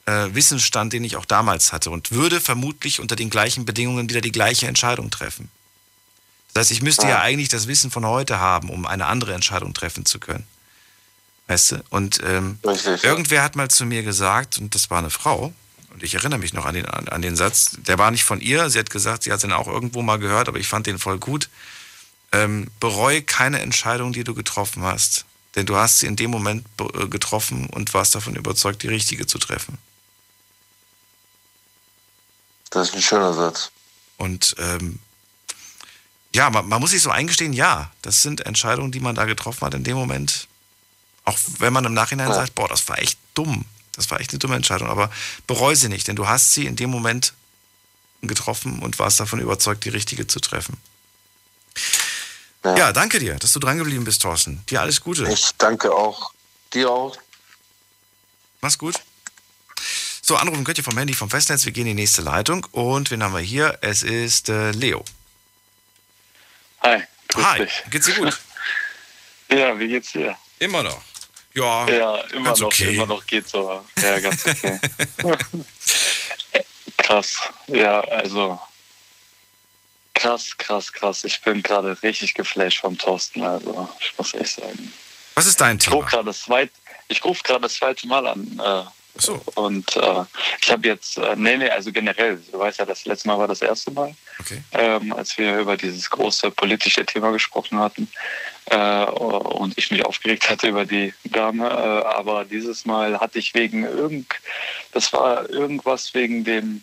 äh, 0.06 0.34
Wissensstand, 0.34 0.92
den 0.94 1.04
ich 1.04 1.16
auch 1.16 1.26
damals 1.26 1.72
hatte 1.72 1.90
und 1.90 2.12
würde 2.12 2.40
vermutlich 2.40 2.98
unter 3.00 3.14
den 3.14 3.28
gleichen 3.30 3.66
Bedingungen 3.66 4.08
wieder 4.08 4.20
die 4.22 4.32
gleiche 4.32 4.66
Entscheidung 4.66 5.10
treffen. 5.10 5.50
Das 6.54 6.62
heißt, 6.62 6.70
ich 6.70 6.82
müsste 6.82 7.02
ja. 7.02 7.10
ja 7.10 7.20
eigentlich 7.20 7.50
das 7.50 7.66
Wissen 7.68 7.90
von 7.90 8.06
heute 8.06 8.40
haben, 8.40 8.70
um 8.70 8.86
eine 8.86 9.04
andere 9.06 9.34
Entscheidung 9.34 9.74
treffen 9.74 10.06
zu 10.06 10.18
können. 10.18 10.46
Weißt 11.48 11.72
du? 11.72 11.84
Und 11.90 12.20
ähm, 12.24 12.58
Richtig, 12.64 13.02
irgendwer 13.02 13.42
hat 13.42 13.56
mal 13.56 13.68
zu 13.68 13.84
mir 13.84 14.02
gesagt, 14.02 14.58
und 14.58 14.74
das 14.74 14.90
war 14.90 14.98
eine 14.98 15.10
Frau, 15.10 15.52
und 15.90 16.02
ich 16.02 16.14
erinnere 16.14 16.38
mich 16.38 16.52
noch 16.52 16.66
an 16.66 16.74
den, 16.74 16.86
an, 16.86 17.08
an 17.08 17.22
den 17.22 17.34
Satz, 17.34 17.72
der 17.78 17.98
war 17.98 18.10
nicht 18.10 18.24
von 18.24 18.40
ihr, 18.40 18.70
sie 18.70 18.78
hat 18.78 18.90
gesagt, 18.90 19.24
sie 19.24 19.32
hat 19.32 19.42
den 19.42 19.52
auch 19.52 19.66
irgendwo 19.66 20.02
mal 20.02 20.18
gehört, 20.18 20.48
aber 20.48 20.58
ich 20.58 20.68
fand 20.68 20.86
den 20.86 20.98
voll 20.98 21.18
gut. 21.18 21.48
Ähm, 22.30 22.70
bereue 22.78 23.22
keine 23.22 23.60
Entscheidung, 23.60 24.12
die 24.12 24.22
du 24.22 24.34
getroffen 24.34 24.82
hast. 24.82 25.24
Denn 25.56 25.64
du 25.64 25.76
hast 25.76 26.00
sie 26.00 26.06
in 26.06 26.16
dem 26.16 26.30
Moment 26.30 26.66
äh, 26.78 27.06
getroffen 27.06 27.68
und 27.70 27.94
warst 27.94 28.14
davon 28.14 28.36
überzeugt, 28.36 28.82
die 28.82 28.88
richtige 28.88 29.26
zu 29.26 29.38
treffen. 29.38 29.78
Das 32.70 32.90
ist 32.90 32.94
ein 32.94 33.02
schöner 33.02 33.32
Satz. 33.32 33.70
Und 34.18 34.54
ähm, 34.58 34.98
ja, 36.34 36.50
man, 36.50 36.68
man, 36.68 36.80
muss 36.80 36.90
sich 36.90 37.02
so 37.02 37.10
eingestehen, 37.10 37.54
ja, 37.54 37.90
das 38.02 38.20
sind 38.20 38.44
Entscheidungen, 38.44 38.92
die 38.92 39.00
man 39.00 39.14
da 39.14 39.24
getroffen 39.24 39.62
hat 39.62 39.72
in 39.72 39.84
dem 39.84 39.96
Moment. 39.96 40.47
Auch 41.28 41.38
wenn 41.58 41.74
man 41.74 41.84
im 41.84 41.92
Nachhinein 41.92 42.28
ja. 42.28 42.34
sagt, 42.34 42.54
boah, 42.54 42.68
das 42.68 42.88
war 42.88 42.98
echt 42.98 43.18
dumm. 43.34 43.66
Das 43.92 44.10
war 44.10 44.18
echt 44.18 44.30
eine 44.30 44.38
dumme 44.38 44.56
Entscheidung. 44.56 44.88
Aber 44.88 45.10
bereue 45.46 45.76
sie 45.76 45.90
nicht, 45.90 46.08
denn 46.08 46.16
du 46.16 46.26
hast 46.26 46.54
sie 46.54 46.64
in 46.64 46.74
dem 46.74 46.88
Moment 46.88 47.34
getroffen 48.22 48.78
und 48.78 48.98
warst 48.98 49.20
davon 49.20 49.38
überzeugt, 49.38 49.84
die 49.84 49.90
richtige 49.90 50.26
zu 50.26 50.40
treffen. 50.40 50.78
Ja, 52.64 52.78
ja 52.78 52.92
danke 52.92 53.18
dir, 53.18 53.34
dass 53.34 53.52
du 53.52 53.60
dran 53.60 53.76
geblieben 53.76 54.04
bist, 54.04 54.22
Thorsten. 54.22 54.64
Dir 54.70 54.80
alles 54.80 55.02
Gute. 55.02 55.30
Ich 55.30 55.50
danke 55.58 55.92
auch. 55.94 56.32
Dir 56.72 56.90
auch. 56.90 57.18
Mach's 58.62 58.78
gut. 58.78 58.94
So, 60.22 60.36
anrufen 60.36 60.64
könnt 60.64 60.78
ihr 60.78 60.84
vom 60.84 60.96
Handy 60.96 61.12
vom 61.12 61.28
Festnetz. 61.28 61.66
Wir 61.66 61.72
gehen 61.72 61.86
in 61.86 61.96
die 61.96 62.02
nächste 62.02 62.22
Leitung. 62.22 62.66
Und 62.72 63.10
wen 63.10 63.22
haben 63.22 63.34
wir 63.34 63.40
hier? 63.40 63.76
Es 63.82 64.02
ist 64.02 64.48
äh, 64.48 64.70
Leo. 64.70 65.04
Hi. 66.80 67.02
Hi. 67.34 67.66
Dich. 67.66 67.84
Geht's 67.90 68.06
dir 68.06 68.14
gut? 68.14 68.40
ja, 69.50 69.78
wie 69.78 69.88
geht's 69.88 70.12
dir? 70.12 70.34
Immer 70.58 70.82
noch. 70.82 71.02
Ja, 71.54 71.88
ja 71.88 72.16
immer 72.32 72.50
noch. 72.50 72.62
Okay. 72.62 72.94
Immer 72.94 73.06
noch 73.06 73.26
geht's 73.26 73.50
so. 73.50 73.84
Ja, 74.00 74.18
ganz 74.20 74.46
okay. 74.46 74.78
krass. 76.98 77.40
Ja, 77.66 78.00
also 78.00 78.60
krass, 80.14 80.56
krass, 80.58 80.92
krass. 80.92 81.24
Ich 81.24 81.40
bin 81.42 81.62
gerade 81.62 82.00
richtig 82.02 82.34
geflasht 82.34 82.80
vom 82.80 82.98
Thorsten. 82.98 83.42
Also, 83.42 83.88
ich 84.00 84.12
muss 84.18 84.34
echt 84.34 84.56
sagen. 84.56 84.92
Was 85.34 85.46
ist 85.46 85.60
dein 85.60 85.78
Thema? 85.78 85.96
Ich 87.08 87.24
rufe 87.24 87.42
gerade 87.42 87.62
das 87.62 87.74
zweite 87.74 88.06
Mal 88.06 88.26
an. 88.26 88.60
So. 89.20 89.40
Und 89.54 89.96
äh, 89.96 90.24
ich 90.62 90.70
habe 90.70 90.86
jetzt, 90.86 91.18
äh, 91.18 91.34
nee, 91.36 91.56
nee, 91.56 91.68
also 91.68 91.92
generell, 91.92 92.40
du 92.52 92.58
weißt 92.58 92.78
ja, 92.78 92.84
das 92.84 93.04
letzte 93.04 93.28
Mal 93.28 93.38
war 93.38 93.48
das 93.48 93.62
erste 93.62 93.90
Mal, 93.90 94.14
okay. 94.38 94.62
ähm, 94.72 95.12
als 95.12 95.36
wir 95.38 95.58
über 95.58 95.76
dieses 95.76 96.08
große 96.08 96.50
politische 96.52 97.04
Thema 97.04 97.32
gesprochen 97.32 97.78
hatten 97.78 98.08
äh, 98.66 99.04
und 99.04 99.76
ich 99.76 99.90
mich 99.90 100.04
aufgeregt 100.04 100.48
hatte 100.48 100.68
über 100.68 100.84
die 100.84 101.12
Dame. 101.24 101.68
Äh, 101.68 102.06
aber 102.16 102.44
dieses 102.44 102.84
Mal 102.86 103.18
hatte 103.18 103.38
ich 103.38 103.54
wegen 103.54 103.84
irgend, 103.84 104.32
das 104.92 105.12
war 105.12 105.48
irgendwas 105.50 106.14
wegen 106.14 106.44
dem 106.44 106.82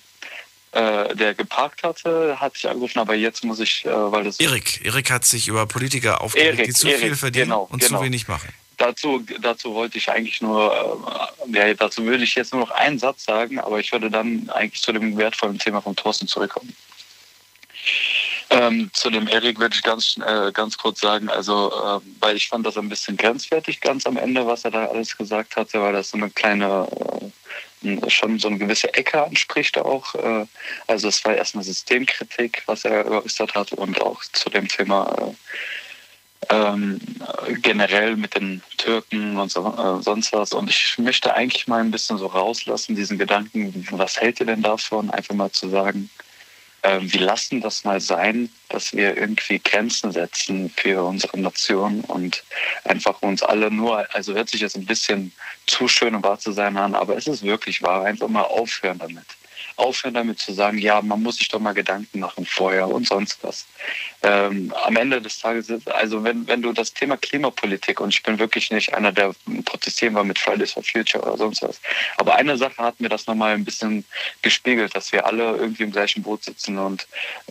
äh, 0.72 1.16
der 1.16 1.34
geparkt 1.34 1.84
hatte, 1.84 2.38
hatte 2.42 2.58
ich 2.58 2.68
angerufen, 2.68 3.00
aber 3.00 3.16
jetzt 3.16 3.46
muss 3.46 3.62
ich, 3.62 3.86
äh, 3.86 3.90
weil 3.90 4.26
das. 4.26 4.42
Erik, 4.42 4.86
Erik 4.86 5.10
hat 5.10 5.24
sich 5.24 5.48
über 5.48 5.66
Politiker 5.68 6.20
aufgeregt, 6.20 6.60
Erik, 6.60 6.66
die 6.66 6.74
zu 6.74 6.90
Erik, 6.90 7.00
viel 7.00 7.16
verdienen 7.16 7.46
genau, 7.46 7.68
und 7.72 7.82
genau. 7.82 8.00
zu 8.00 8.04
wenig 8.04 8.28
machen 8.28 8.50
dazu, 8.78 9.24
dazu 9.42 9.74
wollte 9.74 9.98
ich 9.98 10.10
eigentlich 10.10 10.42
nur, 10.42 11.12
äh, 11.48 11.58
ja, 11.58 11.74
dazu 11.74 12.06
würde 12.06 12.24
ich 12.24 12.36
jetzt 12.36 12.54
nur 12.54 12.62
noch 12.62 12.72
einen 12.72 13.00
Satz 13.00 13.26
sagen, 13.26 13.60
aber 13.60 13.80
ich 13.80 13.92
würde 13.92 14.10
dann 14.10 14.50
eigentlich 14.50 14.82
zu 14.82 14.92
dem 14.92 15.18
wertvollen 15.18 15.60
Thema 15.60 15.82
von 15.82 15.96
Thorsten 15.96 16.28
zurückkommen. 16.28 16.76
Ähm, 18.50 18.92
zu 18.94 19.10
dem 19.10 19.28
Erik 19.28 19.60
würde 19.60 19.76
ich 19.76 19.84
ganz, 19.84 20.18
äh, 20.24 20.52
ganz 20.52 20.78
kurz 20.78 21.02
sagen, 21.02 21.30
also, 21.30 21.72
äh, 21.72 22.00
weil 22.20 22.36
ich 22.36 22.48
fand 22.48 22.66
das 22.66 22.78
ein 22.78 22.90
bisschen 22.90 23.18
grenzwertig 23.18 23.82
ganz 23.82 24.06
am 24.06 24.18
Ende, 24.18 24.46
was 24.46 24.66
er 24.66 24.72
da 24.72 24.86
alles 24.86 25.18
gesagt 25.18 25.56
hatte, 25.56 25.82
weil 25.82 25.94
das 25.94 26.12
so 26.12 26.18
eine 26.18 26.30
kleine, 26.30 26.88
äh, 27.84 28.10
schon 28.10 28.40
so 28.40 28.48
eine 28.48 28.58
gewisse 28.58 28.94
Ecke 28.94 29.24
anspricht 29.24 29.78
auch. 29.78 30.14
Äh, 30.16 30.46
also 30.88 31.08
es 31.08 31.26
war 31.26 31.36
erstmal 31.36 31.64
Systemkritik, 31.64 32.64
was 32.68 32.86
er 32.86 33.04
geäußert 33.04 33.56
hat 33.56 33.72
und 33.74 34.00
auch 34.02 34.24
zu 34.34 34.50
dem 34.50 34.68
Thema 34.68 35.16
äh, 35.20 35.34
ähm, 36.50 37.00
generell 37.62 38.16
mit 38.16 38.36
den 38.36 38.62
Türken 38.78 39.38
und 39.38 39.52
so, 39.52 39.68
äh, 39.68 40.02
sonst 40.02 40.34
was. 40.34 40.54
Und 40.54 40.70
ich 40.70 40.98
möchte 40.98 41.34
eigentlich 41.34 41.68
mal 41.68 41.82
ein 41.82 41.91
bisschen 41.91 42.18
so 42.18 42.28
rauslassen, 42.28 42.96
diesen 42.96 43.18
Gedanken, 43.18 43.88
was 43.91 44.20
hält 44.20 44.39
ihr 44.39 44.46
denn 44.46 44.62
davon, 44.62 45.10
einfach 45.10 45.36
mal 45.36 45.52
zu 45.52 45.70
sagen, 45.70 46.10
äh, 46.82 47.00
wir 47.02 47.22
lassen 47.22 47.62
das 47.62 47.84
mal 47.84 48.00
sein, 48.00 48.50
dass 48.70 48.93
wir 48.93 49.18
irgendwie 49.18 49.60
Grenzen 49.60 50.12
setzen 50.12 50.72
für 50.76 51.04
unsere 51.04 51.39
Nation 51.39 52.02
und 52.02 52.43
einfach 52.84 53.22
uns 53.22 53.41
alle 53.41 53.72
nur, 53.72 54.06
also 54.14 54.34
hört 54.34 54.50
sich 54.50 54.62
jetzt 54.62 54.76
ein 54.76 54.86
bisschen 54.86 55.32
zu 55.68 55.88
schön 55.88 56.16
und 56.16 56.24
wahr 56.24 56.39
zu 56.39 56.52
sein 56.52 56.78
an, 56.78 56.96
aber 56.96 57.18
es 57.18 57.28
ist 57.28 57.43
wirklich 57.43 57.82
wahr, 57.82 58.06
einfach 58.06 58.28
mal 58.28 58.43
aufhören 58.43 59.00
damit 59.00 59.26
aufhören 59.76 60.14
damit 60.14 60.40
zu 60.40 60.54
sagen, 60.54 60.78
ja, 60.78 61.02
man 61.02 61.22
muss 61.22 61.38
sich 61.38 61.48
doch 61.50 61.60
mal 61.60 61.74
Gedanken 61.74 62.20
machen 62.20 62.46
vorher 62.46 62.88
und 62.88 63.08
sonst 63.08 63.40
was. 63.44 63.66
Ähm, 64.24 64.74
am 64.84 64.96
Ende 64.96 65.22
des 65.22 65.40
Tages, 65.40 65.72
also 65.88 66.24
wenn, 66.24 66.48
wenn 66.48 66.62
du 66.62 66.72
das 66.72 66.94
Thema 66.94 67.18
Klimapolitik, 67.18 68.00
und 68.00 68.10
ich 68.10 68.24
bin 68.24 68.40
wirklich 68.40 68.72
nicht 68.72 68.94
einer, 68.94 69.12
der 69.12 69.34
protestieren 69.66 70.16
war 70.16 70.24
mit 70.24 70.40
Fridays 70.40 70.74
for 70.74 70.84
Future 70.84 71.24
oder 71.24 71.38
sonst 71.38 71.62
was, 71.62 71.80
aber 72.18 72.36
eine 72.36 72.58
Sache 72.58 72.78
hat 72.78 73.00
mir 73.00 73.10
das 73.10 73.28
nochmal 73.28 73.54
ein 73.54 73.66
bisschen 73.66 74.06
gespiegelt, 74.42 74.96
dass 74.96 75.12
wir 75.12 75.26
alle 75.26 75.56
irgendwie 75.58 75.84
im 75.84 75.92
gleichen 75.92 76.24
Boot 76.24 76.44
sitzen 76.44 76.78
und 76.78 77.08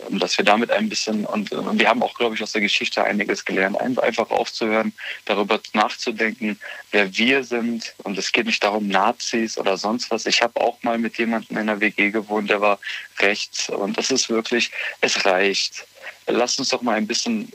ähm, 0.09 0.18
dass 0.18 0.37
wir 0.39 0.45
damit 0.45 0.70
ein 0.70 0.89
bisschen, 0.89 1.27
und, 1.27 1.53
und 1.53 1.79
wir 1.79 1.89
haben 1.89 2.03
auch, 2.03 2.14
glaube 2.14 2.35
ich, 2.35 2.43
aus 2.43 2.53
der 2.53 2.61
Geschichte 2.61 3.05
einiges 3.05 3.45
gelernt, 3.45 3.79
einfach 3.79 4.31
aufzuhören, 4.31 4.93
darüber 5.25 5.61
nachzudenken, 5.72 6.59
wer 6.91 7.16
wir 7.16 7.45
sind. 7.45 7.95
Und 8.05 8.18
es 8.18 8.33
geht 8.33 8.47
nicht 8.47 8.62
darum, 8.62 8.89
Nazis 8.89 9.59
oder 9.59 9.77
sonst 9.77 10.11
was. 10.11 10.27
Ich 10.27 10.43
habe 10.43 10.61
auch 10.61 10.83
mal 10.83 10.99
mit 10.99 11.18
jemandem 11.18 11.59
in 11.59 11.66
der 11.66 11.81
WG 11.81 12.11
gewohnt, 12.14 12.48
der 12.48 12.62
war 12.62 12.78
rechts. 13.18 13.68
Und 13.68 13.98
das 13.98 14.10
ist 14.10 14.30
wirklich, 14.30 14.70
es 15.02 15.26
reicht. 15.26 15.86
Lass 16.26 16.58
uns 16.58 16.70
doch 16.70 16.80
mal 16.80 16.96
ein 16.96 17.06
bisschen 17.06 17.52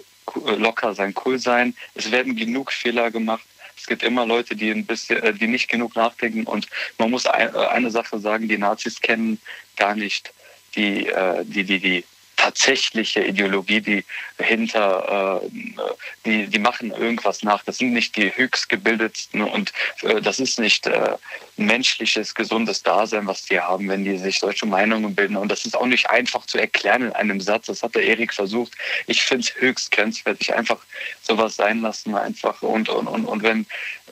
locker 0.58 0.94
sein, 0.94 1.16
cool 1.26 1.40
sein. 1.40 1.76
Es 1.96 2.12
werden 2.12 2.36
genug 2.36 2.72
Fehler 2.72 3.10
gemacht. 3.10 3.44
Es 3.76 3.88
gibt 3.88 4.04
immer 4.04 4.26
Leute, 4.26 4.56
die 4.56 4.70
ein 4.70 4.86
bisschen, 4.86 5.24
äh, 5.24 5.34
die 5.34 5.48
nicht 5.48 5.70
genug 5.70 5.96
nachdenken. 5.96 6.44
Und 6.44 6.68
man 6.98 7.10
muss 7.10 7.26
äh, 7.26 7.30
eine 7.30 7.90
Sache 7.90 8.20
sagen: 8.20 8.48
Die 8.48 8.58
Nazis 8.58 9.02
kennen 9.02 9.40
gar 9.78 9.96
nicht 9.96 10.32
die, 10.76 11.08
äh, 11.08 11.44
die, 11.46 11.64
die, 11.64 11.80
die 11.80 12.04
tatsächliche 12.40 13.22
Ideologie, 13.22 13.82
die 13.82 14.06
hinter, 14.38 15.42
äh, 15.44 15.50
die, 16.26 16.48
die 16.48 16.60
machen 16.60 16.92
irgendwas 16.92 17.44
nach. 17.44 17.64
Das 17.66 17.78
sind 17.78 17.92
nicht 17.92 18.16
die 18.16 18.36
höchstgebildetsten 18.36 19.42
und 19.42 19.74
äh, 20.04 20.22
das 20.22 20.40
ist 20.40 20.58
nicht 20.58 20.88
äh, 20.88 21.18
menschliches, 21.58 22.34
gesundes 22.34 22.82
Dasein, 22.82 23.28
was 23.28 23.44
die 23.44 23.60
haben, 23.60 23.90
wenn 23.90 24.06
die 24.06 24.18
sich 24.18 24.40
solche 24.40 24.66
Meinungen 24.66 25.14
bilden. 25.14 25.36
Und 25.36 25.50
das 25.52 25.66
ist 25.66 25.76
auch 25.76 25.86
nicht 25.86 26.10
einfach 26.10 26.46
zu 26.46 26.58
erklären 26.58 27.04
in 27.04 27.12
einem 27.12 27.42
Satz. 27.42 27.66
Das 27.66 27.84
hat 27.84 27.96
der 27.96 28.04
Erik 28.04 28.34
versucht. 28.34 28.72
Ich 29.08 29.22
finde 29.22 29.44
es 29.44 29.62
höchst 29.62 29.92
grenzwertig. 29.92 30.54
Einfach 30.54 30.80
sowas 31.22 31.58
sein 31.58 31.82
lassen, 31.82 32.16
einfach. 32.16 32.62
Und, 32.62 32.88
und, 32.88 33.08
und, 33.08 33.26
und 33.26 33.44
wenn 33.44 33.66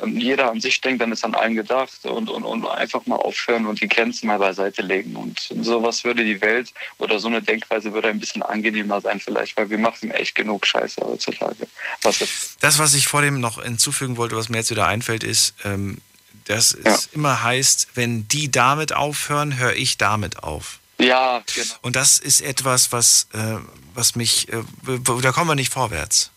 jeder 0.06 0.52
an 0.52 0.62
sich 0.62 0.82
denkt, 0.82 1.02
dann 1.02 1.12
ist 1.12 1.24
an 1.24 1.36
allen 1.36 1.56
gedacht 1.56 2.06
und, 2.06 2.30
und, 2.30 2.44
und 2.44 2.66
einfach 2.68 3.06
mal 3.06 3.16
aufhören 3.16 3.66
und 3.66 3.82
die 3.82 3.88
Grenzen 3.88 4.28
mal 4.28 4.40
beiseite 4.40 4.82
legen. 4.82 5.16
Und 5.16 5.40
sowas 5.62 6.04
würde 6.04 6.24
die 6.24 6.42
Welt 6.42 6.74
oder 6.98 7.20
so 7.20 7.28
eine 7.28 7.42
Denkweise 7.42 7.94
würde 7.94 8.10
ein 8.10 8.20
bisschen 8.20 8.44
angenehmer 8.44 9.02
sein 9.02 9.20
vielleicht, 9.20 9.58
weil 9.58 9.70
wir 9.70 9.78
machen 9.78 10.12
echt 10.12 10.36
genug 10.36 10.66
Scheiße 10.66 11.02
heutzutage. 11.02 11.68
Was 12.02 12.24
das, 12.60 12.80
was 12.80 12.94
ich 12.94 13.08
vor 13.08 13.22
dem 13.22 13.40
noch 13.40 13.64
hinzufügen 13.64 14.18
wollte, 14.18 14.36
was 14.36 14.50
mir 14.50 14.58
jetzt 14.58 14.72
wieder 14.72 14.88
einfällt, 14.88 15.24
ist, 15.24 15.54
ähm, 15.64 16.00
dass 16.46 16.78
ja. 16.84 16.94
es 16.94 17.08
immer 17.08 17.44
heißt, 17.44 17.90
wenn 17.96 18.28
die 18.28 18.50
damit 18.50 18.94
aufhören, 18.94 19.58
höre 19.58 19.74
ich 19.74 19.98
damit 19.98 20.44
auf. 20.44 20.80
Ja, 21.00 21.44
genau. 21.54 21.76
Und 21.82 21.96
das 21.96 22.18
ist 22.18 22.42
etwas, 22.42 22.92
was, 22.92 23.28
äh, 23.34 23.58
was 23.94 24.16
mich, 24.16 24.52
äh, 24.52 24.64
da 25.22 25.32
kommen 25.32 25.50
wir 25.50 25.56
nicht 25.56 25.72
vorwärts. 25.72 26.32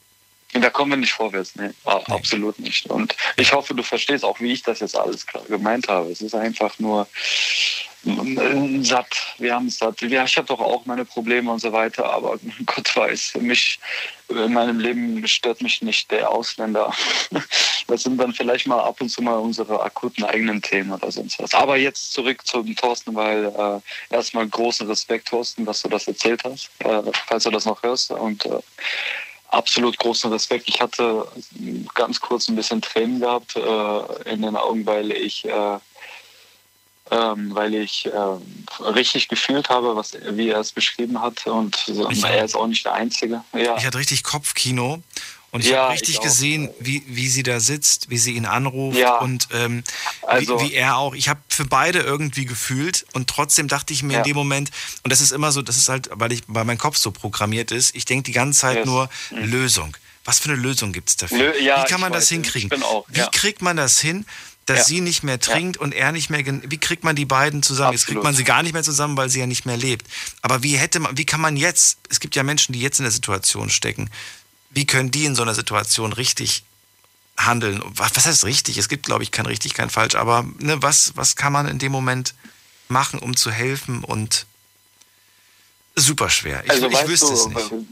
Da 0.53 0.71
kommen 0.71 0.91
wir 0.93 0.97
nicht 0.97 1.13
vorwärts, 1.13 1.55
nee, 1.55 1.69
nee, 1.69 1.73
absolut 1.85 2.59
nicht. 2.59 2.87
Und 2.87 3.15
ich 3.37 3.53
hoffe, 3.53 3.75
du 3.75 3.83
verstehst 3.83 4.25
auch, 4.25 4.41
wie 4.41 4.53
ich 4.53 4.63
das 4.63 4.81
jetzt 4.81 4.97
alles 4.97 5.25
gemeint 5.49 5.89
habe. 5.89 6.11
Es 6.11 6.21
ist 6.21 6.35
einfach 6.35 6.77
nur 6.79 7.07
äh, 8.05 8.83
satt. 8.83 9.15
Wir 9.39 9.55
haben 9.55 9.67
es 9.67 9.79
satt. 9.79 10.01
Ja, 10.01 10.25
ich 10.25 10.37
habe 10.37 10.49
doch 10.49 10.61
auch 10.61 10.87
meine 10.87 11.05
Probleme 11.05 11.51
und 11.53 11.61
so 11.61 11.73
weiter, 11.73 12.11
aber 12.11 12.39
Gott 12.67 12.97
weiß, 12.97 13.35
mich 13.41 13.79
in 14.29 14.53
meinem 14.53 14.79
Leben 14.79 15.27
stört 15.29 15.61
mich 15.61 15.83
nicht 15.83 16.11
der 16.11 16.31
Ausländer. 16.31 16.93
Das 17.87 18.05
sind 18.05 18.19
dann 18.19 18.33
vielleicht 18.33 18.69
mal 18.69 18.79
ab 18.79 19.01
und 19.01 19.09
zu 19.09 19.21
mal 19.21 19.35
unsere 19.35 19.83
akuten 19.83 20.23
eigenen 20.23 20.63
Themen 20.63 20.93
oder 20.93 21.11
sonst 21.11 21.41
was. 21.41 21.55
Aber 21.55 21.77
jetzt 21.77 22.13
zurück 22.13 22.47
zum 22.47 22.77
Thorsten, 22.77 23.17
weil 23.17 23.47
äh, 23.47 24.15
erstmal 24.15 24.47
großen 24.47 24.87
Respekt, 24.87 25.27
Thorsten, 25.27 25.65
dass 25.65 25.83
du 25.83 25.89
das 25.89 26.07
erzählt 26.07 26.45
hast, 26.45 26.71
äh, 26.79 27.03
falls 27.27 27.43
du 27.43 27.51
das 27.51 27.65
noch 27.65 27.83
hörst. 27.83 28.13
Und 28.13 28.47
äh, 28.47 28.61
absolut 29.51 29.99
großen 29.99 30.33
Respekt. 30.33 30.69
Ich 30.69 30.81
hatte 30.81 31.27
ganz 31.95 32.21
kurz 32.21 32.49
ein 32.49 32.57
bisschen 32.57 32.81
Tränen 32.83 33.21
gehabt 33.21 33.57
äh, 33.57 34.31
in 34.31 34.43
den 34.43 34.57
Augen, 34.57 34.87
weil 34.87 35.11
ich 35.11 35.45
äh, 35.45 35.79
ähm, 37.11 37.55
weil 37.55 37.75
ich 37.75 38.07
äh, 38.07 38.83
richtig 38.85 39.29
gefühlt 39.29 39.69
habe, 39.69 39.97
was, 39.97 40.17
wie 40.31 40.49
er 40.49 40.61
es 40.61 40.73
beschrieben 40.73 41.21
hat. 41.21 41.47
Und 41.47 41.77
so, 41.87 42.09
er 42.09 42.45
ist 42.45 42.55
auch 42.55 42.67
nicht 42.67 42.85
der 42.85 42.95
Einzige. 42.95 43.43
Ja. 43.53 43.77
Ich 43.77 43.85
hatte 43.85 43.99
richtig 43.99 44.23
Kopfkino. 44.23 45.03
Und 45.53 45.63
ich 45.65 45.71
Ja, 45.71 45.83
habe 45.85 45.93
richtig 45.95 46.15
ich 46.17 46.21
gesehen, 46.21 46.71
wie, 46.79 47.03
wie 47.09 47.29
sie 47.29 47.43
da 47.43 47.59
sitzt, 47.59 48.09
wie 48.09 48.19
sie 48.19 48.35
ihn 48.35 48.47
anruft 48.47 48.97
Ja. 48.99 49.17
und 49.19 49.49
ähm, 49.53 49.83
Also- 50.23 50.61
wie, 50.61 50.67
wie 50.71 50.75
er 50.75 50.97
auch. 50.97 51.15
Ich 51.15 51.29
habe 51.29 51.41
für 51.49 51.65
beide 51.65 51.99
irgendwie 52.01 52.45
gefühlt 52.45 53.05
und 53.15 53.29
trotzdem 53.29 53.67
dachte 53.67 53.93
ich 53.93 54.03
mir 54.05 54.13
in 54.13 54.19
Ja. 54.19 54.23
dem 54.25 54.37
Moment, 54.37 54.71
und 55.03 55.13
das 55.13 55.21
ist 55.21 55.33
immer 55.33 55.51
so, 55.51 55.61
das 55.63 55.77
ist 55.77 55.89
halt, 55.89 56.09
weil 56.13 56.31
ich, 56.33 56.43
weil 56.47 56.65
mein 56.65 56.79
Kopf 56.79 56.97
so 56.97 57.11
programmiert 57.11 57.73
ist, 57.73 57.97
ich 57.97 58.05
denke 58.05 58.23
die 58.25 58.33
ganze 58.33 58.61
Zeit 58.61 58.77
Yes. 58.79 58.87
nur 58.87 59.11
Lösung. 59.31 59.97
Was 60.25 60.39
für 60.39 60.51
eine 60.53 60.61
Lösung 60.61 60.93
gibt 60.93 61.09
es 61.09 61.17
dafür? 61.17 61.53
Lö- 61.55 61.59
ja, 61.61 61.83
wie 61.83 61.89
kann 61.91 62.01
man 62.01 62.13
das 62.13 62.29
hinkriegen? 62.29 62.71
auch, 62.85 63.07
wie 63.09 63.21
kriegt 63.33 63.61
man 63.63 63.77
das 63.77 63.99
hin, 63.99 64.27
dass 64.67 64.87
sie 64.87 65.01
nicht 65.01 65.25
mehr 65.25 65.41
trinkt 65.41 65.79
und 65.79 65.93
er 65.93 66.13
nicht 66.13 66.31
mehr, 66.31 66.45
wie 66.47 66.79
kriegt 66.79 67.03
man 67.03 67.17
die 67.17 67.25
beiden 67.25 67.63
zusammen? 67.65 67.93
Jetzt 67.93 68.03
kriegt 68.07 68.19
Absolut. 68.19 68.25
man 68.25 68.35
sie 68.37 68.45
gar 68.45 68.63
nicht 68.63 68.73
mehr 68.73 68.85
zusammen, 68.85 69.17
weil 69.17 69.29
sie 69.31 69.41
ja 69.41 69.47
nicht 69.47 69.67
mehr 69.67 69.77
lebt. 69.77 70.07
Aber 70.43 70.63
wie 70.63 70.77
hätte 70.77 71.01
man, 71.01 71.19
wie 71.19 71.25
kann 71.25 71.41
man 71.41 71.57
jetzt, 71.57 71.99
es 72.09 72.21
gibt 72.21 72.37
ja 72.37 72.45
Menschen, 72.45 72.73
die 72.73 72.81
jetzt 72.81 73.01
in 73.01 73.05
der 73.05 73.11
Situation 73.11 73.69
stecken, 73.71 74.11
wie 74.71 74.87
können 74.87 75.11
die 75.11 75.25
in 75.25 75.35
so 75.35 75.43
einer 75.43 75.55
Situation 75.55 76.13
richtig 76.13 76.65
handeln? 77.37 77.83
Was, 77.85 78.25
heißt 78.25 78.45
richtig? 78.45 78.79
Es 78.79 78.89
gibt, 78.89 79.07
glaube 79.07 79.23
ich, 79.23 79.31
kein 79.31 79.47
richtig, 79.47 79.75
kein 79.75 79.91
falsch, 79.91 80.15
aber 80.15 80.47
ne, 80.59 80.81
was, 80.83 81.17
was 81.17 81.37
kann 81.37 81.53
man 81.53 81.67
in 81.67 81.79
dem 81.79 81.93
Moment 81.93 82.35
machen, 82.89 83.19
um 83.19 83.37
zu 83.37 83.51
helfen 83.51 84.05
und 84.05 84.47
super 85.97 86.31
schwer. 86.31 86.63
Ich, 86.65 86.71
also 86.71 86.89
ich 86.89 86.95
weißt 86.95 87.09
wüsste 87.09 87.27
du, 87.27 87.33
es 87.33 87.47
nicht. 87.49 87.87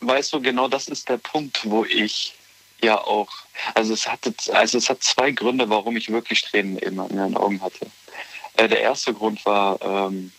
Weißt 0.00 0.32
du, 0.32 0.40
genau 0.40 0.68
das 0.68 0.88
ist 0.88 1.08
der 1.08 1.18
Punkt, 1.18 1.60
wo 1.64 1.84
ich 1.84 2.34
ja 2.82 2.98
auch, 2.98 3.30
also 3.74 3.92
es 3.94 4.08
hatte, 4.08 4.34
also 4.52 4.78
es 4.78 4.88
hat 4.88 5.02
zwei 5.02 5.30
Gründe, 5.30 5.68
warum 5.68 5.96
ich 5.96 6.10
wirklich 6.10 6.42
Tränen 6.42 6.78
immer 6.78 7.08
in 7.10 7.16
den 7.16 7.36
Augen 7.36 7.60
hatte. 7.62 7.86
Äh, 8.54 8.68
der 8.68 8.80
erste 8.80 9.14
Grund 9.14 9.44
war, 9.46 9.80
ähm, 9.80 10.32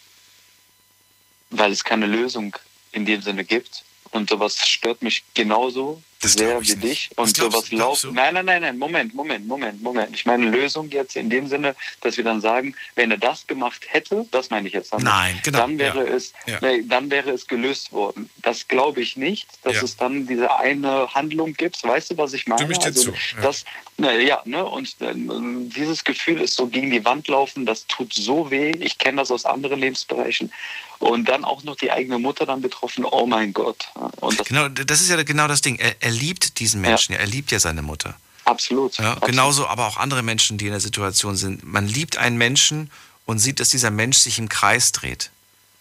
weil 1.49 1.71
es 1.71 1.83
keine 1.83 2.07
Lösung 2.07 2.55
in 2.91 3.05
dem 3.05 3.21
Sinne 3.21 3.45
gibt. 3.45 3.83
Und 4.13 4.29
sowas 4.29 4.57
stört 4.57 5.01
mich 5.01 5.23
genauso 5.33 6.01
Das 6.23 6.33
sehr. 6.33 6.55
Was 6.57 6.69
Und 7.15 7.33
glaubst 7.33 7.37
sowas 7.37 7.69
du? 7.69 7.75
Läuft. 7.75 8.03
du? 8.05 8.11
Nein, 8.11 8.33
nein, 8.33 8.45
nein, 8.45 8.61
nein, 8.61 8.77
Moment, 8.77 9.13
Moment, 9.13 9.45
Moment, 9.45 9.81
Moment. 9.81 10.15
Ich 10.15 10.25
meine 10.25 10.49
Lösung 10.49 10.89
jetzt 10.89 11.15
in 11.15 11.29
dem 11.29 11.47
Sinne, 11.47 11.75
dass 12.01 12.17
wir 12.17 12.23
dann 12.23 12.39
sagen, 12.41 12.75
wenn 12.95 13.11
er 13.11 13.17
das 13.17 13.45
gemacht 13.45 13.81
hätte, 13.89 14.25
das 14.31 14.49
meine 14.49 14.67
ich 14.67 14.73
jetzt 14.73 14.93
damit, 14.93 15.05
Nein, 15.05 15.39
genau, 15.43 15.59
dann 15.59 15.77
wäre 15.77 16.07
ja. 16.07 16.15
es, 16.15 16.33
Ja. 16.47 16.59
nee, 16.61 16.81
dann 16.87 17.11
wäre 17.11 17.31
es 17.31 17.45
gelöst 17.47 17.91
worden. 17.91 18.29
Das 18.41 18.67
glaube 18.67 19.01
ich 19.01 19.17
nicht, 19.17 19.47
dass 19.63 19.75
Ja. 19.75 19.83
es 19.83 19.97
dann 19.97 20.25
diese 20.25 20.55
eine 20.57 21.13
Handlung 21.13 21.53
gibt. 21.53 21.83
Weißt 21.83 22.11
du, 22.11 22.17
was 22.17 22.33
ich 22.33 22.47
meine? 22.47 22.59
Stimme 22.61 22.73
ich 22.73 22.79
dir 22.79 22.85
also, 22.85 23.01
zu, 23.03 23.11
ja. 23.11 23.41
Das, 23.41 23.65
na, 23.97 24.13
ja, 24.13 24.41
ne? 24.45 24.65
Und 24.65 24.95
ähm, 25.01 25.69
dieses 25.75 26.03
Gefühl 26.03 26.39
ist 26.41 26.55
so 26.55 26.67
gegen 26.67 26.89
die 26.89 27.03
Wand 27.05 27.27
laufen, 27.27 27.65
das 27.65 27.85
tut 27.87 28.13
so 28.13 28.49
weh. 28.49 28.71
Ich 28.79 28.97
kenne 28.97 29.17
das 29.17 29.29
aus 29.29 29.45
anderen 29.45 29.79
Lebensbereichen. 29.81 30.51
Und 30.99 31.27
dann 31.27 31.43
auch 31.43 31.63
noch 31.63 31.75
die 31.75 31.91
eigene 31.91 32.17
Mutter 32.17 32.45
dann 32.45 32.61
betroffen. 32.61 33.03
Oh 33.03 33.25
mein 33.25 33.51
Gott. 33.51 33.87
Das 34.21 34.47
Genau, 34.47 34.69
das 34.69 35.01
ist 35.01 35.09
ja 35.09 35.21
genau 35.23 35.49
das 35.49 35.59
Ding. 35.61 35.75
Er, 35.75 35.95
er 35.99 36.12
liebt 36.13 36.59
diesen 36.59 36.81
Menschen, 36.81 37.13
ja. 37.13 37.19
er 37.19 37.27
liebt 37.27 37.51
ja 37.51 37.59
seine 37.59 37.81
Mutter. 37.81 38.15
absolut. 38.45 38.97
Ja, 38.97 39.11
absolut. 39.11 39.29
genauso 39.29 39.67
aber 39.67 39.87
auch 39.87 39.97
andere 39.97 40.23
Menschen, 40.23 40.57
die 40.57 40.65
in 40.65 40.71
der 40.71 40.79
Situation 40.79 41.35
sind. 41.35 41.63
Man 41.63 41.87
liebt 41.87 42.17
einen 42.17 42.37
Menschen 42.37 42.91
und 43.25 43.39
sieht, 43.39 43.59
dass 43.59 43.69
dieser 43.69 43.91
Mensch 43.91 44.17
sich 44.17 44.39
im 44.39 44.49
Kreis 44.49 44.91
dreht 44.91 45.31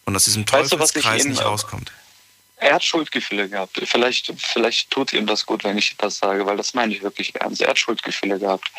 und 0.04 0.16
aus 0.16 0.24
diesem 0.24 0.42
Weißt 0.42 0.72
du, 0.72 0.76
Teufelskreis 0.76 1.24
nicht 1.24 1.40
äh, 1.40 1.44
rauskommt. 1.44 1.92
Er 2.56 2.74
hat 2.74 2.84
Schuldgefühle 2.84 3.48
gehabt. 3.48 3.80
Vielleicht, 3.84 4.32
vielleicht 4.38 4.90
tut 4.90 5.12
ihm 5.12 5.26
das 5.26 5.44
gut, 5.46 5.64
wenn 5.64 5.78
ich 5.78 5.96
das 5.98 6.18
sage, 6.18 6.46
weil 6.46 6.56
das 6.56 6.74
meine 6.74 6.94
ich 6.94 7.02
wirklich 7.02 7.34
ernst. 7.34 7.60
Er 7.60 7.70
hat 7.70 7.78
Schuldgefühle 7.78 8.38
gehabt 8.38 8.70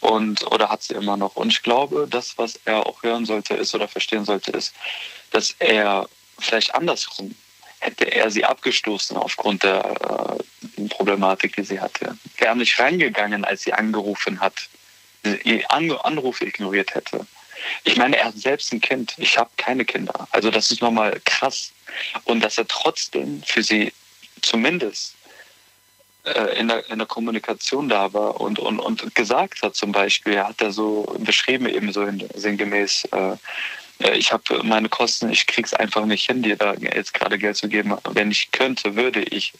und 0.00 0.44
oder 0.50 0.68
hat 0.68 0.82
sie 0.82 0.94
immer 0.94 1.16
noch. 1.16 1.36
Und 1.36 1.52
ich 1.52 1.62
glaube, 1.62 2.08
das, 2.10 2.36
was 2.36 2.58
er 2.64 2.84
auch 2.84 3.02
hören 3.04 3.26
sollte, 3.26 3.54
ist 3.54 3.74
oder 3.76 3.86
verstehen 3.86 4.24
sollte, 4.24 4.50
ist, 4.50 4.74
dass 5.30 5.54
er 5.60 6.08
vielleicht 6.40 6.74
andersrum 6.74 7.36
hätte 7.80 8.04
er 8.04 8.30
sie 8.30 8.44
abgestoßen 8.44 9.16
aufgrund 9.16 9.62
der 9.62 10.38
äh, 10.78 10.88
Problematik, 10.88 11.56
die 11.56 11.64
sie 11.64 11.80
hatte. 11.80 12.16
Wäre 12.38 12.56
nicht 12.56 12.78
reingegangen, 12.78 13.44
als 13.44 13.62
sie 13.62 13.72
angerufen 13.72 14.40
hat, 14.40 14.68
ihr 15.44 15.70
An 15.70 15.90
Anrufe 15.90 16.44
ignoriert 16.44 16.94
hätte. 16.94 17.26
Ich 17.84 17.96
meine, 17.96 18.16
er 18.16 18.26
hat 18.26 18.36
selbst 18.36 18.72
ein 18.72 18.80
Kind. 18.80 19.14
Ich 19.18 19.36
habe 19.36 19.50
keine 19.56 19.84
Kinder. 19.84 20.28
Also 20.30 20.50
das 20.50 20.70
ist 20.70 20.80
nochmal 20.80 21.20
krass. 21.24 21.72
Und 22.24 22.40
dass 22.40 22.58
er 22.58 22.68
trotzdem 22.68 23.42
für 23.44 23.62
sie 23.62 23.92
zumindest 24.42 25.14
äh, 26.24 26.58
in, 26.58 26.68
der, 26.68 26.88
in 26.90 26.98
der 26.98 27.06
Kommunikation 27.06 27.88
da 27.88 28.12
war 28.12 28.40
und, 28.40 28.58
und, 28.58 28.78
und 28.80 29.14
gesagt 29.14 29.62
hat 29.62 29.74
zum 29.74 29.92
Beispiel, 29.92 30.38
hat 30.40 30.60
er 30.60 30.72
so 30.72 31.02
beschrieben 31.18 31.66
eben 31.66 31.92
so 31.92 32.02
in, 32.02 32.28
sinngemäß, 32.34 33.04
äh, 33.12 33.36
ich 33.98 34.32
habe 34.32 34.62
meine 34.62 34.88
Kosten, 34.88 35.30
ich 35.30 35.46
krieg's 35.46 35.74
einfach 35.74 36.04
nicht 36.04 36.26
hin, 36.26 36.42
dir 36.42 36.56
da 36.56 36.74
jetzt 36.74 37.14
gerade 37.14 37.38
Geld 37.38 37.56
zu 37.56 37.68
geben. 37.68 37.96
Wenn 38.10 38.30
ich 38.30 38.50
könnte, 38.52 38.94
würde 38.94 39.22
ich. 39.22 39.52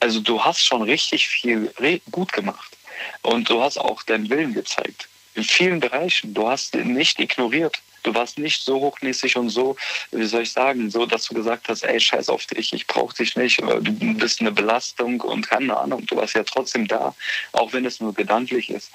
Also 0.00 0.20
du 0.20 0.42
hast 0.42 0.64
schon 0.64 0.82
richtig 0.82 1.28
viel 1.28 1.72
gut 2.10 2.32
gemacht. 2.32 2.76
Und 3.22 3.48
du 3.48 3.62
hast 3.62 3.78
auch 3.78 4.02
deinen 4.02 4.28
Willen 4.28 4.54
gezeigt. 4.54 5.08
In 5.34 5.44
vielen 5.44 5.80
Bereichen. 5.80 6.34
Du 6.34 6.48
hast 6.48 6.74
nicht 6.74 7.20
ignoriert. 7.20 7.80
Du 8.02 8.14
warst 8.14 8.38
nicht 8.38 8.62
so 8.62 8.80
hochnäsig 8.80 9.36
und 9.36 9.50
so, 9.50 9.76
wie 10.10 10.24
soll 10.24 10.42
ich 10.42 10.52
sagen, 10.52 10.90
so, 10.90 11.04
dass 11.04 11.26
du 11.26 11.34
gesagt 11.34 11.68
hast, 11.68 11.82
ey, 11.82 12.00
scheiß 12.00 12.30
auf 12.30 12.46
dich, 12.46 12.72
ich 12.72 12.86
brauche 12.86 13.14
dich 13.14 13.36
nicht, 13.36 13.60
du 13.60 14.14
bist 14.14 14.40
eine 14.40 14.52
Belastung 14.52 15.20
und 15.20 15.46
keine 15.46 15.76
Ahnung. 15.76 16.06
Du 16.06 16.16
warst 16.16 16.34
ja 16.34 16.42
trotzdem 16.42 16.88
da, 16.88 17.14
auch 17.52 17.72
wenn 17.74 17.84
es 17.84 18.00
nur 18.00 18.14
gedanklich 18.14 18.70
ist. 18.70 18.90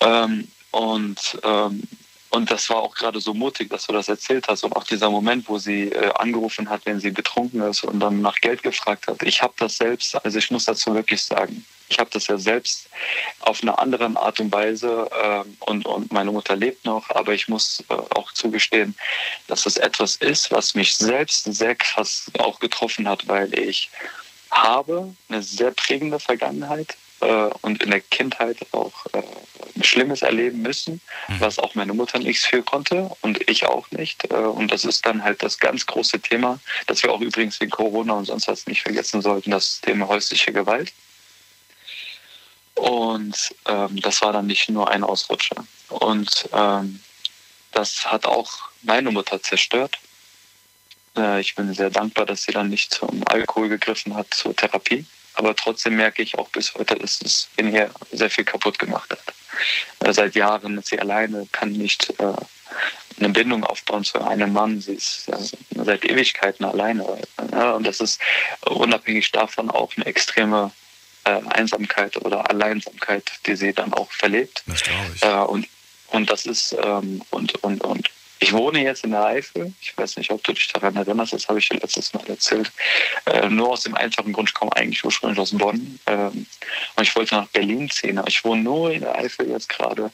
Ähm, 0.00 0.48
und 0.72 1.38
ähm, 1.44 1.82
und 2.30 2.50
das 2.50 2.70
war 2.70 2.76
auch 2.76 2.94
gerade 2.94 3.20
so 3.20 3.34
mutig, 3.34 3.70
dass 3.70 3.86
du 3.86 3.92
das 3.92 4.08
erzählt 4.08 4.46
hast. 4.48 4.62
Und 4.62 4.74
auch 4.76 4.84
dieser 4.84 5.10
Moment, 5.10 5.48
wo 5.48 5.58
sie 5.58 5.88
äh, 5.88 6.12
angerufen 6.14 6.70
hat, 6.70 6.86
wenn 6.86 7.00
sie 7.00 7.10
betrunken 7.10 7.60
ist 7.62 7.82
und 7.82 7.98
dann 7.98 8.20
nach 8.20 8.36
Geld 8.36 8.62
gefragt 8.62 9.08
hat. 9.08 9.22
Ich 9.24 9.42
habe 9.42 9.52
das 9.58 9.76
selbst, 9.76 10.14
also 10.24 10.38
ich 10.38 10.50
muss 10.50 10.64
dazu 10.64 10.94
wirklich 10.94 11.22
sagen, 11.22 11.64
ich 11.88 11.98
habe 11.98 12.08
das 12.12 12.28
ja 12.28 12.38
selbst 12.38 12.88
auf 13.40 13.62
eine 13.62 13.76
andere 13.76 14.06
Art 14.14 14.38
und 14.38 14.52
Weise 14.52 15.10
äh, 15.10 15.42
und, 15.68 15.86
und 15.86 16.12
meine 16.12 16.30
Mutter 16.30 16.54
lebt 16.54 16.84
noch, 16.84 17.10
aber 17.10 17.34
ich 17.34 17.48
muss 17.48 17.82
äh, 17.88 17.94
auch 17.94 18.32
zugestehen, 18.32 18.94
dass 19.48 19.66
es 19.66 19.76
etwas 19.76 20.14
ist, 20.14 20.52
was 20.52 20.76
mich 20.76 20.94
selbst 20.94 21.52
sehr 21.52 21.74
krass 21.74 22.30
auch 22.38 22.60
getroffen 22.60 23.08
hat, 23.08 23.26
weil 23.26 23.52
ich 23.58 23.90
habe 24.52 25.14
eine 25.28 25.42
sehr 25.42 25.72
prägende 25.72 26.20
Vergangenheit 26.20 26.96
äh, 27.20 27.50
und 27.62 27.82
in 27.82 27.90
der 27.90 28.00
Kindheit 28.00 28.58
auch 28.72 29.06
äh, 29.12 29.22
Schlimmes 29.82 30.22
erleben 30.22 30.62
müssen, 30.62 31.00
was 31.38 31.58
auch 31.58 31.74
meine 31.74 31.94
Mutter 31.94 32.18
nichts 32.18 32.44
für 32.44 32.62
konnte 32.62 33.10
und 33.22 33.48
ich 33.48 33.66
auch 33.66 33.90
nicht. 33.90 34.30
Äh, 34.30 34.34
und 34.34 34.72
das 34.72 34.84
ist 34.84 35.06
dann 35.06 35.22
halt 35.22 35.42
das 35.42 35.58
ganz 35.58 35.86
große 35.86 36.20
Thema, 36.20 36.60
das 36.86 37.02
wir 37.02 37.12
auch 37.12 37.20
übrigens 37.20 37.60
wegen 37.60 37.70
Corona 37.70 38.14
und 38.14 38.26
sonst 38.26 38.48
was 38.48 38.66
nicht 38.66 38.82
vergessen 38.82 39.22
sollten, 39.22 39.50
das 39.50 39.80
Thema 39.80 40.08
häusliche 40.08 40.52
Gewalt. 40.52 40.92
Und 42.74 43.54
ähm, 43.66 44.00
das 44.00 44.22
war 44.22 44.32
dann 44.32 44.46
nicht 44.46 44.68
nur 44.70 44.90
ein 44.90 45.04
Ausrutscher. 45.04 45.66
Und 45.88 46.48
ähm, 46.52 47.00
das 47.72 48.10
hat 48.10 48.26
auch 48.26 48.50
meine 48.82 49.10
Mutter 49.10 49.42
zerstört. 49.42 49.98
Äh, 51.16 51.40
ich 51.40 51.54
bin 51.54 51.72
sehr 51.74 51.90
dankbar, 51.90 52.26
dass 52.26 52.44
sie 52.44 52.52
dann 52.52 52.70
nicht 52.70 52.94
zum 52.94 53.22
Alkohol 53.28 53.68
gegriffen 53.68 54.14
hat, 54.14 54.32
zur 54.32 54.56
Therapie. 54.56 55.04
Aber 55.40 55.56
trotzdem 55.56 55.96
merke 55.96 56.20
ich 56.20 56.36
auch 56.36 56.50
bis 56.50 56.74
heute, 56.74 56.96
dass 56.96 57.22
es 57.22 57.48
in 57.56 57.72
ihr 57.72 57.90
sehr 58.12 58.28
viel 58.28 58.44
kaputt 58.44 58.78
gemacht 58.78 59.10
hat. 59.10 59.22
Äh, 60.00 60.12
seit 60.12 60.34
Jahren 60.34 60.76
ist 60.76 60.88
sie 60.88 61.00
alleine, 61.00 61.48
kann 61.50 61.72
nicht 61.72 62.10
äh, 62.20 62.34
eine 63.18 63.30
Bindung 63.30 63.64
aufbauen 63.64 64.04
zu 64.04 64.20
einem 64.20 64.52
Mann. 64.52 64.82
Sie 64.82 64.92
ist 64.92 65.30
äh, 65.30 65.82
seit 65.82 66.04
Ewigkeiten 66.04 66.66
alleine. 66.66 67.06
Und 67.74 67.86
das 67.86 68.00
ist 68.00 68.20
unabhängig 68.66 69.32
davon 69.32 69.70
auch 69.70 69.90
eine 69.96 70.04
extreme 70.04 70.72
äh, 71.24 71.40
Einsamkeit 71.48 72.18
oder 72.18 72.50
Alleinsamkeit, 72.50 73.32
die 73.46 73.56
sie 73.56 73.72
dann 73.72 73.94
auch 73.94 74.12
verlebt. 74.12 74.62
Das 74.66 74.82
glaube 74.82 75.10
ich. 75.14 75.24
Und, 75.24 75.68
und 76.08 76.30
das 76.30 76.44
ist, 76.44 76.76
ähm, 76.82 77.22
und, 77.30 77.54
und, 77.64 77.82
und 77.82 78.10
ich 78.40 78.52
wohne 78.54 78.82
jetzt 78.82 79.04
in 79.04 79.10
der 79.10 79.24
Eifel. 79.24 79.72
Ich 79.80 79.96
weiß 79.96 80.16
nicht, 80.16 80.30
ob 80.30 80.42
du 80.42 80.52
dich 80.52 80.68
daran 80.68 80.96
erinnerst, 80.96 81.34
das 81.34 81.46
habe 81.48 81.58
ich 81.58 81.68
dir 81.68 81.78
letztes 81.78 82.12
Mal 82.14 82.26
erzählt. 82.26 82.72
Äh, 83.26 83.48
nur 83.48 83.68
aus 83.68 83.82
dem 83.82 83.94
einfachen 83.94 84.32
Grund, 84.32 84.48
ich 84.48 84.54
komme 84.54 84.74
eigentlich 84.76 85.04
ursprünglich 85.04 85.38
aus 85.38 85.56
Bonn. 85.56 86.00
Ähm, 86.06 86.46
und 86.96 87.02
ich 87.02 87.14
wollte 87.14 87.34
nach 87.34 87.48
Berlin 87.48 87.90
ziehen. 87.90 88.18
Aber 88.18 88.28
ich 88.28 88.42
wohne 88.42 88.62
nur 88.62 88.92
in 88.92 89.02
der 89.02 89.14
Eifel 89.14 89.50
jetzt 89.50 89.68
gerade, 89.68 90.10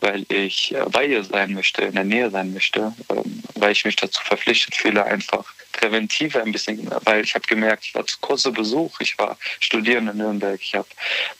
weil 0.00 0.26
ich 0.28 0.74
äh, 0.74 0.84
bei 0.90 1.06
ihr 1.06 1.22
sein 1.22 1.54
möchte, 1.54 1.82
in 1.82 1.94
der 1.94 2.04
Nähe 2.04 2.30
sein 2.30 2.52
möchte, 2.52 2.92
ähm, 3.10 3.42
weil 3.54 3.72
ich 3.72 3.84
mich 3.84 3.94
dazu 3.94 4.20
verpflichtet 4.22 4.74
fühle, 4.74 5.04
einfach 5.04 5.54
Präventive 5.72 6.42
ein 6.42 6.52
bisschen, 6.52 6.88
weil 7.04 7.24
ich 7.24 7.34
habe 7.34 7.46
gemerkt, 7.46 7.84
ich 7.84 7.94
war 7.94 8.06
zu 8.06 8.18
kurzer 8.20 8.52
Besuch, 8.52 9.00
ich 9.00 9.18
war 9.18 9.36
studieren 9.60 10.08
in 10.08 10.18
Nürnberg, 10.18 10.60
ich 10.60 10.74
habe 10.74 10.88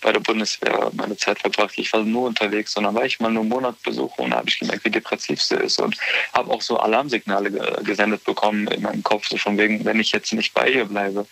bei 0.00 0.12
der 0.12 0.20
Bundeswehr 0.20 0.90
meine 0.94 1.16
Zeit 1.16 1.38
verbracht, 1.38 1.74
ich 1.76 1.92
war 1.92 2.02
nur 2.02 2.26
unterwegs, 2.28 2.72
sondern 2.72 2.94
war 2.94 3.04
ich 3.04 3.20
mal 3.20 3.30
nur 3.30 3.42
einen 3.42 3.50
Monat 3.50 3.82
besuche 3.82 4.22
und 4.22 4.34
habe 4.34 4.48
ich 4.48 4.58
gemerkt, 4.58 4.84
wie 4.84 4.90
depressiv 4.90 5.40
sie 5.42 5.56
ist 5.56 5.78
und 5.80 5.96
habe 6.32 6.50
auch 6.50 6.62
so 6.62 6.78
Alarmsignale 6.78 7.50
gesendet 7.82 8.24
bekommen 8.24 8.66
in 8.68 8.82
meinem 8.82 9.02
Kopf, 9.02 9.28
so 9.28 9.36
von 9.36 9.56
wegen, 9.58 9.84
wenn 9.84 10.00
ich 10.00 10.12
jetzt 10.12 10.32
nicht 10.32 10.54
bei 10.54 10.68
ihr 10.68 10.84
bleibe, 10.84 11.26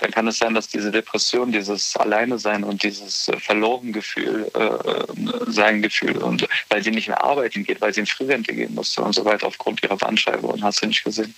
dann 0.00 0.10
kann 0.10 0.28
es 0.28 0.38
sein, 0.38 0.54
dass 0.54 0.68
diese 0.68 0.90
Depression, 0.90 1.52
dieses 1.52 1.96
Alleine 1.96 2.38
sein 2.38 2.64
und 2.64 2.82
dieses 2.82 3.28
äh, 3.28 3.38
verloren 3.38 3.92
Gefühl, 3.92 4.50
äh, 4.54 4.58
äh, 4.58 5.04
sein 5.46 5.82
Gefühl 5.82 6.16
und 6.18 6.46
weil 6.68 6.82
sie 6.82 6.90
nicht 6.90 7.08
mehr 7.08 7.22
arbeiten 7.22 7.64
geht, 7.64 7.80
weil 7.80 7.92
sie 7.92 8.00
in 8.00 8.06
Frührente 8.06 8.54
gehen 8.54 8.74
musste 8.74 9.02
und 9.02 9.14
so 9.14 9.24
weiter 9.24 9.46
aufgrund 9.46 9.82
ihrer 9.82 9.96
Bandscheibe 9.96 10.46
und 10.46 10.62
hast 10.62 10.82
du 10.82 10.86
nicht 10.86 11.04
gesehen. 11.04 11.34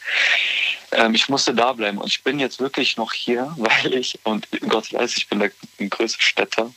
Ähm, 1.07 1.15
ich 1.15 1.28
musste 1.28 1.55
da 1.55 1.73
bleiben 1.73 1.99
und 1.99 2.09
ich 2.09 2.23
bin 2.23 2.39
jetzt 2.39 2.61
wirklich 2.61 2.97
noch 2.97 3.12
hier, 3.12 3.55
weil 3.57 3.95
ich, 3.95 4.19
und 4.24 4.49
Gott 4.69 4.93
weiß, 4.93 5.16
ich 5.16 5.28
bin 5.28 5.41
der 5.41 5.53
größte 5.89 6.23
Städter 6.23 6.70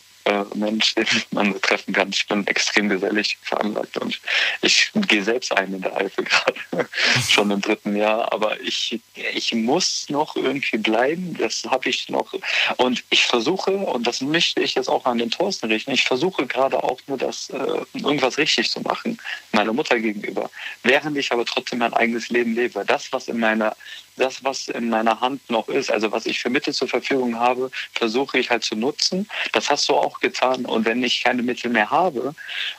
Mensch, 0.56 0.96
den 0.96 1.06
man 1.32 1.60
treffen 1.62 1.94
kann. 1.94 2.10
Ich 2.10 2.28
bin 2.28 2.46
extrem 2.48 2.90
gesellig 2.90 3.38
veranlagt 3.42 3.98
und 3.98 4.20
ich 4.62 4.92
gehe 4.94 5.24
selbst 5.24 5.52
ein 5.58 5.74
in 5.74 5.82
der 5.82 5.96
Eifel 5.98 6.24
gerade, 6.72 6.90
schon 7.28 7.52
im 7.52 7.62
dritten 7.62 7.96
Jahr. 7.96 8.32
Aber 8.32 8.60
ich, 8.62 9.00
ich 9.34 9.54
muss 9.54 10.08
noch 10.10 10.36
irgendwie 10.36 10.78
bleiben, 10.78 11.36
das 11.38 11.64
habe 11.66 11.90
ich 11.90 12.10
noch. 12.10 12.34
Und 12.78 13.04
ich 13.10 13.26
versuche, 13.26 13.72
und 13.72 14.06
das 14.06 14.22
möchte 14.22 14.62
ich 14.62 14.76
jetzt 14.76 14.90
auch 14.90 15.06
an 15.06 15.18
den 15.18 15.32
Thorsten 15.32 15.68
richten, 15.68 15.92
ich 15.92 16.04
versuche 16.04 16.46
gerade 16.46 16.84
auch 16.84 17.00
nur 17.08 17.18
das, 17.18 17.50
äh, 17.50 17.82
irgendwas 17.94 18.38
richtig 18.38 18.70
zu 18.70 18.82
machen, 18.82 19.18
meiner 19.52 19.74
Mutter 19.74 20.00
gegenüber, 20.00 20.50
während 20.84 21.18
ich 21.18 21.32
aber 21.32 21.46
trotzdem 21.46 21.80
mein 21.80 21.94
eigenes 21.94 22.30
Leben 22.30 22.56
lebe. 22.56 22.84
Das, 22.86 23.12
was 23.12 23.28
in 23.28 23.40
meiner 23.40 23.76
das, 24.20 24.44
was 24.44 24.68
in 24.68 24.90
meiner 24.90 25.20
Hand 25.22 25.50
noch 25.50 25.68
ist, 25.68 25.92
also 25.92 26.12
was 26.12 26.26
ich 26.26 26.40
für 26.40 26.50
Mittel 26.50 26.74
zur 26.74 26.88
Verfügung 26.88 27.40
habe, 27.40 27.72
versuche 27.94 28.38
ich 28.40 28.50
halt 28.50 28.64
zu 28.64 28.76
nutzen. 28.76 29.28
Das 29.54 29.70
hast 29.70 29.88
du 29.90 29.96
auch 29.96 30.20
getan. 30.20 30.66
Und 30.66 30.86
wenn 30.86 31.04
ich 31.04 31.24
keine 31.24 31.42
Mittel 31.42 31.72
mehr 31.72 31.90
habe 31.90 32.36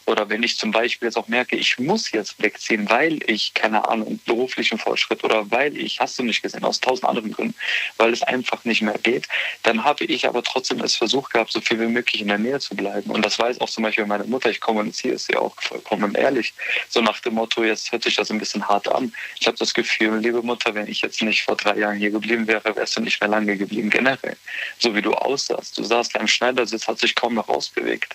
oder 0.06 0.28
wenn 0.28 0.42
ich 0.42 0.56
zum 0.56 0.70
Beispiel 0.70 1.06
jetzt 1.06 1.16
auch 1.16 1.28
merke, 1.28 1.56
ich 1.56 1.78
muss 1.78 2.12
jetzt 2.12 2.40
wegziehen, 2.42 2.88
weil 2.88 3.18
ich, 3.28 3.54
keine 3.54 3.88
Ahnung, 3.88 4.20
beruflichen 4.26 4.78
Fortschritt 4.78 5.24
oder 5.24 5.50
weil 5.50 5.76
ich, 5.76 6.00
hast 6.00 6.18
du 6.18 6.22
nicht 6.22 6.42
gesehen, 6.42 6.64
aus 6.64 6.80
tausend 6.80 7.08
anderen 7.08 7.32
Gründen, 7.32 7.54
weil 7.96 8.12
es 8.12 8.22
einfach 8.22 8.64
nicht 8.64 8.82
mehr 8.82 8.98
geht, 8.98 9.26
dann 9.62 9.84
habe 9.84 10.04
ich 10.04 10.26
aber 10.26 10.42
trotzdem 10.42 10.80
es 10.80 10.96
versucht 10.96 11.32
gehabt, 11.32 11.52
so 11.52 11.60
viel 11.60 11.80
wie 11.80 11.86
möglich 11.86 12.22
in 12.22 12.28
der 12.28 12.38
Nähe 12.38 12.60
zu 12.60 12.74
bleiben. 12.74 13.10
Und 13.10 13.24
das 13.24 13.38
weiß 13.38 13.60
auch 13.60 13.70
zum 13.70 13.84
Beispiel 13.84 14.06
meine 14.06 14.24
Mutter, 14.24 14.50
ich 14.50 14.60
kommuniziere 14.60 15.14
es 15.14 15.28
ja 15.28 15.38
auch 15.38 15.54
vollkommen 15.60 16.14
ehrlich. 16.14 16.54
So 16.88 17.00
nach 17.00 17.20
dem 17.20 17.34
Motto, 17.34 17.64
jetzt 17.64 17.92
hört 17.92 18.02
sich 18.02 18.16
das 18.16 18.30
ein 18.30 18.38
bisschen 18.38 18.68
hart 18.68 18.88
an. 18.88 19.12
Ich 19.38 19.46
habe 19.46 19.56
das 19.56 19.74
Gefühl, 19.74 20.18
liebe 20.18 20.42
Mutter, 20.42 20.74
wenn 20.74 20.86
ich 20.86 21.00
jetzt 21.00 21.22
nicht 21.22 21.29
nicht 21.30 21.42
vor 21.42 21.56
drei 21.56 21.78
Jahren 21.78 21.96
hier 21.96 22.10
geblieben 22.10 22.46
wäre, 22.46 22.76
wärst 22.76 22.96
du 22.96 23.00
nicht 23.00 23.20
mehr 23.20 23.30
lange 23.30 23.56
geblieben 23.56 23.88
generell. 23.88 24.36
So 24.78 24.94
wie 24.94 25.02
du 25.02 25.12
aussahst. 25.14 25.78
Du 25.78 25.84
saßt 25.84 26.18
am 26.18 26.26
Schneidersitz, 26.26 26.86
hat 26.86 26.98
sich 26.98 27.14
kaum 27.14 27.34
noch 27.34 27.48
rausbewegt 27.48 28.14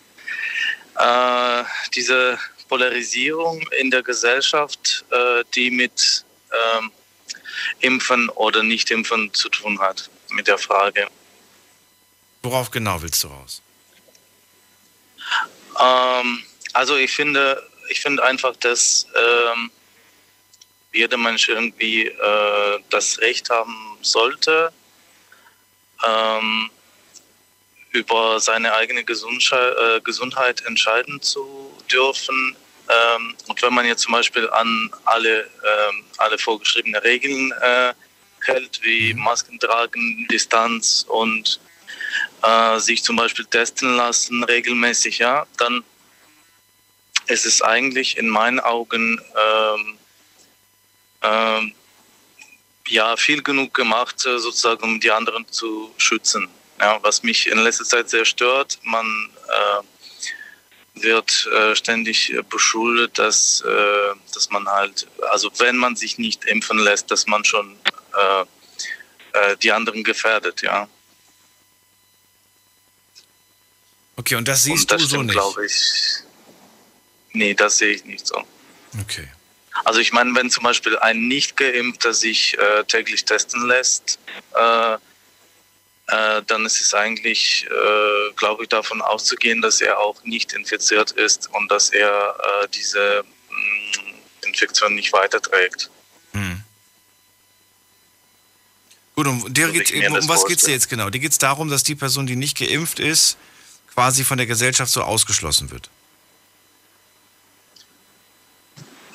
äh, 0.97 1.63
diese 1.95 2.39
Polarisierung 2.67 3.61
in 3.79 3.91
der 3.91 4.01
Gesellschaft, 4.01 5.05
äh, 5.11 5.43
die 5.53 5.69
mit 5.69 6.25
ähm, 6.51 6.91
Impfen 7.79 8.29
oder 8.29 8.63
Nicht-Impfen 8.63 9.31
zu 9.33 9.49
tun 9.49 9.79
hat, 9.79 10.09
mit 10.31 10.47
der 10.47 10.57
Frage. 10.57 11.07
Worauf 12.43 12.69
genau 12.69 13.01
willst 13.01 13.23
du 13.23 13.29
raus? 13.29 13.61
Ähm, 15.79 16.43
also 16.73 16.97
ich 16.97 17.11
finde, 17.11 17.65
ich 17.89 18.01
finde 18.01 18.23
einfach, 18.23 18.55
dass 18.57 19.07
ähm, 19.15 19.71
jeder 20.91 21.17
Mensch 21.17 21.47
irgendwie 21.47 22.07
äh, 22.07 22.79
das 22.89 23.19
Recht 23.19 23.49
haben 23.49 23.97
sollte, 24.01 24.73
ähm, 26.05 26.69
über 27.91 28.39
seine 28.41 28.73
eigene 28.73 29.05
Gesundheit, 29.05 29.75
äh, 29.77 30.01
Gesundheit 30.01 30.65
entscheiden 30.65 31.21
zu 31.21 31.73
dürfen. 31.89 32.57
Ähm, 32.89 33.35
und 33.47 33.61
wenn 33.61 33.73
man 33.73 33.85
jetzt 33.85 34.01
zum 34.01 34.11
Beispiel 34.11 34.49
an 34.49 34.91
alle, 35.05 35.41
ähm, 35.43 36.03
alle 36.17 36.37
vorgeschriebene 36.37 37.01
Regeln 37.03 37.53
äh, 37.61 37.93
hält, 38.41 38.81
wie 38.83 39.13
mhm. 39.13 39.21
Masken 39.21 39.59
tragen, 39.59 40.27
Distanz 40.29 41.05
und 41.07 41.61
äh, 42.41 42.79
sich 42.79 43.03
zum 43.03 43.15
Beispiel 43.15 43.45
testen 43.45 43.95
lassen 43.95 44.43
regelmäßig, 44.43 45.19
ja, 45.19 45.45
dann 45.57 45.83
ist 47.27 47.45
es 47.45 47.61
eigentlich 47.61 48.17
in 48.17 48.27
meinen 48.27 48.59
Augen 48.59 49.21
ähm, 49.35 49.97
ähm, 51.21 51.73
ja 52.87 53.15
viel 53.15 53.41
genug 53.41 53.73
gemacht, 53.73 54.25
äh, 54.25 54.37
sozusagen, 54.39 54.83
um 54.83 54.99
die 54.99 55.11
anderen 55.11 55.47
zu 55.49 55.93
schützen. 55.97 56.49
Ja, 56.79 56.99
was 57.01 57.23
mich 57.23 57.47
in 57.47 57.59
letzter 57.59 57.85
Zeit 57.85 58.09
sehr 58.09 58.25
stört, 58.25 58.79
man 58.83 59.29
äh, 59.47 59.83
wird 60.95 61.47
äh, 61.47 61.75
ständig 61.75 62.35
beschuldet, 62.49 63.17
dass, 63.17 63.61
äh, 63.61 64.15
dass 64.33 64.49
man 64.49 64.67
halt, 64.67 65.07
also 65.31 65.49
wenn 65.59 65.77
man 65.77 65.95
sich 65.95 66.17
nicht 66.17 66.45
impfen 66.45 66.79
lässt, 66.79 67.09
dass 67.09 67.25
man 67.25 67.43
schon 67.45 67.75
äh, 68.13 68.45
die 69.63 69.71
anderen 69.71 70.03
gefährdet, 70.03 70.61
ja. 70.61 70.87
Okay, 74.15 74.35
und 74.35 74.47
das 74.47 74.63
siehst 74.63 74.83
und 74.83 74.91
das 74.91 75.01
du 75.01 75.07
stimmt, 75.07 75.19
so 75.19 75.23
nicht? 75.23 75.33
glaube 75.33 75.65
ich. 75.65 76.23
Nee, 77.33 77.53
das 77.53 77.77
sehe 77.77 77.93
ich 77.93 78.05
nicht 78.05 78.27
so. 78.27 78.43
Okay. 79.01 79.27
Also 79.85 79.99
ich 79.99 80.13
meine, 80.13 80.35
wenn 80.35 80.51
zum 80.51 80.63
Beispiel 80.63 80.97
ein 80.99 81.27
Nicht-Geimpfter 81.27 82.13
sich 82.13 82.57
äh, 82.59 82.83
täglich 82.83 83.25
testen 83.25 83.67
lässt, 83.67 84.19
äh, 84.55 84.97
äh, 86.07 86.43
dann 86.45 86.65
ist 86.65 86.79
es 86.79 86.93
eigentlich, 86.93 87.65
äh, 87.65 88.33
glaube 88.35 88.63
ich, 88.63 88.69
davon 88.69 89.01
auszugehen, 89.01 89.61
dass 89.61 89.81
er 89.81 89.99
auch 89.99 90.23
nicht 90.23 90.53
infiziert 90.53 91.11
ist 91.11 91.49
und 91.53 91.71
dass 91.71 91.89
er 91.89 92.35
äh, 92.63 92.67
diese 92.69 93.23
mh, 93.49 93.57
mm, 93.57 94.47
Infektion 94.47 94.95
nicht 94.95 95.11
weiterträgt. 95.11 95.89
Hm. 96.33 96.61
Gut, 99.15 99.27
um, 99.27 99.53
dir 99.53 99.71
geht's, 99.71 99.91
um 99.91 100.27
was 100.27 100.45
geht 100.45 100.59
es 100.59 100.65
dir 100.65 100.71
jetzt 100.71 100.89
genau? 100.89 101.09
Dir 101.09 101.19
geht 101.19 101.31
es 101.31 101.37
darum, 101.37 101.69
dass 101.69 101.83
die 101.83 101.95
Person, 101.95 102.27
die 102.27 102.35
nicht 102.35 102.57
geimpft 102.57 102.99
ist, 102.99 103.37
quasi 103.93 104.23
von 104.23 104.37
der 104.37 104.47
Gesellschaft 104.47 104.91
so 104.91 105.01
ausgeschlossen 105.03 105.71
wird? 105.71 105.89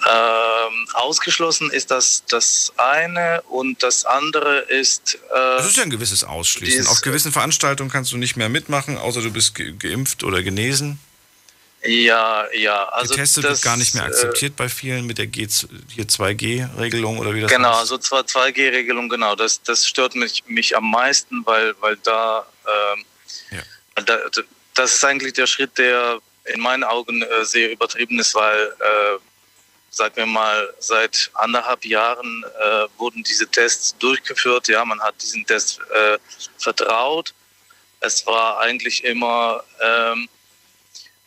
Ähm, 0.06 0.88
ausgeschlossen 0.94 1.70
ist 1.70 1.90
das 1.90 2.24
das 2.28 2.72
eine 2.76 3.42
und 3.48 3.82
das 3.82 4.04
andere 4.04 4.60
ist. 4.60 5.14
Äh, 5.14 5.18
das 5.34 5.66
ist 5.66 5.76
ja 5.76 5.82
ein 5.82 5.90
gewisses 5.90 6.24
Ausschließen. 6.24 6.86
Auf 6.86 7.00
gewissen 7.00 7.32
Veranstaltungen 7.32 7.90
kannst 7.90 8.12
du 8.12 8.16
nicht 8.16 8.36
mehr 8.36 8.48
mitmachen, 8.48 8.96
außer 8.96 9.20
du 9.20 9.32
bist 9.32 9.54
ge 9.54 9.74
geimpft 9.76 10.22
oder 10.22 10.42
genesen. 10.42 11.00
Ja, 11.84 12.46
ja. 12.54 12.88
Also 12.88 13.14
Getestet 13.14 13.44
das, 13.44 13.50
wird 13.50 13.62
gar 13.62 13.76
nicht 13.76 13.94
mehr 13.94 14.04
äh, 14.04 14.08
akzeptiert 14.08 14.56
bei 14.56 14.68
vielen 14.68 15.06
mit 15.06 15.18
der 15.18 15.26
G 15.26 15.46
hier 15.88 16.04
2G-Regelung 16.06 17.18
oder 17.18 17.34
wie 17.34 17.40
das 17.40 17.50
Genau, 17.50 17.78
heißt. 17.78 17.88
so 17.88 17.96
2G-Regelung, 17.96 19.08
genau. 19.08 19.36
Das, 19.36 19.62
das 19.62 19.86
stört 19.86 20.14
mich, 20.16 20.44
mich 20.46 20.76
am 20.76 20.90
meisten, 20.90 21.44
weil, 21.46 21.74
weil 21.80 21.96
da, 21.98 22.46
ähm, 22.66 23.04
da, 24.04 24.18
das 24.78 24.94
ist 24.94 25.04
eigentlich 25.04 25.32
der 25.32 25.46
Schritt, 25.46 25.76
der 25.76 26.20
in 26.44 26.60
meinen 26.60 26.84
Augen 26.84 27.22
äh, 27.22 27.44
sehr 27.44 27.72
übertrieben 27.72 28.18
ist, 28.20 28.34
weil, 28.34 28.74
äh, 28.78 29.18
sagen 29.90 30.16
wir 30.16 30.26
mal, 30.26 30.72
seit 30.78 31.30
anderthalb 31.34 31.84
Jahren 31.84 32.44
äh, 32.60 32.86
wurden 32.96 33.24
diese 33.24 33.48
Tests 33.48 33.96
durchgeführt. 33.98 34.68
Ja, 34.68 34.84
man 34.84 35.00
hat 35.00 35.20
diesen 35.20 35.44
Test 35.44 35.80
äh, 35.92 36.18
vertraut. 36.58 37.34
Es 38.00 38.24
war 38.26 38.60
eigentlich 38.60 39.02
immer 39.02 39.64
ähm, 39.80 40.28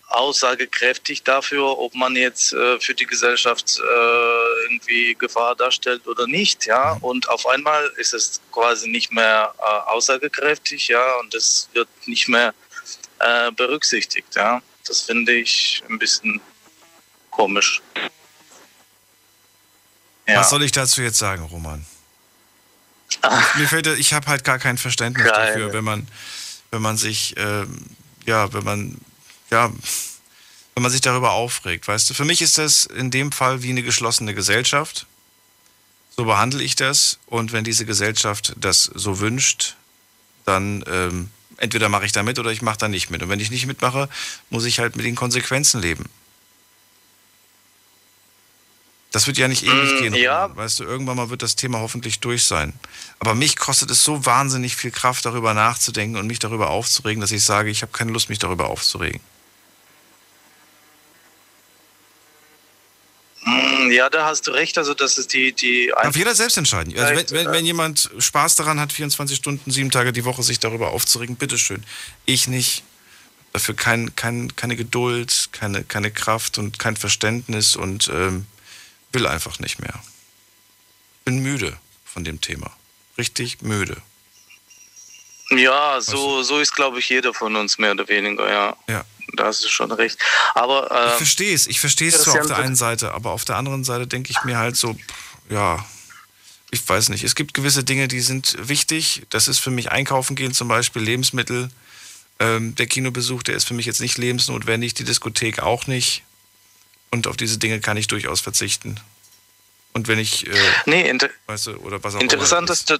aussagekräftig 0.07 1.23
dafür, 1.23 1.78
ob 1.78 1.94
man 1.94 2.15
jetzt 2.15 2.53
äh, 2.53 2.80
für 2.80 2.94
die 2.94 3.06
Gesellschaft 3.06 3.80
äh, 3.80 4.64
irgendwie 4.64 5.14
Gefahr 5.15 5.56
darstellt 5.56 6.07
oder 6.07 6.26
nicht, 6.26 6.65
ja. 6.65 6.98
Und 7.02 7.28
auf 7.28 7.45
einmal 7.48 7.91
ist 7.98 8.14
es 8.14 8.40
quasi 8.52 8.88
nicht 8.90 9.11
mehr 9.11 9.53
aussagekräftig, 9.88 10.88
ja, 10.88 11.15
und 11.15 11.34
es 11.36 11.69
wird 11.73 11.90
nicht 12.06 12.30
mehr 12.30 12.53
äh, 13.22 13.52
berücksichtigt, 13.52 14.35
ja. 14.35 14.61
Das 14.85 15.02
finde 15.02 15.34
ich 15.34 15.84
ein 15.89 15.99
bisschen 15.99 16.41
komisch. 17.30 17.81
Ja. 20.27 20.39
Was 20.39 20.49
soll 20.49 20.64
ich 20.64 20.72
dazu 20.72 21.02
jetzt 21.02 21.18
sagen, 21.18 21.43
Roman? 21.43 21.85
Mir 23.56 23.68
fällt, 23.68 23.88
ich 23.88 24.14
habe 24.14 24.27
halt 24.27 24.43
gar 24.43 24.57
kein 24.57 24.77
Verständnis 24.77 25.27
Geil. 25.27 25.48
dafür, 25.48 25.73
wenn 25.73 25.84
man, 25.84 26.07
wenn 26.72 26.81
man 26.81 26.98
sich, 26.98 27.35
ähm, 27.38 27.85
ja, 28.26 28.52
wenn 28.53 28.64
man, 28.64 28.98
ja, 29.49 29.72
wenn 30.73 30.84
man 30.84 30.91
sich 30.91 31.02
darüber 31.02 31.31
aufregt, 31.31 31.88
weißt 31.88 32.10
du. 32.10 32.14
Für 32.14 32.26
mich 32.26 32.41
ist 32.41 32.57
das 32.57 32.85
in 32.85 33.11
dem 33.11 33.31
Fall 33.31 33.64
wie 33.64 33.69
eine 33.69 33.84
geschlossene 33.84 34.34
Gesellschaft. 34.34 35.06
So 36.15 36.26
behandle 36.26 36.64
ich 36.64 36.76
das. 36.76 37.19
Und 37.26 37.52
wenn 37.52 37.64
diese 37.64 37.85
Gesellschaft 37.85 38.53
das 38.57 38.84
so 38.84 39.19
wünscht, 39.19 39.76
dann 40.45 40.84
ähm, 40.88 41.30
entweder 41.61 41.89
mache 41.89 42.05
ich 42.05 42.11
da 42.11 42.23
mit 42.23 42.39
oder 42.39 42.51
ich 42.51 42.61
mache 42.61 42.77
da 42.77 42.88
nicht 42.88 43.09
mit. 43.09 43.21
Und 43.23 43.29
wenn 43.29 43.39
ich 43.39 43.51
nicht 43.51 43.65
mitmache, 43.67 44.09
muss 44.49 44.65
ich 44.65 44.79
halt 44.79 44.95
mit 44.95 45.05
den 45.05 45.15
Konsequenzen 45.15 45.81
leben. 45.81 46.05
Das 49.11 49.27
wird 49.27 49.38
ja 49.38 49.47
nicht 49.49 49.63
ewig 49.63 49.93
Mm, 49.93 49.97
gehen. 49.97 50.13
ja. 50.15 50.55
Weißt 50.55 50.79
du, 50.79 50.83
irgendwann 50.85 51.17
mal 51.17 51.29
wird 51.29 51.41
das 51.41 51.57
Thema 51.57 51.79
hoffentlich 51.79 52.21
durch 52.21 52.45
sein. 52.45 52.73
Aber 53.19 53.35
mich 53.35 53.57
kostet 53.57 53.91
es 53.91 54.03
so 54.05 54.25
wahnsinnig 54.25 54.77
viel 54.77 54.91
Kraft, 54.91 55.25
darüber 55.25 55.53
nachzudenken 55.53 56.17
und 56.17 56.27
mich 56.27 56.39
darüber 56.39 56.69
aufzuregen, 56.69 57.19
dass 57.19 57.31
ich 57.31 57.43
sage, 57.43 57.69
ich 57.69 57.81
habe 57.81 57.91
keine 57.91 58.11
Lust, 58.11 58.29
mich 58.29 58.39
darüber 58.39 58.69
aufzuregen. 58.69 59.19
Ja, 63.89 64.09
da 64.09 64.26
hast 64.26 64.47
du 64.47 64.51
recht. 64.51 64.77
Also 64.77 64.93
das 64.93 65.18
ist 65.18 65.34
die 65.34 65.51
die 65.51 65.91
Darf 66.01 66.15
jeder 66.15 66.35
selbst 66.35 66.57
entscheiden. 66.57 66.93
Also 66.93 67.07
wenn, 67.07 67.13
Vielleicht, 67.15 67.31
wenn, 67.31 67.47
äh, 67.47 67.51
wenn 67.51 67.65
jemand 67.65 68.09
Spaß 68.18 68.55
daran 68.55 68.80
hat, 68.80 68.93
24 68.93 69.35
Stunden, 69.35 69.72
sieben 69.72 69.89
Tage 69.89 70.13
die 70.13 70.26
Woche 70.26 70.43
sich 70.43 70.59
darüber 70.59 70.91
aufzuregen, 70.91 71.35
bitteschön. 71.35 71.84
Ich 72.26 72.47
nicht. 72.47 72.84
Dafür 73.53 73.76
kein, 73.76 74.15
kein, 74.15 74.55
keine 74.55 74.77
Geduld, 74.77 75.49
keine, 75.51 75.84
keine 75.84 76.09
Kraft 76.09 76.57
und 76.57 76.80
kein 76.80 76.95
Verständnis 76.95 77.76
und 77.76 78.09
ähm, 78.13 78.45
will 79.11 79.27
einfach 79.27 79.59
nicht 79.59 79.80
mehr. 79.80 79.93
Bin 81.26 81.39
müde 81.39 81.77
von 82.05 82.23
dem 82.23 82.39
Thema. 82.39 82.72
Richtig 83.18 83.61
müde. 83.61 83.97
Ja, 85.49 85.99
so, 85.99 86.43
so 86.43 86.59
ist, 86.59 86.73
glaube 86.73 86.99
ich, 86.99 87.09
jeder 87.09 87.34
von 87.34 87.55
uns 87.57 87.77
mehr 87.77 87.91
oder 87.91 88.07
weniger, 88.07 88.49
ja. 88.49 88.77
Ja. 88.88 89.03
Da 89.34 89.45
hast 89.45 89.64
du 89.64 89.69
schon 89.69 89.91
recht. 89.91 90.18
Aber 90.56 90.91
ähm, 90.91 91.10
Ich 91.10 91.18
verstehe 91.18 91.53
es, 91.53 91.68
ich 91.68 91.80
verstehe 91.80 92.10
es 92.10 92.23
zwar 92.23 92.41
auf 92.41 92.48
der 92.48 92.57
einen 92.57 92.76
Seite, 92.76 93.14
aber 93.14 93.31
auf 93.31 93.45
der 93.45 93.57
anderen 93.57 93.84
Seite 93.84 94.07
denke 94.07 94.31
ich 94.31 94.43
mir 94.43 94.57
halt 94.57 94.76
so, 94.76 94.98
ja, 95.49 95.85
ich 96.72 96.88
weiß 96.88 97.10
nicht. 97.10 97.23
Es 97.23 97.35
gibt 97.35 97.53
gewisse 97.53 97.84
Dinge, 97.84 98.07
die 98.07 98.22
sind 98.22 98.56
wichtig. 98.60 99.23
Das 99.30 99.48
ist 99.48 99.60
für 99.60 99.72
mich 99.72 99.91
Einkaufen 99.91 100.35
gehen, 100.35 100.53
zum 100.53 100.68
Beispiel 100.69 101.02
Lebensmittel. 101.02 101.69
Ähm, 102.39 102.76
der 102.76 102.88
Kinobesuch, 102.88 103.43
der 103.43 103.56
ist 103.56 103.68
für 103.68 103.73
mich 103.73 103.85
jetzt 103.85 103.99
nicht 103.99 104.18
lebensnotwendig, 104.18 104.93
die 104.93 105.03
Diskothek 105.03 105.60
auch 105.60 105.88
nicht. 105.88 106.23
Und 107.11 107.27
auf 107.27 107.35
diese 107.35 107.57
Dinge 107.57 107.81
kann 107.81 107.98
ich 107.98 108.07
durchaus 108.07 108.39
verzichten. 108.39 108.99
Und 109.93 110.07
wenn 110.07 110.18
ich, 110.18 110.48
äh, 110.48 110.53
nee, 110.85 111.10
inter 111.10 111.30
weißt 111.48 111.68
du, 111.68 111.72
oder 111.77 112.02
was 112.03 112.15
auch 112.15 112.22
interessant 112.22 112.69
ist, 112.69 112.98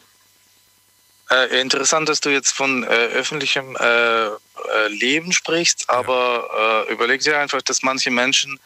äh, 1.32 1.62
interessant, 1.62 2.10
dass 2.10 2.20
du 2.20 2.30
jetzt 2.30 2.52
von 2.52 2.84
äh, 2.84 2.88
öffentlichem 2.88 3.76
äh, 3.76 4.26
äh, 4.26 4.88
Leben 4.90 5.32
sprichst, 5.32 5.90
aber 5.90 6.86
äh, 6.88 6.94
überleg 6.94 7.22
dir 7.22 7.40
einfach, 7.40 7.62
dass 7.62 7.84
manche 7.84 8.12
Menschen 8.12 8.60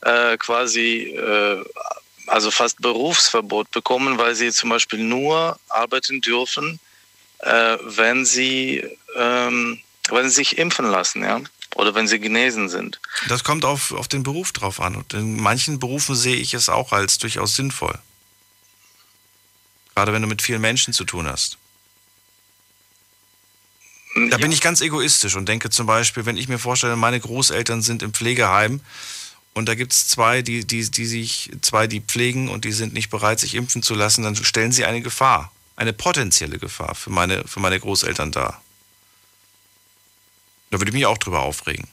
äh, 0.00 0.36
quasi 0.36 1.16
also 2.26 2.50
fast 2.50 2.82
Berufsverbot 2.82 3.70
bekommen, 3.70 4.18
weil 4.18 4.34
sie 4.34 4.50
zum 4.50 4.70
Beispiel 4.70 4.98
nur 4.98 5.58
arbeiten 5.68 6.20
dürfen, 6.20 6.80
wenn 7.40 8.24
sie 8.24 8.82
ähm, 9.14 9.80
wenn 10.08 10.28
sie 10.28 10.34
sich 10.34 10.58
impfen 10.58 10.86
lassen, 10.86 11.22
ja, 11.22 11.40
oder 11.74 11.94
wenn 11.94 12.08
sie 12.08 12.18
genesen 12.18 12.68
sind. 12.68 13.00
Das 13.28 13.44
kommt 13.44 13.64
auf, 13.64 13.92
auf 13.92 14.08
den 14.08 14.22
Beruf 14.22 14.52
drauf 14.52 14.80
an. 14.80 14.96
Und 14.96 15.14
in 15.14 15.40
manchen 15.40 15.78
Berufen 15.78 16.14
sehe 16.14 16.36
ich 16.36 16.54
es 16.54 16.68
auch 16.68 16.92
als 16.92 17.18
durchaus 17.18 17.54
sinnvoll. 17.54 17.98
Gerade 19.94 20.12
wenn 20.12 20.22
du 20.22 20.28
mit 20.28 20.42
vielen 20.42 20.60
Menschen 20.60 20.92
zu 20.92 21.04
tun 21.04 21.28
hast. 21.28 21.58
Da 24.30 24.38
bin 24.38 24.50
ich 24.50 24.60
ganz 24.62 24.80
egoistisch 24.80 25.36
und 25.36 25.46
denke 25.48 25.68
zum 25.70 25.86
Beispiel, 25.86 26.24
wenn 26.24 26.36
ich 26.38 26.48
mir 26.48 26.58
vorstelle, 26.58 26.96
meine 26.96 27.20
Großeltern 27.20 27.82
sind 27.82 28.02
im 28.02 28.14
Pflegeheim 28.14 28.80
und 29.52 29.68
da 29.68 29.74
gibt 29.74 29.92
es 29.92 30.08
zwei, 30.08 30.40
die, 30.42 30.66
die, 30.66 30.90
die 30.90 31.06
sich, 31.06 31.50
zwei, 31.60 31.86
die 31.86 32.00
pflegen 32.00 32.48
und 32.48 32.64
die 32.64 32.72
sind 32.72 32.94
nicht 32.94 33.10
bereit, 33.10 33.40
sich 33.40 33.54
impfen 33.54 33.82
zu 33.82 33.94
lassen, 33.94 34.22
dann 34.24 34.34
stellen 34.36 34.72
sie 34.72 34.86
eine 34.86 35.02
Gefahr, 35.02 35.52
eine 35.76 35.92
potenzielle 35.92 36.58
Gefahr 36.58 36.94
für 36.94 37.10
meine, 37.10 37.44
für 37.46 37.60
meine 37.60 37.78
Großeltern 37.78 38.32
dar. 38.32 38.62
Da 40.70 40.80
würde 40.80 40.90
ich 40.90 40.94
mich 40.94 41.06
auch 41.06 41.18
drüber 41.18 41.40
aufregen. 41.42 41.86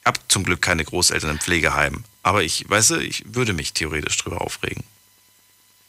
Ich 0.00 0.06
habe 0.06 0.20
zum 0.28 0.44
Glück 0.44 0.62
keine 0.62 0.84
Großeltern 0.84 1.30
im 1.32 1.38
Pflegeheim. 1.38 2.04
Aber 2.22 2.42
ich, 2.42 2.68
weißt 2.68 2.90
du, 2.90 2.96
ich 2.96 3.24
würde 3.26 3.52
mich 3.52 3.72
theoretisch 3.74 4.16
drüber 4.18 4.40
aufregen. 4.40 4.82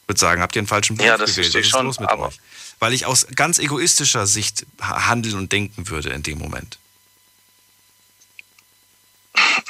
Ich 0.02 0.08
würde 0.08 0.20
sagen, 0.20 0.42
habt 0.42 0.54
ihr 0.56 0.60
einen 0.60 0.66
falschen 0.68 0.96
Beruf 0.96 1.08
Ja, 1.08 1.16
das 1.16 1.30
gewählt? 1.34 1.54
Was 1.54 1.60
ist 1.62 1.70
schon, 1.70 1.86
los 1.86 1.98
mit 1.98 2.08
aber- 2.10 2.28
euch? 2.28 2.38
Weil 2.78 2.92
ich 2.92 3.06
aus 3.06 3.26
ganz 3.34 3.58
egoistischer 3.58 4.26
Sicht 4.26 4.66
ha- 4.80 5.06
handeln 5.08 5.36
und 5.36 5.52
denken 5.52 5.88
würde 5.88 6.10
in 6.10 6.22
dem 6.22 6.38
Moment. 6.38 6.78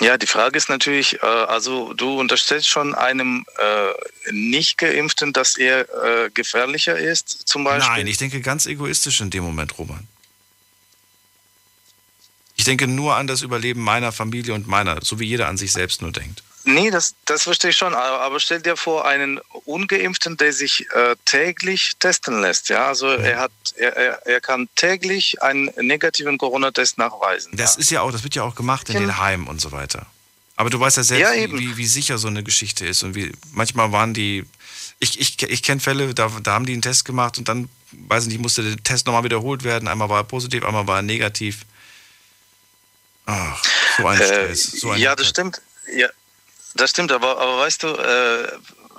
Ja, 0.00 0.18
die 0.18 0.26
Frage 0.26 0.58
ist 0.58 0.68
natürlich, 0.68 1.22
äh, 1.22 1.26
also 1.26 1.94
du 1.94 2.18
unterstellst 2.18 2.68
schon 2.68 2.94
einem 2.94 3.46
äh, 3.58 4.32
nicht 4.32 4.76
geimpften, 4.78 5.32
dass 5.32 5.56
er 5.56 5.88
äh, 6.24 6.30
gefährlicher 6.30 6.98
ist, 6.98 7.46
zum 7.48 7.64
Beispiel. 7.64 7.94
Nein, 7.94 8.06
ich 8.06 8.18
denke 8.18 8.40
ganz 8.40 8.66
egoistisch 8.66 9.20
in 9.20 9.30
dem 9.30 9.44
Moment, 9.44 9.78
Roman. 9.78 10.06
Ich 12.56 12.64
denke 12.64 12.86
nur 12.86 13.14
an 13.16 13.26
das 13.26 13.42
Überleben 13.42 13.80
meiner 13.80 14.12
Familie 14.12 14.54
und 14.54 14.66
meiner, 14.66 15.02
so 15.02 15.18
wie 15.20 15.24
jeder 15.26 15.48
an 15.48 15.56
sich 15.56 15.72
selbst 15.72 16.02
nur 16.02 16.12
denkt. 16.12 16.42
Nee, 16.66 16.90
das, 16.90 17.14
das 17.26 17.42
verstehe 17.42 17.70
ich 17.70 17.76
schon. 17.76 17.94
Aber, 17.94 18.40
stell 18.40 18.60
dir 18.60 18.76
vor, 18.76 19.04
einen 19.06 19.38
Ungeimpften, 19.66 20.38
der 20.38 20.52
sich 20.52 20.90
äh, 20.92 21.14
täglich 21.26 21.92
testen 21.98 22.40
lässt. 22.40 22.70
Ja, 22.70 22.88
also 22.88 23.08
er 23.08 23.38
hat, 23.38 23.52
er, 23.76 23.94
er, 24.26 24.40
kann 24.40 24.68
täglich 24.74 25.42
einen 25.42 25.70
negativen 25.76 26.38
Corona-Test 26.38 26.96
nachweisen. 26.96 27.52
Das 27.54 27.76
ist 27.76 27.90
ja 27.90 28.00
auch, 28.00 28.10
das 28.10 28.22
wird 28.24 28.34
ja 28.34 28.44
auch 28.44 28.54
gemacht 28.54 28.88
in 28.88 28.94
Ja. 28.94 29.00
den 29.00 29.18
Heimen 29.18 29.46
und 29.46 29.60
so 29.60 29.72
weiter. 29.72 30.06
Aber 30.56 30.70
du 30.70 30.80
weißt 30.80 30.96
ja 30.96 31.02
selbst, 31.02 31.34
Ja, 31.36 31.52
wie, 31.52 31.76
wie, 31.76 31.86
sicher 31.86 32.16
so 32.16 32.28
eine 32.28 32.42
Geschichte 32.42 32.86
ist. 32.86 33.02
Und 33.02 33.14
wie 33.14 33.32
manchmal 33.52 33.92
waren 33.92 34.14
die. 34.14 34.44
Ich, 35.00 35.20
ich, 35.20 35.42
ich 35.42 35.62
kenne 35.62 35.80
Fälle, 35.80 36.14
da, 36.14 36.30
da 36.42 36.52
haben 36.52 36.64
die 36.64 36.72
einen 36.72 36.80
Test 36.82 37.04
gemacht 37.04 37.36
und 37.36 37.48
dann, 37.48 37.68
weiß 37.92 38.22
ich 38.24 38.28
nicht, 38.30 38.40
musste 38.40 38.62
der 38.62 38.82
Test 38.82 39.06
nochmal 39.06 39.24
wiederholt 39.24 39.64
werden. 39.64 39.88
Einmal 39.88 40.08
war 40.08 40.20
er 40.20 40.24
positiv, 40.24 40.64
einmal 40.64 40.86
war 40.86 41.00
er 41.00 41.02
negativ. 41.02 41.66
Ach, 43.26 43.62
so 43.98 44.06
ein 44.06 44.20
Äh, 44.20 44.24
Stress. 44.24 44.62
So 44.80 44.90
ein 44.92 45.00
ja, 45.00 45.14
das 45.16 45.28
stimmt. 45.28 45.60
Ja, 45.94 46.08
das 46.74 46.90
stimmt. 46.90 47.12
Aber, 47.12 47.38
aber 47.38 47.58
weißt 47.58 47.82
du, 47.82 47.88
äh, 47.88 48.44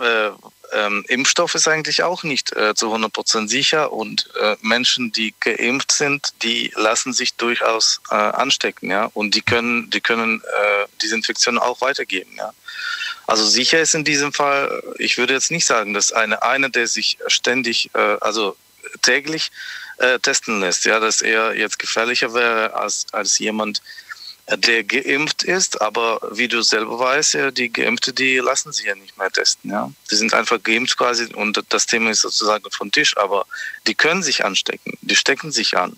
äh, 0.01 0.31
ähm, 0.73 1.05
Impfstoff 1.07 1.55
ist 1.55 1.67
eigentlich 1.67 2.03
auch 2.03 2.23
nicht 2.23 2.55
äh, 2.55 2.73
zu 2.75 2.93
100% 2.93 3.47
sicher 3.47 3.93
und 3.93 4.29
äh, 4.41 4.55
Menschen, 4.61 5.11
die 5.11 5.33
geimpft 5.39 5.91
sind, 5.91 6.33
die 6.41 6.71
lassen 6.75 7.13
sich 7.13 7.35
durchaus 7.35 8.01
äh, 8.09 8.15
anstecken, 8.15 8.89
ja, 8.89 9.09
und 9.13 9.35
die 9.35 9.41
können, 9.41 9.89
die 9.89 10.01
können 10.01 10.41
äh, 10.41 10.85
diese 11.01 11.15
Infektion 11.15 11.57
auch 11.57 11.81
weitergeben, 11.81 12.31
ja. 12.35 12.51
Also 13.27 13.45
sicher 13.45 13.79
ist 13.79 13.95
in 13.95 14.03
diesem 14.03 14.33
Fall, 14.33 14.83
ich 14.99 15.17
würde 15.17 15.33
jetzt 15.33 15.49
nicht 15.49 15.65
sagen, 15.65 15.93
dass 15.93 16.11
eine, 16.11 16.43
eine 16.43 16.69
der 16.69 16.87
sich 16.87 17.17
ständig, 17.27 17.89
äh, 17.95 18.17
also 18.21 18.55
täglich 19.01 19.51
äh, 19.97 20.19
testen 20.19 20.59
lässt, 20.59 20.85
ja, 20.85 20.99
dass 20.99 21.21
er 21.21 21.55
jetzt 21.55 21.79
gefährlicher 21.79 22.33
wäre 22.33 22.75
als, 22.75 23.07
als 23.13 23.39
jemand, 23.39 23.79
äh, 23.79 24.04
der 24.47 24.83
geimpft 24.83 25.43
ist, 25.43 25.81
aber 25.81 26.19
wie 26.31 26.47
du 26.47 26.61
selber 26.61 26.99
weißt, 26.99 27.37
die 27.57 27.71
Geimpfte, 27.71 28.13
die 28.13 28.37
lassen 28.37 28.71
sich 28.71 28.85
ja 28.85 28.95
nicht 28.95 29.17
mehr 29.17 29.31
testen, 29.31 29.71
ja. 29.71 29.91
Die 30.11 30.15
sind 30.15 30.33
einfach 30.33 30.61
geimpft 30.61 30.97
quasi 30.97 31.25
und 31.33 31.63
das 31.69 31.87
Thema 31.87 32.11
ist 32.11 32.21
sozusagen 32.21 32.69
vom 32.71 32.91
Tisch, 32.91 33.17
aber 33.17 33.45
die 33.87 33.95
können 33.95 34.21
sich 34.21 34.45
anstecken, 34.45 34.97
die 35.01 35.15
stecken 35.15 35.51
sich 35.51 35.77
an. 35.77 35.95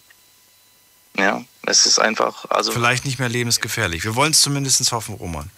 Ja, 1.17 1.43
es 1.65 1.85
ist 1.85 1.99
einfach, 1.99 2.45
also. 2.49 2.71
Vielleicht 2.71 3.05
nicht 3.05 3.19
mehr 3.19 3.29
lebensgefährlich. 3.29 4.03
Wir 4.03 4.15
wollen 4.15 4.31
es 4.31 4.41
zumindest 4.41 4.91
hoffen, 4.91 5.15
Roman. 5.15 5.49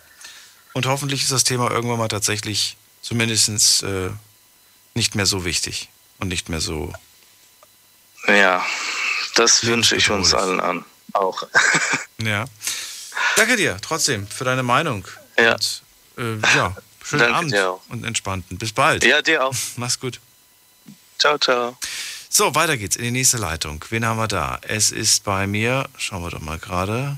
Und 0.74 0.86
hoffentlich 0.86 1.24
ist 1.24 1.32
das 1.32 1.44
Thema 1.44 1.70
irgendwann 1.70 2.00
mal 2.00 2.08
tatsächlich 2.08 2.78
zumindest 3.02 3.84
äh, 3.84 4.10
nicht 4.94 5.16
mehr 5.16 5.26
so 5.26 5.46
wichtig 5.46 5.90
und 6.20 6.30
nicht 6.30 6.50
mehr 6.50 6.62
so. 6.62 6.94
Ja, 8.28 8.66
das 9.36 9.66
wünsche 9.66 9.96
ich 9.96 10.10
uns 10.10 10.34
allen 10.34 10.60
an. 10.60 10.86
Auch. 11.14 11.44
ja. 12.22 12.46
Danke 13.36 13.56
dir 13.56 13.78
trotzdem 13.82 14.28
für 14.28 14.44
deine 14.44 14.64
Meinung. 14.64 15.08
Ja. 15.38 15.54
Und, 15.54 15.84
äh, 16.18 16.38
ja, 16.56 16.76
schönen 17.04 17.22
Danke 17.24 17.36
Abend 17.36 17.52
dir 17.54 17.70
auch. 17.72 17.82
und 17.90 18.04
entspannten. 18.06 18.58
Bis 18.58 18.74
bald. 18.74 19.04
Ja, 19.04 19.22
dir 19.22 19.46
auch. 19.46 19.56
Mach's 19.78 20.00
gut. 20.00 20.20
Ciao, 21.18 21.38
ciao. 21.38 21.78
So, 22.30 22.54
weiter 22.56 22.78
geht's 22.78 22.96
in 22.96 23.04
die 23.04 23.12
nächste 23.12 23.38
Leitung. 23.38 23.84
Wen 23.90 24.06
haben 24.06 24.18
wir 24.18 24.28
da? 24.28 24.60
Es 24.62 24.92
ist 24.92 25.24
bei 25.24 25.48
mir, 25.48 25.90
schauen 25.98 26.22
wir 26.24 26.30
doch 26.30 26.40
mal 26.42 26.60
gerade. 26.60 27.18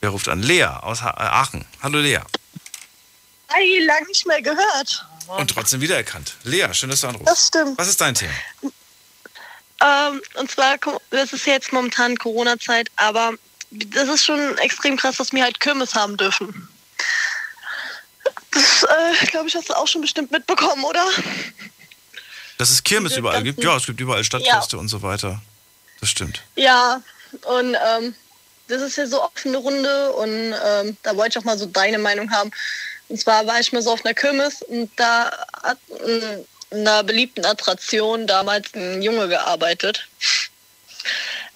Wer 0.00 0.10
ruft 0.10 0.28
an? 0.28 0.42
Lea 0.42 0.64
aus 0.64 1.02
Ha- 1.02 1.14
äh, 1.16 1.22
Aachen. 1.22 1.64
Hallo 1.82 1.98
Lea. 1.98 2.20
Hi, 3.50 3.78
lang 3.86 4.06
nicht 4.06 4.26
mehr 4.26 4.42
gehört. 4.42 5.06
Und 5.26 5.50
trotzdem 5.50 5.80
wiedererkannt. 5.80 6.36
Lea, 6.44 6.68
schön, 6.72 6.90
dass 6.90 7.00
du 7.00 7.08
anrufst. 7.08 7.28
Das 7.28 7.46
stimmt. 7.48 7.78
Was 7.78 7.88
ist 7.88 8.00
dein 8.00 8.14
Thema? 8.14 8.32
Ähm, 9.80 10.20
und 10.34 10.50
zwar, 10.50 10.76
das 11.10 11.32
ist 11.32 11.46
jetzt 11.46 11.72
momentan 11.72 12.16
Corona-Zeit, 12.16 12.90
aber 12.96 13.34
das 13.70 14.08
ist 14.08 14.24
schon 14.24 14.58
extrem 14.58 14.96
krass, 14.96 15.16
dass 15.16 15.32
wir 15.32 15.42
halt 15.42 15.60
Kirmes 15.60 15.94
haben 15.94 16.16
dürfen. 16.16 16.68
Das, 18.50 18.82
äh, 18.82 19.26
glaube 19.26 19.48
ich, 19.48 19.54
hast 19.54 19.68
du 19.68 19.74
auch 19.74 19.86
schon 19.86 20.00
bestimmt 20.00 20.32
mitbekommen, 20.32 20.84
oder? 20.84 21.06
Dass 22.56 22.70
es 22.70 22.82
Kirmes 22.82 23.10
Diese 23.10 23.20
überall 23.20 23.42
gibt? 23.42 23.62
Ja, 23.62 23.76
es 23.76 23.86
gibt 23.86 24.00
überall 24.00 24.24
Stadtfeste 24.24 24.78
und 24.78 24.88
so 24.88 25.02
weiter. 25.02 25.40
Das 26.00 26.08
stimmt. 26.08 26.42
Ja, 26.56 27.02
und 27.42 27.74
ähm, 27.74 28.14
das 28.68 28.82
ist 28.82 28.96
ja 28.96 29.06
so 29.06 29.22
offene 29.22 29.58
Runde 29.58 30.12
und 30.12 30.54
ähm, 30.64 30.96
da 31.02 31.16
wollte 31.16 31.30
ich 31.30 31.38
auch 31.38 31.44
mal 31.44 31.58
so 31.58 31.66
deine 31.66 31.98
Meinung 31.98 32.30
haben. 32.30 32.50
Und 33.08 33.20
zwar 33.20 33.46
war 33.46 33.60
ich 33.60 33.72
mal 33.72 33.82
so 33.82 33.92
auf 33.92 34.04
einer 34.04 34.14
Kirmes 34.14 34.62
und 34.62 34.90
da 34.96 35.30
hat 35.62 35.78
in 36.06 36.44
einer 36.70 37.02
beliebten 37.02 37.44
Attraktion 37.44 38.26
damals 38.26 38.74
ein 38.74 39.02
Junge 39.02 39.28
gearbeitet. 39.28 40.06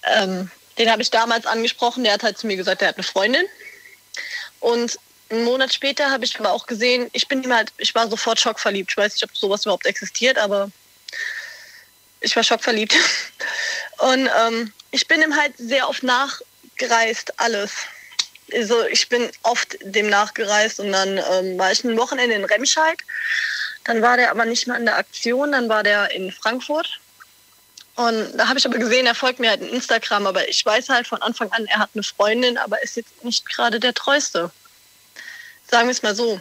Ähm, 0.05 0.51
den 0.79 0.91
habe 0.91 1.03
ich 1.03 1.11
damals 1.11 1.47
angesprochen, 1.47 2.05
der 2.05 2.15
hat 2.15 2.23
halt 2.23 2.39
zu 2.39 2.47
mir 2.47 2.57
gesagt, 2.57 2.81
der 2.81 2.89
hat 2.89 2.97
eine 2.97 3.05
Freundin. 3.05 3.45
Und 4.61 4.99
einen 5.31 5.45
Monat 5.45 5.73
später 5.73 6.11
habe 6.11 6.25
ich 6.25 6.39
aber 6.39 6.53
auch 6.53 6.67
gesehen, 6.67 7.09
ich 7.13 7.29
bin 7.29 7.43
ihm 7.43 7.55
halt, 7.55 7.73
ich 7.79 7.95
war 7.95 8.09
sofort 8.09 8.39
schockverliebt. 8.41 8.91
Ich 8.91 8.97
weiß 8.97 9.15
nicht, 9.15 9.25
ob 9.25 9.37
sowas 9.37 9.65
überhaupt 9.65 9.87
existiert, 9.87 10.39
aber 10.39 10.71
ich 12.21 12.35
war 12.37 12.45
schockverliebt. 12.45 12.95
Und 13.99 14.29
ähm, 14.47 14.73
ich 14.91 15.09
bin 15.09 15.23
ihm 15.23 15.37
halt 15.37 15.55
sehr 15.57 15.89
oft 15.89 16.03
nachgereist, 16.03 17.39
alles. 17.39 17.73
Also 18.53 18.85
ich 18.87 19.09
bin 19.09 19.31
oft 19.43 19.79
dem 19.81 20.11
nachgereist 20.11 20.81
und 20.81 20.93
dann 20.93 21.17
ähm, 21.17 21.57
war 21.57 21.73
ich 21.73 21.85
ein 21.85 21.97
Wochenende 21.97 22.35
in 22.35 22.45
Remscheid. 22.45 22.99
Dann 23.85 24.03
war 24.03 24.17
der 24.17 24.31
aber 24.31 24.45
nicht 24.45 24.67
mehr 24.67 24.77
in 24.77 24.85
der 24.85 24.97
Aktion, 24.97 25.53
dann 25.53 25.69
war 25.69 25.83
der 25.83 26.11
in 26.13 26.31
Frankfurt. 26.31 27.01
Und 27.95 28.37
da 28.37 28.49
habe 28.49 28.59
ich 28.59 28.67
aber 28.67 28.79
gesehen, 28.79 29.07
er 29.07 29.15
folgt 29.15 29.39
mir 29.39 29.51
halt 29.51 29.61
in 29.61 29.69
Instagram, 29.69 30.27
aber 30.27 30.49
ich 30.49 30.65
weiß 30.65 30.89
halt 30.89 31.07
von 31.07 31.21
Anfang 31.21 31.51
an, 31.53 31.67
er 31.67 31.79
hat 31.79 31.91
eine 31.95 32.03
Freundin, 32.03 32.57
aber 32.57 32.83
ist 32.83 32.97
jetzt 32.97 33.23
nicht 33.25 33.47
gerade 33.49 33.81
der 33.81 33.93
Treueste. 33.93 34.51
Sagen 35.71 35.89
wir 35.89 35.93
es 35.93 36.03
mal 36.03 36.15
so. 36.15 36.41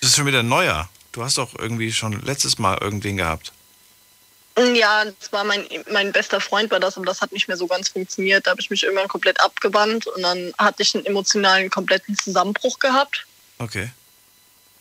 Das 0.00 0.10
ist 0.10 0.16
schon 0.16 0.26
wieder 0.26 0.40
ein 0.40 0.48
neuer. 0.48 0.88
Du 1.12 1.22
hast 1.22 1.38
doch 1.38 1.58
irgendwie 1.58 1.92
schon 1.92 2.20
letztes 2.22 2.58
Mal 2.58 2.78
irgendwen 2.80 3.16
gehabt. 3.16 3.52
Ja, 4.74 5.04
das 5.04 5.32
war 5.32 5.44
mein, 5.44 5.66
mein 5.90 6.12
bester 6.12 6.40
Freund 6.40 6.70
war 6.70 6.80
das, 6.80 6.96
aber 6.96 7.06
das 7.06 7.20
hat 7.20 7.32
nicht 7.32 7.48
mehr 7.48 7.56
so 7.56 7.66
ganz 7.66 7.88
funktioniert. 7.88 8.46
Da 8.46 8.50
habe 8.50 8.60
ich 8.60 8.68
mich 8.68 8.82
irgendwann 8.82 9.08
komplett 9.08 9.40
abgewandt 9.40 10.06
und 10.06 10.22
dann 10.22 10.52
hatte 10.58 10.82
ich 10.82 10.94
einen 10.94 11.06
emotionalen 11.06 11.70
kompletten 11.70 12.16
Zusammenbruch 12.16 12.78
gehabt. 12.78 13.26
Okay. 13.58 13.90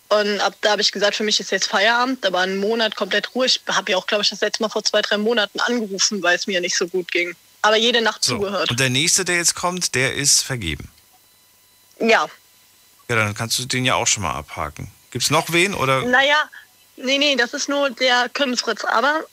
Und 0.09 0.39
ab 0.39 0.55
da 0.61 0.71
habe 0.71 0.81
ich 0.81 0.91
gesagt, 0.91 1.15
für 1.15 1.23
mich 1.23 1.39
ist 1.39 1.51
jetzt 1.51 1.67
Feierabend. 1.67 2.25
Da 2.25 2.33
war 2.33 2.41
ein 2.41 2.57
Monat 2.57 2.95
komplett 2.95 3.35
Ruhe. 3.35 3.45
Ich 3.45 3.61
habe 3.67 3.91
ja 3.91 3.97
auch, 3.97 4.07
glaube 4.07 4.23
ich, 4.23 4.29
das 4.29 4.41
letzte 4.41 4.63
Mal 4.63 4.69
vor 4.69 4.83
zwei, 4.83 5.01
drei 5.03 5.17
Monaten 5.17 5.59
angerufen, 5.59 6.23
weil 6.23 6.35
es 6.35 6.47
mir 6.47 6.59
nicht 6.61 6.75
so 6.75 6.87
gut 6.87 7.11
ging. 7.11 7.35
Aber 7.61 7.75
jede 7.77 8.01
Nacht 8.01 8.23
So. 8.23 8.35
zugehört. 8.35 8.71
Und 8.71 8.79
der 8.79 8.89
nächste, 8.89 9.23
der 9.23 9.35
jetzt 9.37 9.53
kommt, 9.53 9.93
der 9.93 10.15
ist 10.15 10.41
vergeben. 10.41 10.89
Ja. 11.99 12.27
Ja, 13.07 13.15
dann 13.15 13.35
kannst 13.35 13.59
du 13.59 13.65
den 13.65 13.85
ja 13.85 13.95
auch 13.95 14.07
schon 14.07 14.23
mal 14.23 14.33
abhaken. 14.33 14.91
Gibt's 15.11 15.29
noch 15.29 15.51
wen 15.51 15.73
oder? 15.73 16.03
Naja, 16.03 16.49
nee, 16.95 17.17
nee, 17.17 17.35
das 17.35 17.53
ist 17.53 17.69
nur 17.69 17.89
der 17.91 18.29
Kümmelsfritz. 18.29 18.85
Aber 18.85 19.25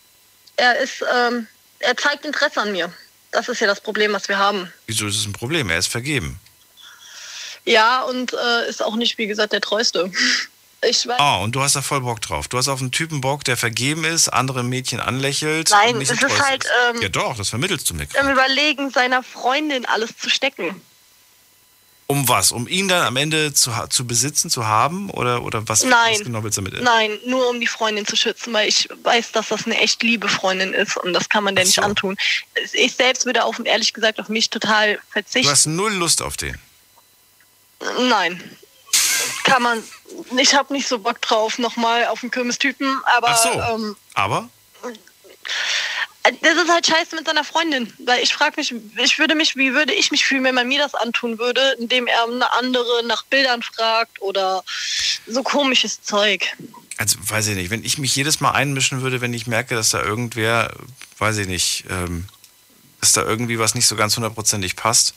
er 0.57 0.79
ist, 0.79 1.03
ähm, 1.15 1.47
er 1.79 1.97
zeigt 1.97 2.25
Interesse 2.27 2.61
an 2.61 2.73
mir. 2.73 2.93
Das 3.33 3.49
ist 3.49 3.61
ja 3.61 3.67
das 3.67 3.81
Problem, 3.81 4.13
was 4.13 4.29
wir 4.29 4.39
haben. 4.39 4.71
Wieso 4.87 5.07
ist 5.07 5.17
es 5.17 5.27
ein 5.27 5.33
Problem? 5.33 5.71
Er 5.71 5.79
ist 5.79 5.89
vergeben. 5.89 6.39
Ja, 7.65 8.03
und 8.03 8.33
äh, 8.35 8.69
ist 8.69 8.83
auch 8.83 8.97
nicht, 8.97 9.17
wie 9.19 9.27
gesagt, 9.27 9.53
der 9.55 9.63
Treueste. 9.63 10.11
Ich 10.89 11.07
weiß. 11.07 11.19
Ah, 11.19 11.37
und 11.39 11.53
du 11.53 11.63
hast 11.63 11.75
da 11.77 11.83
voll 11.83 12.01
Bock 12.01 12.21
drauf. 12.21 12.49
Du 12.49 12.59
hast 12.59 12.69
auf 12.69 12.81
einen 12.81 12.93
Typen 12.93 13.21
Bock, 13.21 13.45
der 13.45 13.57
vergeben 13.57 14.05
ist, 14.05 14.29
andere 14.29 14.63
Mädchen 14.63 15.01
anlächelt. 15.01 15.71
Nein, 15.71 16.01
es 16.01 16.09
so 16.09 16.27
ist 16.27 16.43
halt, 16.43 16.67
ähm, 16.91 17.03
ja 17.03 17.09
doch, 17.09 17.37
das 17.37 17.49
vermittelst 17.49 17.91
du 17.91 17.95
mir. 17.95 18.07
am 18.21 18.31
Überlegen, 18.31 18.91
seiner 18.91 19.23
Freundin 19.23 19.85
alles 19.87 20.17
zu 20.17 20.31
stecken. 20.31 20.81
Um 22.09 22.29
was? 22.29 22.53
Um 22.53 22.69
ihn 22.69 22.87
dann 22.87 23.03
am 23.05 23.17
Ende 23.17 23.53
zu, 23.53 23.73
zu 23.91 24.07
besitzen, 24.07 24.49
zu 24.49 24.65
haben? 24.65 25.11
Oder, 25.11 25.43
oder 25.43 25.69
was, 25.69 25.83
Nein. 25.83 26.15
was 26.15 26.23
genau 26.25 26.45
willst 26.45 26.57
du 26.57 26.63
damit? 26.63 26.81
Nein, 26.81 27.19
nur 27.27 27.51
um 27.51 27.59
die 27.59 27.67
Freundin 27.67 28.07
zu 28.07 28.15
schützen, 28.15 28.53
weil 28.53 28.69
ich 28.69 28.89
weiß, 29.03 29.33
dass 29.33 29.49
das 29.49 29.67
eine 29.67 29.77
echt 29.81 30.05
liebe 30.05 30.29
Freundin 30.29 30.73
ist 30.73 30.97
und 30.97 31.13
das 31.15 31.29
kann 31.29 31.43
man 31.43 31.57
der 31.57 31.65
nicht 31.65 31.81
antun. 31.83 32.17
Ich 32.75 32.95
selbst 32.95 33.27
würde 33.27 33.43
auf, 33.43 33.61
ehrlich 33.65 33.93
gesagt, 33.93 34.21
auf 34.21 34.29
mich 34.29 34.51
total 34.51 34.95
Du 34.95 35.01
verzichten. 35.11 35.51
hast 35.51 35.67
null 35.67 35.93
Lust 35.95 36.23
auf 36.23 36.37
den. 36.37 36.57
Nein. 38.09 38.41
Kann 39.47 39.63
man. 39.63 39.83
Ich 40.39 40.55
habe 40.57 40.73
nicht 40.73 40.89
so 40.89 40.99
Bock 40.99 41.23
drauf, 41.23 41.59
nochmal 41.59 42.07
auf 42.07 42.21
den 42.21 42.33
Kirmestypen, 42.33 43.01
aber 43.17 43.29
Ach 43.29 43.37
so. 43.37 43.51
ähm, 43.51 43.97
Aber? 44.15 44.49
das 46.43 46.55
ist 46.57 46.69
halt 46.69 46.85
scheiße 46.85 47.15
mit 47.15 47.27
seiner 47.27 47.45
Freundin. 47.45 47.93
Weil 48.01 48.25
ich 48.25 48.35
frage 48.35 48.55
mich, 48.57 48.75
ich 48.97 49.19
würde 49.21 49.37
mich, 49.37 49.55
wie 49.55 49.73
würde 49.73 49.95
ich 49.95 50.11
mich 50.11 50.27
fühlen, 50.27 50.43
wenn 50.43 50.57
man 50.57 50.67
mir 50.67 50.81
das 50.81 50.97
antun 50.97 51.39
würde, 51.39 51.77
indem 51.79 52.09
er 52.09 52.25
eine 52.25 52.53
andere 52.55 53.05
nach 53.05 53.23
Bildern 53.27 53.63
fragt 53.63 54.21
oder 54.21 54.65
so 55.29 55.45
komisches 55.45 56.03
Zeug. 56.03 56.57
Also, 56.97 57.17
weiß 57.21 57.47
ich 57.47 57.55
nicht. 57.55 57.71
Wenn 57.71 57.85
ich 57.85 57.99
mich 57.99 58.17
jedes 58.17 58.41
Mal 58.41 58.51
einmischen 58.51 59.03
würde, 59.03 59.21
wenn 59.21 59.33
ich 59.33 59.47
merke, 59.47 59.77
dass 59.77 59.91
da 59.91 60.03
irgendwer, 60.03 60.73
weiß 61.19 61.37
ich 61.37 61.47
nicht, 61.47 61.85
ähm, 61.89 62.27
dass 63.01 63.13
da 63.13 63.23
irgendwie 63.23 63.61
was 63.61 63.77
nicht 63.77 63.87
so 63.87 63.95
ganz 63.95 64.17
hundertprozentig 64.17 64.75
passt. 64.75 65.15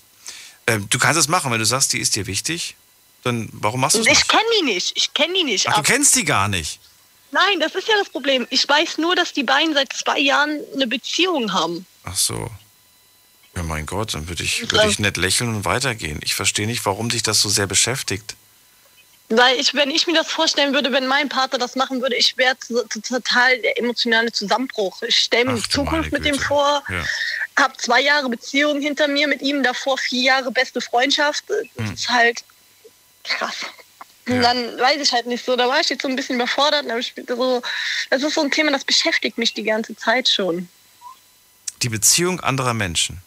Ähm, 0.67 0.87
du 0.87 0.99
kannst 0.99 1.19
es 1.19 1.27
machen, 1.27 1.51
wenn 1.51 1.57
du 1.57 1.65
sagst, 1.65 1.93
die 1.93 1.99
ist 1.99 2.15
dir 2.15 2.27
wichtig, 2.27 2.75
dann 3.23 3.49
warum 3.53 3.81
machst 3.81 3.95
du 3.95 4.01
es 4.01 4.07
Ich 4.07 4.27
kenne 4.27 4.43
die 4.59 4.65
nicht. 4.65 4.95
Ich 4.95 5.13
kenne 5.13 5.33
die 5.33 5.43
nicht. 5.43 5.67
Ach, 5.67 5.75
du 5.75 5.83
kennst 5.83 6.15
die 6.15 6.25
gar 6.25 6.47
nicht. 6.47 6.79
Nein, 7.31 7.59
das 7.59 7.75
ist 7.75 7.87
ja 7.87 7.95
das 7.99 8.09
Problem. 8.09 8.47
Ich 8.49 8.67
weiß 8.67 8.97
nur, 8.97 9.15
dass 9.15 9.33
die 9.33 9.43
beiden 9.43 9.73
seit 9.73 9.93
zwei 9.93 10.19
Jahren 10.19 10.59
eine 10.73 10.87
Beziehung 10.87 11.53
haben. 11.53 11.85
Ach 12.03 12.15
so. 12.15 12.49
Ja, 13.55 13.63
mein 13.63 13.85
Gott, 13.85 14.13
dann 14.13 14.27
würde 14.27 14.43
ich, 14.43 14.71
würde 14.71 14.89
ich 14.89 14.99
nett 14.99 15.17
lächeln 15.17 15.53
und 15.55 15.65
weitergehen. 15.65 16.19
Ich 16.23 16.33
verstehe 16.33 16.65
nicht, 16.65 16.85
warum 16.85 17.09
dich 17.09 17.23
das 17.23 17.41
so 17.41 17.49
sehr 17.49 17.67
beschäftigt. 17.67 18.35
Weil 19.31 19.59
ich, 19.59 19.75
wenn 19.75 19.91
ich 19.91 20.07
mir 20.07 20.15
das 20.15 20.27
vorstellen 20.31 20.73
würde, 20.73 20.91
wenn 20.91 21.05
mein 21.05 21.29
Partner 21.29 21.59
das 21.59 21.75
machen 21.75 22.01
würde, 22.01 22.15
ich 22.15 22.35
wäre 22.37 22.57
total 22.89 23.59
der 23.59 23.77
emotionale 23.77 24.31
Zusammenbruch. 24.31 25.03
Ich 25.03 25.17
stelle 25.19 25.45
mir 25.45 25.59
Ach, 25.59 25.63
die 25.63 25.69
Zukunft 25.69 26.11
mit 26.11 26.25
dem 26.25 26.39
vor, 26.39 26.83
Ja. 26.89 27.03
habe 27.63 27.77
zwei 27.77 28.01
Jahre 28.01 28.27
Beziehung 28.29 28.81
hinter 28.81 29.07
mir 29.07 29.27
mit 29.27 29.43
ihm, 29.43 29.61
davor 29.61 29.99
vier 29.99 30.23
Jahre 30.23 30.51
beste 30.51 30.81
Freundschaft. 30.81 31.43
Das 31.47 31.87
Hm. 31.87 31.93
ist 31.93 32.09
halt 32.09 32.43
krass. 33.23 33.57
Und 34.27 34.41
dann 34.41 34.77
weiß 34.79 35.01
ich 35.01 35.11
halt 35.11 35.25
nicht 35.25 35.43
so, 35.43 35.55
da 35.55 35.67
war 35.67 35.79
ich 35.79 35.89
jetzt 35.89 36.03
so 36.03 36.07
ein 36.07 36.15
bisschen 36.15 36.35
überfordert. 36.35 36.85
und 36.85 36.99
ich 36.99 37.13
So, 37.27 37.61
das 38.11 38.21
ist 38.21 38.35
so 38.35 38.41
ein 38.41 38.51
Thema, 38.51 38.71
das 38.71 38.83
beschäftigt 38.83 39.37
mich 39.37 39.53
die 39.53 39.63
ganze 39.63 39.95
Zeit 39.95 40.29
schon. 40.29 40.69
Die 41.81 41.89
Beziehung 41.89 42.39
anderer 42.41 42.73
Menschen. 42.75 43.21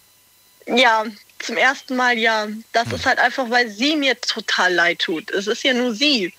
Ja, 0.66 1.04
zum 1.40 1.56
ersten 1.56 1.96
Mal 1.96 2.16
ja. 2.18 2.46
Das 2.72 2.86
Hm. 2.86 2.94
ist 2.94 3.06
halt 3.06 3.18
einfach, 3.18 3.50
weil 3.50 3.68
sie 3.68 3.96
mir 3.96 4.20
total 4.20 4.72
leid 4.74 5.00
tut. 5.00 5.30
Es 5.32 5.46
ist 5.48 5.64
ja 5.64 5.72
nur 5.74 5.94
sie. 5.94 6.32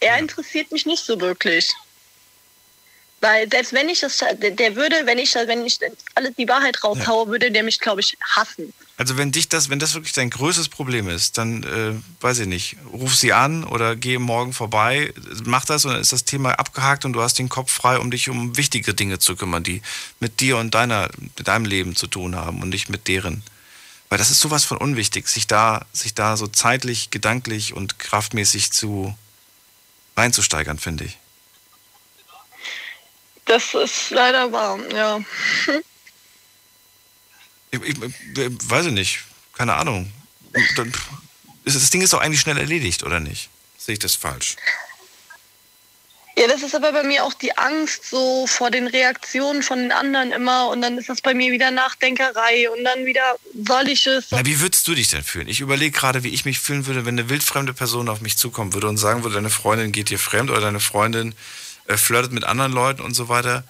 Er 0.00 0.18
interessiert 0.18 0.70
mich 0.70 0.86
nicht 0.86 1.04
so 1.04 1.20
wirklich. 1.20 1.72
Weil 3.20 3.50
selbst 3.50 3.72
wenn 3.72 3.88
ich 3.88 4.00
das, 4.00 4.22
der, 4.38 4.76
würde, 4.76 5.06
wenn 5.06 5.18
ich, 5.18 5.34
wenn 5.34 5.64
ich 5.64 5.78
alles 6.14 6.34
die 6.36 6.46
Wahrheit 6.46 6.84
raushaue, 6.84 7.28
würde 7.28 7.50
der 7.50 7.62
mich, 7.62 7.80
glaube 7.80 8.02
ich, 8.02 8.16
hassen. 8.20 8.72
Also 8.96 9.16
wenn 9.16 9.32
dich 9.32 9.48
das, 9.48 9.70
wenn 9.70 9.80
das 9.80 9.94
wirklich 9.94 10.12
dein 10.12 10.30
größtes 10.30 10.68
Problem 10.68 11.08
ist, 11.08 11.36
dann 11.36 11.64
äh, 11.64 11.94
weiß 12.22 12.40
ich 12.40 12.46
nicht, 12.46 12.76
ruf 12.92 13.16
sie 13.16 13.32
an 13.32 13.64
oder 13.64 13.96
geh 13.96 14.18
morgen 14.18 14.52
vorbei, 14.52 15.12
mach 15.44 15.64
das 15.64 15.84
und 15.84 15.92
dann 15.92 16.00
ist 16.00 16.12
das 16.12 16.24
Thema 16.24 16.52
abgehakt 16.52 17.04
und 17.04 17.12
du 17.12 17.20
hast 17.20 17.38
den 17.38 17.48
Kopf 17.48 17.72
frei, 17.72 17.98
um 17.98 18.12
dich 18.12 18.28
um 18.30 18.56
wichtige 18.56 18.94
Dinge 18.94 19.18
zu 19.18 19.34
kümmern, 19.34 19.64
die 19.64 19.82
mit 20.20 20.38
dir 20.38 20.58
und 20.58 20.74
deiner, 20.74 21.08
mit 21.18 21.48
deinem 21.48 21.64
Leben 21.64 21.96
zu 21.96 22.06
tun 22.06 22.36
haben 22.36 22.62
und 22.62 22.68
nicht 22.68 22.88
mit 22.88 23.08
deren. 23.08 23.42
Weil 24.10 24.18
das 24.18 24.30
ist 24.30 24.38
sowas 24.38 24.64
von 24.64 24.78
unwichtig, 24.78 25.26
sich 25.26 25.48
da, 25.48 25.86
sich 25.92 26.14
da 26.14 26.36
so 26.36 26.46
zeitlich, 26.46 27.10
gedanklich 27.10 27.74
und 27.74 27.98
kraftmäßig 27.98 28.70
zu 28.70 29.16
reinzusteigern, 30.16 30.78
finde 30.78 31.06
ich. 31.06 31.18
Das 33.46 33.74
ist 33.74 34.10
leider 34.10 34.52
wahr, 34.52 34.78
ja. 34.94 35.20
Ich, 37.74 37.88
ich, 37.88 38.02
ich 38.02 38.70
weiß 38.70 38.86
ich 38.86 38.92
nicht. 38.92 39.20
Keine 39.54 39.74
Ahnung. 39.74 40.12
Das 41.64 41.90
Ding 41.90 42.02
ist 42.02 42.12
doch 42.12 42.20
eigentlich 42.20 42.40
schnell 42.40 42.58
erledigt, 42.58 43.02
oder 43.02 43.20
nicht? 43.20 43.48
Sehe 43.78 43.94
ich 43.94 43.98
das 43.98 44.14
falsch? 44.14 44.56
Ja, 46.36 46.48
das 46.48 46.62
ist 46.62 46.74
aber 46.74 46.90
bei 46.90 47.04
mir 47.04 47.24
auch 47.24 47.34
die 47.34 47.56
Angst 47.56 48.10
so 48.10 48.46
vor 48.48 48.72
den 48.72 48.88
Reaktionen 48.88 49.62
von 49.62 49.78
den 49.78 49.92
anderen 49.92 50.32
immer 50.32 50.68
und 50.68 50.82
dann 50.82 50.98
ist 50.98 51.08
das 51.08 51.20
bei 51.20 51.32
mir 51.32 51.52
wieder 51.52 51.70
Nachdenkerei 51.70 52.68
und 52.70 52.82
dann 52.82 53.06
wieder 53.06 53.36
soll 53.66 53.88
ich 53.88 54.04
es. 54.08 54.26
Na, 54.30 54.44
wie 54.44 54.60
würdest 54.60 54.88
du 54.88 54.96
dich 54.96 55.08
denn 55.08 55.22
fühlen? 55.22 55.46
Ich 55.46 55.60
überlege 55.60 55.96
gerade, 55.96 56.24
wie 56.24 56.34
ich 56.34 56.44
mich 56.44 56.58
fühlen 56.58 56.86
würde, 56.86 57.06
wenn 57.06 57.16
eine 57.16 57.28
wildfremde 57.28 57.72
Person 57.72 58.08
auf 58.08 58.20
mich 58.20 58.36
zukommen 58.36 58.74
würde 58.74 58.88
und 58.88 58.96
sagen 58.96 59.22
würde, 59.22 59.36
deine 59.36 59.50
Freundin 59.50 59.92
geht 59.92 60.10
dir 60.10 60.18
fremd 60.18 60.50
oder 60.50 60.60
deine 60.60 60.80
Freundin 60.80 61.36
äh, 61.86 61.96
flirtet 61.96 62.32
mit 62.32 62.42
anderen 62.42 62.72
Leuten 62.72 63.02
und 63.02 63.14
so 63.14 63.28
weiter. 63.28 63.62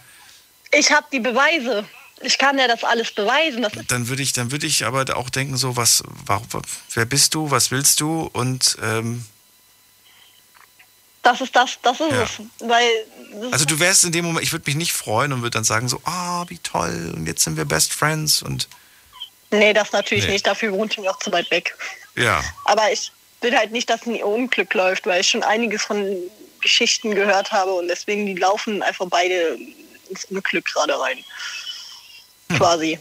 Ich 0.72 0.90
habe 0.90 1.06
die 1.12 1.20
Beweise. 1.20 1.84
Ich 2.24 2.38
kann 2.38 2.58
ja 2.58 2.66
das 2.66 2.84
alles 2.84 3.12
beweisen. 3.12 3.62
Das 3.62 3.72
dann 3.88 4.08
würde 4.08 4.22
ich, 4.22 4.32
dann 4.32 4.50
würde 4.50 4.66
ich 4.66 4.84
aber 4.84 5.16
auch 5.16 5.30
denken 5.30 5.56
so, 5.56 5.76
was, 5.76 6.02
warum, 6.26 6.46
wer 6.94 7.04
bist 7.04 7.34
du, 7.34 7.50
was 7.50 7.70
willst 7.70 8.00
du 8.00 8.28
und 8.32 8.76
ähm, 8.82 9.24
das 11.24 11.40
ist 11.40 11.56
das, 11.56 11.78
das 11.82 12.00
ist 12.00 12.12
ja. 12.12 12.22
es. 12.22 12.30
Weil 12.60 12.88
also 13.50 13.64
du 13.64 13.80
wärst 13.80 14.04
in 14.04 14.12
dem 14.12 14.26
Moment, 14.26 14.44
ich 14.44 14.52
würde 14.52 14.64
mich 14.66 14.76
nicht 14.76 14.92
freuen 14.92 15.32
und 15.32 15.40
würde 15.40 15.54
dann 15.54 15.64
sagen 15.64 15.88
so, 15.88 16.00
ah, 16.04 16.42
oh, 16.42 16.44
wie 16.48 16.58
toll 16.58 17.12
und 17.16 17.26
jetzt 17.26 17.42
sind 17.42 17.56
wir 17.56 17.64
Best 17.64 17.92
Friends 17.92 18.42
und. 18.42 18.68
Nee, 19.50 19.72
das 19.72 19.92
natürlich 19.92 20.26
nee. 20.26 20.32
nicht. 20.32 20.46
Dafür 20.46 20.72
wohnt 20.72 20.92
ich 20.92 20.98
mir 20.98 21.10
auch 21.10 21.18
zu 21.18 21.32
weit 21.32 21.50
weg. 21.50 21.76
Ja. 22.16 22.42
Aber 22.64 22.92
ich 22.92 23.10
will 23.40 23.56
halt 23.56 23.72
nicht, 23.72 23.88
dass 23.88 24.06
ein 24.06 24.22
Unglück 24.22 24.74
läuft, 24.74 25.06
weil 25.06 25.20
ich 25.20 25.30
schon 25.30 25.42
einiges 25.42 25.84
von 25.84 26.16
Geschichten 26.60 27.14
gehört 27.14 27.52
habe 27.52 27.72
und 27.72 27.88
deswegen 27.88 28.26
die 28.26 28.34
laufen 28.34 28.82
einfach 28.82 29.06
beide 29.08 29.58
ins 30.10 30.24
Unglück 30.26 30.66
gerade 30.66 30.98
rein. 30.98 31.18
Hm. 32.50 32.58
Quasi. 32.58 32.98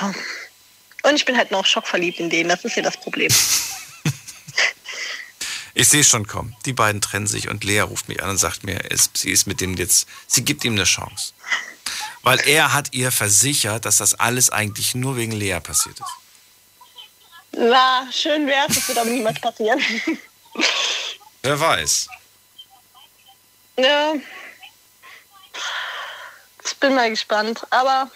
Ja. 0.00 0.14
Und 1.02 1.14
ich 1.14 1.24
bin 1.24 1.36
halt 1.36 1.50
noch 1.50 1.64
schockverliebt 1.64 2.18
in 2.18 2.30
denen, 2.30 2.48
das 2.48 2.64
ist 2.64 2.76
ja 2.76 2.82
das 2.82 2.96
Problem. 2.96 3.32
Ich 5.78 5.90
sehe 5.90 6.00
es 6.00 6.08
schon 6.08 6.26
kommen. 6.26 6.56
Die 6.64 6.72
beiden 6.72 7.02
trennen 7.02 7.26
sich 7.26 7.50
und 7.50 7.62
Lea 7.62 7.80
ruft 7.80 8.08
mich 8.08 8.22
an 8.22 8.30
und 8.30 8.38
sagt 8.38 8.64
mir, 8.64 8.90
es, 8.90 9.10
sie 9.12 9.30
ist 9.30 9.46
mit 9.46 9.60
dem 9.60 9.76
jetzt, 9.76 10.08
sie 10.26 10.42
gibt 10.42 10.64
ihm 10.64 10.72
eine 10.72 10.84
Chance. 10.84 11.34
Weil 12.22 12.40
er 12.48 12.72
hat 12.72 12.94
ihr 12.94 13.12
versichert, 13.12 13.84
dass 13.84 13.98
das 13.98 14.14
alles 14.14 14.48
eigentlich 14.48 14.94
nur 14.94 15.18
wegen 15.18 15.32
Lea 15.32 15.60
passiert 15.60 16.00
ist. 16.00 16.08
Na, 17.52 18.08
schön 18.10 18.46
wär's, 18.46 18.74
das 18.74 18.88
wird 18.88 18.96
aber 18.96 19.10
niemals 19.10 19.38
passieren. 19.38 19.78
Wer 21.42 21.60
weiß. 21.60 22.08
Ja. 23.76 24.14
Ich 26.66 26.76
bin 26.76 26.94
mal 26.94 27.10
gespannt. 27.10 27.66
Aber 27.70 28.10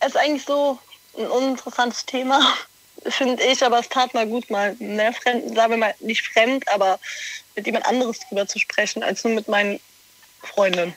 es 0.00 0.08
ist 0.08 0.16
eigentlich 0.16 0.44
so 0.44 0.78
ein 1.16 1.26
uninteressantes 1.28 2.04
Thema 2.04 2.40
finde 3.10 3.42
ich, 3.42 3.62
aber 3.62 3.78
es 3.78 3.88
tat 3.88 4.14
mal 4.14 4.26
gut, 4.26 4.50
mal 4.50 4.74
mehr 4.78 5.12
fremd, 5.12 5.54
sagen 5.54 5.72
wir 5.72 5.78
mal 5.78 5.94
nicht 6.00 6.26
fremd, 6.26 6.68
aber 6.68 6.98
mit 7.54 7.66
jemand 7.66 7.86
anderes 7.86 8.18
drüber 8.20 8.46
zu 8.46 8.58
sprechen, 8.58 9.02
als 9.02 9.24
nur 9.24 9.34
mit 9.34 9.48
meinen 9.48 9.80
Freundinnen. 10.42 10.94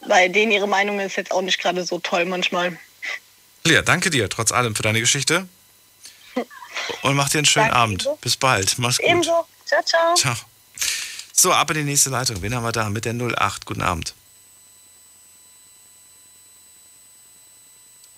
Weil 0.00 0.30
denen 0.30 0.52
ihre 0.52 0.68
Meinung 0.68 1.00
ist 1.00 1.16
jetzt 1.16 1.32
auch 1.32 1.42
nicht 1.42 1.60
gerade 1.60 1.84
so 1.84 1.98
toll 1.98 2.24
manchmal. 2.24 2.78
Lea, 3.64 3.82
danke 3.84 4.10
dir 4.10 4.28
trotz 4.28 4.52
allem 4.52 4.74
für 4.74 4.82
deine 4.82 5.00
Geschichte. 5.00 5.48
Und 7.02 7.16
mach 7.16 7.28
dir 7.28 7.38
einen 7.38 7.46
schönen 7.46 7.66
danke 7.66 7.80
Abend. 7.80 8.08
Bis 8.20 8.36
bald. 8.36 8.78
Mach's 8.78 8.98
gut. 8.98 9.06
Ebenso. 9.06 9.46
Ciao, 9.66 9.82
ciao. 9.82 10.14
Ciao. 10.14 10.47
So, 11.40 11.52
ab 11.52 11.70
in 11.70 11.76
die 11.76 11.84
nächste 11.84 12.10
Leitung. 12.10 12.42
Wen 12.42 12.52
haben 12.52 12.64
wir 12.64 12.72
da 12.72 12.90
mit 12.90 13.04
der 13.04 13.14
08? 13.14 13.64
Guten 13.64 13.80
Abend. 13.80 14.12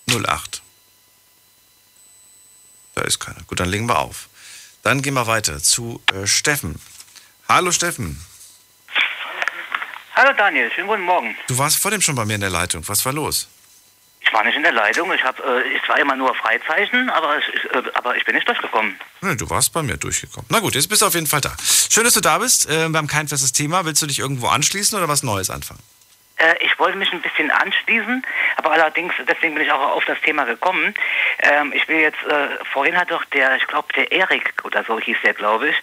08. 0.09 0.62
Da 2.94 3.02
ist 3.02 3.18
keiner. 3.18 3.42
Gut, 3.42 3.60
dann 3.60 3.68
legen 3.68 3.86
wir 3.90 3.98
auf. 3.98 4.30
Dann 4.82 5.02
gehen 5.02 5.12
wir 5.12 5.26
weiter 5.26 5.62
zu 5.62 6.02
äh, 6.14 6.26
Steffen. 6.26 6.80
Hallo 7.47 7.72
Steffen. 7.72 8.24
Hallo 10.14 10.32
Daniel, 10.38 10.72
schönen 10.74 10.88
guten 10.88 11.02
Morgen. 11.02 11.36
Du 11.47 11.59
warst 11.59 11.76
vor 11.76 11.90
dem 11.90 12.01
schon 12.01 12.14
bei 12.14 12.24
mir 12.24 12.36
in 12.36 12.40
der 12.40 12.48
Leitung. 12.48 12.88
Was 12.88 13.05
war 13.05 13.12
los? 13.12 13.48
Ich 14.31 14.35
war 14.35 14.44
nicht 14.44 14.55
in 14.55 14.62
der 14.62 14.70
Leitung. 14.70 15.12
Ich 15.12 15.24
habe, 15.24 15.43
äh, 15.43 15.77
ich 15.77 15.89
war 15.89 15.98
immer 15.98 16.15
nur 16.15 16.32
Freizeichen, 16.36 17.11
aber 17.11 17.39
ich, 17.39 17.65
äh, 17.74 17.82
aber 17.94 18.16
ich 18.16 18.24
bin 18.24 18.36
nicht 18.36 18.47
durchgekommen. 18.47 18.97
Nee, 19.23 19.35
du 19.35 19.51
warst 19.51 19.73
bei 19.73 19.82
mir 19.82 19.97
durchgekommen. 19.97 20.47
Na 20.51 20.61
gut, 20.61 20.77
jetzt 20.77 20.89
bist 20.89 21.02
du 21.02 21.07
auf 21.07 21.15
jeden 21.15 21.27
Fall 21.27 21.40
da. 21.40 21.52
Schön, 21.90 22.05
dass 22.05 22.15
du 22.15 22.20
da 22.20 22.39
bist. 22.39 22.70
Äh, 22.70 22.89
wir 22.89 22.97
haben 22.97 23.09
kein 23.09 23.27
festes 23.27 23.52
Thema. 23.52 23.85
Willst 23.85 24.01
du 24.02 24.07
dich 24.07 24.20
irgendwo 24.20 24.47
anschließen 24.47 24.97
oder 24.97 25.09
was 25.09 25.24
Neues 25.24 25.51
anfangen? 25.51 25.81
Äh, 26.36 26.55
ich 26.61 26.78
wollte 26.78 26.97
mich 26.97 27.12
ein 27.12 27.20
bisschen 27.20 27.51
anschließen, 27.51 28.24
aber 28.57 28.70
allerdings, 28.70 29.12
deswegen 29.28 29.57
bin 29.57 29.65
ich 29.65 29.73
auch 29.73 29.97
auf 29.97 30.05
das 30.05 30.20
Thema 30.20 30.44
gekommen. 30.44 30.94
Ähm, 31.40 31.73
ich 31.74 31.89
will 31.89 31.98
jetzt, 31.98 32.23
äh, 32.23 32.65
vorhin 32.73 32.97
hat 32.97 33.11
doch 33.11 33.24
der, 33.24 33.57
ich 33.57 33.66
glaube, 33.66 33.93
der 33.94 34.12
Erik 34.12 34.55
oder 34.62 34.85
so 34.85 35.01
hieß 35.01 35.16
der, 35.24 35.35
glaube 35.35 35.70
ich, 35.70 35.77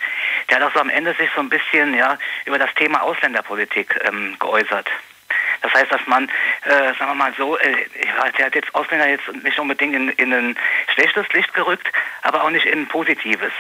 der 0.50 0.58
hat 0.58 0.64
auch 0.64 0.74
so 0.74 0.80
am 0.80 0.90
Ende 0.90 1.14
sich 1.16 1.30
so 1.36 1.42
ein 1.42 1.50
bisschen 1.50 1.94
ja 1.94 2.18
über 2.46 2.58
das 2.58 2.74
Thema 2.76 3.02
Ausländerpolitik 3.04 4.00
ähm, 4.08 4.38
geäußert. 4.40 4.88
Das 5.62 5.74
heißt, 5.74 5.92
dass 5.92 6.06
man, 6.08 6.30
äh, 6.64 6.94
sagen 6.98 7.12
wir 7.12 7.16
mal 7.16 7.34
so, 7.38 7.58
äh, 7.58 7.86
der 8.38 8.46
hat 8.46 8.56
jetzt 8.56 8.74
Ausländer 8.76 9.08
jetzt 9.08 9.28
nicht 9.44 9.60
unbedingt 9.60 9.96
in, 9.96 10.10
in 10.10 10.34
ein 10.34 10.58
schlechtes 10.94 11.28
Licht 11.34 11.54
gerückt, 11.54 11.92
aber 12.24 12.44
auch 12.44 12.50
nicht 12.50 12.66
in 12.66 12.82
ein 12.82 12.88
positives. 12.88 13.52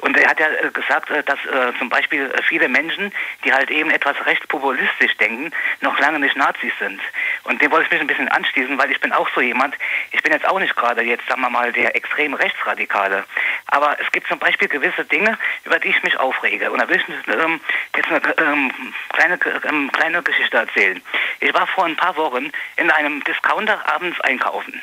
Und 0.00 0.16
er 0.16 0.28
hat 0.28 0.40
ja 0.40 0.48
äh, 0.48 0.70
gesagt, 0.70 1.10
äh, 1.10 1.22
dass 1.22 1.38
äh, 1.46 1.72
zum 1.78 1.88
Beispiel 1.88 2.32
viele 2.48 2.68
Menschen, 2.68 3.12
die 3.44 3.52
halt 3.52 3.70
eben 3.70 3.90
etwas 3.90 4.14
rechtspopulistisch 4.26 5.16
denken, 5.16 5.52
noch 5.80 5.98
lange 5.98 6.18
nicht 6.18 6.36
Nazis 6.36 6.72
sind. 6.78 7.00
Und 7.44 7.62
dem 7.62 7.70
wollte 7.70 7.86
ich 7.86 7.92
mich 7.92 8.00
ein 8.00 8.06
bisschen 8.06 8.28
anschließen, 8.28 8.76
weil 8.78 8.90
ich 8.90 9.00
bin 9.00 9.12
auch 9.12 9.28
so 9.34 9.40
jemand, 9.40 9.74
ich 10.12 10.22
bin 10.22 10.32
jetzt 10.32 10.46
auch 10.46 10.58
nicht 10.58 10.76
gerade 10.76 11.02
jetzt, 11.02 11.26
sagen 11.28 11.40
wir 11.40 11.50
mal, 11.50 11.72
der 11.72 11.96
extrem 11.96 12.34
Rechtsradikale. 12.34 13.24
Aber 13.68 13.96
es 14.00 14.10
gibt 14.12 14.28
zum 14.28 14.38
Beispiel 14.38 14.68
gewisse 14.68 15.04
Dinge, 15.04 15.38
über 15.64 15.78
die 15.78 15.88
ich 15.88 16.02
mich 16.02 16.18
aufrege. 16.18 16.70
Und 16.70 16.80
da 16.80 16.88
will 16.88 16.96
ich 16.96 17.34
ähm, 17.34 17.60
jetzt 17.96 18.08
eine 18.08 18.20
ähm, 18.38 18.72
kleine, 19.10 19.38
ähm, 19.68 19.90
kleine 19.92 20.22
Geschichte 20.22 20.56
erzählen. 20.56 21.00
Ich 21.40 21.52
war 21.54 21.66
vor 21.66 21.84
ein 21.84 21.96
paar 21.96 22.16
Wochen 22.16 22.50
in 22.76 22.90
einem 22.90 23.22
Discounter 23.24 23.80
abends 23.92 24.20
einkaufen. 24.22 24.80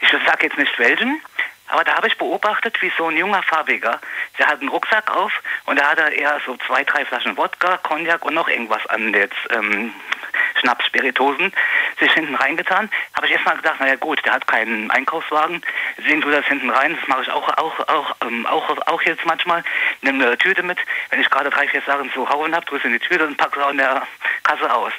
Ich 0.00 0.10
sage 0.10 0.46
jetzt 0.46 0.58
nicht 0.58 0.78
welchen, 0.78 1.20
aber 1.68 1.84
da 1.84 1.96
habe 1.96 2.06
ich 2.06 2.16
beobachtet, 2.16 2.80
wie 2.80 2.92
so 2.96 3.08
ein 3.08 3.16
junger 3.16 3.42
Farbiger, 3.42 4.00
der 4.38 4.46
hat 4.46 4.60
einen 4.60 4.68
Rucksack 4.68 5.10
auf 5.10 5.32
und 5.64 5.78
da 5.78 5.90
hat 5.90 5.98
er 5.98 6.12
eher 6.12 6.40
so 6.46 6.56
zwei, 6.58 6.84
drei 6.84 7.04
Flaschen 7.04 7.36
Wodka, 7.36 7.78
Cognac 7.78 8.24
und 8.24 8.34
noch 8.34 8.48
irgendwas 8.48 8.86
an 8.86 9.12
jetzt 9.12 9.36
ähm, 9.50 9.92
Schnaps, 10.60 10.86
Spiritosen 10.86 11.52
sich 11.98 12.12
hinten 12.12 12.34
reingetan. 12.34 12.90
Habe 13.14 13.26
ich 13.26 13.32
erstmal 13.32 13.56
gedacht, 13.56 13.80
naja 13.80 13.96
gut, 13.96 14.24
der 14.24 14.34
hat 14.34 14.46
keinen 14.46 14.90
Einkaufswagen, 14.90 15.62
sehen 16.06 16.20
du 16.20 16.30
das 16.30 16.46
hinten 16.46 16.70
rein, 16.70 16.96
das 16.98 17.08
mache 17.08 17.22
ich 17.22 17.30
auch, 17.30 17.48
auch, 17.56 17.80
auch, 17.88 18.16
ähm, 18.22 18.46
auch, 18.46 18.68
auch 18.86 19.02
jetzt 19.02 19.24
manchmal. 19.24 19.62
Nimm 20.02 20.20
eine 20.20 20.36
Tüte 20.38 20.62
mit, 20.62 20.78
wenn 21.10 21.20
ich 21.20 21.30
gerade 21.30 21.50
drei, 21.50 21.68
vier 21.68 21.82
Sachen 21.82 22.12
zu 22.12 22.28
hauen 22.28 22.54
habe, 22.54 22.66
drücke 22.66 22.88
in 22.88 22.94
die 22.94 22.98
Tüte 22.98 23.26
und 23.26 23.36
packe 23.36 23.60
sie 23.60 23.66
an 23.66 23.78
der 23.78 24.06
Kasse 24.42 24.72
aus. 24.72 24.92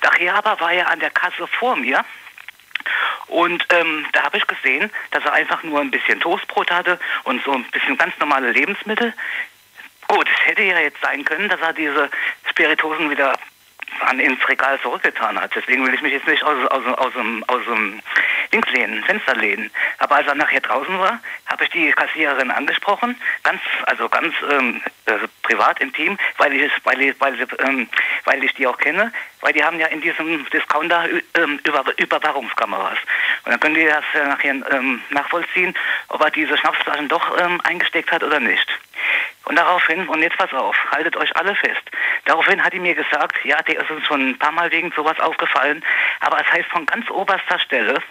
Daher 0.00 0.36
aber 0.36 0.58
war 0.60 0.72
er 0.72 0.90
an 0.90 1.00
der 1.00 1.10
Kasse 1.10 1.46
vor 1.46 1.76
mir 1.76 2.04
und 3.26 3.66
ähm, 3.70 4.06
da 4.12 4.24
habe 4.24 4.36
ich 4.36 4.46
gesehen, 4.46 4.90
dass 5.10 5.24
er 5.24 5.32
einfach 5.32 5.62
nur 5.62 5.80
ein 5.80 5.90
bisschen 5.90 6.20
Toastbrot 6.20 6.70
hatte 6.70 6.98
und 7.24 7.42
so 7.44 7.52
ein 7.52 7.64
bisschen 7.64 7.96
ganz 7.96 8.14
normale 8.18 8.52
Lebensmittel. 8.52 9.14
Gut, 10.08 10.28
es 10.28 10.46
hätte 10.46 10.62
ja 10.62 10.78
jetzt 10.78 11.00
sein 11.00 11.24
können, 11.24 11.48
dass 11.48 11.60
er 11.60 11.72
diese 11.72 12.10
Spiritosen 12.50 13.10
wieder 13.10 13.34
an 14.00 14.20
ins 14.20 14.46
Regal 14.48 14.78
zurückgetan 14.80 15.40
hat. 15.40 15.54
Deswegen 15.54 15.86
will 15.86 15.94
ich 15.94 16.02
mich 16.02 16.12
jetzt 16.12 16.26
nicht 16.26 16.42
aus, 16.42 16.66
aus, 16.70 16.86
aus, 16.98 17.12
dem, 17.14 17.44
aus 17.48 17.62
dem 17.64 18.00
Dings 18.52 18.68
lehnen, 18.70 19.02
Fenster 19.04 19.34
lehnen. 19.34 19.70
Aber 19.98 20.16
als 20.16 20.26
er 20.26 20.34
nachher 20.34 20.60
draußen 20.60 20.98
war, 20.98 21.20
habe 21.46 21.64
ich 21.64 21.70
die 21.70 21.90
Kassiererin 21.92 22.50
angesprochen, 22.50 23.16
ganz, 23.42 23.60
also 23.86 24.08
ganz 24.08 24.34
ähm, 24.50 24.80
äh, 25.06 25.18
privat, 25.42 25.80
intim, 25.80 26.18
weil 26.38 26.52
ich, 26.52 26.72
weil, 26.84 27.00
ich, 27.00 27.20
weil, 27.20 27.46
ähm, 27.60 27.88
weil 28.24 28.42
ich 28.44 28.54
die 28.54 28.66
auch 28.66 28.78
kenne, 28.78 29.12
weil 29.40 29.52
die 29.52 29.64
haben 29.64 29.78
ja 29.78 29.86
in 29.88 30.00
diesem 30.00 30.48
Discounter 30.50 31.06
ähm, 31.34 31.60
Über 31.64 31.84
Überwachungskameras. 31.96 32.98
Und 33.44 33.52
dann 33.52 33.60
können 33.60 33.74
die 33.74 33.86
das 33.86 34.04
äh, 34.14 34.26
nachher 34.26 34.54
ähm, 34.70 35.02
nachvollziehen, 35.10 35.74
ob 36.08 36.22
er 36.22 36.30
diese 36.30 36.56
Schnapsflaschen 36.56 37.08
doch 37.08 37.38
ähm, 37.38 37.60
eingesteckt 37.64 38.10
hat 38.10 38.22
oder 38.22 38.40
nicht. 38.40 38.68
Und 39.46 39.56
daraufhin, 39.56 40.08
und 40.08 40.22
jetzt 40.22 40.38
pass 40.38 40.52
auf, 40.54 40.76
haltet 40.90 41.16
euch 41.16 41.36
alle 41.36 41.54
fest. 41.54 41.82
Daraufhin 42.24 42.62
hat 42.64 42.72
die 42.72 42.80
mir 42.80 42.94
gesagt, 42.94 43.44
ja, 43.44 43.60
der 43.62 43.80
ist 43.80 43.90
uns 43.90 44.06
schon 44.06 44.30
ein 44.30 44.38
paar 44.38 44.52
Mal 44.52 44.70
wegen 44.70 44.90
sowas 44.92 45.18
aufgefallen, 45.20 45.84
aber 46.20 46.40
es 46.40 46.50
heißt 46.50 46.70
von 46.70 46.86
ganz 46.86 47.10
oberster 47.10 47.58
Stelle, 47.58 48.02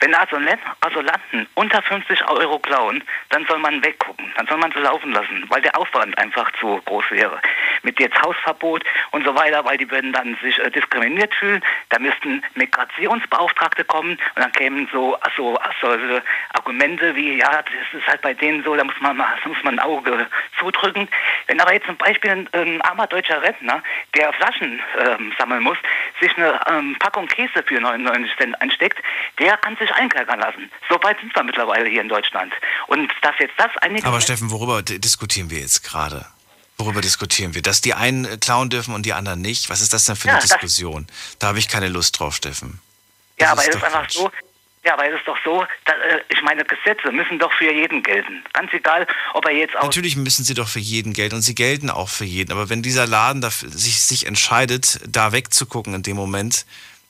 wenn 0.00 0.14
Asylanten 0.14 1.46
unter 1.54 1.82
50 1.82 2.26
Euro 2.28 2.58
klauen, 2.58 3.04
dann 3.28 3.46
soll 3.46 3.58
man 3.58 3.84
weggucken, 3.84 4.32
dann 4.36 4.46
soll 4.46 4.58
man 4.58 4.72
sie 4.72 4.80
laufen 4.80 5.12
lassen, 5.12 5.44
weil 5.48 5.62
der 5.62 5.76
Aufwand 5.78 6.16
einfach 6.18 6.50
zu 6.58 6.80
groß 6.86 7.04
wäre. 7.10 7.40
Mit 7.82 8.00
jetzt 8.00 8.20
Hausverbot 8.22 8.82
und 9.12 9.24
so 9.24 9.34
weiter, 9.36 9.64
weil 9.64 9.78
die 9.78 9.90
würden 9.90 10.12
dann 10.12 10.36
sich 10.42 10.58
äh, 10.58 10.70
diskriminiert 10.70 11.34
fühlen, 11.34 11.62
da 11.90 11.98
müssten 11.98 12.42
Migrationsbeauftragte 12.54 13.84
kommen 13.84 14.12
und 14.12 14.42
dann 14.42 14.52
kämen 14.52 14.88
so, 14.92 15.16
so 15.36 15.58
solche 15.80 16.22
Argumente 16.54 17.14
wie, 17.14 17.38
ja, 17.38 17.62
das 17.62 18.00
ist 18.00 18.06
halt 18.06 18.22
bei 18.22 18.34
denen 18.34 18.64
so, 18.64 18.74
da 18.74 18.84
muss 18.84 19.00
man, 19.00 19.18
da 19.18 19.36
muss 19.44 19.62
man 19.62 19.78
ein 19.78 19.84
Auge 19.84 20.26
zudrücken. 20.58 21.08
Wenn 21.46 21.60
aber 21.60 21.72
jetzt 21.72 21.86
zum 21.86 21.96
Beispiel 21.96 22.30
ein, 22.30 22.48
ein 22.52 22.80
armer 22.82 23.06
deutscher 23.06 23.42
Rentner, 23.42 23.82
der 24.14 24.32
Flaschen 24.32 24.80
ähm, 24.98 25.32
sammeln 25.38 25.62
muss, 25.62 25.78
sich 26.20 26.36
eine 26.36 26.60
ähm, 26.68 26.96
Packung 26.98 27.26
Käse 27.26 27.62
für 27.64 27.80
99 27.80 28.36
Cent 28.36 28.60
einsteckt, 28.60 28.98
der 29.38 29.56
kann 29.58 29.76
sich 29.76 29.92
einkerkern 29.92 30.40
lassen. 30.40 30.70
So 30.88 31.02
weit 31.02 31.18
sind 31.20 31.34
wir 31.34 31.42
mittlerweile 31.42 31.88
hier 31.88 32.00
in 32.00 32.08
Deutschland. 32.08 32.52
Und 32.86 33.12
dass 33.22 33.34
jetzt 33.38 33.54
das 33.56 33.70
einige... 33.78 34.06
Aber 34.06 34.20
Steffen, 34.20 34.50
worüber 34.50 34.82
diskutieren 34.82 35.50
wir 35.50 35.60
jetzt 35.60 35.82
gerade? 35.82 36.26
Worüber 36.80 37.02
diskutieren 37.02 37.54
wir? 37.54 37.60
Dass 37.60 37.82
die 37.82 37.92
einen 37.92 38.24
äh, 38.24 38.38
klauen 38.38 38.70
dürfen 38.70 38.94
und 38.94 39.04
die 39.04 39.12
anderen 39.12 39.42
nicht? 39.42 39.68
Was 39.68 39.82
ist 39.82 39.92
das 39.92 40.06
denn 40.06 40.16
für 40.16 40.28
eine 40.28 40.38
ja, 40.38 40.42
Diskussion? 40.42 41.06
Da 41.38 41.48
habe 41.48 41.58
ich 41.58 41.68
keine 41.68 41.88
Lust 41.88 42.18
drauf, 42.18 42.34
Steffen. 42.34 42.80
Das 43.36 43.46
ja, 43.46 43.52
aber 43.52 43.62
es 43.62 43.68
ist 43.68 43.84
einfach 43.84 44.02
Quatsch. 44.02 44.14
so, 44.14 44.30
ja, 44.82 44.94
aber 44.94 45.06
es 45.06 45.18
ist 45.18 45.28
doch 45.28 45.36
so, 45.44 45.66
dass, 45.84 45.96
äh, 45.96 46.20
ich 46.28 46.40
meine, 46.42 46.64
Gesetze 46.64 47.12
müssen 47.12 47.38
doch 47.38 47.52
für 47.52 47.70
jeden 47.70 48.02
gelten. 48.02 48.42
Ganz 48.54 48.72
egal, 48.72 49.06
ob 49.34 49.44
er 49.44 49.52
jetzt 49.52 49.76
auch. 49.76 49.82
Natürlich 49.82 50.16
müssen 50.16 50.42
sie 50.42 50.54
doch 50.54 50.68
für 50.68 50.78
jeden 50.78 51.12
gelten 51.12 51.34
und 51.34 51.42
sie 51.42 51.54
gelten 51.54 51.90
auch 51.90 52.08
für 52.08 52.24
jeden. 52.24 52.50
Aber 52.50 52.70
wenn 52.70 52.82
dieser 52.82 53.06
Laden 53.06 53.42
dafür, 53.42 53.68
sich, 53.68 54.00
sich 54.00 54.26
entscheidet, 54.26 55.00
da 55.06 55.32
wegzugucken 55.32 55.92
in 55.92 56.02
dem 56.02 56.16
Moment, 56.16 56.64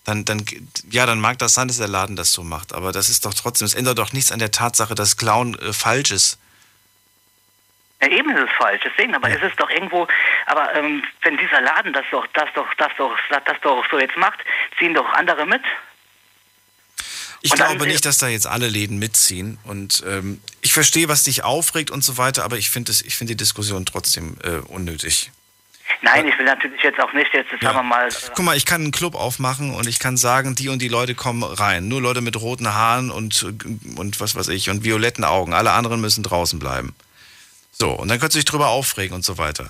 dann, 0.04 0.24
dann, 0.24 0.44
ja, 0.90 1.06
dann 1.06 1.20
mag 1.20 1.38
das 1.38 1.54
sein, 1.54 1.68
dass 1.68 1.78
der 1.78 1.86
Laden 1.86 2.16
das 2.16 2.32
so 2.32 2.42
macht. 2.42 2.74
Aber 2.74 2.90
das 2.90 3.08
ist 3.08 3.24
doch 3.24 3.34
trotzdem, 3.34 3.66
es 3.66 3.74
ändert 3.74 3.98
doch 3.98 4.12
nichts 4.12 4.32
an 4.32 4.40
der 4.40 4.50
Tatsache, 4.50 4.96
dass 4.96 5.16
Clown 5.16 5.56
äh, 5.60 5.72
falsch 5.72 6.10
ist. 6.10 6.40
Ja, 8.02 8.08
eben 8.08 8.30
ist 8.30 8.42
es 8.42 8.56
falsch. 8.56 8.82
Deswegen, 8.84 9.14
aber 9.14 9.28
ja. 9.28 9.36
es 9.36 9.42
ist 9.42 9.60
doch 9.60 9.70
irgendwo, 9.70 10.08
aber 10.46 10.74
ähm, 10.74 11.04
wenn 11.22 11.36
dieser 11.36 11.60
Laden 11.60 11.92
das 11.92 12.04
doch, 12.10 12.26
das 12.32 12.48
doch, 12.54 12.66
das 12.74 12.90
doch, 12.96 13.16
das 13.28 13.60
doch 13.60 13.84
so 13.90 14.00
jetzt 14.00 14.16
macht, 14.16 14.40
ziehen 14.78 14.94
doch 14.94 15.08
andere 15.12 15.46
mit. 15.46 15.62
Ich 17.42 17.52
glaube 17.52 17.86
nicht, 17.86 18.04
dass 18.04 18.18
da 18.18 18.28
jetzt 18.28 18.46
alle 18.46 18.68
Läden 18.68 18.98
mitziehen. 18.98 19.58
Und 19.64 20.04
ähm, 20.06 20.40
ich 20.60 20.72
verstehe, 20.72 21.08
was 21.08 21.22
dich 21.22 21.42
aufregt 21.42 21.90
und 21.90 22.04
so 22.04 22.18
weiter, 22.18 22.44
aber 22.44 22.58
ich 22.58 22.70
finde 22.70 22.92
find 22.92 23.30
die 23.30 23.36
Diskussion 23.36 23.86
trotzdem 23.86 24.36
äh, 24.42 24.58
unnötig. 24.68 25.30
Nein, 26.02 26.26
ich 26.26 26.38
will 26.38 26.46
natürlich 26.46 26.82
jetzt 26.82 26.98
auch 27.00 27.12
nicht, 27.12 27.32
jetzt 27.34 27.50
sagen 27.50 27.62
ja. 27.62 27.74
wir 27.74 27.82
mal. 27.82 28.08
Guck 28.34 28.44
mal, 28.44 28.56
ich 28.56 28.64
kann 28.64 28.82
einen 28.82 28.92
Club 28.92 29.14
aufmachen 29.14 29.74
und 29.74 29.86
ich 29.86 29.98
kann 29.98 30.16
sagen, 30.16 30.54
die 30.54 30.68
und 30.68 30.80
die 30.80 30.88
Leute 30.88 31.14
kommen 31.14 31.42
rein. 31.42 31.88
Nur 31.88 32.00
Leute 32.00 32.20
mit 32.20 32.40
roten 32.40 32.72
Haaren 32.72 33.10
und, 33.10 33.42
und 33.96 34.20
was 34.20 34.34
weiß 34.34 34.48
ich 34.48 34.70
und 34.70 34.84
violetten 34.84 35.24
Augen. 35.24 35.52
Alle 35.52 35.72
anderen 35.72 36.00
müssen 36.00 36.22
draußen 36.22 36.58
bleiben. 36.58 36.94
So, 37.72 37.90
und 37.90 38.08
dann 38.08 38.18
könntest 38.18 38.36
du 38.36 38.38
dich 38.38 38.44
drüber 38.44 38.68
aufregen 38.68 39.14
und 39.14 39.24
so 39.24 39.38
weiter. 39.38 39.68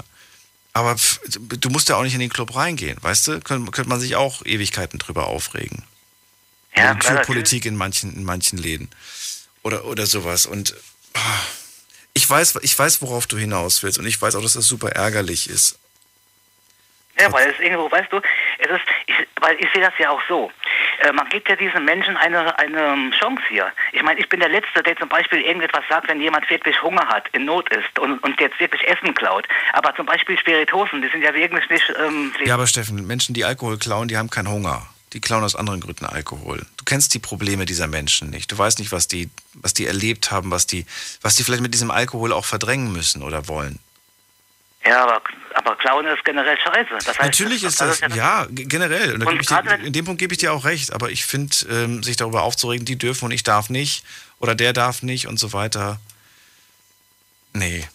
Aber 0.73 0.97
pff, 0.97 1.21
du 1.27 1.71
musst 1.71 1.89
ja 1.89 1.97
auch 1.97 2.03
nicht 2.03 2.15
in 2.15 2.21
den 2.21 2.31
Club 2.31 2.55
reingehen, 2.55 2.97
weißt 3.01 3.29
du? 3.29 3.41
Könnte, 3.41 3.71
könnte 3.73 3.89
man 3.89 4.01
sich 4.01 4.17
auch 4.17 4.45
Ewigkeiten 4.45 4.99
drüber 4.99 5.27
aufregen. 5.27 5.83
Ja, 6.77 6.95
Türpolitik 6.95 7.67
in 7.67 7.77
manchen, 7.77 8.15
in 8.15 8.25
manchen 8.25 8.59
Läden. 8.59 8.91
Oder, 9.63 9.85
oder 9.85 10.07
sowas. 10.07 10.47
Und 10.47 10.75
oh, 11.15 11.19
ich, 12.15 12.29
weiß, 12.29 12.61
ich 12.63 12.79
weiß, 12.79 13.03
worauf 13.03 13.27
du 13.27 13.37
hinaus 13.37 13.83
willst. 13.83 13.99
Und 13.99 14.07
ich 14.07 14.21
weiß 14.21 14.37
auch, 14.37 14.43
dass 14.43 14.55
das 14.55 14.67
super 14.67 14.91
ärgerlich 14.91 15.51
ist. 15.51 15.79
Ja, 17.19 17.31
weil 17.33 17.51
es 17.51 17.59
irgendwo, 17.61 17.91
weißt 17.91 18.11
du, 18.11 18.21
es 18.59 18.71
ist, 18.71 18.81
ich, 19.07 19.15
weil 19.41 19.57
ich 19.61 19.69
sehe 19.75 19.83
das 19.83 19.93
ja 19.99 20.09
auch 20.09 20.23
so. 20.27 20.51
Äh, 21.01 21.13
man 21.13 21.29
gibt 21.29 21.51
ja 21.51 21.57
diesen 21.57 21.85
Menschen 21.85 22.17
eine, 22.17 22.59
eine 22.59 23.11
Chance 23.19 23.43
hier. 23.51 23.71
Ich 23.93 24.03
meine, 24.03 24.19
ich 24.21 24.29
bin 24.29 24.41
der 24.41 24.49
Letzte, 24.49 24.83
der 24.83 24.97
zum 24.97 25.11
Beispiel 25.11 25.43
irgendetwas 25.43 25.85
sagt, 25.91 26.09
wenn 26.09 26.21
jemand 26.23 26.49
wirklich 26.49 26.81
Hunger 26.83 27.07
hat, 27.09 27.29
in 27.33 27.45
Not 27.45 27.69
ist 27.71 27.99
und, 27.99 28.21
und 28.21 28.41
jetzt 28.41 28.59
wirklich 28.59 28.87
Essen 28.89 29.13
klaut. 29.15 29.47
Aber 29.75 29.95
zum 29.97 30.07
Beispiel 30.07 30.39
Spiritosen, 30.39 31.03
die 31.03 31.09
sind 31.09 31.23
ja 31.23 31.35
wirklich 31.35 31.69
nicht. 31.69 31.93
Ähm, 31.99 32.33
ja, 32.43 32.55
aber 32.55 32.67
Steffen, 32.67 33.07
Menschen, 33.07 33.35
die 33.35 33.45
Alkohol 33.45 33.77
klauen, 33.79 34.09
die 34.09 34.17
haben 34.17 34.31
keinen 34.31 34.49
Hunger 34.49 34.89
die 35.13 35.21
klauen 35.21 35.43
aus 35.43 35.57
anderen 35.57 35.81
Gründen 35.81 36.07
Alkohol. 36.07 36.65
Du 36.77 36.85
kennst 36.85 37.15
die 37.15 37.19
Probleme 37.19 37.67
dieser 37.67 37.87
Menschen 37.87 38.31
nicht. 38.31 38.51
Du 38.53 38.57
weißt 38.57 38.79
nicht, 38.79 38.93
was 38.93 39.09
die, 39.09 39.29
was 39.55 39.75
die 39.75 39.87
erlebt 39.87 40.31
haben, 40.31 40.51
was 40.51 40.67
die, 40.67 40.87
was 41.21 41.35
die 41.35 41.45
vielleicht 41.45 41.63
mit 41.63 41.75
diesem 41.75 41.91
Alkohol 41.91 42.33
auch 42.33 42.45
verdrängen 42.45 42.93
müssen 42.93 43.23
oder 43.23 43.49
wollen. 43.49 43.79
Ja, 44.85 45.03
aber, 45.03 45.21
aber 45.55 45.77
Klauen 45.77 46.07
ist 46.07 46.25
generell 46.25 46.57
scheiße. 46.59 46.91
Das 46.95 47.09
heißt, 47.09 47.21
Natürlich 47.21 47.65
ist 47.65 47.81
das, 47.81 48.01
das 48.01 48.15
ja, 48.15 48.47
generell. 48.51 49.15
Und, 49.15 49.27
und 49.27 49.51
dir, 49.51 49.79
in 49.85 49.93
dem 49.93 50.05
Punkt 50.07 50.19
gebe 50.21 50.33
ich 50.33 50.39
dir 50.39 50.53
auch 50.55 50.65
recht. 50.65 50.93
Aber 50.93 51.11
ich 51.11 51.27
finde, 51.27 51.55
ähm, 51.69 52.03
sich 52.03 52.17
darüber 52.17 52.43
aufzuregen, 52.43 52.87
die 52.87 52.97
dürfen 52.97 53.27
und 53.27 53.31
ich 53.33 53.43
darf 53.43 53.69
nicht 53.69 54.05
oder 54.39 54.55
der 54.55 54.73
darf 54.73 55.03
nicht 55.03 55.27
und 55.27 55.39
so 55.39 55.53
weiter. 55.53 56.01
Nee, 57.53 57.87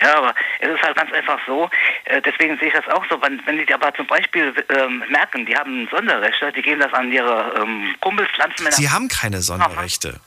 ja, 0.00 0.18
aber 0.18 0.34
es 0.60 0.68
ist 0.68 0.82
halt 0.82 0.96
ganz 0.96 1.12
einfach 1.12 1.38
so, 1.46 1.70
äh, 2.04 2.20
deswegen 2.22 2.58
sehe 2.58 2.68
ich 2.68 2.74
das 2.74 2.86
auch 2.88 3.04
so, 3.08 3.20
wenn, 3.22 3.40
wenn 3.46 3.64
die 3.64 3.72
aber 3.72 3.94
zum 3.94 4.06
Beispiel 4.06 4.54
ähm, 4.68 5.02
merken, 5.08 5.46
die 5.46 5.56
haben 5.56 5.88
Sonderrechte, 5.90 6.52
die 6.52 6.62
geben 6.62 6.80
das 6.80 6.92
an 6.92 7.10
ihre 7.10 7.54
ähm, 7.60 7.94
Kumpels, 8.00 8.28
Pflanzenmänner. 8.30 8.76
Sie 8.76 8.90
haben 8.90 9.08
keine 9.08 9.40
Sonderrechte. 9.42 10.20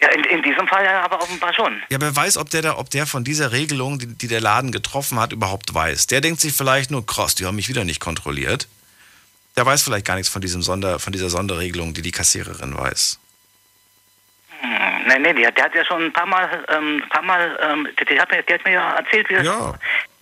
Ja, 0.00 0.08
in, 0.08 0.24
in 0.24 0.42
diesem 0.42 0.66
Fall 0.66 0.84
ja 0.84 1.02
aber 1.02 1.22
offenbar 1.22 1.54
schon. 1.54 1.80
Ja, 1.88 2.00
wer 2.00 2.14
weiß, 2.14 2.36
ob 2.38 2.50
der, 2.50 2.62
da, 2.62 2.76
ob 2.76 2.90
der 2.90 3.06
von 3.06 3.22
dieser 3.22 3.52
Regelung, 3.52 4.00
die, 4.00 4.06
die 4.06 4.26
der 4.26 4.40
Laden 4.40 4.72
getroffen 4.72 5.20
hat, 5.20 5.32
überhaupt 5.32 5.72
weiß. 5.72 6.08
Der 6.08 6.20
denkt 6.20 6.40
sich 6.40 6.52
vielleicht 6.52 6.90
nur, 6.90 7.06
krass, 7.06 7.36
die 7.36 7.46
haben 7.46 7.54
mich 7.54 7.68
wieder 7.68 7.84
nicht 7.84 8.00
kontrolliert. 8.00 8.66
Der 9.56 9.64
weiß 9.64 9.82
vielleicht 9.82 10.06
gar 10.06 10.16
nichts 10.16 10.28
von, 10.28 10.42
diesem 10.42 10.62
Sonder, 10.62 10.98
von 10.98 11.12
dieser 11.12 11.30
Sonderregelung, 11.30 11.94
die 11.94 12.02
die 12.02 12.10
Kassiererin 12.10 12.76
weiß. 12.76 13.20
Hm, 14.62 15.06
nein, 15.08 15.22
nein, 15.22 15.36
der, 15.36 15.50
der, 15.50 15.64
hat 15.64 15.74
ja 15.74 15.84
schon 15.84 16.04
ein 16.04 16.12
paar 16.12 16.26
Mal, 16.26 16.64
ähm, 16.68 17.02
paar 17.10 17.22
Mal, 17.22 17.58
ähm, 17.60 17.88
der, 18.08 18.20
hat 18.20 18.30
mir, 18.30 18.42
der 18.44 18.58
hat 18.58 18.64
mir 18.64 18.72
ja 18.72 18.94
erzählt, 18.94 19.28
wie 19.28 19.34
das 19.34 19.44
ja, 19.44 19.74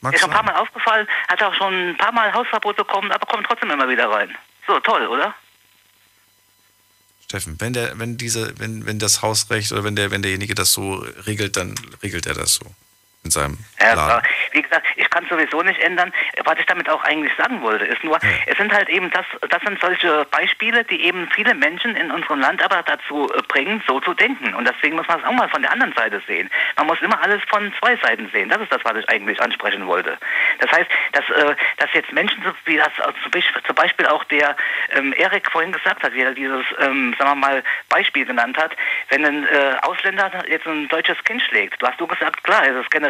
der 0.03 0.13
ist 0.15 0.21
schon 0.21 0.31
ein 0.31 0.35
paar 0.35 0.43
Mal 0.43 0.57
aufgefallen, 0.57 1.07
hat 1.29 1.43
auch 1.43 1.55
schon 1.55 1.91
ein 1.91 1.97
paar 1.99 2.13
Mal 2.13 2.33
Hausverbot 2.33 2.77
bekommen, 2.77 3.13
aber 3.13 3.27
kommt 3.27 3.47
trotzdem 3.47 3.71
immer 3.71 3.87
wieder 3.87 4.11
rein. 4.11 4.35
So, 4.67 4.81
toll, 4.81 5.07
oder? 5.09 5.35
Steffen, 7.25 7.61
wenn 7.61 7.75
der, 7.75 7.99
wenn 7.99 8.17
diese, 8.17 8.59
wenn, 8.59 8.87
wenn 8.87 8.99
das 8.99 9.21
Hausrecht 9.21 9.73
oder 9.73 9.85
wenn 9.85 9.95
der, 9.95 10.11
wenn 10.11 10.23
derjenige 10.23 10.55
das 10.55 10.73
so 10.73 11.05
regelt, 11.27 11.59
dann 11.59 11.75
regelt 12.03 12.27
er 12.27 12.35
das 12.35 12.55
so 12.55 12.65
in 13.25 13.31
seinem 13.31 13.59
ja, 13.79 13.95
Laden. 13.95 14.23
Wie 14.53 14.63
gesagt, 14.63 14.87
ich 14.97 15.09
kann 15.11 15.27
sowieso 15.29 15.63
nicht 15.63 15.79
ändern. 15.81 16.13
Was 16.45 16.59
ich 16.59 16.67
damit 16.67 16.89
auch 16.89 17.05
eigentlich 17.05 17.33
sagen 17.37 17.61
wollte, 17.61 17.85
ist 17.85 18.03
nur, 18.03 18.19
ja. 18.23 18.29
es 18.47 18.57
sind 18.57 18.73
halt 18.73 18.89
eben 18.89 19.11
das, 19.11 19.27
das 19.49 19.61
sind 19.63 19.79
solche 19.81 20.25
Beispiele, 20.31 20.85
die 20.85 21.05
eben 21.05 21.29
viele 21.35 21.55
Menschen 21.55 21.97
in 21.97 22.11
unserem 22.11 22.41
Land 22.41 22.63
aber 22.63 22.83
dazu 22.83 23.31
äh, 23.33 23.43
bringen, 23.49 23.83
so 23.87 24.01
zu 24.01 24.15
denken. 24.15 24.55
Und 24.55 24.67
deswegen 24.67 24.97
muss 24.97 25.07
man 25.07 25.21
es 25.21 25.27
auch 25.27 25.33
mal 25.33 25.49
von 25.49 25.63
der 25.63 25.73
anderen 25.73 25.93
Seite 25.93 26.23
sehen. 26.27 26.49
Man 26.77 26.87
muss 26.87 27.01
immer 27.03 27.23
alles 27.23 27.43
von 27.49 27.73
zwei 27.79 27.97
Seiten 27.97 28.29
sehen. 28.33 28.49
Das 28.49 28.61
ist 28.61 28.73
das, 28.73 28.85
was 28.85 28.97
ich 28.97 29.09
eigentlich 29.11 29.41
ansprechen 29.41 29.87
wollte. 29.87 30.17
Das 30.59 30.71
heißt, 30.73 30.89
dass, 31.13 31.29
äh, 31.29 31.55
dass 31.77 31.93
jetzt 31.93 32.13
Menschen, 32.13 32.43
wie 32.65 32.77
das 32.77 32.91
zum 33.67 33.75
Beispiel 33.75 34.07
auch 34.07 34.25
der 34.25 34.57
ähm, 34.93 35.13
Erik 35.13 35.51
vorhin 35.51 35.73
gesagt 35.73 36.03
hat, 36.03 36.15
wie 36.15 36.23
er 36.23 36.33
dieses, 36.33 36.65
ähm, 36.79 37.15
sagen 37.19 37.31
wir 37.31 37.35
mal, 37.35 37.63
Beispiel 37.91 38.25
genannt 38.25 38.57
hat, 38.57 38.75
wenn 39.11 39.25
ein 39.25 39.47
äh, 39.47 39.77
Ausländer 39.83 40.31
jetzt 40.49 40.67
ein 40.67 40.89
deutsches 40.89 41.23
Kind 41.25 41.43
schlägt, 41.43 41.81
du 41.83 41.87
hast 41.87 42.01
du 42.01 42.07
gesagt, 42.07 42.43
klar, 42.45 42.67
es 42.67 42.77
ist 42.77 42.91
generell 42.91 43.10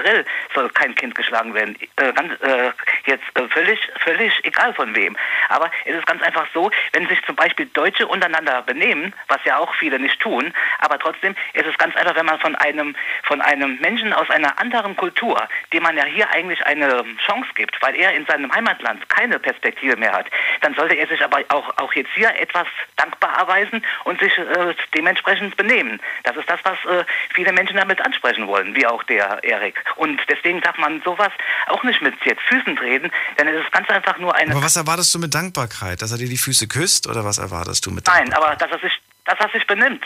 soll 0.55 0.69
kein 0.71 0.95
Kind 0.95 1.15
geschlagen 1.15 1.55
werden. 1.55 1.77
Äh, 1.97 2.13
ganz, 2.13 2.33
äh, 2.43 2.71
jetzt 3.07 3.25
äh, 3.35 3.49
völlig, 3.49 3.79
völlig 4.01 4.33
egal 4.45 4.75
von 4.75 4.95
wem. 4.95 5.17
Aber 5.49 5.71
es 5.85 5.97
ist 5.97 6.07
ganz 6.07 6.23
einfach 6.23 6.47
so, 6.53 6.71
wenn 6.93 7.07
sich 7.09 7.23
zum 7.25 7.37
Beispiel 7.37 7.67
Deutsche 7.67 8.07
untereinander 8.07 8.63
benehmen, 8.63 9.15
was 9.29 9.39
ja 9.45 9.59
auch 9.59 9.75
viele 9.75 9.99
nicht 9.99 10.21
tun, 10.21 10.53
aber 10.79 10.99
trotzdem 10.99 11.35
ist 11.53 11.67
es 11.67 11.77
ganz 11.79 11.95
einfach, 11.97 12.17
wenn 12.17 12.27
man 12.27 12.39
von 12.41 12.55
einem, 12.57 12.95
von 13.25 13.41
einem 13.41 13.79
Menschen 13.81 14.13
aus 14.13 14.29
einer 14.31 14.59
anderen 14.59 14.97
Kultur, 14.97 15.49
dem 15.73 15.83
man 15.83 15.97
ja 15.97 16.05
hier 16.05 16.31
eigentlich 16.31 16.65
eine 16.67 17.05
Chance 17.27 17.51
gibt, 17.55 17.81
weil 17.83 17.95
er 17.97 18.15
in 18.15 18.27
seinem 18.27 18.53
Heimatland 18.53 19.09
keine 19.09 19.39
Perspektive 19.39 19.97
mehr 19.97 20.13
hat, 20.13 20.27
dann 20.61 20.75
sollte 20.75 20.95
er 20.95 21.07
sich 21.07 21.23
aber 21.23 21.43
auch, 21.49 21.77
auch 21.79 21.93
jetzt 21.95 22.11
hier 22.15 22.31
etwas 22.39 22.67
dankbar 22.97 23.37
erweisen 23.39 23.85
und 24.05 24.21
sich 24.21 24.37
äh, 24.39 24.75
dementsprechend 24.95 25.57
benehmen. 25.57 26.01
Das 26.25 26.37
ist 26.37 26.49
das, 26.49 26.61
was 26.65 26.79
äh, 26.85 27.05
viele 27.35 27.53
Menschen 27.53 27.77
damit 27.77 28.01
ansprechen 28.01 28.47
wollen, 28.47 28.75
wie 28.75 28.87
auch 28.87 29.03
der 29.05 29.43
Erik. 29.45 29.83
Und 29.97 30.21
deswegen 30.29 30.61
darf 30.61 30.77
man 30.79 31.03
sowas 31.03 31.33
auch 31.67 31.83
nicht 31.83 32.03
mit 32.03 32.15
jetzt 32.25 32.43
Füßen 32.43 32.77
treten, 32.77 33.11
denn 33.39 33.49
es 33.49 33.65
ist 33.65 33.73
ganz 33.73 33.89
einfach 33.89 34.19
nur 34.19 34.35
eine. 34.35 34.53
Aber 34.53 34.63
was 34.63 34.77
erwartest 34.77 35.15
du 35.15 35.19
mit 35.19 35.35
Dankbarkeit? 35.35 36.03
Dass 36.03 36.13
er 36.13 36.19
dir 36.19 36.29
die 36.29 36.39
Füße 36.39 36.69
küsst 36.69 37.07
oder 37.09 37.25
was 37.25 37.39
erwartest 37.39 37.87
du 37.87 37.91
mit 37.91 38.07
Dankbarkeit? 38.07 38.33
Nein, 38.33 38.43
aber 38.43 38.57
dass 38.57 38.71
er 38.71 38.79
sich, 38.79 39.01
dass 39.25 39.39
er 39.39 39.49
sich 39.51 39.67
benimmt. 39.67 40.05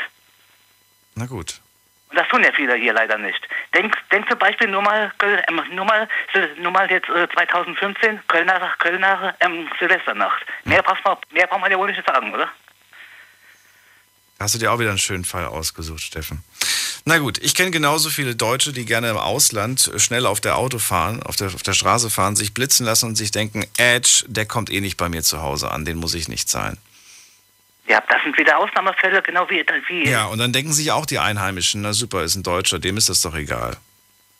Na 1.14 1.26
gut. 1.26 1.60
Das 2.14 2.28
tun 2.28 2.42
ja 2.42 2.52
viele 2.52 2.74
hier 2.76 2.92
leider 2.92 3.18
nicht. 3.18 3.46
Denk, 3.74 3.96
denk 4.10 4.28
zum 4.28 4.38
Beispiel 4.38 4.68
nur 4.68 4.82
mal, 4.82 5.12
ähm, 5.48 5.60
nur 5.74 5.84
mal, 5.84 6.08
nur 6.58 6.72
mal 6.72 6.90
jetzt 6.90 7.08
äh, 7.08 7.28
2015, 7.32 8.20
Kölner, 8.28 8.72
Kölner 8.78 9.34
ähm, 9.40 9.68
Silvesternacht. 9.78 10.44
Mehr, 10.64 10.82
braucht 10.82 11.04
man, 11.04 11.16
mehr 11.32 11.46
braucht 11.46 11.60
man 11.60 11.70
ja 11.70 11.78
wohl 11.78 11.90
nicht 11.90 12.06
sagen, 12.06 12.32
oder? 12.32 12.48
Hast 14.38 14.54
du 14.54 14.58
dir 14.58 14.72
auch 14.72 14.78
wieder 14.78 14.90
einen 14.90 14.98
schönen 14.98 15.24
Fall 15.24 15.46
ausgesucht, 15.46 16.02
Steffen. 16.02 16.42
Na 17.06 17.18
gut, 17.18 17.38
ich 17.38 17.54
kenne 17.54 17.70
genauso 17.70 18.08
viele 18.08 18.34
Deutsche, 18.34 18.72
die 18.72 18.86
gerne 18.86 19.10
im 19.10 19.16
Ausland 19.16 19.90
schnell 19.98 20.26
auf 20.26 20.40
der 20.40 20.56
Auto 20.56 20.78
fahren, 20.78 21.22
auf 21.22 21.36
der, 21.36 21.48
auf 21.48 21.62
der 21.62 21.74
Straße 21.74 22.10
fahren, 22.10 22.34
sich 22.34 22.54
blitzen 22.54 22.86
lassen 22.86 23.06
und 23.06 23.16
sich 23.16 23.30
denken, 23.30 23.66
Edge, 23.76 24.24
der 24.26 24.46
kommt 24.46 24.70
eh 24.70 24.80
nicht 24.80 24.96
bei 24.96 25.08
mir 25.08 25.22
zu 25.22 25.42
Hause 25.42 25.70
an, 25.70 25.84
den 25.84 25.98
muss 25.98 26.14
ich 26.14 26.28
nicht 26.28 26.48
zahlen. 26.48 26.78
Ja, 27.86 28.02
das 28.08 28.22
sind 28.22 28.36
wieder 28.38 28.58
Ausnahmefälle, 28.58 29.20
genau 29.22 29.48
wie, 29.50 29.64
wie. 29.88 30.08
Ja, 30.08 30.26
und 30.26 30.38
dann 30.38 30.52
denken 30.52 30.72
sich 30.72 30.90
auch 30.90 31.04
die 31.04 31.18
Einheimischen, 31.18 31.82
na 31.82 31.92
super, 31.92 32.22
ist 32.22 32.34
ein 32.34 32.42
Deutscher, 32.42 32.78
dem 32.78 32.96
ist 32.96 33.08
das 33.08 33.20
doch 33.20 33.34
egal. 33.34 33.76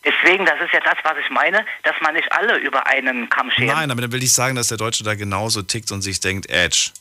Deswegen, 0.03 0.45
das 0.45 0.59
ist 0.61 0.73
ja 0.73 0.79
das, 0.79 0.95
was 1.03 1.17
ich 1.17 1.29
meine, 1.29 1.65
dass 1.83 1.95
man 2.01 2.13
nicht 2.13 2.31
alle 2.31 2.57
über 2.57 2.85
einen 2.87 3.29
Kamm 3.29 3.51
schert. 3.51 3.75
Nein, 3.75 3.91
aber 3.91 4.01
dann 4.01 4.11
will 4.11 4.23
ich 4.23 4.33
sagen, 4.33 4.55
dass 4.55 4.67
der 4.67 4.77
Deutsche 4.77 5.03
da 5.03 5.15
genauso 5.15 5.61
tickt 5.61 5.91
und 5.91 6.01
sich 6.01 6.19
denkt, 6.19 6.49
Edge, 6.49 6.91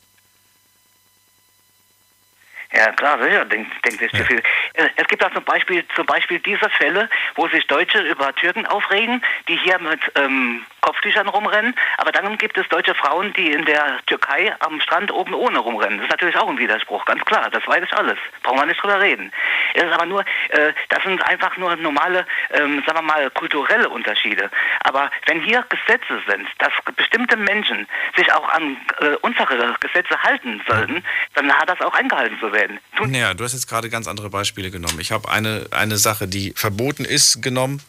ja, 2.74 2.90
klar, 2.92 3.22
sicher, 3.22 3.44
denkt 3.44 3.70
denk 3.84 4.00
sich 4.00 4.10
zu 4.10 4.24
viel. 4.24 4.42
Äh, 4.72 4.88
es 4.96 5.06
gibt 5.06 5.24
auch 5.24 5.32
zum 5.32 5.44
Beispiel, 5.44 5.84
zum 5.94 6.06
Beispiel 6.06 6.40
diese 6.40 6.68
Fälle, 6.70 7.08
wo 7.36 7.46
sich 7.48 7.64
Deutsche 7.68 8.00
über 8.00 8.34
Türken 8.34 8.66
aufregen, 8.66 9.22
die 9.46 9.56
hier 9.56 9.78
mit 9.78 10.00
ähm, 10.16 10.64
Kopftüchern 10.84 11.28
rumrennen, 11.28 11.74
aber 11.96 12.12
dann 12.12 12.36
gibt 12.36 12.58
es 12.58 12.68
deutsche 12.68 12.94
Frauen, 12.94 13.32
die 13.32 13.50
in 13.50 13.64
der 13.64 14.00
Türkei 14.06 14.54
am 14.60 14.82
Strand 14.82 15.10
oben 15.10 15.32
ohne 15.32 15.58
rumrennen. 15.58 15.96
Das 15.96 16.04
ist 16.04 16.10
natürlich 16.10 16.36
auch 16.36 16.48
ein 16.48 16.58
Widerspruch, 16.58 17.06
ganz 17.06 17.24
klar, 17.24 17.48
das 17.50 17.66
weiß 17.66 17.84
ich 17.84 17.92
alles. 17.94 18.18
Brauchen 18.42 18.58
wir 18.58 18.66
nicht 18.66 18.82
drüber 18.82 19.00
reden. 19.00 19.32
Es 19.72 19.84
ist 19.84 19.92
aber 19.92 20.04
nur, 20.04 20.20
äh, 20.50 20.74
das 20.90 21.02
sind 21.02 21.22
einfach 21.26 21.56
nur 21.56 21.74
normale, 21.76 22.26
ähm, 22.52 22.82
sagen 22.86 22.98
wir 22.98 23.02
mal, 23.02 23.30
kulturelle 23.30 23.88
Unterschiede. 23.88 24.50
Aber 24.80 25.10
wenn 25.24 25.40
hier 25.40 25.64
Gesetze 25.70 26.20
sind, 26.28 26.46
dass 26.58 26.72
bestimmte 26.96 27.38
Menschen 27.38 27.88
sich 28.14 28.30
auch 28.30 28.48
an 28.50 28.76
äh, 29.00 29.16
unsere 29.22 29.74
Gesetze 29.80 30.22
halten 30.22 30.60
sollten, 30.68 31.02
dann 31.32 31.50
hat 31.50 31.70
das 31.70 31.80
auch 31.80 31.94
eingehalten 31.94 32.38
zu 32.40 32.52
werden. 32.52 32.78
Tun 32.96 33.10
naja, 33.10 33.32
du 33.32 33.42
hast 33.42 33.54
jetzt 33.54 33.68
gerade 33.68 33.88
ganz 33.88 34.06
andere 34.06 34.28
Beispiele 34.28 34.70
genommen. 34.70 35.00
Ich 35.00 35.12
habe 35.12 35.30
eine, 35.30 35.66
eine 35.70 35.96
Sache, 35.96 36.28
die 36.28 36.52
verboten 36.54 37.06
ist, 37.06 37.42
genommen 37.42 37.80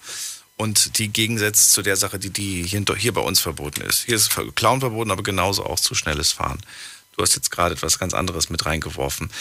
und 0.57 0.98
die 0.99 1.10
gegensetzt 1.10 1.73
zu 1.73 1.82
der 1.82 1.95
Sache, 1.95 2.19
die, 2.19 2.30
die 2.30 2.64
hier, 2.64 2.84
hier 2.98 3.14
bei 3.14 3.22
uns 3.22 3.40
verboten 3.41 3.82
ist. 3.82 4.06
Hier 4.06 4.15
ist 4.15 4.32
Clown 4.56 4.80
verboten, 4.80 5.11
aber 5.11 5.23
genauso 5.23 5.65
auch 5.65 5.80
zu 5.80 5.95
schnelles 5.95 6.32
Fahren. 6.32 6.60
Du 7.15 7.23
hast 7.23 7.36
jetzt 7.36 7.52
gerade 7.52 7.76
etwas 7.76 7.99
ganz 7.99 8.14
anderes 8.14 8.49
mit 8.49 8.65
reingeworfen. 8.65 9.32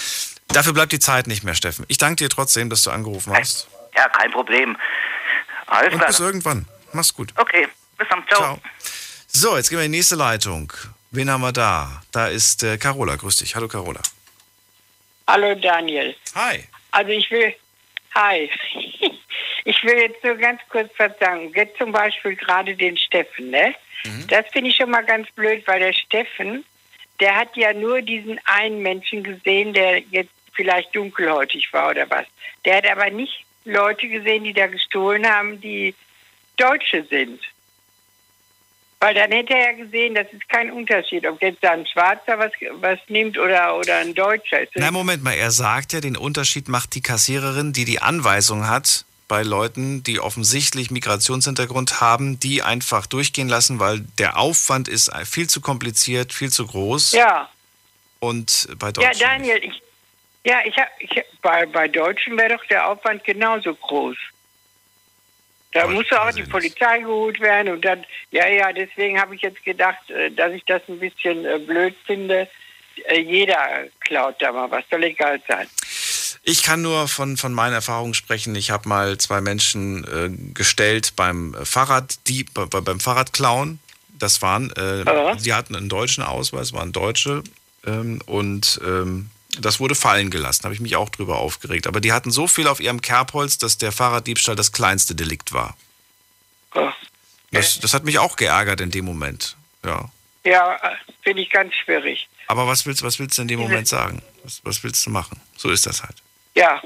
Dafür 0.49 0.73
bleibt 0.73 0.93
die 0.93 0.99
Zeit 0.99 1.27
nicht 1.27 1.43
mehr, 1.43 1.55
Steffen. 1.55 1.85
Ich 1.89 1.99
danke 1.99 2.17
dir 2.17 2.31
trotzdem, 2.31 2.71
dass 2.71 2.83
du 2.83 2.91
angerufen 2.91 3.33
hast. 3.33 3.69
Ja, 3.97 4.09
kein 4.09 4.31
Problem. 4.31 4.77
Alles 5.67 5.93
und 5.93 5.99
klar. 5.99 6.09
bis 6.09 6.21
irgendwann. 6.21 6.67
Mach's 6.93 7.15
gut. 7.15 7.33
Okay, 7.37 7.69
bis 7.99 8.09
dann. 8.09 8.25
Ciao. 8.29 8.41
Ciao. 8.41 8.61
So, 9.27 9.57
jetzt 9.57 9.71
gehen 9.71 9.79
wir 9.79 9.85
in 9.85 9.93
die 9.93 9.99
nächste 9.99 10.15
Leitung. 10.15 10.73
Wen 11.11 11.31
haben 11.31 11.41
wir 11.41 11.53
da? 11.53 12.03
Da 12.13 12.29
ist 12.29 12.63
äh, 12.63 12.77
Carola. 12.77 13.17
Grüß 13.17 13.37
dich. 13.39 13.57
Hallo, 13.57 13.67
Carola. 13.69 14.01
Hallo, 15.27 15.55
Daniel. 15.55 16.15
Hi. 16.35 16.69
Also 16.91 17.11
ich 17.11 17.31
will, 17.31 17.55
hi. 18.15 18.51
Ich 19.65 19.83
will 19.83 19.99
jetzt 19.99 20.23
nur 20.23 20.37
ganz 20.37 20.61
kurz 20.69 20.91
was 20.99 21.13
sagen. 21.19 21.51
Jetzt 21.55 21.79
zum 21.79 21.91
Beispiel 21.91 22.37
gerade 22.37 22.77
den 22.77 22.97
Steffen, 22.97 23.51
ne? 23.51 23.75
Mhm. 24.05 24.27
Das 24.29 24.47
finde 24.53 24.71
ich 24.71 24.77
schon 24.77 24.91
mal 24.91 25.05
ganz 25.05 25.31
blöd, 25.33 25.67
weil 25.67 25.81
der 25.81 25.95
Steffen, 25.95 26.65
der 27.21 27.35
hat 27.35 27.57
ja 27.57 27.73
nur 27.73 28.03
diesen 28.03 28.39
einen 28.45 28.83
Menschen 28.83 29.23
gesehen, 29.23 29.73
der 29.73 30.01
jetzt 30.11 30.31
vielleicht 30.53 30.95
dunkelhäutig 30.95 31.73
war 31.73 31.91
oder 31.91 32.09
was. 32.11 32.27
Der 32.65 32.77
hat 32.77 32.87
aber 32.87 33.11
nicht 33.11 33.45
Leute 33.65 34.09
gesehen, 34.09 34.45
die 34.45 34.53
da 34.53 34.67
gestohlen 34.67 35.27
haben, 35.27 35.61
die 35.61 35.95
Deutsche 36.57 37.05
sind. 37.09 37.41
Weil 39.01 39.15
dann 39.15 39.33
hätte 39.33 39.55
er 39.55 39.73
ja 39.73 39.85
gesehen, 39.85 40.15
das 40.15 40.27
ist 40.33 40.49
kein 40.49 40.71
Unterschied, 40.71 41.27
ob 41.27 41.43
jetzt 41.43 41.63
da 41.63 41.73
ein 41.73 41.87
Schwarzer 41.87 42.39
was, 42.39 42.53
was 42.81 42.99
nimmt 43.09 43.39
oder, 43.39 43.77
oder 43.77 43.99
ein 43.99 44.15
Deutscher. 44.15 44.61
Na, 44.77 44.91
Moment 44.91 45.23
mal, 45.23 45.35
er 45.35 45.51
sagt 45.51 45.93
ja, 45.93 46.01
den 46.01 46.17
Unterschied 46.17 46.69
macht 46.69 46.95
die 46.95 47.03
Kassiererin, 47.03 47.73
die 47.73 47.85
die 47.85 48.01
Anweisung 48.01 48.67
hat, 48.67 49.05
bei 49.29 49.43
Leuten, 49.43 50.03
die 50.03 50.21
offensichtlich 50.21 50.91
Migrationshintergrund 50.91 52.01
haben, 52.01 52.39
die 52.41 52.63
einfach 52.63 53.07
durchgehen 53.07 53.49
lassen, 53.49 53.81
weil 53.81 54.01
der 54.19 54.39
Aufwand 54.39 54.89
ist 54.89 55.11
viel 55.25 55.49
zu 55.49 55.61
kompliziert, 55.61 56.33
viel 56.33 56.51
zu 56.51 56.67
groß. 56.67 57.13
Ja. 57.13 57.49
Und 58.21 58.69
bei 58.79 58.93
Deutschen. 58.93 59.13
Ja, 59.13 59.29
Daniel, 59.29 59.63
ich, 59.63 59.83
ja, 60.45 60.59
ich 60.65 60.77
hab, 60.77 60.89
ich, 60.99 61.23
bei, 61.41 61.67
bei 61.67 61.89
Deutschen 61.89 62.37
wäre 62.37 62.57
doch 62.57 62.65
der 62.67 62.89
Aufwand 62.89 63.25
genauso 63.25 63.75
groß. 63.75 64.17
Da 65.73 65.89
muss 65.89 66.11
auch 66.13 66.31
die 66.31 66.45
Polizei 66.45 67.01
geholt 67.01 67.41
werden 67.41 67.73
und 67.73 67.85
dann, 67.85 68.07
ja, 68.31 68.47
ja, 68.47 68.73
deswegen 68.73 69.21
habe 69.21 69.35
ich 69.35 69.43
jetzt 69.43 69.65
gedacht, 69.65 70.09
äh, 70.09 70.31
dass 70.31 70.53
ich 70.53 70.65
das 70.65 70.83
ein 70.89 71.01
bisschen 71.01 71.45
äh, 71.45 71.59
blöd 71.59 71.97
finde. 72.07 72.49
Äh, 73.07 73.21
jeder 73.21 73.89
klaut 73.99 74.41
da 74.41 74.53
mal 74.53 74.71
was, 74.71 74.85
soll 74.89 75.03
egal 75.03 75.41
sein. 75.49 75.67
Ich 76.47 76.63
kann 76.63 76.83
nur 76.83 77.09
von, 77.09 77.39
von 77.39 77.55
meinen 77.55 77.73
Erfahrungen 77.73 78.13
sprechen. 78.13 78.55
Ich 78.55 78.71
habe 78.71 78.87
mal 78.87 79.17
zwei 79.17 79.41
Menschen 79.41 80.05
äh, 80.05 80.31
gestellt 80.53 81.15
beim 81.17 81.57
Fahrrad, 81.65 82.19
die, 82.27 82.45
bei, 82.45 82.67
beim 82.67 83.01
Fahrradklauen. 83.01 83.81
Das 84.19 84.43
waren, 84.43 84.71
äh, 84.73 85.37
die 85.39 85.55
hatten 85.55 85.75
einen 85.75 85.89
deutschen 85.89 86.23
Ausweis, 86.23 86.75
waren 86.75 86.93
Deutsche 86.93 87.43
ähm, 87.87 88.21
und 88.27 88.79
ähm, 88.85 89.31
das 89.59 89.81
wurde 89.81 89.95
fallen 89.95 90.31
gelassen, 90.31 90.65
habe 90.65 90.75
ich 90.75 90.81
mich 90.81 90.97
auch 90.97 91.09
drüber 91.09 91.39
aufgeregt. 91.39 91.87
Aber 91.87 92.01
die 92.01 92.13
hatten 92.13 92.31
so 92.31 92.47
viel 92.47 92.69
auf 92.69 92.81
ihrem 92.81 93.01
Kerbholz, 93.01 93.57
dass 93.59 93.79
der 93.79 93.93
Fahrraddiebstahl 93.93 94.57
das 94.57 94.73
kleinste 94.73 95.15
Delikt 95.15 95.53
war. 95.53 95.77
Oh. 96.75 96.91
Das, 97.53 97.79
das 97.81 97.95
hat 97.95 98.05
mich 98.05 98.19
auch 98.19 98.37
geärgert 98.37 98.81
in 98.81 98.91
dem 98.91 99.05
Moment. 99.05 99.57
Ja, 99.85 100.11
ja 100.45 100.79
finde 101.23 101.43
ich 101.43 101.51
ganz 101.51 101.73
schwierig. 101.75 102.29
Aber 102.49 102.67
was 102.67 102.85
willst, 102.85 103.03
was 103.03 103.19
willst 103.19 103.39
du 103.39 103.43
in 103.43 103.49
dem 103.49 103.61
Moment 103.61 103.89
sagen? 103.89 104.21
Was, 104.43 104.61
was 104.65 104.83
willst 104.83 105.07
du 105.07 105.11
machen? 105.11 105.41
So 105.57 105.71
ist 105.71 105.87
das 105.87 106.03
halt. 106.03 106.17
Ja, 106.55 106.83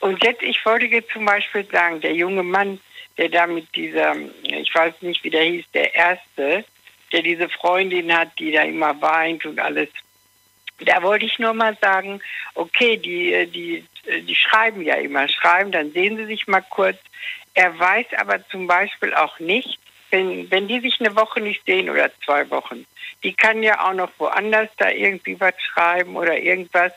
und 0.00 0.22
jetzt, 0.24 0.42
ich 0.42 0.64
wollte 0.64 0.86
jetzt 0.86 1.10
zum 1.10 1.24
Beispiel 1.24 1.64
sagen, 1.70 2.00
der 2.00 2.12
junge 2.12 2.42
Mann, 2.42 2.80
der 3.16 3.28
da 3.28 3.46
mit 3.46 3.74
dieser, 3.74 4.14
ich 4.42 4.74
weiß 4.74 4.94
nicht, 5.02 5.22
wie 5.24 5.30
der 5.30 5.44
hieß, 5.44 5.64
der 5.72 5.94
Erste, 5.94 6.64
der 7.12 7.22
diese 7.22 7.48
Freundin 7.48 8.12
hat, 8.12 8.38
die 8.38 8.52
da 8.52 8.62
immer 8.62 9.00
weint 9.00 9.44
und 9.46 9.58
alles. 9.58 9.88
Da 10.80 11.02
wollte 11.02 11.24
ich 11.24 11.38
nur 11.38 11.54
mal 11.54 11.76
sagen, 11.80 12.20
okay, 12.54 12.96
die, 12.96 13.46
die, 13.50 13.84
die 14.22 14.36
schreiben 14.36 14.82
ja 14.82 14.94
immer, 14.94 15.26
schreiben, 15.28 15.72
dann 15.72 15.92
sehen 15.92 16.16
sie 16.16 16.26
sich 16.26 16.46
mal 16.46 16.64
kurz. 16.70 16.98
Er 17.54 17.76
weiß 17.76 18.06
aber 18.16 18.46
zum 18.48 18.66
Beispiel 18.66 19.14
auch 19.14 19.40
nicht, 19.40 19.78
wenn, 20.10 20.50
wenn 20.50 20.68
die 20.68 20.80
sich 20.80 21.00
eine 21.00 21.14
Woche 21.16 21.40
nicht 21.40 21.64
sehen 21.64 21.90
oder 21.90 22.10
zwei 22.24 22.48
Wochen, 22.50 22.86
die 23.22 23.32
kann 23.32 23.62
ja 23.62 23.88
auch 23.88 23.94
noch 23.94 24.10
woanders 24.18 24.68
da 24.76 24.90
irgendwie 24.90 25.38
was 25.40 25.54
schreiben 25.60 26.16
oder 26.16 26.38
irgendwas, 26.38 26.92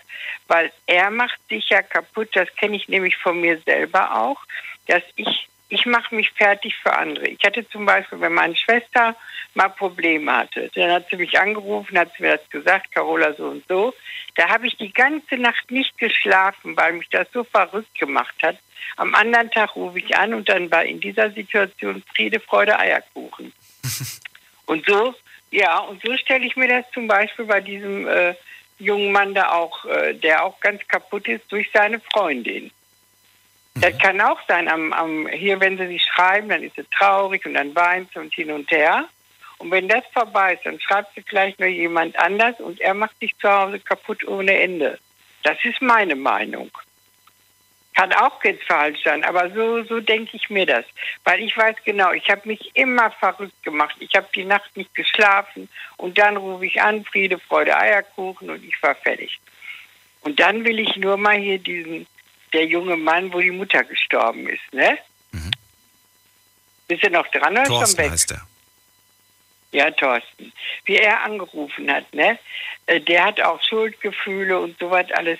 weil 0.47 0.71
er 0.85 1.09
macht 1.09 1.39
sich 1.49 1.69
ja 1.69 1.81
kaputt, 1.81 2.29
das 2.33 2.53
kenne 2.55 2.75
ich 2.75 2.87
nämlich 2.87 3.17
von 3.17 3.41
mir 3.41 3.59
selber 3.65 4.15
auch, 4.15 4.39
dass 4.87 5.03
ich 5.15 5.47
ich 5.71 5.85
mache 5.85 6.13
mich 6.13 6.29
fertig 6.31 6.75
für 6.75 6.93
andere. 6.93 7.29
Ich 7.29 7.43
hatte 7.45 7.67
zum 7.69 7.85
Beispiel, 7.85 8.19
wenn 8.19 8.33
meine 8.33 8.57
Schwester 8.57 9.15
mal 9.53 9.69
Probleme 9.69 10.29
hatte, 10.35 10.69
dann 10.75 10.91
hat 10.91 11.07
sie 11.09 11.15
mich 11.15 11.39
angerufen, 11.39 11.97
hat 11.97 12.11
sie 12.17 12.23
mir 12.23 12.37
das 12.37 12.49
gesagt, 12.49 12.91
Carola 12.93 13.33
so 13.33 13.47
und 13.47 13.65
so. 13.69 13.93
Da 14.35 14.49
habe 14.49 14.67
ich 14.67 14.75
die 14.75 14.91
ganze 14.91 15.37
Nacht 15.37 15.71
nicht 15.71 15.97
geschlafen, 15.97 16.75
weil 16.75 16.93
mich 16.93 17.07
das 17.09 17.27
so 17.31 17.45
verrückt 17.45 17.97
gemacht 17.97 18.35
hat. 18.43 18.57
Am 18.97 19.15
anderen 19.15 19.51
Tag 19.51 19.75
rufe 19.75 19.99
ich 19.99 20.15
an 20.15 20.33
und 20.33 20.49
dann 20.49 20.69
war 20.71 20.83
in 20.83 20.99
dieser 20.99 21.31
Situation 21.31 22.03
Friede, 22.15 22.39
Freude, 22.39 22.77
Eierkuchen. 22.77 23.53
und 24.65 24.85
so, 24.85 25.15
ja, 25.51 25.79
und 25.79 26.01
so 26.01 26.15
stelle 26.17 26.45
ich 26.45 26.55
mir 26.55 26.67
das 26.67 26.85
zum 26.93 27.07
Beispiel 27.07 27.45
bei 27.45 27.61
diesem 27.61 28.07
äh, 28.07 28.35
jungen 28.79 29.11
Mann 29.11 29.33
da 29.33 29.51
auch, 29.51 29.85
äh, 29.85 30.13
der 30.13 30.43
auch 30.43 30.59
ganz 30.59 30.85
kaputt 30.87 31.27
ist 31.27 31.51
durch 31.51 31.69
seine 31.73 31.99
Freundin. 32.11 32.71
Das 33.75 33.97
kann 33.97 34.19
auch 34.19 34.39
sein, 34.47 34.67
am, 34.67 34.91
am, 34.91 35.27
hier, 35.27 35.59
wenn 35.59 35.77
sie 35.77 35.87
sich 35.87 36.03
schreiben, 36.03 36.49
dann 36.49 36.63
ist 36.63 36.75
sie 36.75 36.85
traurig 36.97 37.45
und 37.45 37.53
dann 37.53 37.73
weint 37.73 38.11
sie 38.11 38.19
und 38.19 38.33
hin 38.33 38.51
und 38.51 38.69
her. 38.69 39.05
Und 39.59 39.71
wenn 39.71 39.87
das 39.87 40.03
vorbei 40.11 40.55
ist, 40.55 40.65
dann 40.65 40.79
schreibt 40.79 41.13
sie 41.15 41.21
vielleicht 41.21 41.59
nur 41.59 41.69
jemand 41.69 42.17
anders 42.17 42.59
und 42.59 42.81
er 42.81 42.93
macht 42.93 43.17
sich 43.19 43.37
zu 43.37 43.49
Hause 43.49 43.79
kaputt 43.79 44.27
ohne 44.27 44.59
Ende. 44.59 44.99
Das 45.43 45.57
ist 45.63 45.81
meine 45.81 46.15
Meinung. 46.15 46.71
Kann 47.93 48.13
auch 48.13 48.41
jetzt 48.43 48.63
falsch 48.63 48.99
sein, 49.03 49.23
aber 49.25 49.49
so, 49.51 49.83
so 49.83 49.99
denke 49.99 50.37
ich 50.37 50.49
mir 50.49 50.65
das. 50.65 50.85
Weil 51.25 51.41
ich 51.41 51.55
weiß 51.57 51.75
genau, 51.83 52.11
ich 52.11 52.29
habe 52.29 52.47
mich 52.47 52.71
immer 52.73 53.11
verrückt 53.11 53.61
gemacht. 53.63 53.95
Ich 53.99 54.15
habe 54.15 54.27
die 54.33 54.45
Nacht 54.45 54.75
nicht 54.77 54.95
geschlafen 54.95 55.67
und 55.97 56.17
dann 56.17 56.37
rufe 56.37 56.65
ich 56.65 56.81
an, 56.81 57.03
Friede, 57.03 57.37
Freude, 57.37 57.77
Eierkuchen 57.77 58.49
und 58.49 58.63
ich 58.63 58.81
war 58.81 58.95
fertig. 58.95 59.39
Und 60.21 60.39
dann 60.39 60.63
will 60.63 60.79
ich 60.79 60.95
nur 60.95 61.17
mal 61.17 61.37
hier 61.37 61.59
diesen 61.59 62.07
der 62.53 62.65
junge 62.65 62.97
Mann, 62.97 63.31
wo 63.33 63.39
die 63.39 63.51
Mutter 63.51 63.83
gestorben 63.83 64.47
ist, 64.47 64.73
ne? 64.73 64.97
Mhm. 65.31 65.51
Bist 66.87 67.03
du 67.03 67.09
noch 67.09 67.27
dran 67.27 67.53
oder 67.53 67.63
Thorsten 67.63 67.95
schon 67.95 68.05
weg? 68.05 68.11
heißt 68.11 68.31
er. 68.31 68.47
Ja, 69.71 69.89
Thorsten. 69.91 70.51
Wie 70.85 70.97
er 70.97 71.23
angerufen 71.23 71.89
hat, 71.89 72.13
ne? 72.13 72.37
Äh, 72.87 72.99
der 72.99 73.23
hat 73.23 73.41
auch 73.41 73.61
Schuldgefühle 73.63 74.59
und 74.59 74.77
sowas 74.79 75.05
alles. 75.13 75.39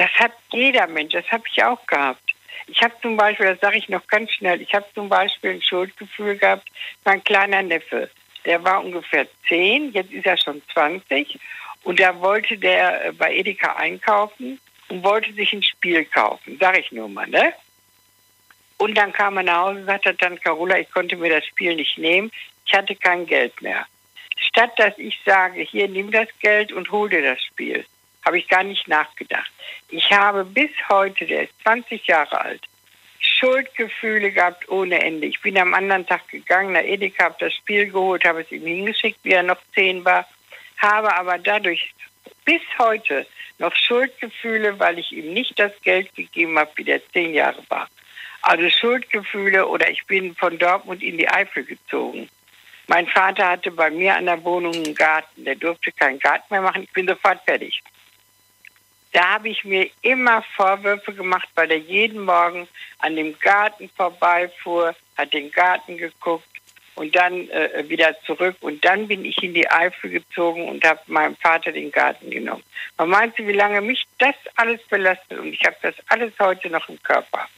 Das 0.00 0.08
hat 0.14 0.32
jeder 0.50 0.86
Mensch, 0.86 1.12
das 1.12 1.30
habe 1.30 1.44
ich 1.52 1.62
auch 1.62 1.86
gehabt. 1.86 2.22
Ich 2.68 2.82
habe 2.82 2.94
zum 3.02 3.18
Beispiel, 3.18 3.48
das 3.48 3.60
sage 3.60 3.76
ich 3.76 3.90
noch 3.90 4.06
ganz 4.06 4.30
schnell, 4.30 4.62
ich 4.62 4.72
habe 4.72 4.86
zum 4.94 5.10
Beispiel 5.10 5.50
ein 5.50 5.60
Schuldgefühl 5.60 6.38
gehabt, 6.38 6.66
mein 7.04 7.22
kleiner 7.22 7.60
Neffe. 7.60 8.08
Der 8.46 8.64
war 8.64 8.82
ungefähr 8.82 9.26
zehn, 9.46 9.92
jetzt 9.92 10.10
ist 10.10 10.24
er 10.24 10.38
schon 10.38 10.62
20. 10.72 11.38
Und 11.82 12.00
da 12.00 12.18
wollte 12.18 12.56
der 12.56 13.08
äh, 13.08 13.12
bei 13.12 13.34
Edeka 13.34 13.76
einkaufen 13.76 14.58
und 14.88 15.04
wollte 15.04 15.34
sich 15.34 15.52
ein 15.52 15.62
Spiel 15.62 16.06
kaufen, 16.06 16.56
sag 16.58 16.78
ich 16.78 16.90
nur 16.92 17.10
mal, 17.10 17.26
ne? 17.26 17.52
Und 18.78 18.96
dann 18.96 19.12
kam 19.12 19.36
er 19.36 19.42
nach 19.42 19.66
Hause 19.66 19.80
und 19.80 19.84
sagte 19.84 20.14
dann, 20.14 20.40
Carola, 20.40 20.78
ich 20.78 20.90
konnte 20.90 21.16
mir 21.16 21.28
das 21.28 21.44
Spiel 21.44 21.76
nicht 21.76 21.98
nehmen, 21.98 22.32
ich 22.64 22.72
hatte 22.72 22.96
kein 22.96 23.26
Geld 23.26 23.60
mehr. 23.60 23.84
Statt 24.38 24.70
dass 24.78 24.96
ich 24.96 25.20
sage, 25.26 25.60
hier, 25.60 25.88
nimm 25.88 26.10
das 26.10 26.28
Geld 26.40 26.72
und 26.72 26.90
hol 26.90 27.10
dir 27.10 27.22
das 27.22 27.44
Spiel, 27.44 27.84
habe 28.24 28.38
ich 28.38 28.48
gar 28.48 28.64
nicht 28.64 28.88
nachgedacht. 28.88 29.50
Ich 29.88 30.10
habe 30.12 30.44
bis 30.44 30.70
heute, 30.88 31.26
der 31.26 31.44
ist 31.44 31.52
20 31.62 32.06
Jahre 32.06 32.40
alt, 32.40 32.62
Schuldgefühle 33.20 34.32
gehabt 34.32 34.68
ohne 34.68 35.02
Ende. 35.02 35.26
Ich 35.26 35.40
bin 35.40 35.58
am 35.58 35.74
anderen 35.74 36.06
Tag 36.06 36.28
gegangen, 36.28 36.72
nach 36.72 36.82
Edeka, 36.82 37.24
habe 37.24 37.36
das 37.38 37.54
Spiel 37.54 37.90
geholt, 37.90 38.24
habe 38.24 38.42
es 38.42 38.52
ihm 38.52 38.66
hingeschickt, 38.66 39.18
wie 39.22 39.32
er 39.32 39.42
noch 39.42 39.60
zehn 39.74 40.04
war, 40.04 40.26
habe 40.78 41.14
aber 41.14 41.38
dadurch 41.38 41.92
bis 42.44 42.62
heute 42.78 43.26
noch 43.58 43.74
Schuldgefühle, 43.74 44.78
weil 44.78 44.98
ich 44.98 45.12
ihm 45.12 45.32
nicht 45.34 45.58
das 45.58 45.72
Geld 45.82 46.14
gegeben 46.14 46.58
habe, 46.58 46.70
wie 46.76 46.84
der 46.84 47.06
zehn 47.12 47.34
Jahre 47.34 47.62
war. 47.68 47.88
Also 48.42 48.68
Schuldgefühle 48.70 49.66
oder 49.66 49.90
ich 49.90 50.06
bin 50.06 50.34
von 50.34 50.58
Dortmund 50.58 51.02
in 51.02 51.18
die 51.18 51.28
Eifel 51.28 51.64
gezogen. 51.64 52.28
Mein 52.86 53.06
Vater 53.06 53.48
hatte 53.48 53.70
bei 53.70 53.90
mir 53.90 54.16
an 54.16 54.26
der 54.26 54.42
Wohnung 54.42 54.74
einen 54.74 54.94
Garten. 54.94 55.44
Der 55.44 55.54
durfte 55.54 55.92
keinen 55.92 56.18
Garten 56.18 56.46
mehr 56.50 56.62
machen. 56.62 56.82
Ich 56.82 56.92
bin 56.92 57.06
sofort 57.06 57.40
fertig. 57.44 57.82
Da 59.12 59.34
habe 59.34 59.48
ich 59.48 59.64
mir 59.64 59.90
immer 60.02 60.42
Vorwürfe 60.54 61.12
gemacht, 61.12 61.48
weil 61.54 61.70
er 61.70 61.78
jeden 61.78 62.24
Morgen 62.24 62.68
an 63.00 63.16
dem 63.16 63.36
Garten 63.38 63.90
vorbeifuhr, 63.96 64.94
hat 65.16 65.32
den 65.32 65.50
Garten 65.50 65.96
geguckt 65.96 66.46
und 66.94 67.16
dann 67.16 67.48
äh, 67.48 67.84
wieder 67.88 68.14
zurück. 68.22 68.56
Und 68.60 68.84
dann 68.84 69.08
bin 69.08 69.24
ich 69.24 69.42
in 69.42 69.54
die 69.54 69.68
Eifel 69.68 70.10
gezogen 70.10 70.68
und 70.68 70.84
habe 70.84 71.00
meinem 71.06 71.36
Vater 71.36 71.72
den 71.72 71.90
Garten 71.90 72.30
genommen. 72.30 72.62
Man 72.98 73.08
meint 73.08 73.38
wie 73.38 73.52
lange 73.52 73.80
mich 73.80 74.06
das 74.18 74.34
alles 74.56 74.80
belastet? 74.88 75.38
Und 75.38 75.52
ich 75.52 75.64
habe 75.64 75.76
das 75.82 75.94
alles 76.08 76.32
heute 76.38 76.70
noch 76.70 76.88
im 76.88 77.02
Körper. 77.02 77.48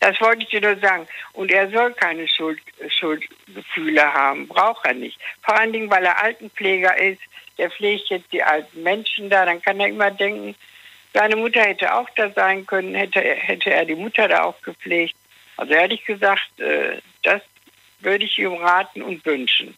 Das 0.00 0.20
wollte 0.20 0.42
ich 0.42 0.48
dir 0.48 0.60
nur 0.60 0.76
sagen. 0.76 1.06
Und 1.32 1.50
er 1.50 1.70
soll 1.70 1.92
keine 1.92 2.26
Schuld, 2.28 2.60
Schuldgefühle 2.88 4.14
haben, 4.14 4.48
braucht 4.48 4.86
er 4.86 4.94
nicht. 4.94 5.18
Vor 5.42 5.56
allen 5.56 5.72
Dingen, 5.72 5.90
weil 5.90 6.04
er 6.04 6.22
Altenpfleger 6.22 6.96
ist, 6.98 7.20
der 7.58 7.70
pflegt 7.70 8.08
jetzt 8.08 8.32
die 8.32 8.42
alten 8.42 8.82
Menschen 8.82 9.28
da, 9.28 9.44
dann 9.44 9.60
kann 9.60 9.80
er 9.80 9.88
immer 9.88 10.10
denken, 10.10 10.54
seine 11.12 11.36
Mutter 11.36 11.60
hätte 11.60 11.92
auch 11.94 12.08
da 12.16 12.30
sein 12.30 12.66
können, 12.66 12.94
hätte, 12.94 13.20
hätte 13.20 13.70
er 13.70 13.84
die 13.84 13.94
Mutter 13.94 14.28
da 14.28 14.44
auch 14.44 14.60
gepflegt. 14.62 15.16
Also 15.56 15.74
ehrlich 15.74 16.04
gesagt, 16.04 16.60
äh, 16.60 17.00
das 17.22 17.42
würde 18.00 18.24
ich 18.24 18.38
ihm 18.38 18.54
raten 18.54 19.02
und 19.02 19.24
wünschen. 19.26 19.76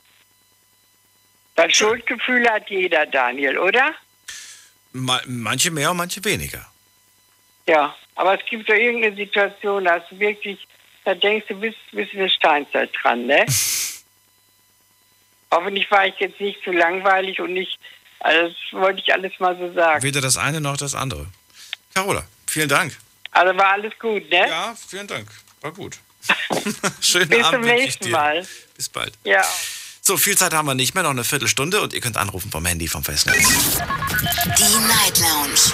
Weil 1.56 1.72
Schuldgefühle 1.72 2.50
hat 2.50 2.68
jeder, 2.70 3.06
Daniel, 3.06 3.58
oder? 3.58 3.94
manche 4.92 5.70
mehr 5.70 5.90
und 5.92 5.98
manche 5.98 6.24
weniger. 6.24 6.66
Ja, 7.66 7.94
aber 8.16 8.34
es 8.34 8.44
gibt 8.46 8.68
doch 8.68 8.74
irgendeine 8.74 9.14
Situation, 9.14 9.84
da 9.84 10.00
hast 10.00 10.10
du 10.10 10.18
wirklich, 10.18 10.66
da 11.04 11.14
denkst 11.14 11.46
du, 11.48 11.54
bist, 11.54 11.78
bist 11.92 12.12
in 12.12 12.20
der 12.20 12.28
Steinzeit 12.28 12.90
dran, 13.00 13.26
ne? 13.26 13.46
Hoffentlich 15.52 15.90
war 15.90 16.06
ich 16.06 16.14
jetzt 16.18 16.40
nicht 16.40 16.62
zu 16.62 16.70
langweilig 16.70 17.40
und 17.40 17.52
nicht, 17.52 17.78
also 18.20 18.48
das 18.48 18.56
wollte 18.80 19.00
ich 19.00 19.12
alles 19.12 19.32
mal 19.38 19.56
so 19.58 19.72
sagen. 19.72 20.02
Weder 20.02 20.20
das 20.20 20.36
eine 20.36 20.60
noch 20.60 20.76
das 20.76 20.94
andere. 20.94 21.26
Carola, 21.94 22.24
vielen 22.46 22.68
Dank. 22.68 22.96
Also 23.32 23.56
war 23.56 23.72
alles 23.72 23.92
gut, 23.98 24.28
ne? 24.30 24.48
Ja, 24.48 24.74
vielen 24.88 25.06
Dank. 25.06 25.28
War 25.60 25.72
gut. 25.72 25.98
Schönen 27.00 27.28
Bis 27.28 27.44
Abend. 27.44 27.64
zum 27.64 27.74
nächsten 27.74 28.10
Mal. 28.10 28.46
Bis 28.76 28.88
bald. 28.88 29.14
Ja. 29.24 29.42
So, 30.02 30.16
viel 30.16 30.36
Zeit 30.36 30.54
haben 30.54 30.66
wir 30.66 30.74
nicht 30.74 30.94
mehr, 30.94 31.02
noch 31.02 31.10
eine 31.10 31.24
Viertelstunde 31.24 31.80
und 31.80 31.92
ihr 31.92 32.00
könnt 32.00 32.16
anrufen 32.16 32.50
vom 32.50 32.64
Handy 32.64 32.88
vom 32.88 33.04
Festnetz. 33.04 33.36
Die 33.36 34.78
Night 34.86 35.18
Lounge 35.18 35.72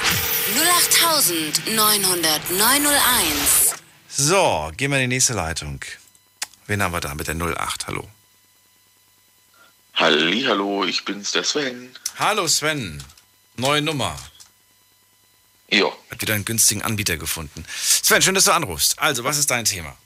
0890901. 1.76 3.74
So, 4.08 4.72
gehen 4.76 4.90
wir 4.90 4.98
in 4.98 5.10
die 5.10 5.16
nächste 5.16 5.34
Leitung. 5.34 5.80
Wen 6.66 6.82
haben 6.82 6.92
wir 6.92 7.00
da 7.00 7.14
mit 7.14 7.28
der 7.28 7.36
08? 7.36 7.86
Hallo. 7.86 8.08
Hallo, 9.96 10.84
ich 10.84 11.04
bin's, 11.04 11.32
der 11.32 11.44
Sven. 11.44 11.94
Hallo 12.18 12.46
Sven. 12.48 13.02
Neue 13.56 13.80
Nummer. 13.82 14.16
Ja. 15.70 15.86
Hat 16.10 16.20
wieder 16.20 16.34
einen 16.34 16.44
günstigen 16.44 16.82
Anbieter 16.82 17.16
gefunden. 17.16 17.64
Sven, 17.76 18.20
schön, 18.22 18.34
dass 18.34 18.44
du 18.44 18.52
anrufst. 18.52 18.98
Also, 18.98 19.24
was 19.24 19.38
ist 19.38 19.50
dein 19.50 19.64
Thema? 19.64 19.96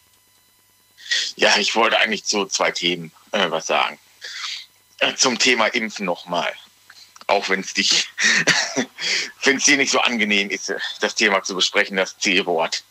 Ja, 1.37 1.57
ich 1.59 1.75
wollte 1.75 1.99
eigentlich 1.99 2.25
zu 2.25 2.47
zwei 2.47 2.71
Themen 2.71 3.11
äh, 3.33 3.51
was 3.51 3.67
sagen. 3.67 3.99
Äh, 4.99 5.15
zum 5.17 5.39
Thema 5.39 5.67
Impfen 5.67 6.07
nochmal. 6.07 6.53
Auch 7.27 7.49
wenn 7.49 7.61
es 7.61 7.75
dich, 7.75 8.09
wenn 9.45 9.57
es 9.57 9.65
dir 9.65 9.77
nicht 9.77 9.91
so 9.91 10.01
angenehm 10.01 10.51
ist, 10.51 10.71
äh, 10.71 10.79
das 11.01 11.17
Thema 11.17 11.43
zu 11.43 11.55
besprechen, 11.57 11.97
das 11.97 12.17
C-Wort. 12.19 12.85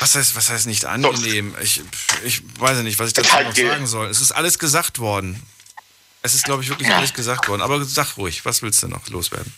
Was 0.00 0.16
heißt, 0.16 0.34
was 0.34 0.48
heißt 0.48 0.66
nicht 0.66 0.84
angenehm? 0.86 1.54
Ich, 1.62 1.80
ich 2.24 2.42
weiß 2.60 2.78
ja 2.78 2.82
nicht, 2.82 2.98
was 2.98 3.08
ich 3.08 3.14
dazu 3.14 3.32
Halt 3.32 3.46
noch 3.46 3.54
ge- 3.54 3.68
sagen 3.68 3.86
soll. 3.86 4.08
Es 4.08 4.20
ist 4.20 4.32
alles 4.32 4.58
gesagt 4.58 4.98
worden. 4.98 5.40
Es 6.22 6.34
ist, 6.34 6.44
glaube 6.44 6.62
ich, 6.62 6.68
wirklich 6.68 6.90
alles 6.90 7.14
gesagt 7.14 7.48
worden. 7.48 7.62
Aber 7.62 7.82
sag 7.84 8.16
ruhig, 8.16 8.44
was 8.44 8.62
willst 8.62 8.82
du 8.82 8.88
noch 8.88 9.06
loswerden? 9.08 9.52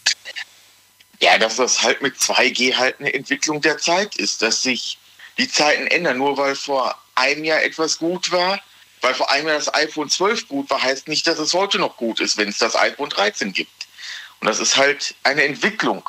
Ja, 1.21 1.39
dass 1.39 1.57
das 1.57 1.83
halt 1.83 2.03
mit 2.03 2.17
2G 2.17 2.77
halt 2.77 3.01
eine 3.01 3.13
Entwicklung 3.13 3.61
der 3.61 3.79
Zeit 3.79 4.17
ist, 4.17 4.43
dass 4.43 4.63
sich 4.63 4.99
die 5.39 5.49
Zeiten 5.49 5.87
ändern. 5.87 6.19
Nur 6.19 6.37
weil 6.37 6.55
vor 6.55 7.01
einem 7.15 7.45
Jahr 7.45 7.63
etwas 7.63 7.99
gut 7.99 8.31
war, 8.33 8.61
weil 9.01 9.15
vor 9.15 9.31
einem 9.31 9.49
Jahr 9.49 9.59
das 9.59 9.73
iPhone 9.75 10.09
12 10.09 10.49
gut 10.49 10.71
war, 10.71 10.83
heißt 10.83 11.09
nicht, 11.09 11.27
dass 11.27 11.39
es 11.39 11.53
heute 11.53 11.79
noch 11.79 11.97
gut 11.97 12.21
ist, 12.21 12.37
wenn 12.37 12.49
es 12.49 12.59
das 12.59 12.77
iPhone 12.77 13.11
13 13.11 13.53
gibt. 13.53 13.71
Und 14.41 14.47
das 14.47 14.59
ist 14.59 14.77
halt 14.77 15.15
eine 15.23 15.45
Entwicklung, 15.45 16.09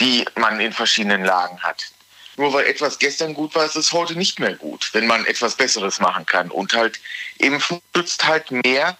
die 0.00 0.24
man 0.36 0.60
in 0.60 0.72
verschiedenen 0.72 1.24
Lagen 1.24 1.62
hat. 1.62 1.90
Nur 2.36 2.52
weil 2.52 2.66
etwas 2.66 2.98
gestern 2.98 3.34
gut 3.34 3.54
war, 3.54 3.64
ist 3.64 3.76
es 3.76 3.92
heute 3.92 4.14
nicht 4.14 4.38
mehr 4.38 4.54
gut, 4.54 4.90
wenn 4.92 5.06
man 5.06 5.26
etwas 5.26 5.56
Besseres 5.56 5.98
machen 5.98 6.24
kann. 6.24 6.50
Und 6.50 6.72
halt 6.72 7.00
Impfen 7.38 7.82
schützt 7.94 8.24
halt 8.26 8.50
mehr 8.50 8.96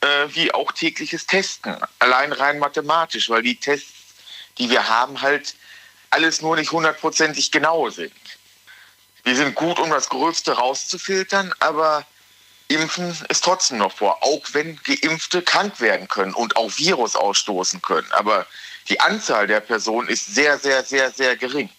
äh, 0.00 0.28
wie 0.28 0.52
auch 0.52 0.72
tägliches 0.72 1.26
Testen. 1.26 1.76
Allein 1.98 2.32
rein 2.32 2.58
mathematisch, 2.58 3.28
weil 3.30 3.42
die 3.42 3.56
Tests, 3.56 3.92
die 4.58 4.70
wir 4.70 4.88
haben, 4.88 5.20
halt 5.20 5.54
alles 6.10 6.40
nur 6.40 6.56
nicht 6.56 6.72
hundertprozentig 6.72 7.50
genau 7.50 7.90
sind. 7.90 8.12
Wir 9.24 9.36
sind 9.36 9.54
gut, 9.54 9.78
um 9.78 9.90
das 9.90 10.08
Größte 10.08 10.52
rauszufiltern, 10.52 11.52
aber 11.58 12.06
Impfen 12.68 13.16
ist 13.28 13.44
trotzdem 13.44 13.78
noch 13.78 13.92
vor, 13.92 14.22
auch 14.22 14.42
wenn 14.52 14.78
Geimpfte 14.84 15.42
krank 15.42 15.80
werden 15.80 16.06
können 16.08 16.34
und 16.34 16.56
auch 16.56 16.70
Virus 16.76 17.16
ausstoßen 17.16 17.82
können. 17.82 18.10
Aber 18.12 18.46
die 18.88 19.00
Anzahl 19.00 19.46
der 19.46 19.60
Personen 19.60 20.08
ist 20.08 20.34
sehr, 20.34 20.58
sehr, 20.58 20.84
sehr, 20.84 21.10
sehr 21.10 21.36
gering. 21.36 21.70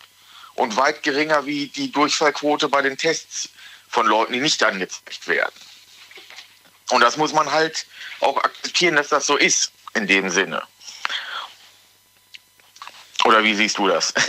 Und 0.56 0.76
weit 0.78 1.04
geringer 1.04 1.46
wie 1.46 1.68
die 1.68 1.91
Durchfallquote 1.91 2.70
bei 2.70 2.82
den 2.82 2.98
Tests 2.98 3.50
von 3.88 4.06
Leuten, 4.06 4.34
die 4.34 4.41
nicht 4.41 4.62
angezeigt 4.64 5.28
werden. 5.28 5.54
Und 6.90 7.02
das 7.02 7.18
muss 7.18 7.34
man 7.34 7.52
halt 7.52 7.86
auch 8.20 8.38
akzeptieren, 8.38 8.95
dass 8.95 9.10
das 9.10 9.26
so 9.26 9.38
ist, 9.38 9.72
in 9.94 10.07
dem 10.07 10.30
Sinne. 10.30 10.64
Oder 13.26 13.44
wie 13.44 13.56
siehst 13.56 13.78
du 13.78 13.88
das? 13.88 14.14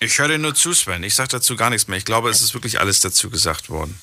Ich 0.00 0.18
höre 0.18 0.28
dir 0.28 0.38
nur 0.38 0.54
zu, 0.54 0.74
Sven. 0.74 1.02
Ich 1.02 1.14
sage 1.14 1.30
dazu 1.30 1.56
gar 1.56 1.70
nichts 1.70 1.88
mehr. 1.88 1.96
Ich 1.96 2.04
glaube, 2.04 2.28
es 2.28 2.42
ist 2.42 2.52
wirklich 2.52 2.78
alles 2.78 3.00
dazu 3.00 3.30
gesagt 3.30 3.70
worden. 3.70 3.98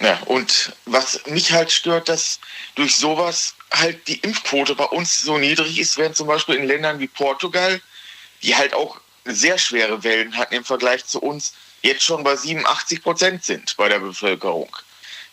Ja, 0.00 0.18
und 0.24 0.72
was 0.86 1.24
mich 1.26 1.52
halt 1.52 1.70
stört, 1.70 2.08
dass 2.08 2.40
durch 2.74 2.96
sowas 2.96 3.54
halt 3.72 4.08
die 4.08 4.18
Impfquote 4.18 4.74
bei 4.74 4.86
uns 4.86 5.20
so 5.20 5.38
niedrig 5.38 5.78
ist, 5.78 5.96
während 5.96 6.16
zum 6.16 6.26
Beispiel 6.26 6.56
in 6.56 6.66
Ländern 6.66 6.98
wie 6.98 7.06
Portugal, 7.06 7.80
die 8.42 8.56
halt 8.56 8.74
auch 8.74 8.98
sehr 9.26 9.58
schwere 9.58 10.02
Wellen 10.02 10.36
hatten 10.36 10.54
im 10.54 10.64
Vergleich 10.64 11.04
zu 11.04 11.20
uns, 11.20 11.52
jetzt 11.82 12.02
schon 12.02 12.24
bei 12.24 12.34
87 12.34 13.02
Prozent 13.02 13.44
sind 13.44 13.76
bei 13.76 13.88
der 13.88 14.00
Bevölkerung. 14.00 14.74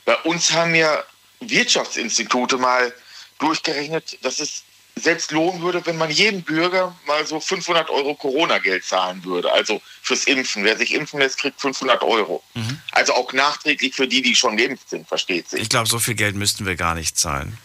Bei 0.05 0.17
uns 0.17 0.51
haben 0.51 0.75
ja 0.75 1.03
Wirtschaftsinstitute 1.39 2.57
mal 2.57 2.93
durchgerechnet, 3.39 4.17
dass 4.23 4.39
es 4.39 4.63
selbst 4.95 5.31
lohnen 5.31 5.61
würde, 5.61 5.85
wenn 5.85 5.97
man 5.97 6.09
jedem 6.09 6.41
Bürger 6.41 6.95
mal 7.05 7.25
so 7.27 7.39
500 7.39 7.89
Euro 7.91 8.15
Corona-Geld 8.15 8.83
zahlen 8.83 9.23
würde. 9.23 9.51
Also 9.51 9.79
fürs 10.01 10.23
Impfen. 10.23 10.63
Wer 10.63 10.75
sich 10.75 10.93
impfen 10.93 11.19
lässt, 11.19 11.37
kriegt 11.37 11.61
500 11.61 12.01
Euro. 12.01 12.43
Also 12.91 13.13
auch 13.13 13.31
nachträglich 13.31 13.93
für 13.93 14.07
die, 14.07 14.23
die 14.23 14.35
schon 14.35 14.57
geimpft 14.57 14.89
sind, 14.89 15.07
versteht 15.07 15.49
sich. 15.49 15.61
Ich 15.61 15.69
glaube, 15.69 15.87
so 15.87 15.99
viel 15.99 16.15
Geld 16.15 16.35
müssten 16.35 16.65
wir 16.65 16.75
gar 16.75 16.95
nicht 16.95 17.17
zahlen. 17.17 17.59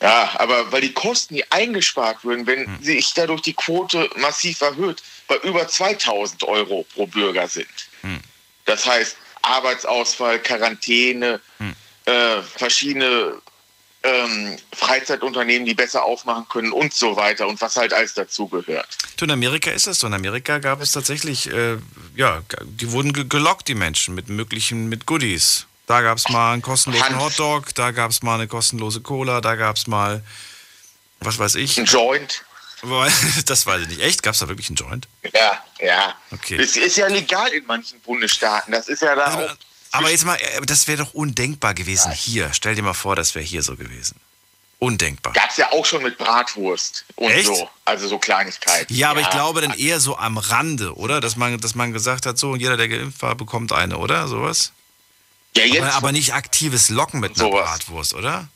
Ja, 0.00 0.32
aber 0.40 0.72
weil 0.72 0.80
die 0.80 0.92
Kosten, 0.92 1.36
die 1.36 1.52
eingespart 1.52 2.24
würden, 2.24 2.44
wenn 2.48 2.82
sich 2.82 3.14
dadurch 3.14 3.42
die 3.42 3.54
Quote 3.54 4.10
massiv 4.16 4.60
erhöht, 4.60 5.00
bei 5.28 5.36
über 5.44 5.68
2000 5.68 6.42
Euro 6.42 6.84
pro 6.92 7.06
Bürger 7.06 7.46
sind. 7.46 7.68
Das 8.64 8.84
heißt 8.84 9.16
Arbeitsausfall, 9.42 10.38
Quarantäne, 10.40 11.40
äh, 12.04 12.42
verschiedene 12.42 13.40
ähm, 14.02 14.56
Freizeitunternehmen, 14.74 15.66
die 15.66 15.74
besser 15.74 16.04
aufmachen 16.04 16.46
können 16.48 16.72
und 16.72 16.92
so 16.92 17.16
weiter 17.16 17.46
und 17.46 17.60
was 17.60 17.76
halt 17.76 17.92
alles 17.92 18.14
dazugehört. 18.14 18.98
In 19.20 19.30
Amerika 19.30 19.70
ist 19.70 19.86
das 19.86 20.00
so. 20.00 20.08
In 20.08 20.14
Amerika 20.14 20.58
gab 20.58 20.80
es 20.80 20.90
tatsächlich, 20.90 21.48
äh, 21.48 21.76
ja, 22.16 22.42
die 22.64 22.90
wurden 22.90 23.12
ge 23.12 23.24
gelockt, 23.28 23.68
die 23.68 23.76
Menschen, 23.76 24.16
mit 24.16 24.28
möglichen, 24.28 24.88
mit 24.88 25.06
Goodies. 25.06 25.66
Da 25.86 26.00
gab 26.00 26.18
es 26.18 26.28
mal 26.28 26.54
einen 26.54 26.62
kostenlosen 26.62 27.20
Hotdog, 27.20 27.74
da 27.74 27.92
gab 27.92 28.10
es 28.10 28.22
mal 28.22 28.34
eine 28.34 28.48
kostenlose 28.48 29.00
Cola, 29.00 29.40
da 29.40 29.54
gab 29.54 29.76
es 29.76 29.86
mal, 29.86 30.24
was 31.20 31.38
weiß 31.38 31.54
ich. 31.56 31.78
Ein 31.78 31.84
Joint. 31.84 32.44
Das 33.46 33.66
weiß 33.66 33.82
ich 33.82 33.88
nicht. 33.88 34.00
Echt? 34.00 34.22
Gab 34.22 34.34
es 34.34 34.40
da 34.40 34.48
wirklich 34.48 34.68
einen 34.68 34.76
Joint? 34.76 35.08
Ja, 35.32 35.64
ja. 35.80 36.14
Okay. 36.30 36.56
Es 36.56 36.76
ist 36.76 36.96
ja 36.96 37.06
legal 37.06 37.48
in 37.52 37.64
manchen 37.66 38.00
Bundesstaaten. 38.00 38.72
Das 38.72 38.88
ist 38.88 39.02
ja 39.02 39.14
da 39.14 39.34
auch. 39.34 39.56
Aber 39.92 40.10
jetzt 40.10 40.24
mal, 40.24 40.36
äh, 40.36 40.60
das 40.62 40.88
wäre 40.88 41.04
doch 41.04 41.14
undenkbar 41.14 41.74
gewesen 41.74 42.12
hier. 42.12 42.50
Stell 42.52 42.74
dir 42.74 42.82
mal 42.82 42.94
vor, 42.94 43.14
das 43.14 43.34
wäre 43.34 43.44
hier 43.44 43.62
so 43.62 43.76
gewesen. 43.76 44.18
Undenkbar. 44.78 45.32
Gab 45.32 45.50
es 45.50 45.58
ja 45.58 45.70
auch 45.70 45.86
schon 45.86 46.02
mit 46.02 46.18
Bratwurst 46.18 47.04
und 47.14 47.30
Echt? 47.30 47.46
so. 47.46 47.70
Also 47.84 48.08
so 48.08 48.18
Kleinigkeiten. 48.18 48.92
Ja, 48.92 49.10
aber 49.10 49.20
ich 49.20 49.30
glaube 49.30 49.60
dann 49.60 49.74
eher 49.74 50.00
so 50.00 50.16
am 50.16 50.38
Rande, 50.38 50.96
oder? 50.96 51.20
Dass 51.20 51.36
man, 51.36 51.60
dass 51.60 51.76
man 51.76 51.92
gesagt 51.92 52.26
hat, 52.26 52.36
so, 52.36 52.56
jeder, 52.56 52.76
der 52.76 52.88
geimpft 52.88 53.22
war, 53.22 53.36
bekommt 53.36 53.70
eine, 53.70 53.98
oder? 53.98 54.26
Sowas? 54.26 54.72
Ja, 55.56 55.64
jetzt 55.64 55.82
aber, 55.82 55.94
aber 55.94 56.12
nicht 56.12 56.34
aktives 56.34 56.88
Locken 56.88 57.20
mit 57.20 57.38
einer 57.38 57.50
Sowas. 57.50 57.64
Bratwurst, 57.64 58.14
oder? 58.14 58.48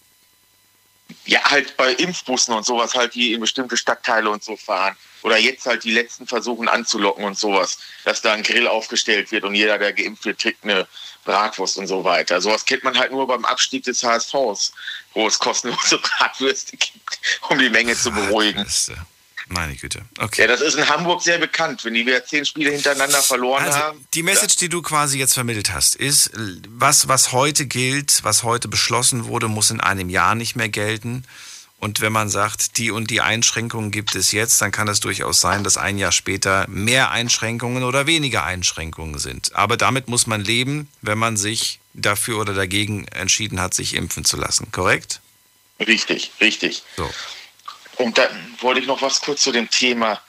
Ja, 1.25 1.43
halt 1.45 1.77
bei 1.77 1.93
Impfbussen 1.93 2.55
und 2.55 2.65
sowas 2.65 2.95
halt, 2.95 3.15
die 3.15 3.33
in 3.33 3.41
bestimmte 3.41 3.77
Stadtteile 3.77 4.31
und 4.31 4.43
so 4.43 4.57
fahren. 4.57 4.97
Oder 5.23 5.39
jetzt 5.39 5.67
halt 5.67 5.85
die 5.85 5.93
letzten 5.93 6.27
versuchen 6.27 6.69
anzulocken 6.69 7.25
und 7.25 7.39
sowas, 7.39 7.79
dass 8.05 8.23
da 8.23 8.33
ein 8.33 8.43
Grill 8.43 8.69
aufgestellt 8.69 9.33
wird 9.33 9.45
und 9.45 9.55
jeder, 9.55 9.79
der 9.79 9.93
geimpft 9.93 10.25
wird, 10.25 10.39
kriegt 10.39 10.63
eine 10.63 10.87
Bratwurst 11.25 11.79
und 11.79 11.87
so 11.87 12.05
weiter. 12.05 12.41
Sowas 12.41 12.65
kennt 12.65 12.85
man 12.85 12.97
halt 12.97 13.11
nur 13.11 13.27
beim 13.27 13.45
Abstieg 13.45 13.85
des 13.85 14.03
HSVs, 14.03 14.73
wo 15.15 15.27
es 15.27 15.39
kostenlose 15.39 15.99
Bratwürste 16.19 16.77
gibt, 16.77 17.21
um 17.49 17.59
die 17.59 17.71
Menge 17.71 17.97
zu 17.97 18.11
beruhigen. 18.11 18.65
Meine 19.49 19.77
Güte. 19.77 20.03
Okay. 20.19 20.43
Ja, 20.43 20.49
das 20.49 20.61
ist 20.61 20.75
in 20.75 20.89
Hamburg 20.89 21.23
sehr 21.23 21.39
bekannt, 21.39 21.85
wenn 21.85 21.95
die 21.95 22.05
wieder 22.05 22.25
zehn 22.25 22.45
Spiele 22.45 22.71
hintereinander 22.73 23.23
verloren 23.23 23.65
also, 23.65 23.79
haben. 23.79 24.07
Die 24.13 24.25
Message, 24.25 24.57
die 24.57 24.69
du 24.69 24.83
quasi 24.83 25.19
jetzt 25.19 25.35
vermittelt 25.35 25.73
hast, 25.73 25.95
ist, 25.95 26.33
was, 26.69 27.07
was 27.07 27.31
heute 27.31 27.67
gilt, 27.67 28.25
was 28.25 28.43
heute 28.43 28.67
beschlossen 28.67 29.27
wurde, 29.27 29.47
muss 29.47 29.71
in 29.71 29.81
einem 29.81 30.11
Jahr 30.11 30.35
nicht 30.35 30.57
mehr 30.57 30.69
gelten. 30.69 31.25
Und 31.79 32.01
wenn 32.01 32.13
man 32.13 32.29
sagt, 32.29 32.79
die 32.79 32.91
und 32.91 33.11
die 33.11 33.21
Einschränkungen 33.21 33.91
gibt 33.91 34.17
es 34.17 34.33
jetzt, 34.33 34.61
dann 34.63 34.73
kann 34.73 34.89
es 34.89 34.99
durchaus 35.01 35.41
sein, 35.41 35.63
dass 35.63 35.77
ein 35.77 35.99
Jahr 35.99 36.11
später 36.11 36.67
mehr 36.69 37.11
Einschränkungen 37.11 37.85
oder 37.85 38.07
weniger 38.07 38.45
Einschränkungen 38.45 39.19
sind. 39.19 39.55
Aber 39.55 39.77
damit 39.77 40.09
muss 40.09 40.27
man 40.27 40.41
leben, 40.41 40.89
wenn 41.03 41.19
man 41.19 41.37
sich 41.37 41.79
dafür 41.93 42.41
oder 42.41 42.55
dagegen 42.55 43.07
entschieden 43.09 43.61
hat, 43.61 43.75
sich 43.75 43.95
impfen 43.95 44.25
zu 44.25 44.37
lassen. 44.37 44.73
Korrekt? 44.73 45.21
Richtig, 45.79 46.33
richtig. 46.41 46.83
So. 46.97 47.09
Und 47.97 48.19
dann 48.19 48.57
wollte 48.61 48.81
ich 48.81 48.87
noch 48.87 49.03
was 49.03 49.21
kurz 49.21 49.43
zu 49.43 49.53
dem 49.53 49.71
Thema 49.71 50.21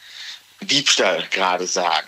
Diebstahl 0.62 1.28
gerade 1.30 1.68
sagen. 1.68 2.08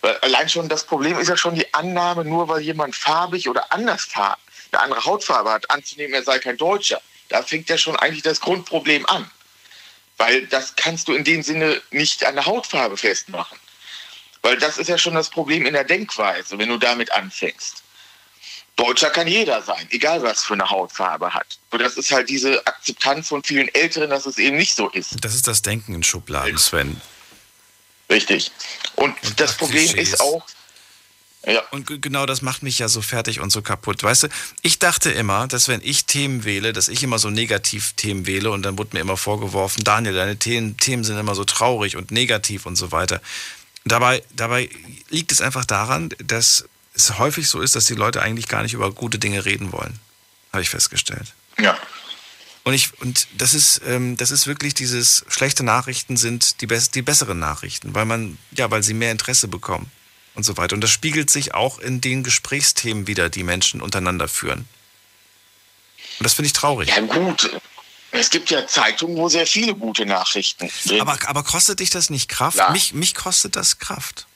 Weil 0.00 0.16
allein 0.18 0.48
schon 0.48 0.68
das 0.68 0.84
Problem 0.84 1.18
ist 1.18 1.28
ja 1.28 1.36
schon 1.36 1.54
die 1.54 1.72
Annahme, 1.74 2.24
nur 2.24 2.48
weil 2.48 2.60
jemand 2.60 2.94
farbig 2.94 3.48
oder 3.48 3.72
anders 3.72 4.08
eine 4.14 4.82
andere 4.82 5.04
Hautfarbe 5.04 5.50
hat, 5.50 5.70
anzunehmen, 5.70 6.14
er 6.14 6.22
sei 6.22 6.38
kein 6.38 6.56
Deutscher. 6.56 7.00
Da 7.28 7.42
fängt 7.42 7.68
ja 7.68 7.78
schon 7.78 7.96
eigentlich 7.96 8.22
das 8.22 8.40
Grundproblem 8.40 9.06
an. 9.06 9.30
Weil 10.16 10.46
das 10.46 10.76
kannst 10.76 11.08
du 11.08 11.14
in 11.14 11.24
dem 11.24 11.42
Sinne 11.42 11.80
nicht 11.90 12.24
an 12.24 12.34
der 12.34 12.46
Hautfarbe 12.46 12.96
festmachen. 12.96 13.58
Weil 14.42 14.56
das 14.58 14.78
ist 14.78 14.88
ja 14.88 14.98
schon 14.98 15.14
das 15.14 15.30
Problem 15.30 15.66
in 15.66 15.72
der 15.72 15.84
Denkweise, 15.84 16.58
wenn 16.58 16.68
du 16.68 16.78
damit 16.78 17.12
anfängst. 17.12 17.82
Deutscher 18.76 19.08
kann 19.08 19.26
jeder 19.26 19.62
sein, 19.62 19.86
egal 19.90 20.22
was 20.22 20.44
für 20.44 20.52
eine 20.52 20.68
Hautfarbe 20.68 21.32
hat. 21.32 21.46
Und 21.70 21.80
das 21.80 21.96
ist 21.96 22.10
halt 22.12 22.28
diese 22.28 22.64
Akzeptanz 22.66 23.28
von 23.28 23.42
vielen 23.42 23.74
Älteren, 23.74 24.10
dass 24.10 24.26
es 24.26 24.36
eben 24.36 24.56
nicht 24.56 24.76
so 24.76 24.90
ist. 24.90 25.16
Das 25.22 25.34
ist 25.34 25.48
das 25.48 25.62
Denken 25.62 25.94
in 25.94 26.02
Schubladen, 26.02 26.58
Sven. 26.58 27.00
Richtig. 28.10 28.52
Und, 28.94 29.14
Und 29.22 29.40
das 29.40 29.56
Problem 29.56 29.94
ist 29.96 30.20
auch. 30.20 30.44
Ja. 31.46 31.62
Und 31.70 32.02
genau 32.02 32.26
das 32.26 32.42
macht 32.42 32.64
mich 32.64 32.80
ja 32.80 32.88
so 32.88 33.00
fertig 33.00 33.40
und 33.40 33.50
so 33.50 33.62
kaputt. 33.62 34.02
Weißt 34.02 34.24
du, 34.24 34.28
ich 34.62 34.80
dachte 34.80 35.10
immer, 35.10 35.46
dass 35.46 35.68
wenn 35.68 35.80
ich 35.82 36.04
Themen 36.04 36.44
wähle, 36.44 36.72
dass 36.72 36.88
ich 36.88 37.02
immer 37.04 37.20
so 37.20 37.30
negativ 37.30 37.92
Themen 37.92 38.26
wähle 38.26 38.50
und 38.50 38.62
dann 38.62 38.76
wurde 38.76 38.90
mir 38.94 39.00
immer 39.00 39.16
vorgeworfen, 39.16 39.84
Daniel, 39.84 40.14
deine 40.14 40.36
Themen, 40.38 40.76
Themen 40.76 41.04
sind 41.04 41.16
immer 41.16 41.36
so 41.36 41.44
traurig 41.44 41.96
und 41.96 42.10
negativ 42.10 42.66
und 42.66 42.74
so 42.74 42.90
weiter. 42.90 43.22
Dabei, 43.84 44.24
dabei 44.34 44.68
liegt 45.08 45.30
es 45.30 45.40
einfach 45.40 45.64
daran, 45.64 46.08
dass 46.18 46.64
es 46.96 47.18
häufig 47.18 47.48
so 47.48 47.60
ist, 47.60 47.76
dass 47.76 47.84
die 47.84 47.94
Leute 47.94 48.22
eigentlich 48.22 48.48
gar 48.48 48.62
nicht 48.62 48.72
über 48.72 48.90
gute 48.90 49.18
Dinge 49.18 49.44
reden 49.44 49.72
wollen. 49.72 50.00
Habe 50.52 50.62
ich 50.62 50.70
festgestellt. 50.70 51.34
Ja. 51.58 51.78
Und, 52.64 52.74
ich, 52.74 52.98
und 53.00 53.28
das, 53.36 53.54
ist, 53.54 53.82
ähm, 53.86 54.16
das 54.16 54.30
ist 54.30 54.46
wirklich 54.46 54.74
dieses, 54.74 55.24
schlechte 55.28 55.62
Nachrichten 55.62 56.16
sind 56.16 56.60
die, 56.62 56.66
best, 56.66 56.94
die 56.94 57.02
besseren 57.02 57.38
Nachrichten, 57.38 57.94
weil 57.94 58.06
man, 58.06 58.38
ja, 58.52 58.70
weil 58.70 58.82
sie 58.82 58.94
mehr 58.94 59.12
Interesse 59.12 59.46
bekommen 59.46 59.90
und 60.34 60.42
so 60.42 60.56
weiter. 60.56 60.74
Und 60.74 60.80
das 60.80 60.90
spiegelt 60.90 61.30
sich 61.30 61.54
auch 61.54 61.78
in 61.78 62.00
den 62.00 62.24
Gesprächsthemen 62.24 63.06
wieder, 63.06 63.28
die 63.28 63.44
Menschen 63.44 63.80
untereinander 63.80 64.26
führen. 64.26 64.66
Und 66.18 66.24
das 66.24 66.32
finde 66.32 66.46
ich 66.46 66.54
traurig. 66.54 66.88
Ja, 66.88 67.00
gut. 67.00 67.50
Es 68.10 68.30
gibt 68.30 68.50
ja 68.50 68.66
Zeitungen, 68.66 69.16
wo 69.16 69.28
sehr 69.28 69.46
viele 69.46 69.74
gute 69.74 70.06
Nachrichten 70.06 70.70
sind. 70.82 71.00
Aber, 71.00 71.18
aber 71.26 71.42
kostet 71.42 71.80
dich 71.80 71.90
das 71.90 72.08
nicht 72.08 72.28
Kraft? 72.28 72.58
Mich, 72.70 72.94
mich 72.94 73.14
kostet 73.14 73.54
das 73.54 73.78
Kraft 73.78 74.26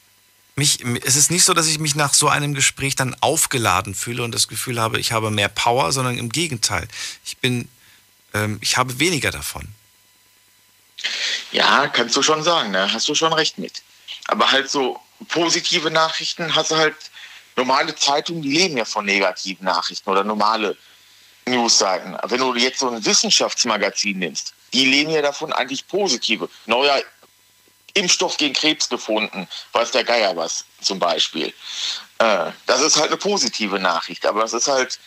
mich, 0.56 0.84
es 1.04 1.16
ist 1.16 1.30
nicht 1.30 1.44
so, 1.44 1.54
dass 1.54 1.66
ich 1.66 1.78
mich 1.78 1.94
nach 1.94 2.14
so 2.14 2.28
einem 2.28 2.54
Gespräch 2.54 2.96
dann 2.96 3.16
aufgeladen 3.20 3.94
fühle 3.94 4.22
und 4.22 4.34
das 4.34 4.48
Gefühl 4.48 4.80
habe, 4.80 4.98
ich 4.98 5.12
habe 5.12 5.30
mehr 5.30 5.48
Power, 5.48 5.92
sondern 5.92 6.18
im 6.18 6.30
Gegenteil. 6.30 6.86
Ich 7.24 7.38
bin, 7.38 7.68
ähm, 8.34 8.58
ich 8.60 8.76
habe 8.76 8.98
weniger 8.98 9.30
davon. 9.30 9.68
Ja, 11.52 11.88
kannst 11.88 12.16
du 12.16 12.22
schon 12.22 12.42
sagen, 12.42 12.70
ne? 12.72 12.92
hast 12.92 13.08
du 13.08 13.14
schon 13.14 13.32
recht 13.32 13.58
mit. 13.58 13.82
Aber 14.26 14.50
halt 14.50 14.70
so 14.70 15.00
positive 15.28 15.90
Nachrichten 15.90 16.54
hast 16.54 16.70
du 16.70 16.76
halt, 16.76 16.94
normale 17.56 17.94
Zeitungen, 17.94 18.42
die 18.42 18.52
leben 18.52 18.76
ja 18.76 18.84
von 18.84 19.04
negativen 19.04 19.64
Nachrichten 19.64 20.08
oder 20.08 20.24
normale 20.24 20.76
Newsseiten. 21.46 22.16
Wenn 22.24 22.40
du 22.40 22.54
jetzt 22.54 22.78
so 22.80 22.90
ein 22.90 23.04
Wissenschaftsmagazin 23.04 24.18
nimmst, 24.18 24.54
die 24.72 24.86
leben 24.86 25.10
ja 25.10 25.22
davon 25.22 25.52
eigentlich 25.52 25.86
positive. 25.86 26.48
Neuer 26.66 27.02
Impfstoff 27.94 28.36
gegen 28.36 28.54
Krebs 28.54 28.88
gefunden, 28.88 29.48
weiß 29.72 29.90
der 29.90 30.04
Geier 30.04 30.36
was 30.36 30.64
zum 30.80 30.98
Beispiel. 30.98 31.52
Äh, 32.18 32.52
das 32.66 32.80
ist 32.80 32.96
halt 32.96 33.08
eine 33.08 33.16
positive 33.16 33.78
Nachricht, 33.78 34.26
aber 34.26 34.42
das 34.42 34.52
ist 34.52 34.68
halt 34.68 34.98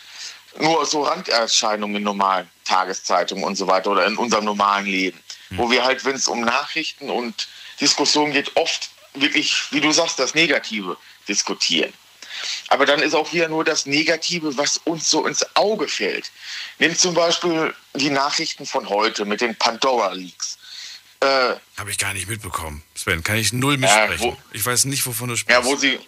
nur 0.58 0.86
so 0.86 1.02
Randerscheinungen 1.02 1.96
in 1.96 2.02
normalen 2.02 2.48
Tageszeitungen 2.64 3.44
und 3.44 3.56
so 3.56 3.66
weiter 3.66 3.90
oder 3.90 4.06
in 4.06 4.16
unserem 4.16 4.44
normalen 4.44 4.86
Leben, 4.86 5.20
mhm. 5.50 5.58
wo 5.58 5.70
wir 5.70 5.84
halt, 5.84 6.04
wenn 6.04 6.16
es 6.16 6.28
um 6.28 6.40
Nachrichten 6.42 7.10
und 7.10 7.48
Diskussionen 7.80 8.32
geht, 8.32 8.56
oft 8.56 8.90
wirklich, 9.14 9.72
wie 9.72 9.80
du 9.80 9.92
sagst, 9.92 10.18
das 10.18 10.34
Negative 10.34 10.96
diskutieren. 11.28 11.92
Aber 12.68 12.86
dann 12.86 13.00
ist 13.00 13.14
auch 13.14 13.32
wieder 13.32 13.48
nur 13.48 13.64
das 13.64 13.86
Negative, 13.86 14.56
was 14.56 14.78
uns 14.78 15.08
so 15.08 15.26
ins 15.26 15.44
Auge 15.56 15.88
fällt. 15.88 16.30
Nimm 16.78 16.96
zum 16.96 17.14
Beispiel 17.14 17.74
die 17.94 18.10
Nachrichten 18.10 18.66
von 18.66 18.88
heute 18.88 19.24
mit 19.24 19.40
den 19.40 19.56
Pandora-Leaks. 19.56 20.58
Äh, 21.24 21.56
Habe 21.78 21.90
ich 21.90 21.98
gar 21.98 22.12
nicht 22.12 22.28
mitbekommen. 22.28 22.82
Sven, 22.94 23.22
kann 23.22 23.36
ich 23.36 23.52
null 23.52 23.78
mitsprechen. 23.78 24.32
Äh, 24.32 24.36
ich 24.52 24.64
weiß 24.64 24.84
nicht, 24.86 25.06
wovon 25.06 25.28
du 25.30 25.36
sprichst. 25.36 25.58
Ja, 25.58 25.64
wo 25.64 25.74
sie, 25.76 25.98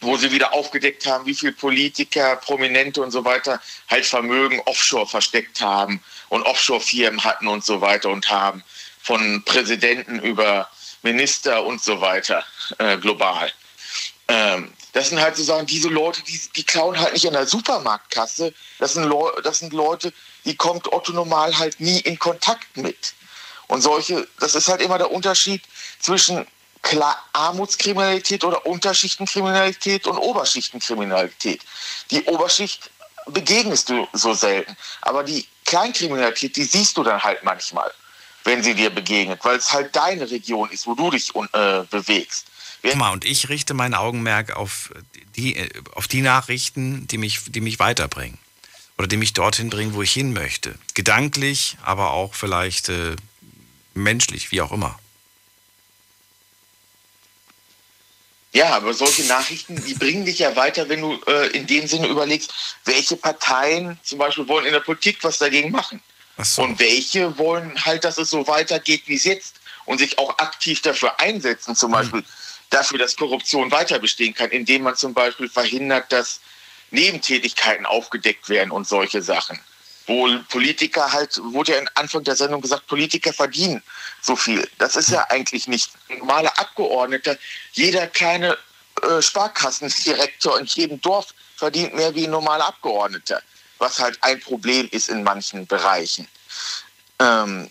wo 0.00 0.16
sie 0.16 0.30
wieder 0.30 0.54
aufgedeckt 0.54 1.06
haben, 1.06 1.26
wie 1.26 1.34
viele 1.34 1.52
Politiker, 1.52 2.36
Prominente 2.36 3.02
und 3.02 3.10
so 3.10 3.24
weiter 3.24 3.60
halt 3.88 4.06
Vermögen 4.06 4.60
offshore 4.64 5.06
versteckt 5.06 5.60
haben 5.60 6.02
und 6.30 6.42
Offshore-Firmen 6.42 7.24
hatten 7.24 7.46
und 7.46 7.64
so 7.64 7.80
weiter 7.80 8.08
und 8.08 8.30
haben. 8.30 8.64
Von 9.02 9.42
Präsidenten 9.44 10.18
über 10.18 10.68
Minister 11.02 11.64
und 11.64 11.82
so 11.82 12.00
weiter 12.00 12.42
äh, 12.78 12.96
global. 12.96 13.52
Ähm, 14.28 14.72
das 14.92 15.10
sind 15.10 15.20
halt 15.20 15.36
sozusagen 15.36 15.66
diese 15.66 15.88
Leute, 15.88 16.22
die, 16.22 16.40
die 16.56 16.64
klauen 16.64 16.98
halt 16.98 17.12
nicht 17.12 17.26
an 17.26 17.34
der 17.34 17.46
Supermarktkasse. 17.46 18.54
Das 18.78 18.94
sind, 18.94 19.12
das 19.44 19.58
sind 19.58 19.74
Leute, 19.74 20.12
die 20.46 20.56
kommt 20.56 20.90
Otto 20.90 21.12
normal 21.12 21.56
halt 21.58 21.78
nie 21.80 22.00
in 22.00 22.18
Kontakt 22.18 22.76
mit. 22.78 23.14
Und 23.68 23.82
solche, 23.82 24.26
das 24.38 24.54
ist 24.54 24.68
halt 24.68 24.80
immer 24.80 24.98
der 24.98 25.10
Unterschied 25.10 25.62
zwischen 26.00 26.46
Klar 26.82 27.16
Armutskriminalität 27.32 28.44
oder 28.44 28.64
Unterschichtenkriminalität 28.64 30.06
und 30.06 30.18
Oberschichtenkriminalität. 30.18 31.62
Die 32.12 32.22
Oberschicht 32.24 32.90
begegnest 33.26 33.88
du 33.88 34.06
so 34.12 34.34
selten, 34.34 34.76
aber 35.00 35.24
die 35.24 35.46
Kleinkriminalität, 35.64 36.54
die 36.54 36.62
siehst 36.62 36.96
du 36.96 37.02
dann 37.02 37.20
halt 37.20 37.42
manchmal, 37.42 37.90
wenn 38.44 38.62
sie 38.62 38.74
dir 38.74 38.90
begegnet, 38.90 39.40
weil 39.42 39.56
es 39.56 39.72
halt 39.72 39.96
deine 39.96 40.30
Region 40.30 40.70
ist, 40.70 40.86
wo 40.86 40.94
du 40.94 41.10
dich 41.10 41.34
äh, 41.34 41.82
bewegst. 41.90 42.46
Guck 42.82 42.94
mal, 42.94 43.10
und 43.10 43.24
ich 43.24 43.48
richte 43.48 43.74
mein 43.74 43.94
Augenmerk 43.94 44.54
auf 44.54 44.92
die, 45.34 45.68
auf 45.92 46.06
die 46.06 46.20
Nachrichten, 46.20 47.08
die 47.08 47.18
mich, 47.18 47.40
die 47.48 47.60
mich 47.60 47.80
weiterbringen. 47.80 48.38
Oder 48.98 49.08
die 49.08 49.16
mich 49.16 49.32
dorthin 49.32 49.68
bringen, 49.70 49.92
wo 49.92 50.02
ich 50.02 50.12
hin 50.12 50.32
möchte. 50.32 50.76
Gedanklich, 50.94 51.76
aber 51.82 52.12
auch 52.12 52.34
vielleicht 52.34 52.88
äh, 52.88 53.16
menschlich, 53.96 54.52
wie 54.52 54.60
auch 54.60 54.72
immer. 54.72 54.98
Ja, 58.52 58.70
aber 58.70 58.94
solche 58.94 59.24
Nachrichten, 59.24 59.84
die 59.84 59.92
bringen 59.94 60.24
dich 60.24 60.38
ja 60.38 60.56
weiter, 60.56 60.88
wenn 60.88 61.02
du 61.02 61.20
äh, 61.26 61.48
in 61.48 61.66
dem 61.66 61.86
Sinne 61.86 62.06
überlegst, 62.06 62.52
welche 62.86 63.16
Parteien 63.16 63.98
zum 64.02 64.18
Beispiel 64.18 64.48
wollen 64.48 64.64
in 64.64 64.72
der 64.72 64.80
Politik 64.80 65.18
was 65.22 65.36
dagegen 65.36 65.70
machen. 65.70 66.00
So. 66.42 66.62
Und 66.62 66.78
welche 66.78 67.36
wollen 67.38 67.84
halt, 67.84 68.04
dass 68.04 68.16
es 68.16 68.30
so 68.30 68.46
weitergeht, 68.46 69.02
wie 69.06 69.16
es 69.16 69.24
jetzt 69.24 69.56
und 69.84 69.98
sich 69.98 70.18
auch 70.18 70.38
aktiv 70.38 70.80
dafür 70.80 71.20
einsetzen, 71.20 71.76
zum 71.76 71.92
hm. 71.92 71.98
Beispiel 72.00 72.20
mhm. 72.20 72.26
dafür, 72.70 72.98
dass 72.98 73.16
Korruption 73.16 73.70
weiter 73.70 73.98
bestehen 73.98 74.34
kann, 74.34 74.50
indem 74.50 74.84
man 74.84 74.96
zum 74.96 75.12
Beispiel 75.12 75.50
verhindert, 75.50 76.10
dass 76.10 76.40
Nebentätigkeiten 76.90 77.84
aufgedeckt 77.84 78.48
werden 78.48 78.70
und 78.70 78.88
solche 78.88 79.20
Sachen 79.22 79.60
wo 80.06 80.28
Politiker 80.48 81.12
halt, 81.12 81.36
wurde 81.42 81.72
ja 81.72 81.82
Anfang 81.94 82.22
der 82.24 82.36
Sendung 82.36 82.60
gesagt, 82.60 82.86
Politiker 82.86 83.32
verdienen 83.32 83.82
so 84.22 84.36
viel. 84.36 84.68
Das 84.78 84.96
ist 84.96 85.10
ja 85.10 85.22
eigentlich 85.28 85.66
nicht. 85.66 85.90
Ein 86.08 86.18
normaler 86.18 86.56
Abgeordneter, 86.58 87.36
jeder 87.72 88.06
kleine 88.06 88.56
äh, 89.02 89.20
Sparkassendirektor 89.20 90.58
in 90.58 90.66
jedem 90.66 91.00
Dorf 91.00 91.34
verdient 91.56 91.94
mehr 91.94 92.14
wie 92.14 92.24
ein 92.24 92.30
normaler 92.30 92.66
Abgeordneter, 92.66 93.42
was 93.78 93.98
halt 93.98 94.18
ein 94.22 94.40
Problem 94.40 94.88
ist 94.92 95.08
in 95.08 95.22
manchen 95.22 95.66
Bereichen. 95.66 96.28
Ähm, 97.18 97.68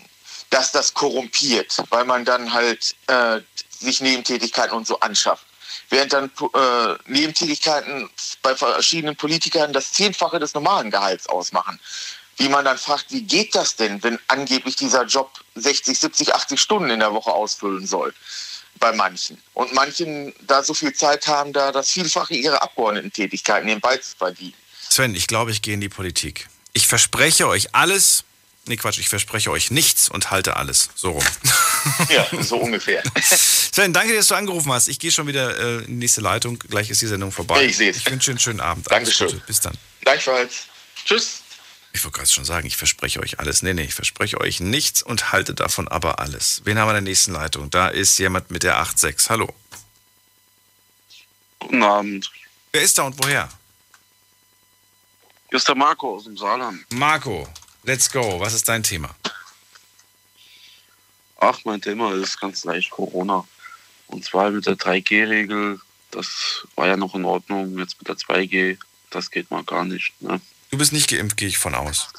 dass 0.49 0.71
das 0.71 0.93
korrumpiert, 0.93 1.83
weil 1.89 2.05
man 2.05 2.23
dann 2.23 2.53
halt 2.53 2.95
äh, 3.07 3.41
sich 3.69 3.99
Nebentätigkeiten 4.01 4.75
und 4.75 4.87
so 4.87 4.99
anschafft. 4.99 5.45
Während 5.89 6.13
dann 6.13 6.31
äh, 6.53 6.95
Nebentätigkeiten 7.05 8.09
bei 8.41 8.55
verschiedenen 8.55 9.15
Politikern 9.15 9.73
das 9.73 9.91
Zehnfache 9.91 10.39
des 10.39 10.53
normalen 10.53 10.91
Gehalts 10.91 11.27
ausmachen 11.27 11.79
wie 12.37 12.49
man 12.49 12.65
dann 12.65 12.77
fragt, 12.77 13.05
wie 13.09 13.21
geht 13.21 13.55
das 13.55 13.75
denn, 13.75 14.03
wenn 14.03 14.19
angeblich 14.27 14.75
dieser 14.75 15.05
Job 15.05 15.31
60, 15.55 15.97
70, 15.97 16.35
80 16.35 16.59
Stunden 16.59 16.89
in 16.89 16.99
der 16.99 17.13
Woche 17.13 17.31
ausfüllen 17.31 17.87
soll? 17.87 18.13
Bei 18.77 18.91
manchen. 18.91 19.41
Und 19.53 19.73
manchen 19.73 20.33
da 20.41 20.61
so 20.61 20.73
viel 20.73 20.93
Zeit 20.93 21.27
haben, 21.27 21.53
da 21.53 21.71
das 21.71 21.91
Vielfache 21.91 22.35
ihrer 22.35 22.61
Abgeordnetentätigkeit 22.61 23.63
nebenbei 23.63 23.95
zu 23.97 24.17
verdienen. 24.17 24.53
Sven, 24.89 25.15
ich 25.15 25.27
glaube, 25.27 25.51
ich 25.51 25.61
gehe 25.61 25.73
in 25.73 25.81
die 25.81 25.89
Politik. 25.89 26.49
Ich 26.73 26.87
verspreche 26.87 27.47
euch 27.47 27.73
alles. 27.73 28.25
Nee, 28.67 28.75
Quatsch, 28.75 28.97
ich 28.99 29.07
verspreche 29.07 29.49
euch 29.51 29.71
nichts 29.71 30.09
und 30.09 30.31
halte 30.31 30.57
alles. 30.57 30.89
So 30.95 31.11
rum. 31.11 31.23
Ja, 32.09 32.27
so 32.41 32.57
ungefähr. 32.57 33.03
Sven, 33.21 33.93
danke, 33.93 34.15
dass 34.15 34.27
du 34.27 34.35
angerufen 34.35 34.73
hast. 34.73 34.87
Ich 34.87 34.97
gehe 34.97 35.11
schon 35.11 35.27
wieder 35.27 35.55
äh, 35.55 35.77
in 35.83 35.85
die 35.85 35.93
nächste 35.93 36.19
Leitung. 36.19 36.57
Gleich 36.57 36.89
ist 36.89 36.99
die 37.01 37.05
Sendung 37.05 37.31
vorbei. 37.31 37.63
Ich 37.63 37.77
sehe 37.77 37.91
es. 37.91 37.97
Ich 37.97 38.09
wünsche 38.09 38.31
dir 38.31 38.31
einen 38.31 38.39
schönen 38.39 38.59
Abend. 38.59 38.89
Dankeschön. 38.89 39.39
Bis 39.45 39.61
dann. 39.61 39.77
Gleichfalls. 40.01 40.63
Tschüss. 41.05 41.43
Ich 41.95 42.03
wollte 42.03 42.17
gerade 42.17 42.29
schon 42.29 42.43
sagen, 42.43 42.67
ich 42.67 42.75
verspreche 42.75 43.21
euch 43.21 43.39
alles. 43.39 43.63
Nee, 43.63 43.73
nee, 43.73 43.83
ich 43.83 43.93
verspreche 43.93 44.41
euch 44.41 44.59
nichts 44.59 45.01
und 45.01 45.31
halte 45.31 45.53
davon 45.53 45.87
aber 45.87 46.19
alles. 46.19 46.61
Wen 46.65 46.77
haben 46.77 46.89
wir 46.89 46.97
in 46.97 47.05
der 47.05 47.09
nächsten 47.09 47.31
Leitung? 47.31 47.69
Da 47.69 47.87
ist 47.87 48.19
jemand 48.19 48.51
mit 48.51 48.63
der 48.63 48.83
8.6. 48.83 49.29
Hallo. 49.29 49.55
Guten 51.59 51.81
Abend. 51.81 52.29
Wer 52.73 52.81
ist 52.81 52.97
da 52.97 53.03
und 53.03 53.17
woher? 53.23 53.47
Hier 55.49 55.57
ist 55.57 55.69
der 55.69 55.75
Marco 55.75 56.15
aus 56.15 56.25
dem 56.25 56.35
Saarland. 56.35 56.85
Marco, 56.91 57.47
let's 57.83 58.11
go. 58.11 58.41
Was 58.41 58.53
ist 58.53 58.67
dein 58.67 58.83
Thema? 58.83 59.15
Ach, 61.37 61.59
mein 61.63 61.81
Thema 61.81 62.13
ist 62.13 62.41
ganz 62.41 62.65
leicht 62.65 62.89
Corona. 62.89 63.47
Und 64.07 64.25
zwar 64.25 64.51
mit 64.51 64.65
der 64.65 64.75
3G-Regel, 64.75 65.79
das 66.11 66.67
war 66.75 66.87
ja 66.87 66.97
noch 66.97 67.15
in 67.15 67.23
Ordnung. 67.23 67.79
Jetzt 67.79 67.97
mit 67.99 68.09
der 68.09 68.17
2G, 68.17 68.77
das 69.11 69.31
geht 69.31 69.49
mal 69.49 69.63
gar 69.63 69.85
nicht. 69.85 70.21
Ne? 70.21 70.41
Du 70.75 70.79
bist 70.79 70.91
nicht 70.91 71.09
geimpft, 71.09 71.37
gehe 71.37 71.47
ich 71.47 71.57
von 71.57 71.73
aus. 71.73 72.09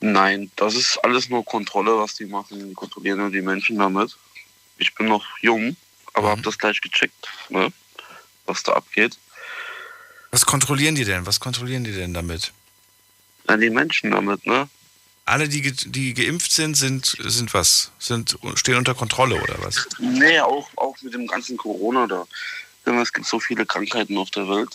Nein, 0.00 0.50
das 0.56 0.74
ist 0.74 0.96
alles 1.04 1.28
nur 1.28 1.44
Kontrolle, 1.44 1.98
was 1.98 2.14
die 2.14 2.24
machen. 2.24 2.66
Die 2.66 2.74
kontrollieren 2.74 3.18
nur 3.18 3.28
die 3.30 3.42
Menschen 3.42 3.76
damit. 3.76 4.16
Ich 4.78 4.94
bin 4.94 5.06
noch 5.06 5.22
jung, 5.42 5.76
aber 6.14 6.30
habe 6.30 6.40
das 6.40 6.56
gleich 6.56 6.80
gecheckt, 6.80 7.28
ne? 7.50 7.70
was 8.46 8.62
da 8.62 8.72
abgeht. 8.72 9.18
Was 10.30 10.46
kontrollieren 10.46 10.94
die 10.94 11.04
denn? 11.04 11.26
Was 11.26 11.40
kontrollieren 11.40 11.84
die 11.84 11.92
denn 11.92 12.14
damit? 12.14 12.54
Ja, 13.50 13.58
die 13.58 13.68
Menschen 13.68 14.12
damit, 14.12 14.46
ne? 14.46 14.70
Alle, 15.26 15.46
die, 15.46 15.60
ge- 15.60 15.74
die 15.84 16.14
geimpft 16.14 16.52
sind, 16.52 16.74
sind, 16.74 17.18
sind 17.18 17.52
was? 17.52 17.90
Sind, 17.98 18.38
stehen 18.54 18.76
unter 18.76 18.94
Kontrolle 18.94 19.34
oder 19.42 19.56
was? 19.62 19.86
Nee, 19.98 20.40
auch, 20.40 20.70
auch 20.76 20.96
mit 21.02 21.12
dem 21.12 21.26
ganzen 21.26 21.58
Corona 21.58 22.06
da. 22.06 22.26
Es 23.02 23.12
gibt 23.12 23.26
so 23.26 23.38
viele 23.38 23.66
Krankheiten 23.66 24.16
auf 24.16 24.30
der 24.30 24.48
Welt. 24.48 24.70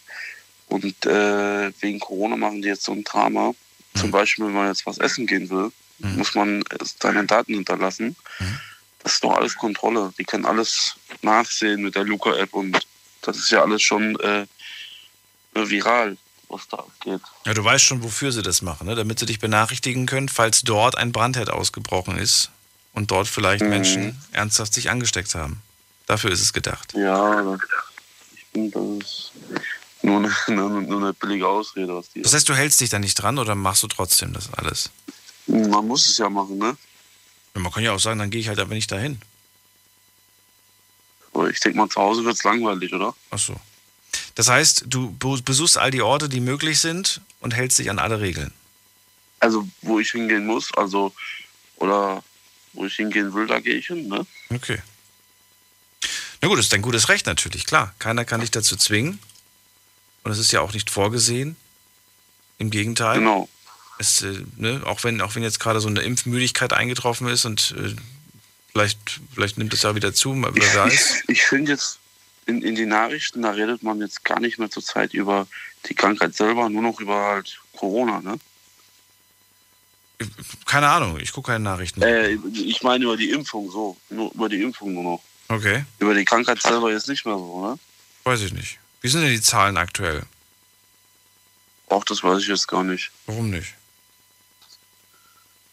Und 0.67 1.05
äh, 1.05 1.71
wegen 1.81 1.99
Corona 1.99 2.35
machen 2.35 2.61
die 2.61 2.67
jetzt 2.67 2.83
so 2.83 2.91
ein 2.91 3.03
Drama. 3.03 3.53
Zum 3.95 4.11
Beispiel, 4.11 4.45
wenn 4.45 4.53
man 4.53 4.67
jetzt 4.67 4.85
was 4.85 4.97
essen 4.99 5.25
gehen 5.25 5.49
will, 5.49 5.71
muss 5.99 6.35
man 6.35 6.63
seine 6.99 7.25
Daten 7.25 7.53
hinterlassen. 7.55 8.15
Das 9.01 9.13
ist 9.13 9.23
doch 9.23 9.35
alles 9.35 9.55
Kontrolle. 9.55 10.13
Die 10.19 10.23
können 10.25 10.45
alles 10.45 10.95
nachsehen 11.23 11.81
mit 11.81 11.95
der 11.95 12.03
Luca-App 12.03 12.53
und 12.53 12.79
das 13.21 13.37
ist 13.37 13.49
ja 13.49 13.61
alles 13.63 13.81
schon 13.81 14.19
äh, 14.19 14.45
viral, 15.53 16.17
was 16.49 16.67
da 16.67 16.77
abgeht. 16.77 17.21
Ja, 17.45 17.53
du 17.53 17.63
weißt 17.63 17.83
schon, 17.83 18.03
wofür 18.03 18.31
sie 18.31 18.43
das 18.43 18.61
machen, 18.61 18.87
ne? 18.87 18.95
damit 18.95 19.17
sie 19.19 19.25
dich 19.25 19.39
benachrichtigen 19.39 20.05
können, 20.05 20.29
falls 20.29 20.61
dort 20.61 20.97
ein 20.97 21.11
Brandherd 21.11 21.49
ausgebrochen 21.49 22.17
ist 22.17 22.51
und 22.93 23.09
dort 23.09 23.27
vielleicht 23.27 23.63
Mhm. 23.63 23.69
Menschen 23.69 24.21
ernsthaft 24.31 24.73
sich 24.73 24.89
angesteckt 24.91 25.33
haben. 25.33 25.61
Dafür 26.05 26.31
ist 26.31 26.41
es 26.41 26.53
gedacht. 26.53 26.93
Ja, 26.93 27.57
ich 28.35 28.45
finde, 28.53 28.97
das 28.99 29.07
ist 29.09 29.31
nur 30.01 30.17
eine, 30.17 30.33
nur, 30.55 30.81
nur 30.81 31.01
eine 31.01 31.13
billige 31.13 31.47
Ausrede, 31.47 31.93
was 31.95 32.09
die 32.11 32.21
Das 32.21 32.33
heißt, 32.33 32.47
du 32.49 32.53
hältst 32.55 32.79
dich 32.81 32.89
da 32.89 32.99
nicht 32.99 33.15
dran 33.15 33.37
oder 33.39 33.55
machst 33.55 33.83
du 33.83 33.87
trotzdem 33.87 34.33
das 34.33 34.53
alles? 34.53 34.89
Man 35.47 35.87
muss 35.87 36.07
es 36.09 36.17
ja 36.17 36.29
machen, 36.29 36.57
ne? 36.57 36.77
Ja, 37.55 37.61
man 37.61 37.71
kann 37.71 37.83
ja 37.83 37.93
auch 37.93 37.99
sagen, 37.99 38.19
dann 38.19 38.29
gehe 38.29 38.41
ich 38.41 38.47
halt 38.49 38.59
aber 38.59 38.73
nicht 38.73 38.91
dahin. 38.91 39.19
Ich 41.51 41.59
denke 41.59 41.77
mal, 41.77 41.87
zu 41.89 42.01
Hause 42.01 42.25
wird 42.25 42.35
es 42.35 42.43
langweilig, 42.43 42.91
oder? 42.93 43.15
Ach 43.29 43.37
so. 43.37 43.55
Das 44.35 44.47
heißt, 44.49 44.85
du 44.87 45.11
be- 45.11 45.41
besuchst 45.43 45.77
all 45.77 45.91
die 45.91 46.01
Orte, 46.01 46.29
die 46.29 46.39
möglich 46.39 46.79
sind 46.79 47.21
und 47.41 47.53
hältst 47.55 47.77
dich 47.77 47.89
an 47.91 47.99
alle 47.99 48.19
Regeln. 48.19 48.51
Also, 49.39 49.67
wo 49.83 49.99
ich 49.99 50.09
hingehen 50.11 50.47
muss, 50.47 50.73
also, 50.73 51.13
oder 51.75 52.23
wo 52.73 52.85
ich 52.85 52.95
hingehen 52.95 53.33
will, 53.35 53.45
da 53.45 53.59
gehe 53.59 53.75
ich 53.75 53.87
hin, 53.87 54.07
ne? 54.07 54.25
Okay. 54.53 54.79
Na 56.41 56.47
gut, 56.47 56.57
das 56.57 56.65
ist 56.65 56.73
dein 56.73 56.81
gutes 56.81 57.07
Recht 57.09 57.27
natürlich, 57.27 57.65
klar. 57.65 57.93
Keiner 57.99 58.25
kann 58.25 58.41
dich 58.41 58.51
dazu 58.51 58.75
zwingen. 58.75 59.19
Und 60.27 60.33
es 60.33 60.39
ist 60.39 60.51
ja 60.51 60.59
auch 60.59 60.73
nicht 60.73 60.89
vorgesehen. 60.89 61.55
Im 62.57 62.69
Gegenteil. 62.69 63.19
Genau. 63.19 63.47
Es, 63.97 64.23
äh, 64.23 64.43
ne, 64.57 64.81
auch, 64.85 65.05
wenn, 65.05 65.21
auch 65.21 65.35
wenn 65.35 65.41
jetzt 65.41 65.61
gerade 65.61 65.79
so 65.79 65.87
eine 65.87 66.01
Impfmüdigkeit 66.01 66.73
eingetroffen 66.73 67.29
ist 67.29 67.45
und 67.45 67.73
äh, 67.77 67.95
vielleicht, 68.73 69.21
vielleicht 69.33 69.57
nimmt 69.57 69.73
es 69.73 69.83
ja 69.83 69.95
wieder 69.95 70.13
zu, 70.13 70.35
wer 70.35 70.53
Ich, 70.53 70.75
weiß. 70.75 71.23
ich, 71.27 71.29
ich 71.29 71.43
finde 71.43 71.71
jetzt, 71.71 71.99
in, 72.45 72.61
in 72.61 72.75
den 72.75 72.89
Nachrichten, 72.89 73.41
da 73.41 73.51
redet 73.51 73.83
man 73.83 74.01
jetzt 74.01 74.25
gar 74.25 74.41
nicht 74.41 74.59
mehr 74.59 74.69
zur 74.69 74.83
Zeit 74.83 75.13
über 75.13 75.47
die 75.87 75.95
Krankheit 75.95 76.35
selber, 76.35 76.69
nur 76.69 76.81
noch 76.81 76.99
über 76.99 77.15
halt 77.15 77.61
Corona, 77.71 78.19
ne? 78.19 78.37
Keine 80.65 80.89
Ahnung, 80.89 81.21
ich 81.21 81.31
gucke 81.31 81.51
keine 81.51 81.63
Nachrichten. 81.63 82.01
Äh, 82.01 82.37
ich 82.53 82.83
meine 82.83 83.05
über 83.05 83.15
die 83.15 83.29
Impfung 83.29 83.71
so, 83.71 83.95
nur 84.09 84.33
über 84.33 84.49
die 84.49 84.61
Impfung 84.61 84.93
nur 84.93 85.03
noch. 85.03 85.21
Okay, 85.47 85.85
Über 85.99 86.13
die 86.13 86.25
Krankheit 86.25 86.61
selber 86.61 86.91
jetzt 86.91 87.07
nicht 87.07 87.25
mehr 87.25 87.37
so, 87.37 87.65
ne? 87.65 87.79
weiß 88.25 88.41
ich 88.41 88.51
nicht. 88.51 88.77
Wie 89.07 89.11
sind 89.11 89.21
denn 89.21 89.31
die 89.31 89.41
Zahlen 89.41 89.77
aktuell? 89.77 90.23
Auch 91.87 92.03
das 92.03 92.21
weiß 92.23 92.41
ich 92.41 92.49
jetzt 92.49 92.67
gar 92.67 92.83
nicht. 92.83 93.09
Warum 93.25 93.49
nicht? 93.51 93.73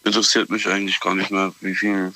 Interessiert 0.04 0.50
mich 0.50 0.68
eigentlich 0.68 1.00
gar 1.00 1.16
nicht 1.16 1.32
mehr, 1.32 1.52
wie 1.60 1.74
viel 1.74 2.14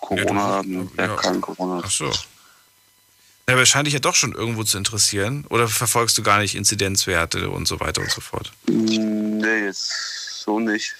Corona 0.00 0.40
haben 0.40 0.80
und 0.80 0.90
wer 0.96 1.14
kein 1.14 1.40
Corona 1.40 1.76
hat. 1.76 1.84
Ach 1.86 1.90
so. 1.92 2.06
Ja, 2.06 3.54
aber 3.54 3.66
scheint 3.66 3.86
dich 3.86 3.94
ja 3.94 4.00
doch 4.00 4.16
schon 4.16 4.32
irgendwo 4.32 4.64
zu 4.64 4.76
interessieren. 4.76 5.46
Oder 5.48 5.68
verfolgst 5.68 6.18
du 6.18 6.24
gar 6.24 6.40
nicht 6.40 6.56
Inzidenzwerte 6.56 7.50
und 7.50 7.68
so 7.68 7.78
weiter 7.78 8.00
und 8.00 8.10
so 8.10 8.20
fort? 8.20 8.50
Nee, 8.66 9.66
jetzt 9.66 10.42
so 10.42 10.58
nicht. 10.58 10.96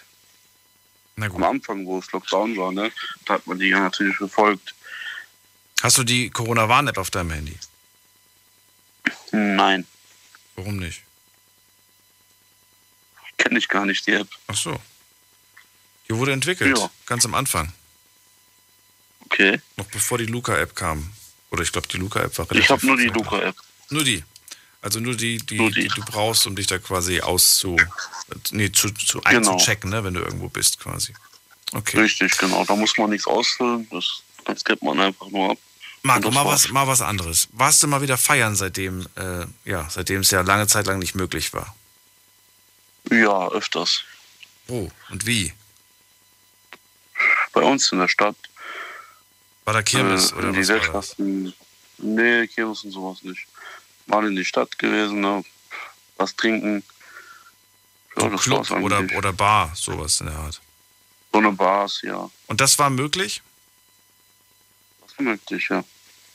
Am 1.16 1.42
Anfang, 1.42 1.84
wo 1.84 1.98
es 1.98 2.12
Lockdown 2.12 2.56
war, 2.56 2.70
ne, 2.70 2.92
da 3.26 3.34
hat 3.34 3.46
man 3.48 3.58
die 3.58 3.70
ja 3.70 3.80
natürlich 3.80 4.18
verfolgt. 4.18 4.72
Hast 5.82 5.98
du 5.98 6.04
die 6.04 6.30
Corona-Warn-App 6.30 6.98
auf 6.98 7.10
deinem 7.10 7.32
Handy? 7.32 7.58
Nein, 9.32 9.86
Warum 10.56 10.76
nicht? 10.78 11.02
kenne 13.36 13.58
ich 13.58 13.68
gar 13.68 13.86
nicht 13.86 14.06
die 14.06 14.12
App. 14.12 14.28
Ach 14.48 14.56
so. 14.56 14.78
Die 16.08 16.16
wurde 16.16 16.32
entwickelt, 16.32 16.76
Ja. 16.76 16.90
ganz 17.06 17.24
am 17.24 17.34
Anfang. 17.34 17.72
Okay. 19.26 19.60
Noch 19.76 19.86
bevor 19.86 20.18
die 20.18 20.26
Luca-App 20.26 20.74
kam. 20.74 21.12
Oder 21.50 21.62
ich 21.62 21.70
glaube, 21.72 21.86
die 21.88 21.98
Luca-App 21.98 22.36
war 22.38 22.50
relativ 22.50 22.64
Ich 22.64 22.70
habe 22.70 22.86
nur 22.86 22.96
die. 22.96 23.06
Luca-App. 23.06 23.54
Nur 23.90 24.04
die. 24.04 24.24
Also 24.82 25.00
nur 25.00 25.16
die, 25.16 25.38
die, 25.38 25.56
Nur 25.56 25.70
die. 25.70 25.82
die. 25.82 25.88
du 25.88 26.02
brauchst, 26.02 26.46
um 26.46 26.54
dich 26.56 26.66
da 26.66 26.78
quasi 26.78 27.20
auszu, 27.20 27.76
nee, 28.50 28.70
zu, 28.70 28.90
zu 28.90 29.20
Genau. 29.20 29.52
einzuchecken, 29.52 29.90
ne, 29.90 30.02
wenn 30.04 30.14
du 30.14 30.20
irgendwo 30.20 30.48
bist 30.48 30.78
quasi. 30.80 31.14
Okay. 31.72 32.00
Richtig, 32.00 32.36
genau. 32.38 32.64
Da 32.64 32.74
muss 32.76 32.96
man 32.96 33.10
nichts 33.10 33.26
ausfüllen. 33.26 33.88
Das, 33.90 34.22
das 34.44 34.64
gibt 34.64 34.82
man 34.82 34.98
einfach 35.00 35.28
nur 35.28 35.50
ab. 35.52 35.58
Marco, 36.02 36.30
mal 36.30 36.44
was, 36.46 36.68
mal 36.70 36.86
was 36.86 37.02
anderes. 37.02 37.48
Warst 37.52 37.82
du 37.82 37.86
mal 37.86 38.02
wieder 38.02 38.16
feiern, 38.16 38.56
seitdem, 38.56 39.06
äh, 39.16 39.46
ja, 39.64 39.88
seitdem 39.90 40.20
es 40.20 40.30
ja 40.30 40.40
lange 40.42 40.66
Zeit 40.66 40.86
lang 40.86 40.98
nicht 40.98 41.14
möglich 41.14 41.52
war? 41.52 41.74
Ja, 43.10 43.48
öfters. 43.48 44.02
Oh, 44.68 44.88
und 45.10 45.26
wie? 45.26 45.52
Bei 47.52 47.62
uns 47.62 47.90
in 47.92 47.98
der 47.98 48.08
Stadt. 48.08 48.36
War 49.64 49.74
da 49.74 49.82
Kirmes 49.82 50.32
äh, 50.32 50.34
oder 50.36 50.48
in 50.48 50.56
was 50.56 50.66
die 50.66 50.72
war 50.72 50.78
das? 50.78 50.86
Wirtschaften. 50.86 51.54
Nee, 51.98 52.46
Kirmes 52.46 52.84
und 52.84 52.92
sowas 52.92 53.22
nicht. 53.22 53.46
Mal 54.06 54.26
in 54.26 54.36
die 54.36 54.44
Stadt 54.44 54.78
gewesen, 54.78 55.20
ne? 55.20 55.44
was 56.18 56.36
trinken. 56.36 56.82
Ja, 58.16 58.28
Club 58.36 58.70
oder, 58.70 59.04
oder 59.16 59.32
Bar, 59.32 59.70
sowas 59.74 60.20
in 60.20 60.26
der 60.26 60.36
Art. 60.36 60.60
So 61.32 61.38
eine 61.38 61.52
Bars, 61.52 62.02
ja. 62.02 62.28
Und 62.46 62.60
das 62.60 62.78
war 62.78 62.90
möglich? 62.90 63.42
Möglich, 65.18 65.68
ja. 65.70 65.84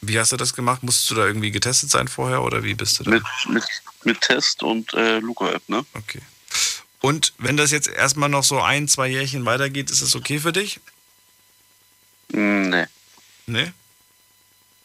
Wie 0.01 0.19
hast 0.19 0.31
du 0.33 0.37
das 0.37 0.53
gemacht? 0.53 0.83
Musstest 0.83 1.09
du 1.11 1.15
da 1.15 1.25
irgendwie 1.25 1.51
getestet 1.51 1.89
sein 1.89 2.07
vorher 2.07 2.41
oder 2.43 2.63
wie 2.63 2.73
bist 2.73 2.99
du 2.99 3.03
da? 3.05 3.11
Mit, 3.11 3.23
mit, 3.47 3.63
mit 4.03 4.21
Test 4.21 4.61
und 4.63 4.93
äh, 4.93 5.19
Luca-App, 5.19 5.67
ne? 5.69 5.85
Okay. 5.93 6.21
Und 6.99 7.33
wenn 7.37 7.57
das 7.57 7.71
jetzt 7.71 7.87
erstmal 7.87 8.29
noch 8.29 8.43
so 8.43 8.61
ein, 8.61 8.87
zwei 8.87 9.07
Jährchen 9.07 9.45
weitergeht, 9.45 9.89
ist 9.91 10.01
das 10.01 10.15
okay 10.15 10.39
für 10.39 10.51
dich? 10.51 10.79
Nee. 12.29 12.85
Nee? 13.45 13.71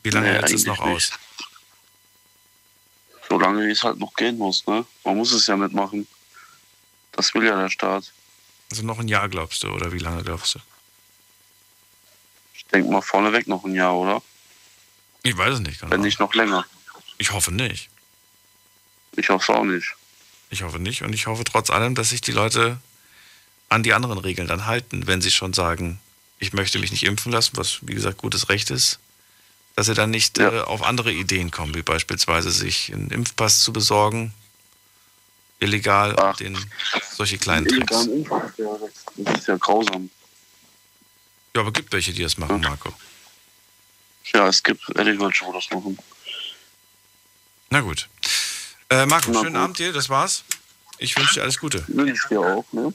Wie 0.02 0.10
lange 0.10 0.26
Nee, 0.28 0.32
hältst 0.34 0.54
es 0.54 0.66
noch 0.66 0.80
eigentlich 0.80 0.96
aus? 0.96 1.10
nicht. 1.10 1.48
Solange 3.28 3.66
wie 3.66 3.70
es 3.72 3.82
halt 3.82 3.98
noch 3.98 4.14
gehen 4.14 4.38
muss, 4.38 4.66
ne? 4.66 4.84
Man 5.04 5.16
muss 5.16 5.32
es 5.32 5.46
ja 5.46 5.56
mitmachen. 5.56 6.06
Das 7.12 7.34
will 7.34 7.44
ja 7.44 7.60
der 7.60 7.68
Staat. 7.68 8.12
Also 8.70 8.82
noch 8.84 8.98
ein 8.98 9.08
Jahr, 9.08 9.28
glaubst 9.28 9.62
du, 9.62 9.68
oder 9.68 9.92
wie 9.92 9.98
lange 9.98 10.22
glaubst 10.22 10.54
du? 10.54 10.58
Denke 12.72 12.90
mal 12.90 13.00
vorneweg 13.00 13.46
noch 13.46 13.64
ein 13.64 13.74
Jahr, 13.74 13.94
oder? 13.96 14.22
Ich 15.22 15.36
weiß 15.36 15.54
es 15.54 15.60
nicht. 15.60 15.80
Genau. 15.80 15.92
Wenn 15.92 16.02
nicht 16.02 16.20
noch 16.20 16.34
länger. 16.34 16.64
Ich 17.18 17.32
hoffe 17.32 17.52
nicht. 17.52 17.90
Ich 19.16 19.28
hoffe 19.30 19.54
auch 19.54 19.64
nicht. 19.64 19.94
Ich 20.50 20.62
hoffe 20.62 20.78
nicht. 20.78 21.02
Und 21.02 21.14
ich 21.14 21.26
hoffe 21.26 21.44
trotz 21.44 21.70
allem, 21.70 21.94
dass 21.94 22.10
sich 22.10 22.20
die 22.20 22.32
Leute 22.32 22.78
an 23.68 23.82
die 23.82 23.92
anderen 23.92 24.18
Regeln 24.18 24.48
dann 24.48 24.66
halten, 24.66 25.06
wenn 25.06 25.20
sie 25.20 25.30
schon 25.30 25.52
sagen, 25.52 26.00
ich 26.38 26.52
möchte 26.52 26.78
mich 26.78 26.90
nicht 26.90 27.04
impfen 27.04 27.32
lassen, 27.32 27.56
was 27.56 27.78
wie 27.82 27.94
gesagt 27.94 28.18
gutes 28.18 28.48
Recht 28.48 28.70
ist, 28.70 28.98
dass 29.76 29.86
sie 29.86 29.94
dann 29.94 30.10
nicht 30.10 30.38
ja. 30.38 30.52
äh, 30.52 30.60
auf 30.60 30.82
andere 30.82 31.12
Ideen 31.12 31.50
kommen, 31.50 31.74
wie 31.74 31.82
beispielsweise 31.82 32.50
sich 32.50 32.92
einen 32.92 33.10
Impfpass 33.10 33.60
zu 33.60 33.72
besorgen, 33.72 34.32
illegal, 35.58 36.16
Ach. 36.18 36.36
den, 36.36 36.56
solche 37.12 37.38
kleinen 37.38 37.66
Tricks. 37.66 38.06
Impfpass, 38.06 38.52
ja, 38.56 38.70
das 39.16 39.38
ist 39.38 39.48
ja 39.48 39.56
grausam. 39.56 40.10
Ja, 41.58 41.62
aber 41.62 41.72
gibt 41.72 41.92
welche, 41.92 42.12
die 42.12 42.22
das 42.22 42.38
machen, 42.38 42.60
Marco. 42.60 42.94
Ja, 44.32 44.46
es 44.46 44.62
gibt 44.62 44.80
ehrlich 44.94 45.18
welche, 45.18 45.44
die 45.44 45.52
das 45.52 45.68
machen. 45.72 45.98
Na 47.70 47.80
gut. 47.80 48.08
Äh, 48.88 49.06
Marco, 49.06 49.32
Na 49.32 49.40
schönen 49.40 49.54
gut. 49.54 49.62
Abend 49.62 49.78
dir, 49.80 49.92
das 49.92 50.08
war's. 50.08 50.44
Ich 50.98 51.16
wünsche 51.16 51.34
dir 51.34 51.42
alles 51.42 51.58
Gute. 51.58 51.82
Wünsche 51.88 52.28
dir 52.28 52.40
auch, 52.40 52.64
ne? 52.70 52.94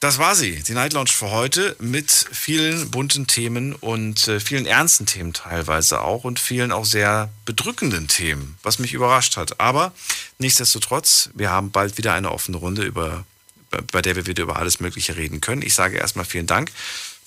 Das 0.00 0.18
war 0.18 0.34
sie, 0.34 0.62
die 0.62 0.74
Night 0.74 0.92
Lounge 0.92 1.08
für 1.08 1.30
heute 1.30 1.76
mit 1.78 2.10
vielen 2.10 2.90
bunten 2.90 3.26
Themen 3.26 3.74
und 3.74 4.28
äh, 4.28 4.38
vielen 4.38 4.66
ernsten 4.66 5.06
Themen 5.06 5.32
teilweise 5.32 6.02
auch 6.02 6.24
und 6.24 6.38
vielen 6.38 6.72
auch 6.72 6.84
sehr 6.84 7.30
bedrückenden 7.46 8.06
Themen, 8.06 8.58
was 8.62 8.78
mich 8.78 8.92
überrascht 8.92 9.38
hat. 9.38 9.60
Aber 9.60 9.92
nichtsdestotrotz, 10.36 11.30
wir 11.32 11.48
haben 11.48 11.70
bald 11.70 11.96
wieder 11.96 12.12
eine 12.12 12.32
offene 12.32 12.58
Runde, 12.58 12.82
über, 12.82 13.24
bei 13.92 14.02
der 14.02 14.14
wir 14.14 14.26
wieder 14.26 14.42
über 14.42 14.56
alles 14.56 14.78
Mögliche 14.78 15.16
reden 15.16 15.40
können. 15.40 15.62
Ich 15.62 15.74
sage 15.74 15.96
erstmal 15.96 16.26
vielen 16.26 16.46
Dank 16.46 16.70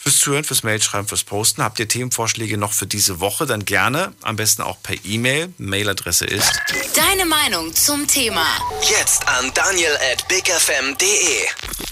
fürs 0.02 0.18
Zuhören, 0.18 0.44
fürs 0.44 0.64
Mailschreiben, 0.64 1.07
fürs 1.07 1.23
Posten. 1.23 1.64
Habt 1.64 1.80
ihr 1.80 1.88
Themenvorschläge 1.88 2.57
noch 2.57 2.73
für 2.73 2.88
diese 2.88 3.19
Woche? 3.19 3.45
Dann 3.45 3.65
gerne, 3.65 4.14
am 4.22 4.36
besten 4.36 4.64
auch 4.64 4.82
per 4.82 4.95
E-Mail. 5.06 5.53
Mailadresse 5.57 6.26
ist 6.26 6.52
Deine 6.95 7.26
Meinung 7.26 7.76
zum 7.76 8.07
Thema. 8.07 8.45
Jetzt 8.90 9.28
an 9.28 9.52
daniel 9.53 9.95
at 10.11 10.28
bigfm.de. 10.28 11.45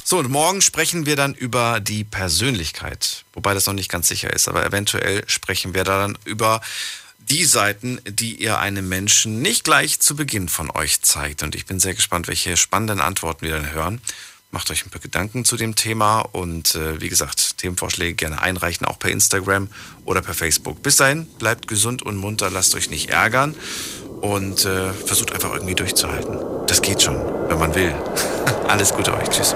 So, 0.03 0.18
und 0.18 0.30
morgen 0.30 0.61
sprechen 0.61 1.06
wir 1.06 1.15
dann 1.15 1.36
über 1.36 1.80
die 1.80 2.03
Persönlichkeit. 2.03 3.26
Wobei 3.34 3.53
das 3.53 3.68
noch 3.68 3.73
nicht 3.73 3.91
ganz 3.91 4.07
sicher 4.07 4.34
ist, 4.34 4.48
aber 4.48 4.65
eventuell 4.65 5.23
sprechen 5.27 5.76
wir 5.76 5.84
da 5.84 5.99
dann 5.99 6.18
über 6.26 6.61
die 7.19 7.45
Seiten, 7.45 8.02
die 8.06 8.41
ihr 8.41 8.57
einem 8.57 8.90
Menschen 8.90 9.44
nicht 9.44 9.64
gleich 9.64 9.99
zu 9.99 10.15
Beginn 10.15 10.49
von 10.49 10.72
euch 10.72 11.03
zeigt. 11.03 11.44
Und 11.44 11.53
ich 11.53 11.68
bin 11.68 11.80
sehr 11.80 11.94
gespannt, 11.94 12.27
welche 12.27 12.57
spannenden 12.57 13.02
Antworten 13.02 13.45
wir 13.45 13.52
dann 13.52 13.72
hören. 13.72 14.02
Macht 14.51 14.71
euch 14.71 14.84
ein 14.85 14.89
paar 14.89 15.01
Gedanken 15.01 15.45
zu 15.45 15.57
dem 15.57 15.76
Thema 15.76 16.21
und 16.21 16.73
äh, 16.73 16.99
wie 16.99 17.09
gesagt, 17.09 17.59
Themenvorschläge 17.59 18.15
gerne 18.15 18.41
einreichen, 18.41 18.88
auch 18.88 18.97
per 18.97 19.11
Instagram 19.11 19.69
oder 20.05 20.21
per 20.21 20.34
Facebook. 20.34 20.81
Bis 20.81 20.97
dahin, 20.97 21.27
bleibt 21.38 21.67
gesund 21.67 22.01
und 22.01 22.17
munter, 22.17 22.49
lasst 22.49 22.73
euch 22.73 22.89
nicht 22.89 23.11
ärgern 23.11 23.53
und 24.21 24.65
äh, 24.65 24.91
versucht 24.91 25.34
einfach 25.34 25.53
irgendwie 25.53 25.76
durchzuhalten. 25.76 26.39
Das 26.65 26.81
geht 26.81 27.01
schon, 27.01 27.17
wenn 27.47 27.59
man 27.59 27.76
will. 27.76 27.93
Alles 28.67 28.91
Gute 28.93 29.15
euch. 29.15 29.30
Tschüss. 29.30 29.53